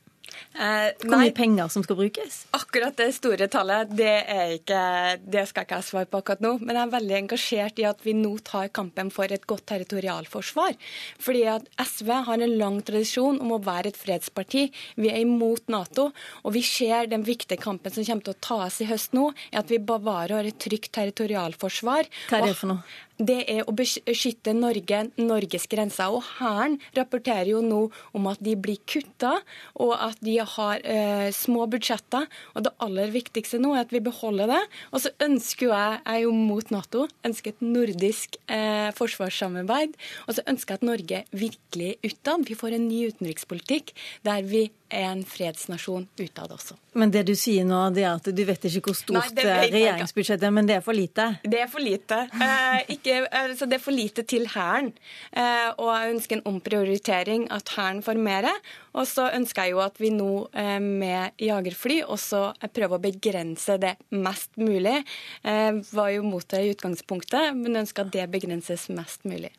Eh, 0.53 0.89
Hvor 1.03 1.21
mye 1.21 1.33
penger 1.35 1.69
som 1.71 1.83
skal 1.85 1.97
brukes? 1.99 2.41
Akkurat 2.57 2.95
det 2.99 3.11
store 3.15 3.47
tallet 3.51 3.91
det, 3.95 4.13
ikke, 4.59 4.81
det 5.23 5.45
skal 5.49 5.65
ikke 5.65 5.79
jeg 5.79 5.87
svare 5.89 6.09
på 6.09 6.21
akkurat 6.21 6.43
nå. 6.43 6.55
Men 6.61 6.75
jeg 6.75 6.83
er 6.83 6.93
veldig 6.95 7.17
engasjert 7.19 7.81
i 7.81 7.87
at 7.89 8.03
vi 8.05 8.15
nå 8.17 8.33
tar 8.47 8.71
kampen 8.75 9.11
for 9.13 9.31
et 9.31 9.47
godt 9.49 9.67
territorialforsvar. 9.71 10.77
Fordi 11.21 11.43
at 11.55 11.67
SV 11.79 12.13
har 12.29 12.45
en 12.45 12.57
lang 12.59 12.79
tradisjon 12.85 13.41
om 13.43 13.55
å 13.55 13.61
være 13.63 13.93
et 13.93 13.99
fredsparti. 13.99 14.67
Vi 14.99 15.11
er 15.11 15.21
imot 15.23 15.69
Nato. 15.71 16.09
Og 16.43 16.55
vi 16.55 16.63
ser 16.65 17.09
den 17.11 17.25
viktige 17.27 17.61
kampen 17.61 17.93
som 17.93 18.05
kommer 18.05 18.29
til 18.29 18.35
å 18.35 18.41
tas 18.49 18.81
i 18.83 18.89
høst 18.89 19.15
nå, 19.17 19.29
er 19.51 19.63
at 19.63 19.71
vi 19.71 19.81
bevarer 19.81 20.49
et 20.49 20.59
trygt 20.61 20.93
territorialforsvar. 20.97 22.09
Hva 22.29 22.41
er 22.41 22.49
det 22.49 22.57
for 22.57 22.73
noe? 22.73 23.05
Det 23.19 23.39
er 23.51 23.67
å 23.67 23.73
beskytte 23.75 24.53
Norge, 24.55 25.01
Norges 25.19 25.67
grenser. 25.71 26.13
Og 26.15 26.23
Hæren 26.37 26.77
rapporterer 26.95 27.51
jo 27.51 27.61
nå 27.65 27.81
om 28.15 28.29
at 28.31 28.39
de 28.43 28.55
blir 28.55 28.79
kutta, 28.87 29.35
og 29.75 29.93
at 29.99 30.19
de 30.23 30.37
har 30.39 30.83
eh, 30.87 31.27
små 31.35 31.67
budsjetter. 31.71 32.29
Og 32.55 32.65
det 32.65 32.73
aller 32.85 33.11
viktigste 33.13 33.59
nå 33.61 33.75
er 33.75 33.83
at 33.83 33.93
vi 33.95 34.03
beholder 34.03 34.51
det. 34.53 34.61
Og 34.93 35.03
så 35.03 35.13
ønsker 35.25 35.67
jo 35.67 35.75
jeg, 35.75 35.99
jeg 35.99 36.15
er 36.15 36.25
jo 36.25 36.33
mot 36.35 36.73
Nato, 36.73 37.05
ønsker 37.27 37.53
et 37.53 37.63
nordisk 37.65 38.39
eh, 38.47 38.89
forsvarssamarbeid. 38.97 39.99
Og 40.27 40.39
så 40.39 40.45
ønsker 40.47 40.75
jeg 40.75 40.81
at 40.81 40.89
Norge 40.89 41.23
virkelig 41.35 41.95
utad. 42.07 42.47
Vi 42.47 42.57
får 42.59 42.77
en 42.77 42.87
ny 42.87 43.05
utenrikspolitikk 43.11 43.95
der 44.27 44.47
vi 44.47 44.69
en 44.89 45.23
fredsnasjon 45.27 46.07
utad 46.19 46.51
også. 46.51 46.77
Men 46.99 47.11
det 47.13 47.25
du 47.29 47.33
sier 47.37 47.65
nå, 47.67 47.79
det 47.93 48.03
er 48.03 48.15
at 48.17 48.29
du 48.33 48.41
vet 48.47 48.65
ikke 48.65 48.91
hvor 48.91 48.97
stort 48.97 49.39
regjeringsbudsjettet 49.39 50.47
er, 50.47 50.53
men 50.55 50.69
det 50.69 50.79
er 50.79 50.85
for 50.85 50.97
lite? 50.97 51.27
Det 51.43 51.61
er 51.63 51.69
for 51.71 51.83
lite. 51.83 52.21
Eh, 52.33 52.93
ikke, 52.95 53.21
altså 53.29 53.67
det 53.69 53.79
er 53.79 53.83
for 53.83 53.95
lite 53.95 54.25
til 54.29 54.47
Hæren. 54.49 54.91
Eh, 55.31 55.69
og 55.77 55.91
jeg 55.93 56.15
ønsker 56.15 56.39
en 56.39 56.45
omprioritering, 56.53 57.47
at 57.53 57.73
Hæren 57.75 58.01
får 58.05 58.21
mer. 58.21 58.49
Og 58.97 59.05
så 59.07 59.29
ønsker 59.35 59.67
jeg 59.67 59.75
jo 59.75 59.83
at 59.83 59.99
vi 60.01 60.11
nå 60.13 60.31
eh, 60.57 60.79
med 60.81 61.37
jagerfly 61.41 62.01
også 62.07 62.49
prøver 62.73 62.97
å 62.97 63.03
begrense 63.03 63.77
det 63.81 63.95
mest 64.15 64.57
mulig. 64.59 64.97
Eh, 65.43 65.83
var 65.93 66.13
jo 66.15 66.25
mot 66.25 66.47
det 66.49 66.63
i 66.65 66.73
utgangspunktet, 66.73 67.53
men 67.57 67.83
ønsker 67.83 68.07
at 68.07 68.15
det 68.15 68.29
begrenses 68.33 68.89
mest 68.93 69.27
mulig. 69.29 69.53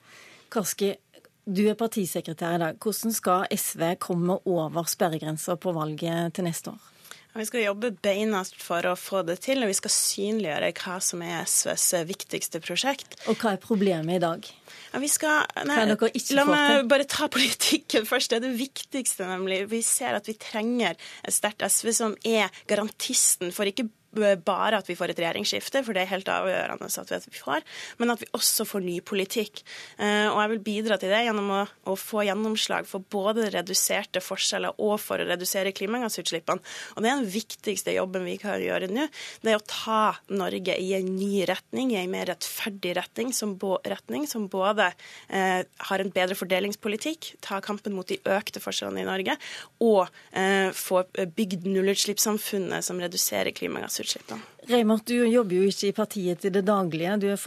Kaski, 0.50 0.94
du 1.50 1.64
er 1.70 1.78
partisekretær 1.78 2.56
i 2.56 2.62
dag. 2.62 2.78
Hvordan 2.80 3.14
skal 3.16 3.50
SV 3.50 3.94
komme 4.02 4.38
over 4.48 4.88
sperregrensa 4.90 5.58
på 5.60 5.74
valget 5.76 6.36
til 6.36 6.46
neste 6.46 6.74
år? 6.74 6.88
Vi 7.30 7.44
skal 7.46 7.62
jobbe 7.62 7.92
beinast 8.02 8.56
for 8.58 8.82
å 8.90 8.96
få 8.98 9.20
det 9.22 9.36
til, 9.44 9.60
og 9.62 9.70
vi 9.70 9.76
skal 9.78 9.92
synliggjøre 9.94 10.72
hva 10.80 10.96
som 11.04 11.20
er 11.22 11.44
SVs 11.46 11.84
viktigste 12.08 12.58
prosjekt. 12.64 13.14
Og 13.30 13.38
hva 13.38 13.54
er 13.54 13.62
problemet 13.62 14.18
i 14.18 14.22
dag? 14.22 14.48
Ja, 14.90 14.98
vi 14.98 15.10
skal, 15.10 15.46
nei, 15.68 15.84
la 16.34 16.46
meg 16.48 16.88
bare 16.90 17.06
ta 17.06 17.28
politikken 17.30 18.08
først. 18.08 18.32
Det 18.32 18.40
er 18.40 18.46
det 18.48 18.56
viktigste, 18.58 19.28
nemlig. 19.30 19.62
Vi 19.70 19.78
ser 19.86 20.18
at 20.18 20.26
vi 20.26 20.34
trenger 20.42 20.98
et 20.98 21.36
sterkt 21.36 21.62
SV 21.62 21.92
som 21.94 22.18
er 22.26 22.50
garantisten 22.70 23.54
for 23.54 23.70
ikke 23.70 23.86
bare 24.10 24.80
at 24.80 24.88
vi 24.88 24.96
får 24.98 25.12
et 25.12 25.20
regjeringsskifte, 25.20 25.82
for 25.86 25.94
det 25.94 26.02
er 26.02 26.10
helt 26.10 26.30
avgjørende 26.30 26.88
at 26.90 27.26
vi 27.30 27.38
får, 27.38 27.66
men 28.00 28.10
at 28.10 28.22
vi 28.22 28.28
også 28.34 28.66
får 28.66 28.82
ny 28.82 28.96
politikk. 29.06 29.62
Eh, 30.02 30.26
og 30.30 30.40
jeg 30.42 30.50
vil 30.54 30.62
bidra 30.66 30.98
til 30.98 31.12
det 31.12 31.22
gjennom 31.26 31.50
å, 31.54 31.60
å 31.92 31.96
få 31.98 32.24
gjennomslag 32.26 32.88
for 32.90 33.06
både 33.12 33.50
reduserte 33.54 34.22
forskjeller 34.24 34.80
og 34.82 34.96
for 35.02 35.22
å 35.22 35.28
redusere 35.28 35.74
klimagassutslippene. 35.76 36.64
Og 36.96 37.04
det 37.04 37.12
er 37.12 37.20
den 37.20 37.30
viktigste 37.30 37.94
jobben 37.94 38.26
vi 38.26 38.36
kan 38.40 38.58
gjøre 38.60 38.90
nå. 38.90 39.06
Det 39.44 39.54
er 39.54 39.60
å 39.60 39.68
ta 39.70 40.02
Norge 40.34 40.76
i 40.80 40.90
en 40.98 41.12
ny 41.14 41.44
retning, 41.48 41.94
i 41.94 42.00
en 42.02 42.10
mer 42.10 42.30
rettferdig 42.32 42.96
retning, 42.98 43.32
som, 43.36 43.54
retning, 43.86 44.26
som 44.30 44.48
både 44.50 44.90
eh, 45.28 45.62
har 45.90 46.02
en 46.02 46.14
bedre 46.14 46.38
fordelingspolitikk, 46.38 47.34
ta 47.46 47.60
kampen 47.62 47.94
mot 47.94 48.08
de 48.10 48.18
økte 48.26 48.62
forskjellene 48.62 49.04
i 49.04 49.08
Norge, 49.08 49.38
og 49.86 50.02
eh, 50.34 50.74
få 50.74 51.04
bygd 51.38 51.68
nullutslippssamfunnet 51.70 52.84
som 52.84 52.98
reduserer 53.02 53.54
klimagassutslipp 53.54 53.99
klimagassutslippene. 54.00 54.40
Reimert, 54.70 55.06
du 55.06 55.26
jobber 55.26 55.56
jo 55.56 55.68
ikke 55.68 55.88
i 55.88 55.94
partiet 55.96 56.40
til 56.40 56.52
det 56.52 56.62
daglige. 56.68 57.16
Du 57.18 57.26
er, 57.26 57.38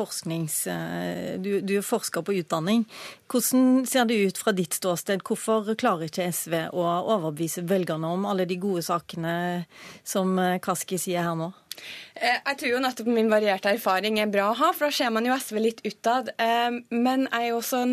eh, 0.72 1.40
du, 1.40 1.62
du 1.62 1.78
er, 1.78 1.86
forsker 1.86 2.22
på 2.22 2.34
utdanning. 2.42 2.86
Hvordan 3.30 3.86
ser 3.86 4.06
det 4.06 4.18
ut 4.28 4.38
fra 4.38 4.52
ditt 4.52 4.74
ståsted? 4.74 5.24
Hvorfor 5.24 5.74
klarer 5.76 6.10
ikke 6.10 6.28
SV 6.32 6.70
å 6.74 6.84
overbevise 6.84 7.64
velgerne 7.70 8.08
om 8.08 8.26
alle 8.26 8.46
de 8.46 8.58
gode 8.58 8.84
sakene 8.84 9.66
som 10.04 10.38
eh, 10.40 10.60
Kaski 10.60 10.98
sier 10.98 11.24
her 11.24 11.38
nå? 11.38 11.52
Eh, 12.16 12.38
jeg 12.38 12.60
tror 12.60 12.72
jo 12.72 12.82
nettopp 12.84 13.12
min 13.12 13.32
varierte 13.32 13.74
erfaring 13.74 14.20
er 14.22 14.32
bra 14.32 14.52
å 14.52 14.58
ha, 14.60 14.72
for 14.74 14.88
da 14.88 14.96
ser 14.96 15.14
man 15.16 15.28
jo 15.28 15.36
SV 15.36 15.62
litt 15.62 15.84
utad. 15.88 16.34
Men 16.90 17.28
jeg 17.28 17.40
er 17.40 17.48
jo 17.52 17.62
også 17.62 17.84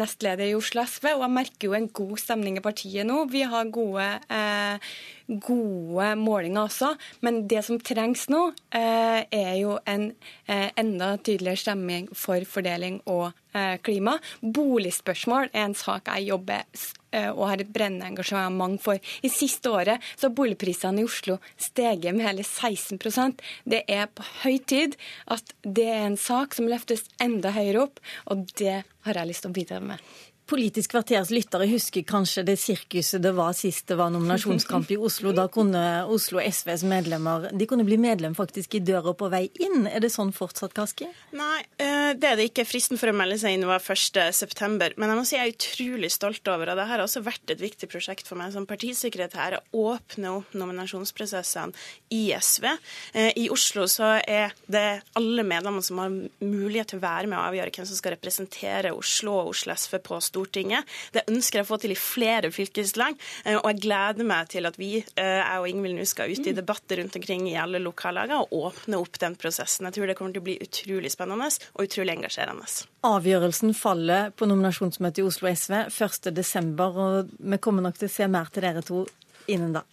nestleder 0.00 0.46
i 0.48 0.58
Oslo 0.58 0.84
SV, 0.86 1.14
og 1.16 1.24
jeg 1.26 1.36
merker 1.38 1.70
jo 1.70 1.78
en 1.78 1.88
god 2.00 2.16
stemning 2.22 2.60
i 2.60 2.64
partiet 2.64 3.08
nå. 3.08 3.24
Vi 3.32 3.46
har 3.48 3.72
gode 3.74 4.10
gode 5.38 6.14
målinger 6.18 6.66
også. 6.66 6.94
Men 7.24 7.44
det 7.48 7.62
som 7.66 7.80
trengs 7.80 8.26
nå, 8.32 8.50
eh, 8.74 9.22
er 9.30 9.54
jo 9.60 9.78
en 9.86 10.10
eh, 10.48 10.70
enda 10.76 11.16
tydeligere 11.16 11.56
stemming 11.56 12.08
for 12.14 12.44
fordeling 12.48 13.00
og 13.06 13.30
eh, 13.30 13.39
klima. 13.84 14.16
Boligspørsmål 14.40 15.50
er 15.52 15.66
en 15.66 15.76
sak 15.78 16.10
jeg 16.10 16.30
jobber 16.30 16.86
og 17.34 17.42
har 17.50 17.58
et 17.58 17.72
brennende 17.74 18.06
engasjement 18.06 18.78
for. 18.82 19.00
I 19.26 19.30
siste 19.32 19.72
året 19.74 20.04
så 20.14 20.28
har 20.28 20.36
boligprisene 20.38 21.02
i 21.02 21.08
Oslo 21.08 21.40
steget 21.58 22.14
med 22.14 22.28
hele 22.28 22.44
16% 22.46 23.42
Det 23.66 23.82
er 23.90 24.06
på 24.06 24.22
høy 24.44 24.60
tid 24.62 24.94
at 25.26 25.54
det 25.66 25.88
er 25.90 26.06
en 26.06 26.20
sak 26.20 26.54
som 26.54 26.70
løftes 26.70 27.08
enda 27.18 27.50
høyere 27.56 27.88
opp, 27.88 27.98
og 28.30 28.46
det 28.60 28.82
har 29.06 29.18
jeg 29.18 29.32
lyst 29.32 29.46
til 29.46 29.50
å 29.50 29.58
bidra 29.58 29.80
med. 29.82 29.98
Politisk 30.50 30.90
kvarters 30.90 31.28
lyttere 31.30 31.68
husker 31.70 32.02
kanskje 32.02 32.42
det 32.42 32.56
sirkuset 32.58 33.22
det 33.22 33.30
var 33.36 33.52
sist 33.54 33.86
det 33.86 33.94
var 34.00 34.10
nominasjonskamp 34.10 34.88
i 34.90 34.96
Oslo. 34.98 35.30
Da 35.30 35.44
kunne 35.52 35.82
Oslo 36.10 36.40
SVs 36.42 36.82
medlemmer 36.90 37.46
de 37.54 37.68
kunne 37.70 37.84
bli 37.86 37.94
medlem 38.00 38.34
faktisk 38.34 38.74
i 38.74 38.80
døra 38.82 39.12
på 39.14 39.28
vei 39.30 39.44
inn. 39.62 39.86
Er 39.86 40.02
det 40.02 40.10
sånn 40.10 40.32
fortsatt, 40.34 40.74
Kaski? 40.74 41.06
Nei, 41.38 41.60
eh, 41.78 42.16
det 42.18 42.32
er 42.32 42.40
det 42.40 42.48
ikke. 42.50 42.64
Fristen 42.66 42.98
for 42.98 43.12
å 43.12 43.14
melde 43.14 43.36
seg 43.38 43.54
inn 43.54 43.66
var 43.68 43.78
1.9. 43.78 44.96
Men 44.98 45.12
jeg 45.12 45.20
må 45.20 45.24
si 45.28 45.36
jeg 45.36 45.46
er 45.46 45.54
utrolig 45.54 46.10
stolt 46.10 46.50
over, 46.50 46.72
og 46.72 46.82
det 46.82 46.88
har 46.90 47.04
også 47.04 47.22
vært 47.22 47.54
et 47.54 47.62
viktig 47.62 47.86
prosjekt 47.92 48.26
for 48.26 48.40
meg 48.40 48.50
som 48.56 48.66
partisekretær, 48.66 49.60
å 49.60 49.86
åpne 49.94 50.34
opp 50.40 50.58
nominasjonsprosessene 50.58 51.78
i 52.10 52.24
SV. 52.34 52.66
Eh, 53.14 53.30
I 53.38 53.46
Oslo 53.54 53.86
så 53.86 54.16
er 54.18 54.58
det 54.66 55.04
alle 55.14 55.46
medlemmer 55.46 55.86
som 55.86 56.02
har 56.02 56.10
mulighet 56.42 56.90
til 56.90 56.98
å 56.98 57.06
være 57.06 57.30
med 57.30 57.38
å 57.38 57.46
avgjøre 57.46 57.78
hvem 57.78 57.90
som 57.92 58.02
skal 58.02 58.16
representere 58.18 58.94
Oslo 58.98 59.38
og 59.44 59.54
Oslo 59.54 59.78
SV 59.78 60.00
på 60.02 60.18
Stortinget. 60.18 60.39
Stortinget. 60.40 60.88
Det 61.12 61.26
ønsker 61.28 61.60
jeg 61.60 61.66
å 61.66 61.70
få 61.70 61.78
til 61.82 61.94
i 61.94 61.98
flere 61.98 62.50
fylkeslag, 62.54 63.18
eh, 63.44 63.58
og 63.58 63.68
jeg 63.70 63.82
gleder 63.84 64.26
meg 64.26 64.48
til 64.52 64.66
at 64.66 64.78
vi, 64.80 65.04
eh, 65.16 65.40
jeg 65.40 65.60
og 65.60 65.68
Ingvild 65.68 65.98
nå 65.98 66.06
skal 66.08 66.32
ut 66.32 66.46
i 66.46 66.56
debatter 66.56 67.00
rundt 67.00 67.16
omkring 67.16 67.48
i 67.50 67.56
alle 67.60 67.80
lokallager 67.82 68.40
og 68.40 68.52
åpne 68.72 69.00
opp 69.00 69.18
den 69.20 69.36
prosessen. 69.36 69.86
Jeg 69.86 69.98
tror 69.98 70.06
det 70.06 70.16
kommer 70.18 70.32
til 70.32 70.42
å 70.42 70.48
bli 70.48 70.58
utrolig 70.60 71.12
spennende 71.12 71.50
og 71.74 71.86
utrolig 71.86 72.16
engasjerende. 72.16 72.66
Avgjørelsen 73.06 73.74
faller 73.74 74.30
på 74.36 74.48
nominasjonsmøtet 74.48 75.22
i 75.22 75.26
Oslo 75.26 75.48
SV 75.48 75.86
1.12, 75.88 77.00
og 77.00 77.32
vi 77.38 77.58
kommer 77.58 77.82
nok 77.82 77.98
til 77.98 78.10
å 78.10 78.12
se 78.12 78.28
mer 78.28 78.52
til 78.52 78.66
dere 78.66 78.84
to 78.84 79.06
innen 79.50 79.74
da. 79.76 79.84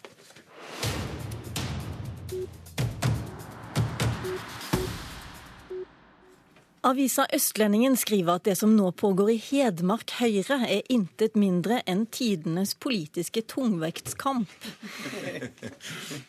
Avisa 6.87 7.25
Østlendingen 7.35 7.97
skriver 7.99 8.37
at 8.37 8.45
det 8.47 8.53
som 8.55 8.71
nå 8.77 8.93
pågår 8.95 9.33
i 9.33 9.41
Hedmark 9.43 10.13
Høyre, 10.21 10.61
er 10.63 10.85
intet 10.93 11.33
mindre 11.35 11.81
enn 11.83 12.05
tidenes 12.15 12.71
politiske 12.79 13.41
tungvektskamp. 13.51 14.53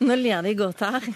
Nå 0.02 0.16
ler 0.18 0.42
de 0.42 0.54
godt 0.58 0.82
her. 0.82 1.06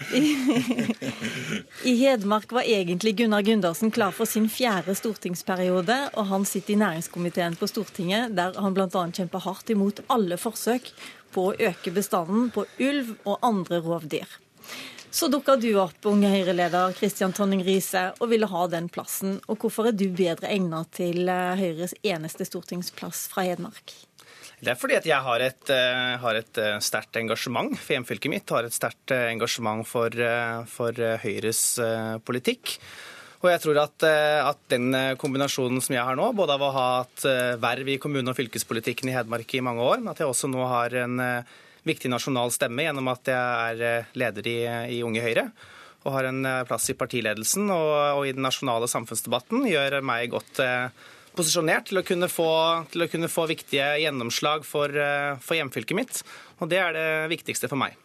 I 1.83 1.95
Hedmark 1.99 2.55
var 2.55 2.63
egentlig 2.63 3.17
Gunnar 3.19 3.43
Gundersen 3.43 3.91
klar 3.91 4.15
for 4.15 4.29
sin 4.29 4.47
fjerde 4.47 4.95
stortingsperiode, 4.95 5.99
og 6.13 6.29
han 6.31 6.47
sitter 6.47 6.77
i 6.77 6.79
næringskomiteen 6.85 7.59
på 7.59 7.67
Stortinget, 7.67 8.37
der 8.37 8.55
han 8.55 8.77
bl.a. 8.77 8.87
kjemper 9.11 9.43
hardt 9.43 9.75
imot 9.75 10.05
alle 10.07 10.39
forsøk 10.39 10.87
på 11.35 11.49
å 11.49 11.57
øke 11.67 11.91
bestanden 11.91 12.47
på 12.53 12.63
ulv 12.79 13.17
og 13.25 13.43
andre 13.43 13.83
rovdyr. 13.83 14.39
Så 15.13 15.27
dukka 15.29 15.53
du 15.61 15.67
opp, 15.77 15.99
unge 16.09 16.25
Høyre-leder 16.25 16.95
Kristian 16.97 17.35
Tonning 17.37 17.59
Riise, 17.61 18.07
og 18.17 18.31
ville 18.31 18.47
ha 18.49 18.61
den 18.65 18.87
plassen. 18.89 19.35
Og 19.45 19.59
hvorfor 19.61 19.91
er 19.91 19.93
du 19.93 20.07
bedre 20.09 20.49
egnet 20.49 20.89
til 20.97 21.29
eh, 21.29 21.51
Høyres 21.59 21.93
eneste 22.01 22.47
stortingsplass 22.49 23.27
fra 23.29 23.43
Hedmark? 23.45 23.93
Det 24.57 24.71
er 24.71 24.79
fordi 24.79 24.95
at 24.97 25.05
jeg 25.05 25.21
har 25.21 25.43
et, 25.45 25.69
eh, 25.69 26.25
et 26.39 26.61
eh, 26.63 26.79
sterkt 26.81 27.19
engasjement 27.21 27.77
for 27.77 27.93
hjemfylket 27.93 28.33
mitt. 28.33 28.53
Har 28.57 28.65
et 28.65 28.73
sterkt 28.73 29.13
engasjement 29.13 29.85
for, 29.85 30.17
for, 30.71 31.01
Høyres 31.21 31.61
politikk. 32.25 32.79
Og 33.43 33.51
jeg 33.51 33.61
tror 33.67 33.83
at, 33.83 34.07
at, 34.07 34.63
den 34.73 34.95
kombinasjonen 35.21 35.83
som 35.83 35.93
jeg 35.93 36.07
har 36.07 36.17
nå, 36.17 36.31
både 36.33 36.55
av 36.57 36.65
å 36.65 36.71
ha 36.73 36.87
hatt 37.03 37.27
verv 37.61 37.93
i 37.93 37.99
kommune- 38.01 38.33
og 38.33 38.39
fylkespolitikken 38.39 39.11
i 39.11 39.13
Hedmark 39.19 39.53
i 39.53 39.61
mange 39.61 39.85
år, 39.85 40.01
men 40.01 40.15
at 40.15 40.23
jeg 40.23 40.31
også 40.31 40.49
nå 40.49 40.65
har 40.73 40.97
en 41.03 41.21
viktig 41.87 42.11
nasjonal 42.11 42.51
stemme 42.55 42.85
gjennom 42.85 43.09
at 43.11 43.31
jeg 43.31 43.69
er 43.69 43.87
eh, 43.87 44.11
leder 44.19 44.49
i, 44.49 44.59
i 44.97 45.01
Unge 45.05 45.23
Høyre 45.23 45.49
og 46.03 46.15
har 46.17 46.27
en 46.27 46.45
eh, 46.45 46.61
plass 46.67 46.89
i 46.91 46.97
partiledelsen 46.99 47.69
og, 47.71 47.91
og 48.19 48.27
i 48.27 48.35
den 48.35 48.43
nasjonale 48.45 48.89
samfunnsdebatten, 48.91 49.65
gjør 49.69 49.99
meg 50.05 50.31
godt 50.33 50.59
eh, 50.63 50.87
posisjonert 51.37 51.89
til 51.89 52.01
å 52.01 52.05
kunne 52.05 52.29
få, 52.31 52.49
å 52.83 53.09
kunne 53.11 53.31
få 53.31 53.47
viktige 53.49 53.87
gjennomslag 54.03 54.67
for, 54.67 54.91
eh, 54.91 55.33
for, 55.43 55.57
hjemfylket 55.57 55.97
mitt. 55.97 56.21
Og 56.59 56.69
det 56.71 56.81
er 56.83 56.95
det 56.97 57.09
viktigste 57.33 57.71
for 57.71 57.79
meg. 57.79 57.97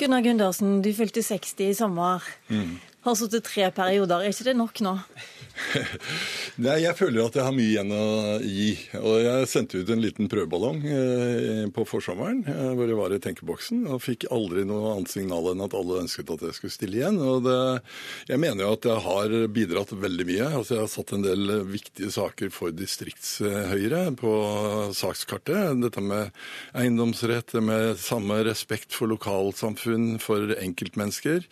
Gunnar 0.00 0.24
Gundersen, 0.24 0.80
du 0.82 0.90
fylte 0.96 1.22
60 1.22 1.70
i 1.70 1.76
sommer. 1.76 2.24
Mm. 2.48 2.78
Har 3.04 3.16
sittet 3.18 3.46
tre 3.46 3.68
perioder. 3.74 4.24
Er 4.24 4.32
ikke 4.32 4.48
det 4.48 4.56
nok 4.58 4.80
nå? 4.84 4.96
Nei, 6.64 6.76
jeg 6.82 6.96
føler 6.98 7.24
at 7.24 7.36
jeg 7.38 7.46
har 7.46 7.54
mye 7.54 7.70
igjen 7.70 7.92
å 7.94 8.06
gi. 8.42 8.70
Og 9.00 9.18
jeg 9.22 9.48
sendte 9.50 9.80
ut 9.80 9.92
en 9.92 10.02
liten 10.02 10.28
prøveballong 10.30 10.80
eh, 10.88 11.62
på 11.74 11.86
forsommeren 11.88 12.42
eh, 12.50 12.72
hvor 12.74 12.90
jeg 12.90 12.98
var 12.98 13.14
i 13.14 13.20
tenkeboksen, 13.22 13.84
og 13.94 14.02
fikk 14.04 14.26
aldri 14.34 14.66
noe 14.68 14.94
annet 14.94 15.12
signal 15.12 15.50
enn 15.52 15.64
at 15.64 15.76
alle 15.78 16.00
ønsket 16.02 16.32
at 16.34 16.44
jeg 16.48 16.58
skulle 16.58 16.74
stille 16.74 17.00
igjen. 17.00 17.20
Og 17.22 17.46
det, 17.46 17.58
jeg 18.32 18.42
mener 18.42 18.66
jo 18.66 18.74
at 18.76 18.90
jeg 18.90 19.04
har 19.06 19.36
bidratt 19.54 19.94
veldig 20.04 20.28
mye. 20.30 20.50
Altså 20.50 20.78
Jeg 20.78 20.84
har 20.84 20.92
satt 20.96 21.14
en 21.16 21.26
del 21.26 21.56
viktige 21.70 22.12
saker 22.14 22.52
for 22.54 22.74
distriktshøyre 22.74 24.04
på 24.20 24.34
sakskartet. 24.96 25.80
Dette 25.84 26.04
med 26.04 26.34
eiendomsrett, 26.76 27.56
med 27.64 27.98
samme 28.02 28.42
respekt 28.46 28.94
for 28.94 29.10
lokalsamfunn, 29.12 30.16
for 30.22 30.56
enkeltmennesker. 30.58 31.46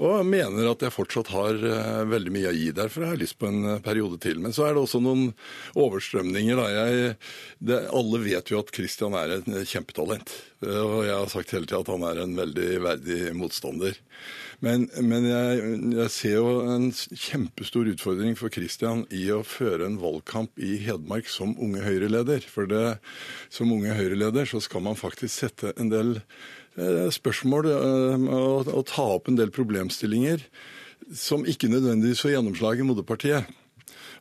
Og 0.00 0.24
mener 0.24 0.70
at 0.70 0.84
jeg 0.84 0.94
fortsatt 0.94 1.32
har 1.34 1.58
eh, 1.68 2.04
veldig 2.08 2.32
mye 2.32 2.52
å 2.52 2.56
gi. 2.56 2.68
Derfor 2.76 3.04
har 3.04 3.16
jeg 3.16 3.24
lyst 3.26 3.38
på 3.40 3.50
en 3.50 3.74
eh, 3.74 3.82
periode 3.84 4.20
til. 4.22 4.40
Men 4.42 4.54
så 4.56 4.66
er 4.66 4.76
det 4.76 4.84
også 4.84 5.02
noen 5.04 5.32
overstrømninger. 5.78 6.62
Jeg, 6.72 7.16
det, 7.60 7.82
alle 7.92 8.22
vet 8.24 8.52
jo 8.52 8.62
at 8.62 8.72
Christian 8.72 9.16
er 9.18 9.36
et 9.38 9.50
kjempetalent. 9.68 10.32
Og 10.62 11.02
jeg 11.04 11.16
har 11.16 11.28
sagt 11.32 11.52
hele 11.56 11.66
tida 11.66 11.82
at 11.82 11.90
han 11.90 12.06
er 12.06 12.22
en 12.22 12.38
veldig 12.38 12.70
verdig 12.84 13.20
motstander. 13.34 13.98
Men, 14.62 14.86
men 15.02 15.26
jeg, 15.26 15.62
jeg, 15.96 16.10
ser 16.14 16.36
jo 16.36 16.50
en 16.70 16.84
kjempestor 16.94 17.88
utfordring 17.90 18.36
for 18.38 18.52
Christian 18.54 19.02
i 19.10 19.24
å 19.34 19.40
føre 19.42 19.88
en 19.88 19.98
valgkamp 19.98 20.54
i 20.62 20.76
Hedmark 20.84 21.26
som 21.26 21.56
Unge 21.58 21.82
Høyre-leder. 21.82 22.46
For 22.46 22.70
det, 22.70 23.00
som 23.50 23.74
Unge 23.74 23.96
Høyre-leder 23.98 24.46
så 24.46 24.62
skal 24.62 24.86
man 24.86 24.98
faktisk 24.98 25.34
sette 25.34 25.74
en 25.74 25.90
del 25.90 26.20
Eh, 26.20 26.61
spørsmål 26.76 27.68
eh, 27.68 28.28
og 28.72 28.86
ta 28.88 29.04
opp 29.16 29.28
en 29.28 29.36
del 29.36 29.52
problemstillinger 29.52 30.44
som 31.12 31.44
ikke 31.44 31.68
nødvendigvis 31.68 32.22
får 32.22 32.36
gjennomslag 32.36 32.80
i 32.80 32.86
moderpartiet. 32.86 33.48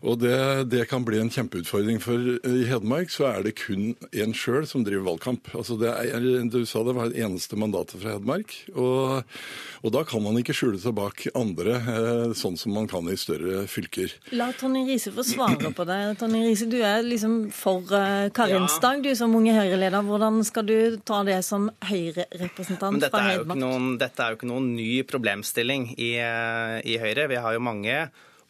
Og 0.02 0.18
det, 0.18 0.38
det, 0.72 0.88
kan 0.90 1.04
bli 1.06 1.20
en 1.22 1.30
kjempeutfordring, 1.30 2.00
for 2.02 2.18
i 2.18 2.66
Hedmark 2.66 3.12
så 3.14 3.28
er 3.30 3.44
det 3.46 3.54
kun 3.60 3.92
én 4.10 4.34
sjøl 4.34 4.66
som 4.70 4.86
driver 4.86 5.12
valgkamp. 5.12 5.52
Altså 5.58 5.78
det 5.78 5.92
er, 5.92 6.26
Du 6.50 6.64
sa 6.66 6.82
det 6.86 6.96
var 6.98 7.12
det 7.12 7.22
eneste 7.22 7.60
mandatet 7.60 8.02
fra 8.02 8.16
Hedmark. 8.16 8.56
Og, 8.74 9.22
og, 9.84 9.90
da 9.94 10.04
kan 10.08 10.24
man 10.26 10.40
ikke 10.42 10.56
skjule 10.58 10.82
seg 10.82 10.96
bak 10.98 11.28
andre, 11.38 11.78
eh, 11.78 12.34
sånn 12.38 12.58
som 12.58 12.74
man 12.74 12.90
kan 12.90 13.06
i 13.12 13.18
større 13.20 13.68
fylker. 13.70 14.16
La 14.34 14.50
Tonje 14.58 14.88
Riise 14.90 15.14
få 15.14 15.26
svare 15.28 15.70
på 15.76 15.86
det. 15.90 16.00
Tonje 16.22 16.42
Riise, 16.48 16.70
du 16.72 16.80
er 16.82 17.06
liksom 17.06 17.38
for 17.54 17.86
uh, 17.94 18.26
karensdag, 18.34 19.06
ja. 19.06 19.12
du 19.12 19.20
som 19.20 19.38
Unge 19.38 19.54
Høyre-leder. 19.60 20.02
Hvordan 20.08 20.42
skal 20.48 20.66
du 20.66 20.98
ta 21.06 21.22
det 21.28 21.38
som 21.46 21.70
Høyre-representant 21.92 23.06
fra 23.06 23.24
Hedmark? 23.30 23.62
Noen, 23.62 23.94
dette 24.02 24.26
er 24.26 24.34
jo 24.34 24.42
ikke 24.42 24.50
noen 24.50 24.74
ny 24.80 24.90
problemstilling 25.06 25.92
i, 25.94 26.12
i 26.18 27.00
Høyre. 27.06 27.30
Vi 27.30 27.42
har 27.46 27.58
jo 27.60 27.64
mange 27.70 28.02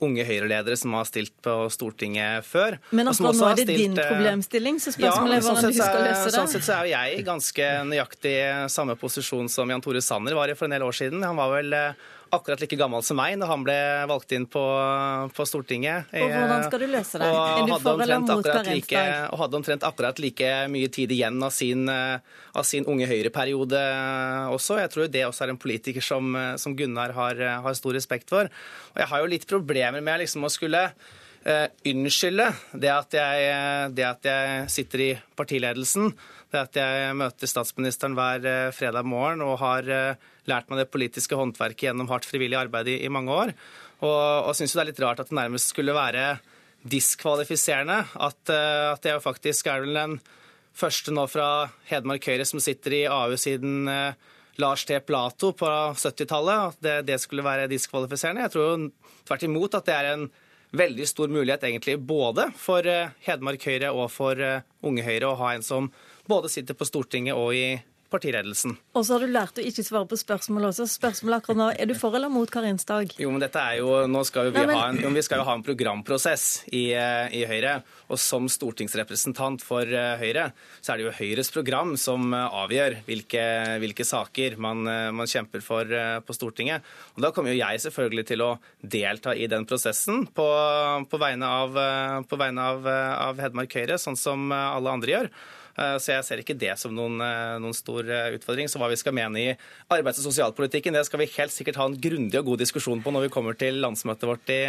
unge 0.01 0.25
Høyre-ledere 0.25 0.77
som 0.79 0.95
har 0.97 1.07
stilt 1.09 1.33
på 1.45 1.55
Stortinget 1.73 2.47
før. 2.47 2.77
Men 2.91 3.11
altså, 3.11 3.29
nå 3.29 3.49
er 3.49 3.59
det 3.59 3.67
stilt, 3.67 3.81
din 3.81 3.99
eh, 4.01 4.09
problemstilling, 4.13 4.79
så 4.81 4.93
spørsmålet 4.95 5.35
ja, 5.35 5.39
er 5.39 5.45
hvordan 5.45 5.61
sånn 5.61 5.75
du 5.75 5.79
skal 5.79 6.07
løse 6.07 6.23
det. 6.25 6.33
Sånn 6.37 6.51
sett 6.53 6.65
så 6.67 6.77
er 6.77 6.87
jo 6.87 6.93
jeg 6.95 7.19
i 7.19 7.27
ganske 7.27 7.69
nøyaktig 7.91 8.35
samme 8.73 8.97
posisjon 8.99 9.51
som 9.51 9.71
Jan 9.73 9.83
Tore 9.85 10.01
Sanner 10.05 10.37
var 10.37 10.51
i 10.51 10.57
for 10.57 10.69
en 10.69 10.75
del 10.77 10.87
år 10.87 10.97
siden. 10.97 11.23
Han 11.27 11.39
var 11.39 11.53
vel 11.55 11.77
eh, 11.77 12.09
akkurat 12.31 12.61
like 12.63 12.77
gammel 12.79 13.03
som 13.05 13.19
meg 13.19 13.37
når 13.39 13.49
han 13.51 13.63
ble 13.65 13.77
valgt 14.09 14.33
inn 14.35 14.47
på, 14.49 14.63
på 15.35 15.45
Stortinget. 15.47 16.11
Og 16.15 16.33
Hvordan 16.33 16.65
skal 16.67 16.83
du 16.83 16.87
løse 16.91 17.21
det? 17.21 17.29
Er 17.29 17.69
du 17.69 17.73
for 17.83 18.03
eller 18.05 18.23
mot 18.23 18.47
karensdag? 18.47 19.09
Og 19.31 19.41
hadde 19.43 19.59
omtrent 19.59 19.87
akkurat 19.87 20.21
like 20.23 20.51
mye 20.71 20.91
tid 20.93 21.13
igjen 21.15 21.39
av 21.43 21.53
sin, 21.55 21.87
av 21.91 22.67
sin 22.67 22.87
unge 22.89 23.09
Høyre-periode 23.11 23.81
også. 24.55 24.79
Jeg 24.81 24.93
tror 24.93 25.09
det 25.11 25.25
også 25.27 25.45
er 25.45 25.55
en 25.55 25.61
politiker 25.61 26.05
som, 26.05 26.35
som 26.61 26.75
Gunnar 26.77 27.15
har, 27.17 27.41
har, 27.65 27.77
stor 27.77 27.97
respekt 27.97 28.31
for. 28.31 28.51
Og 28.93 29.01
jeg 29.03 29.11
har 29.11 29.23
jo 29.23 29.31
litt 29.31 29.49
problemer 29.49 30.03
med 30.03 30.23
liksom 30.23 30.47
å 30.47 30.51
skulle 30.51 30.87
uh, 30.89 31.67
unnskylde 31.87 32.51
det 32.73 32.91
at, 32.93 33.17
jeg, 33.17 33.95
det 33.97 34.07
at 34.07 34.29
jeg 34.31 34.69
sitter 34.79 35.07
i 35.07 35.11
partiledelsen 35.37 36.13
det 36.51 36.59
at 36.59 36.77
jeg 36.81 37.15
møter 37.15 37.49
statsministeren 37.49 38.15
hver 38.17 38.45
eh, 38.47 38.73
fredag 38.75 39.07
morgen 39.07 39.43
og 39.45 39.53
har 39.61 39.87
uh, 39.87 40.30
lært 40.49 40.71
meg 40.71 40.81
det 40.81 40.91
politiske 40.93 41.37
håndverket 41.37 41.89
gjennom 41.89 42.09
hardt 42.09 42.25
frivillig 42.29 42.57
arbeid 42.57 42.89
i, 42.89 42.97
i 43.05 43.11
mange 43.13 43.33
år. 43.33 43.53
Og, 44.01 44.49
og 44.49 44.55
syns 44.57 44.73
det 44.73 44.81
er 44.83 44.89
litt 44.89 45.01
rart 45.03 45.21
at 45.21 45.29
det 45.29 45.37
nærmest 45.37 45.73
skulle 45.73 45.95
være 45.95 46.39
diskvalifiserende. 46.89 47.99
At, 48.17 48.41
uh, 48.49 48.91
at 48.95 49.05
jeg 49.05 49.23
faktisk 49.23 49.69
er 49.69 49.85
vel 49.85 49.97
den 49.97 50.19
første 50.77 51.13
nå 51.13 51.27
fra 51.29 51.47
Hedmark 51.89 52.25
Høyre 52.25 52.47
som 52.47 52.61
sitter 52.63 52.95
i 52.97 53.07
AU 53.09 53.35
siden 53.39 53.89
uh, 53.91 54.13
Lars 54.61 54.85
T. 54.87 54.97
Plato 55.05 55.53
på 55.57 55.67
70-tallet. 55.97 56.71
At 56.71 56.85
det, 56.85 56.95
det, 57.11 57.19
skulle 57.21 57.45
være 57.45 57.69
diskvalifiserende. 57.71 58.47
Jeg 58.47 58.55
tror 58.55 58.87
tvert 59.27 59.45
imot 59.47 59.77
at 59.77 59.89
det 59.89 59.97
er 59.97 60.13
en 60.15 60.31
veldig 60.71 61.03
stor 61.09 61.27
mulighet 61.27 61.65
egentlig 61.67 61.97
både 61.99 62.47
for 62.57 62.87
uh, 62.87 63.13
Hedmark 63.27 63.69
Høyre 63.69 63.93
og 63.93 64.09
for 64.13 64.41
Unge 64.81 65.05
Høyre 65.05 65.29
å 65.29 65.37
ha 65.43 65.53
en 65.53 65.65
som 65.65 65.91
både 66.29 66.49
sitter 66.49 66.77
på 66.77 66.87
Stortinget 66.87 67.37
og 67.37 67.53
i 67.53 67.75
partiledelsen. 68.11 68.75
Og 68.93 69.05
så 69.07 69.15
har 69.15 69.23
du 69.23 69.31
lært 69.31 69.57
å 69.61 69.63
ikke 69.65 69.85
svare 69.87 70.07
på 70.11 70.17
spørsmål 70.19 70.67
også. 70.69 70.85
Spørsmålet 70.91 71.41
akkurat 71.41 71.59
nå, 71.61 71.67
Er 71.79 71.87
du 71.89 71.93
for 71.95 72.13
eller 72.17 72.29
mot 72.29 72.49
karensdag? 72.51 73.13
Jo, 73.21 73.31
men 73.31 73.39
dette 73.39 73.59
er 73.61 73.77
jo, 73.79 73.87
nå 74.11 74.23
skal 74.27 74.49
jo 74.49 74.51
vi, 74.51 74.59
Nei, 74.59 74.67
men- 74.67 74.75
ha 74.77 74.89
en, 74.91 75.13
vi 75.15 75.23
skal 75.23 75.39
jo 75.39 75.45
ha 75.47 75.55
en 75.55 75.63
programprosess 75.63 76.65
i, 76.71 76.91
eh, 76.93 77.29
i 77.39 77.45
Høyre. 77.47 77.77
Og 78.11 78.19
som 78.19 78.49
stortingsrepresentant 78.51 79.63
for 79.63 79.87
eh, 79.87 80.17
Høyre, 80.19 80.51
så 80.81 80.93
er 80.93 80.97
det 80.97 81.05
jo 81.07 81.15
Høyres 81.21 81.51
program 81.53 81.95
som 81.97 82.33
eh, 82.33 82.59
avgjør 82.61 82.97
hvilke, 83.07 83.45
hvilke 83.79 84.05
saker 84.05 84.57
man, 84.59 84.83
man 85.15 85.27
kjemper 85.31 85.63
for 85.63 85.85
på 86.25 86.35
Stortinget. 86.35 86.83
Og 87.15 87.23
da 87.23 87.31
kommer 87.31 87.53
jo 87.53 87.61
jeg 87.61 87.79
selvfølgelig 87.85 88.25
til 88.27 88.41
å 88.45 88.51
delta 88.83 89.33
i 89.35 89.47
den 89.47 89.65
prosessen 89.69 90.25
på, 90.27 90.45
på 91.07 91.21
vegne, 91.21 91.47
av, 91.47 92.25
på 92.27 92.37
vegne 92.39 92.61
av, 92.73 92.85
av 93.31 93.39
Hedmark 93.41 93.73
Høyre, 93.79 93.97
sånn 94.01 94.19
som 94.19 94.51
alle 94.51 94.91
andre 94.91 95.15
gjør. 95.15 95.31
Eh, 95.77 95.97
Så 95.97 96.11
jeg 96.13 96.25
ser 96.27 96.41
ikke 96.43 96.57
det 96.57 96.73
som 96.79 96.93
noen, 96.95 97.19
eh, 97.21 97.59
noen 97.61 97.75
stor 97.75 98.03
eh, 98.03 98.35
utfordring. 98.37 98.69
Så 98.71 98.81
hva 98.81 98.89
vi 98.91 98.99
skal 98.99 99.15
mene 99.15 99.39
i 99.39 99.47
arbeids- 99.91 100.19
og 100.21 100.27
sosialpolitikken, 100.31 100.93
det 100.93 101.05
skal 101.07 101.19
vi 101.23 101.29
helt 101.37 101.55
sikkert 101.55 101.79
ha 101.79 101.85
en 101.85 101.97
grundig 101.99 102.39
og 102.39 102.51
god 102.51 102.63
diskusjon 102.63 103.03
på 103.03 103.13
når 103.13 103.27
vi 103.27 103.33
kommer 103.33 103.57
til 103.57 103.79
landsmøtet 103.83 104.27
vårt 104.27 104.51
i, 104.51 104.59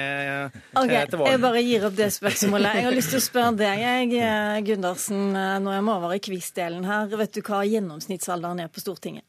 okay, 0.76 1.02
Ok, 1.02 1.10
til 1.10 1.18
våren. 1.18 1.32
Jeg 1.32 1.44
bare 1.46 1.64
gir 1.66 1.88
opp 1.88 1.98
det 1.98 2.10
spørsmålet. 2.14 2.78
Jeg 2.78 2.88
har 2.88 2.96
lyst 2.96 3.14
til 3.14 3.20
å 3.20 3.26
spørre 3.26 3.56
deg, 3.58 3.82
jeg, 4.14 4.64
Gundersen, 4.66 5.32
når 5.34 5.78
jeg 5.78 5.84
må 5.86 5.98
over 5.98 6.16
i 6.16 6.22
quiz-delen 6.22 6.86
her. 6.86 7.12
Vet 7.22 7.34
du 7.34 7.42
hva 7.42 7.62
gjennomsnittsalderen 7.66 8.64
er 8.64 8.72
på 8.72 8.82
Stortinget? 8.84 9.26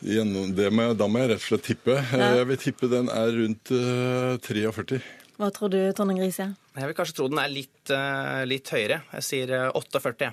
Gjennom, 0.00 0.54
det 0.56 0.70
må 0.72 0.86
jeg, 0.88 0.96
da 0.96 1.06
må 1.12 1.20
jeg 1.20 1.28
rett 1.34 1.42
og 1.42 1.48
slett 1.50 1.66
tippe. 1.68 1.96
Ja. 2.16 2.30
Jeg 2.40 2.46
vil 2.48 2.60
tippe 2.62 2.88
den 2.88 3.10
er 3.12 3.34
rundt 3.36 3.72
eh, 3.76 4.36
43. 4.46 5.00
Hva 5.40 5.48
tror 5.56 5.70
du, 5.72 5.78
Tonning 5.96 6.18
Riise? 6.20 6.50
Jeg 6.76 6.84
vil 6.90 6.96
kanskje 6.98 7.14
tro 7.16 7.26
den 7.32 7.38
er 7.40 7.48
litt, 7.48 7.88
eh, 7.96 8.42
litt 8.44 8.68
høyere. 8.68 8.98
Jeg 9.16 9.24
sier 9.24 9.52
eh, 9.56 9.68
48. 9.72 10.26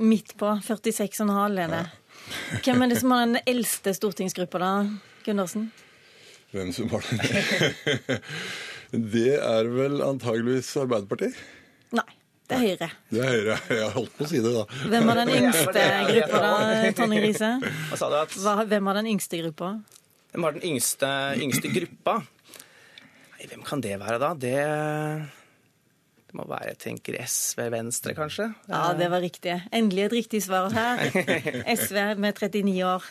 Midt 0.00 0.32
på 0.40 0.54
46,5 0.64 1.58
er 1.60 1.74
det. 1.74 1.82
Hvem 2.64 2.84
er 2.86 2.88
det 2.94 2.96
som 3.02 3.12
har 3.12 3.26
den 3.26 3.42
eldste 3.42 3.92
stortingsgruppa, 3.92 4.60
da, 4.62 4.70
Gundersen? 5.26 5.66
Hvem 6.54 6.70
som 6.72 6.88
har 6.94 7.04
den? 7.10 8.22
det 9.12 9.34
er 9.36 9.68
vel 9.74 10.00
antageligvis 10.06 10.70
Arbeiderpartiet? 10.80 11.36
Nei, 11.92 12.06
det 12.48 12.56
er 12.56 12.64
Høyre. 12.64 12.88
Det 13.12 13.20
er 13.20 13.34
Høyre. 13.34 13.58
Jeg 13.82 13.90
holdt 13.98 14.16
på 14.16 14.24
å 14.24 14.30
si 14.30 14.40
det, 14.40 14.54
da. 14.56 14.64
Hvem 14.94 15.08
er 15.12 15.20
den 15.20 15.34
yngste 15.42 15.84
gruppa, 16.08 16.40
da, 16.46 16.80
Tonning 17.02 17.20
Riise? 17.26 17.52
Hva 17.90 18.00
sa 18.00 18.08
du? 18.08 18.16
At, 18.22 18.40
Hvem 18.72 18.90
er 18.94 19.00
den 19.02 19.12
yngste 19.12 19.42
gruppa? 19.44 19.74
hvem 20.36 20.44
har 20.44 20.56
den 20.56 20.66
yngste, 20.68 21.10
yngste 21.40 21.68
gruppa? 21.72 22.18
Hvem 23.46 23.62
kan 23.66 23.82
det 23.82 23.98
være, 24.00 24.18
da? 24.22 24.32
Det 24.34 24.56
må 26.36 26.46
være, 26.48 26.72
jeg 26.72 26.80
tenker 26.84 27.18
SV 27.24 27.66
Venstre, 27.72 28.14
kanskje? 28.16 28.50
Ja, 28.70 28.90
det 28.98 29.10
var 29.12 29.24
riktig. 29.24 29.56
Endelig 29.74 30.06
et 30.06 30.16
riktig 30.20 30.42
svar 30.44 30.70
her. 30.74 31.02
SV 31.80 32.16
med 32.20 32.36
39 32.36 32.76
år. 32.86 33.06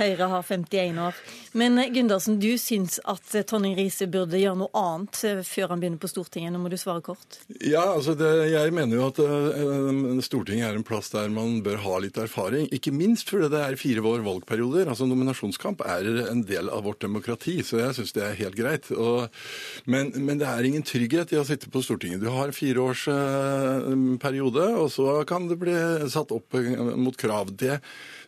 Høyre 0.00 0.30
har 0.34 0.46
51 0.46 1.02
år. 1.06 1.20
Men 1.56 1.78
eh, 1.80 1.90
Gundersen, 1.92 2.38
du 2.40 2.52
syns 2.60 2.98
at 3.08 3.34
eh, 3.34 3.44
Tonning 3.48 3.76
Riise 3.78 4.08
burde 4.12 4.40
gjøre 4.40 4.60
noe 4.60 4.72
annet 4.76 5.22
eh, 5.24 5.42
før 5.46 5.72
han 5.72 5.82
begynner 5.82 6.02
på 6.02 6.10
Stortinget. 6.10 6.52
Nå 6.52 6.60
må 6.60 6.72
du 6.72 6.76
svare 6.80 7.04
kort. 7.04 7.40
Ja, 7.62 7.84
altså 7.94 8.16
det, 8.18 8.30
Jeg 8.52 8.74
mener 8.76 8.98
jo 8.98 9.08
at 9.08 9.20
Stortinget 10.26 10.68
er 10.68 10.78
en 10.78 10.86
plass 10.86 11.10
der 11.14 11.32
man 11.32 11.60
bør 11.64 11.80
ha 11.84 12.00
litt 12.04 12.20
erfaring. 12.20 12.68
Ikke 12.74 12.92
minst 12.94 13.32
fordi 13.32 13.50
det 13.54 13.62
er 13.62 13.80
fire 13.80 14.04
år 14.04 14.24
valgperioder. 14.26 14.90
altså 14.92 15.08
Nominasjonskamp 15.08 15.84
er 15.86 16.10
en 16.26 16.44
del 16.46 16.70
av 16.72 16.84
vårt 16.86 17.00
demokrati, 17.04 17.58
så 17.64 17.80
jeg 17.80 17.96
syns 18.00 18.14
det 18.16 18.26
er 18.26 18.40
helt 18.42 18.58
greit. 18.58 18.90
Og, 18.92 19.26
men, 19.88 20.12
men 20.16 20.42
det 20.42 20.48
er 20.50 20.68
ingen 20.68 20.84
trygghet 20.86 21.32
i 21.32 21.40
å 21.40 21.46
sitte 21.46 21.70
på 21.72 21.82
Stortinget. 21.84 22.20
Du 22.22 22.28
har 22.34 22.52
fire 22.56 22.82
års 22.88 23.06
eh, 23.12 23.86
periode, 24.22 24.66
og 24.80 24.90
så 24.94 25.20
kan 25.28 25.48
det 25.50 25.60
bli 25.60 25.76
satt 26.12 26.34
opp 26.34 26.56
eh, 26.58 26.72
mot 26.96 27.16
krav. 27.20 27.52
Det, 27.52 27.78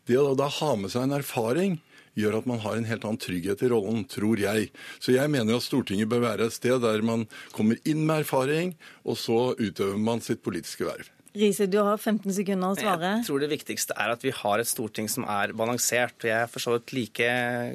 det 0.08 0.20
å 0.20 0.36
da 0.38 0.50
ha 0.60 0.72
med 0.78 0.92
seg 0.92 1.08
en 1.08 1.18
erfaring 1.18 1.78
gjør 2.18 2.40
at 2.40 2.48
man 2.50 2.62
har 2.64 2.78
en 2.78 2.88
helt 2.88 3.04
annen 3.06 3.20
trygghet 3.22 3.62
i 3.62 3.70
rollen, 3.70 4.02
tror 4.10 4.40
jeg. 4.42 4.72
Så 4.98 5.14
jeg 5.14 5.30
mener 5.30 5.58
at 5.58 5.66
Stortinget 5.66 6.10
bør 6.10 6.24
være 6.24 6.48
et 6.48 6.56
sted 6.56 6.80
der 6.82 7.04
man 7.06 7.28
kommer 7.54 7.78
inn 7.88 8.04
med 8.08 8.24
erfaring, 8.24 8.74
og 9.06 9.20
så 9.20 9.52
utøver 9.58 10.00
man 10.02 10.24
sitt 10.24 10.42
politiske 10.42 10.88
verv. 10.88 11.12
Riise, 11.38 11.68
du 11.70 11.76
har 11.84 11.98
15 12.00 12.32
sekunder 12.34 12.72
å 12.72 12.78
svare. 12.78 13.12
Jeg 13.20 13.28
tror 13.28 13.42
det 13.44 13.50
viktigste 13.52 13.94
er 14.00 14.14
at 14.14 14.24
vi 14.24 14.32
har 14.34 14.58
et 14.58 14.68
storting 14.68 15.10
som 15.12 15.26
er 15.28 15.52
balansert. 15.54 16.16
og 16.24 16.30
Jeg 16.30 16.40
er 16.40 16.50
for 16.50 16.64
så 16.64 16.74
vidt 16.74 16.94
like 16.96 17.28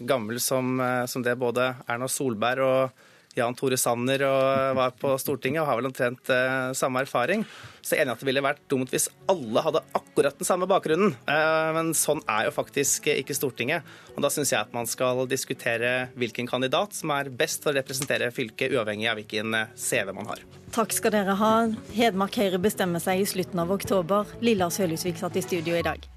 gammel 0.09 0.41
som, 0.43 0.79
eh, 0.81 1.05
som 1.05 1.23
det 1.23 1.37
både 1.39 1.69
Erna 1.87 2.09
Solberg 2.09 2.65
og 2.65 3.03
Jan 3.37 3.55
Tore 3.57 3.77
Sanner 3.81 4.23
og 4.27 4.77
var 4.77 4.93
på 4.99 5.15
Stortinget 5.21 5.63
og 5.63 5.69
har 5.69 5.79
vel 5.79 5.89
omtrent 5.89 6.29
eh, 6.33 6.73
samme 6.77 7.01
erfaring. 7.01 7.45
Så 7.81 7.95
jeg 7.95 8.03
er 8.03 8.05
enig 8.05 8.15
at 8.15 8.21
det 8.23 8.29
ville 8.29 8.43
vært 8.45 8.61
dumt 8.71 8.93
hvis 8.93 9.09
alle 9.31 9.63
hadde 9.65 9.81
akkurat 9.97 10.37
den 10.39 10.47
samme 10.47 10.69
bakgrunnen. 10.69 11.15
Eh, 11.25 11.69
men 11.75 11.91
sånn 11.97 12.21
er 12.29 12.47
jo 12.47 12.55
faktisk 12.55 13.09
ikke 13.11 13.37
Stortinget. 13.37 13.89
Og 14.13 14.21
da 14.23 14.31
syns 14.33 14.53
jeg 14.53 14.61
at 14.61 14.73
man 14.75 14.89
skal 14.89 15.25
diskutere 15.29 16.11
hvilken 16.19 16.49
kandidat 16.49 16.95
som 16.95 17.13
er 17.17 17.31
best 17.33 17.65
for 17.65 17.73
å 17.73 17.79
representere 17.81 18.31
fylket, 18.35 18.73
uavhengig 18.73 19.09
av 19.09 19.19
hvilken 19.21 19.57
eh, 19.57 19.75
CV 19.75 20.13
man 20.13 20.29
har. 20.29 20.45
Takk 20.73 20.93
skal 20.93 21.13
dere 21.13 21.37
ha. 21.37 21.53
Hedmark 21.93 22.37
Høyre 22.37 22.61
bestemmer 22.61 23.01
seg 23.03 23.21
i 23.21 23.29
slutten 23.29 23.61
av 23.61 23.73
oktober. 23.73 24.29
Lilla 24.45 24.69
Sølhusvik 24.73 25.21
satt 25.21 25.37
i 25.37 25.45
studio 25.45 25.77
i 25.77 25.85
dag. 25.85 26.12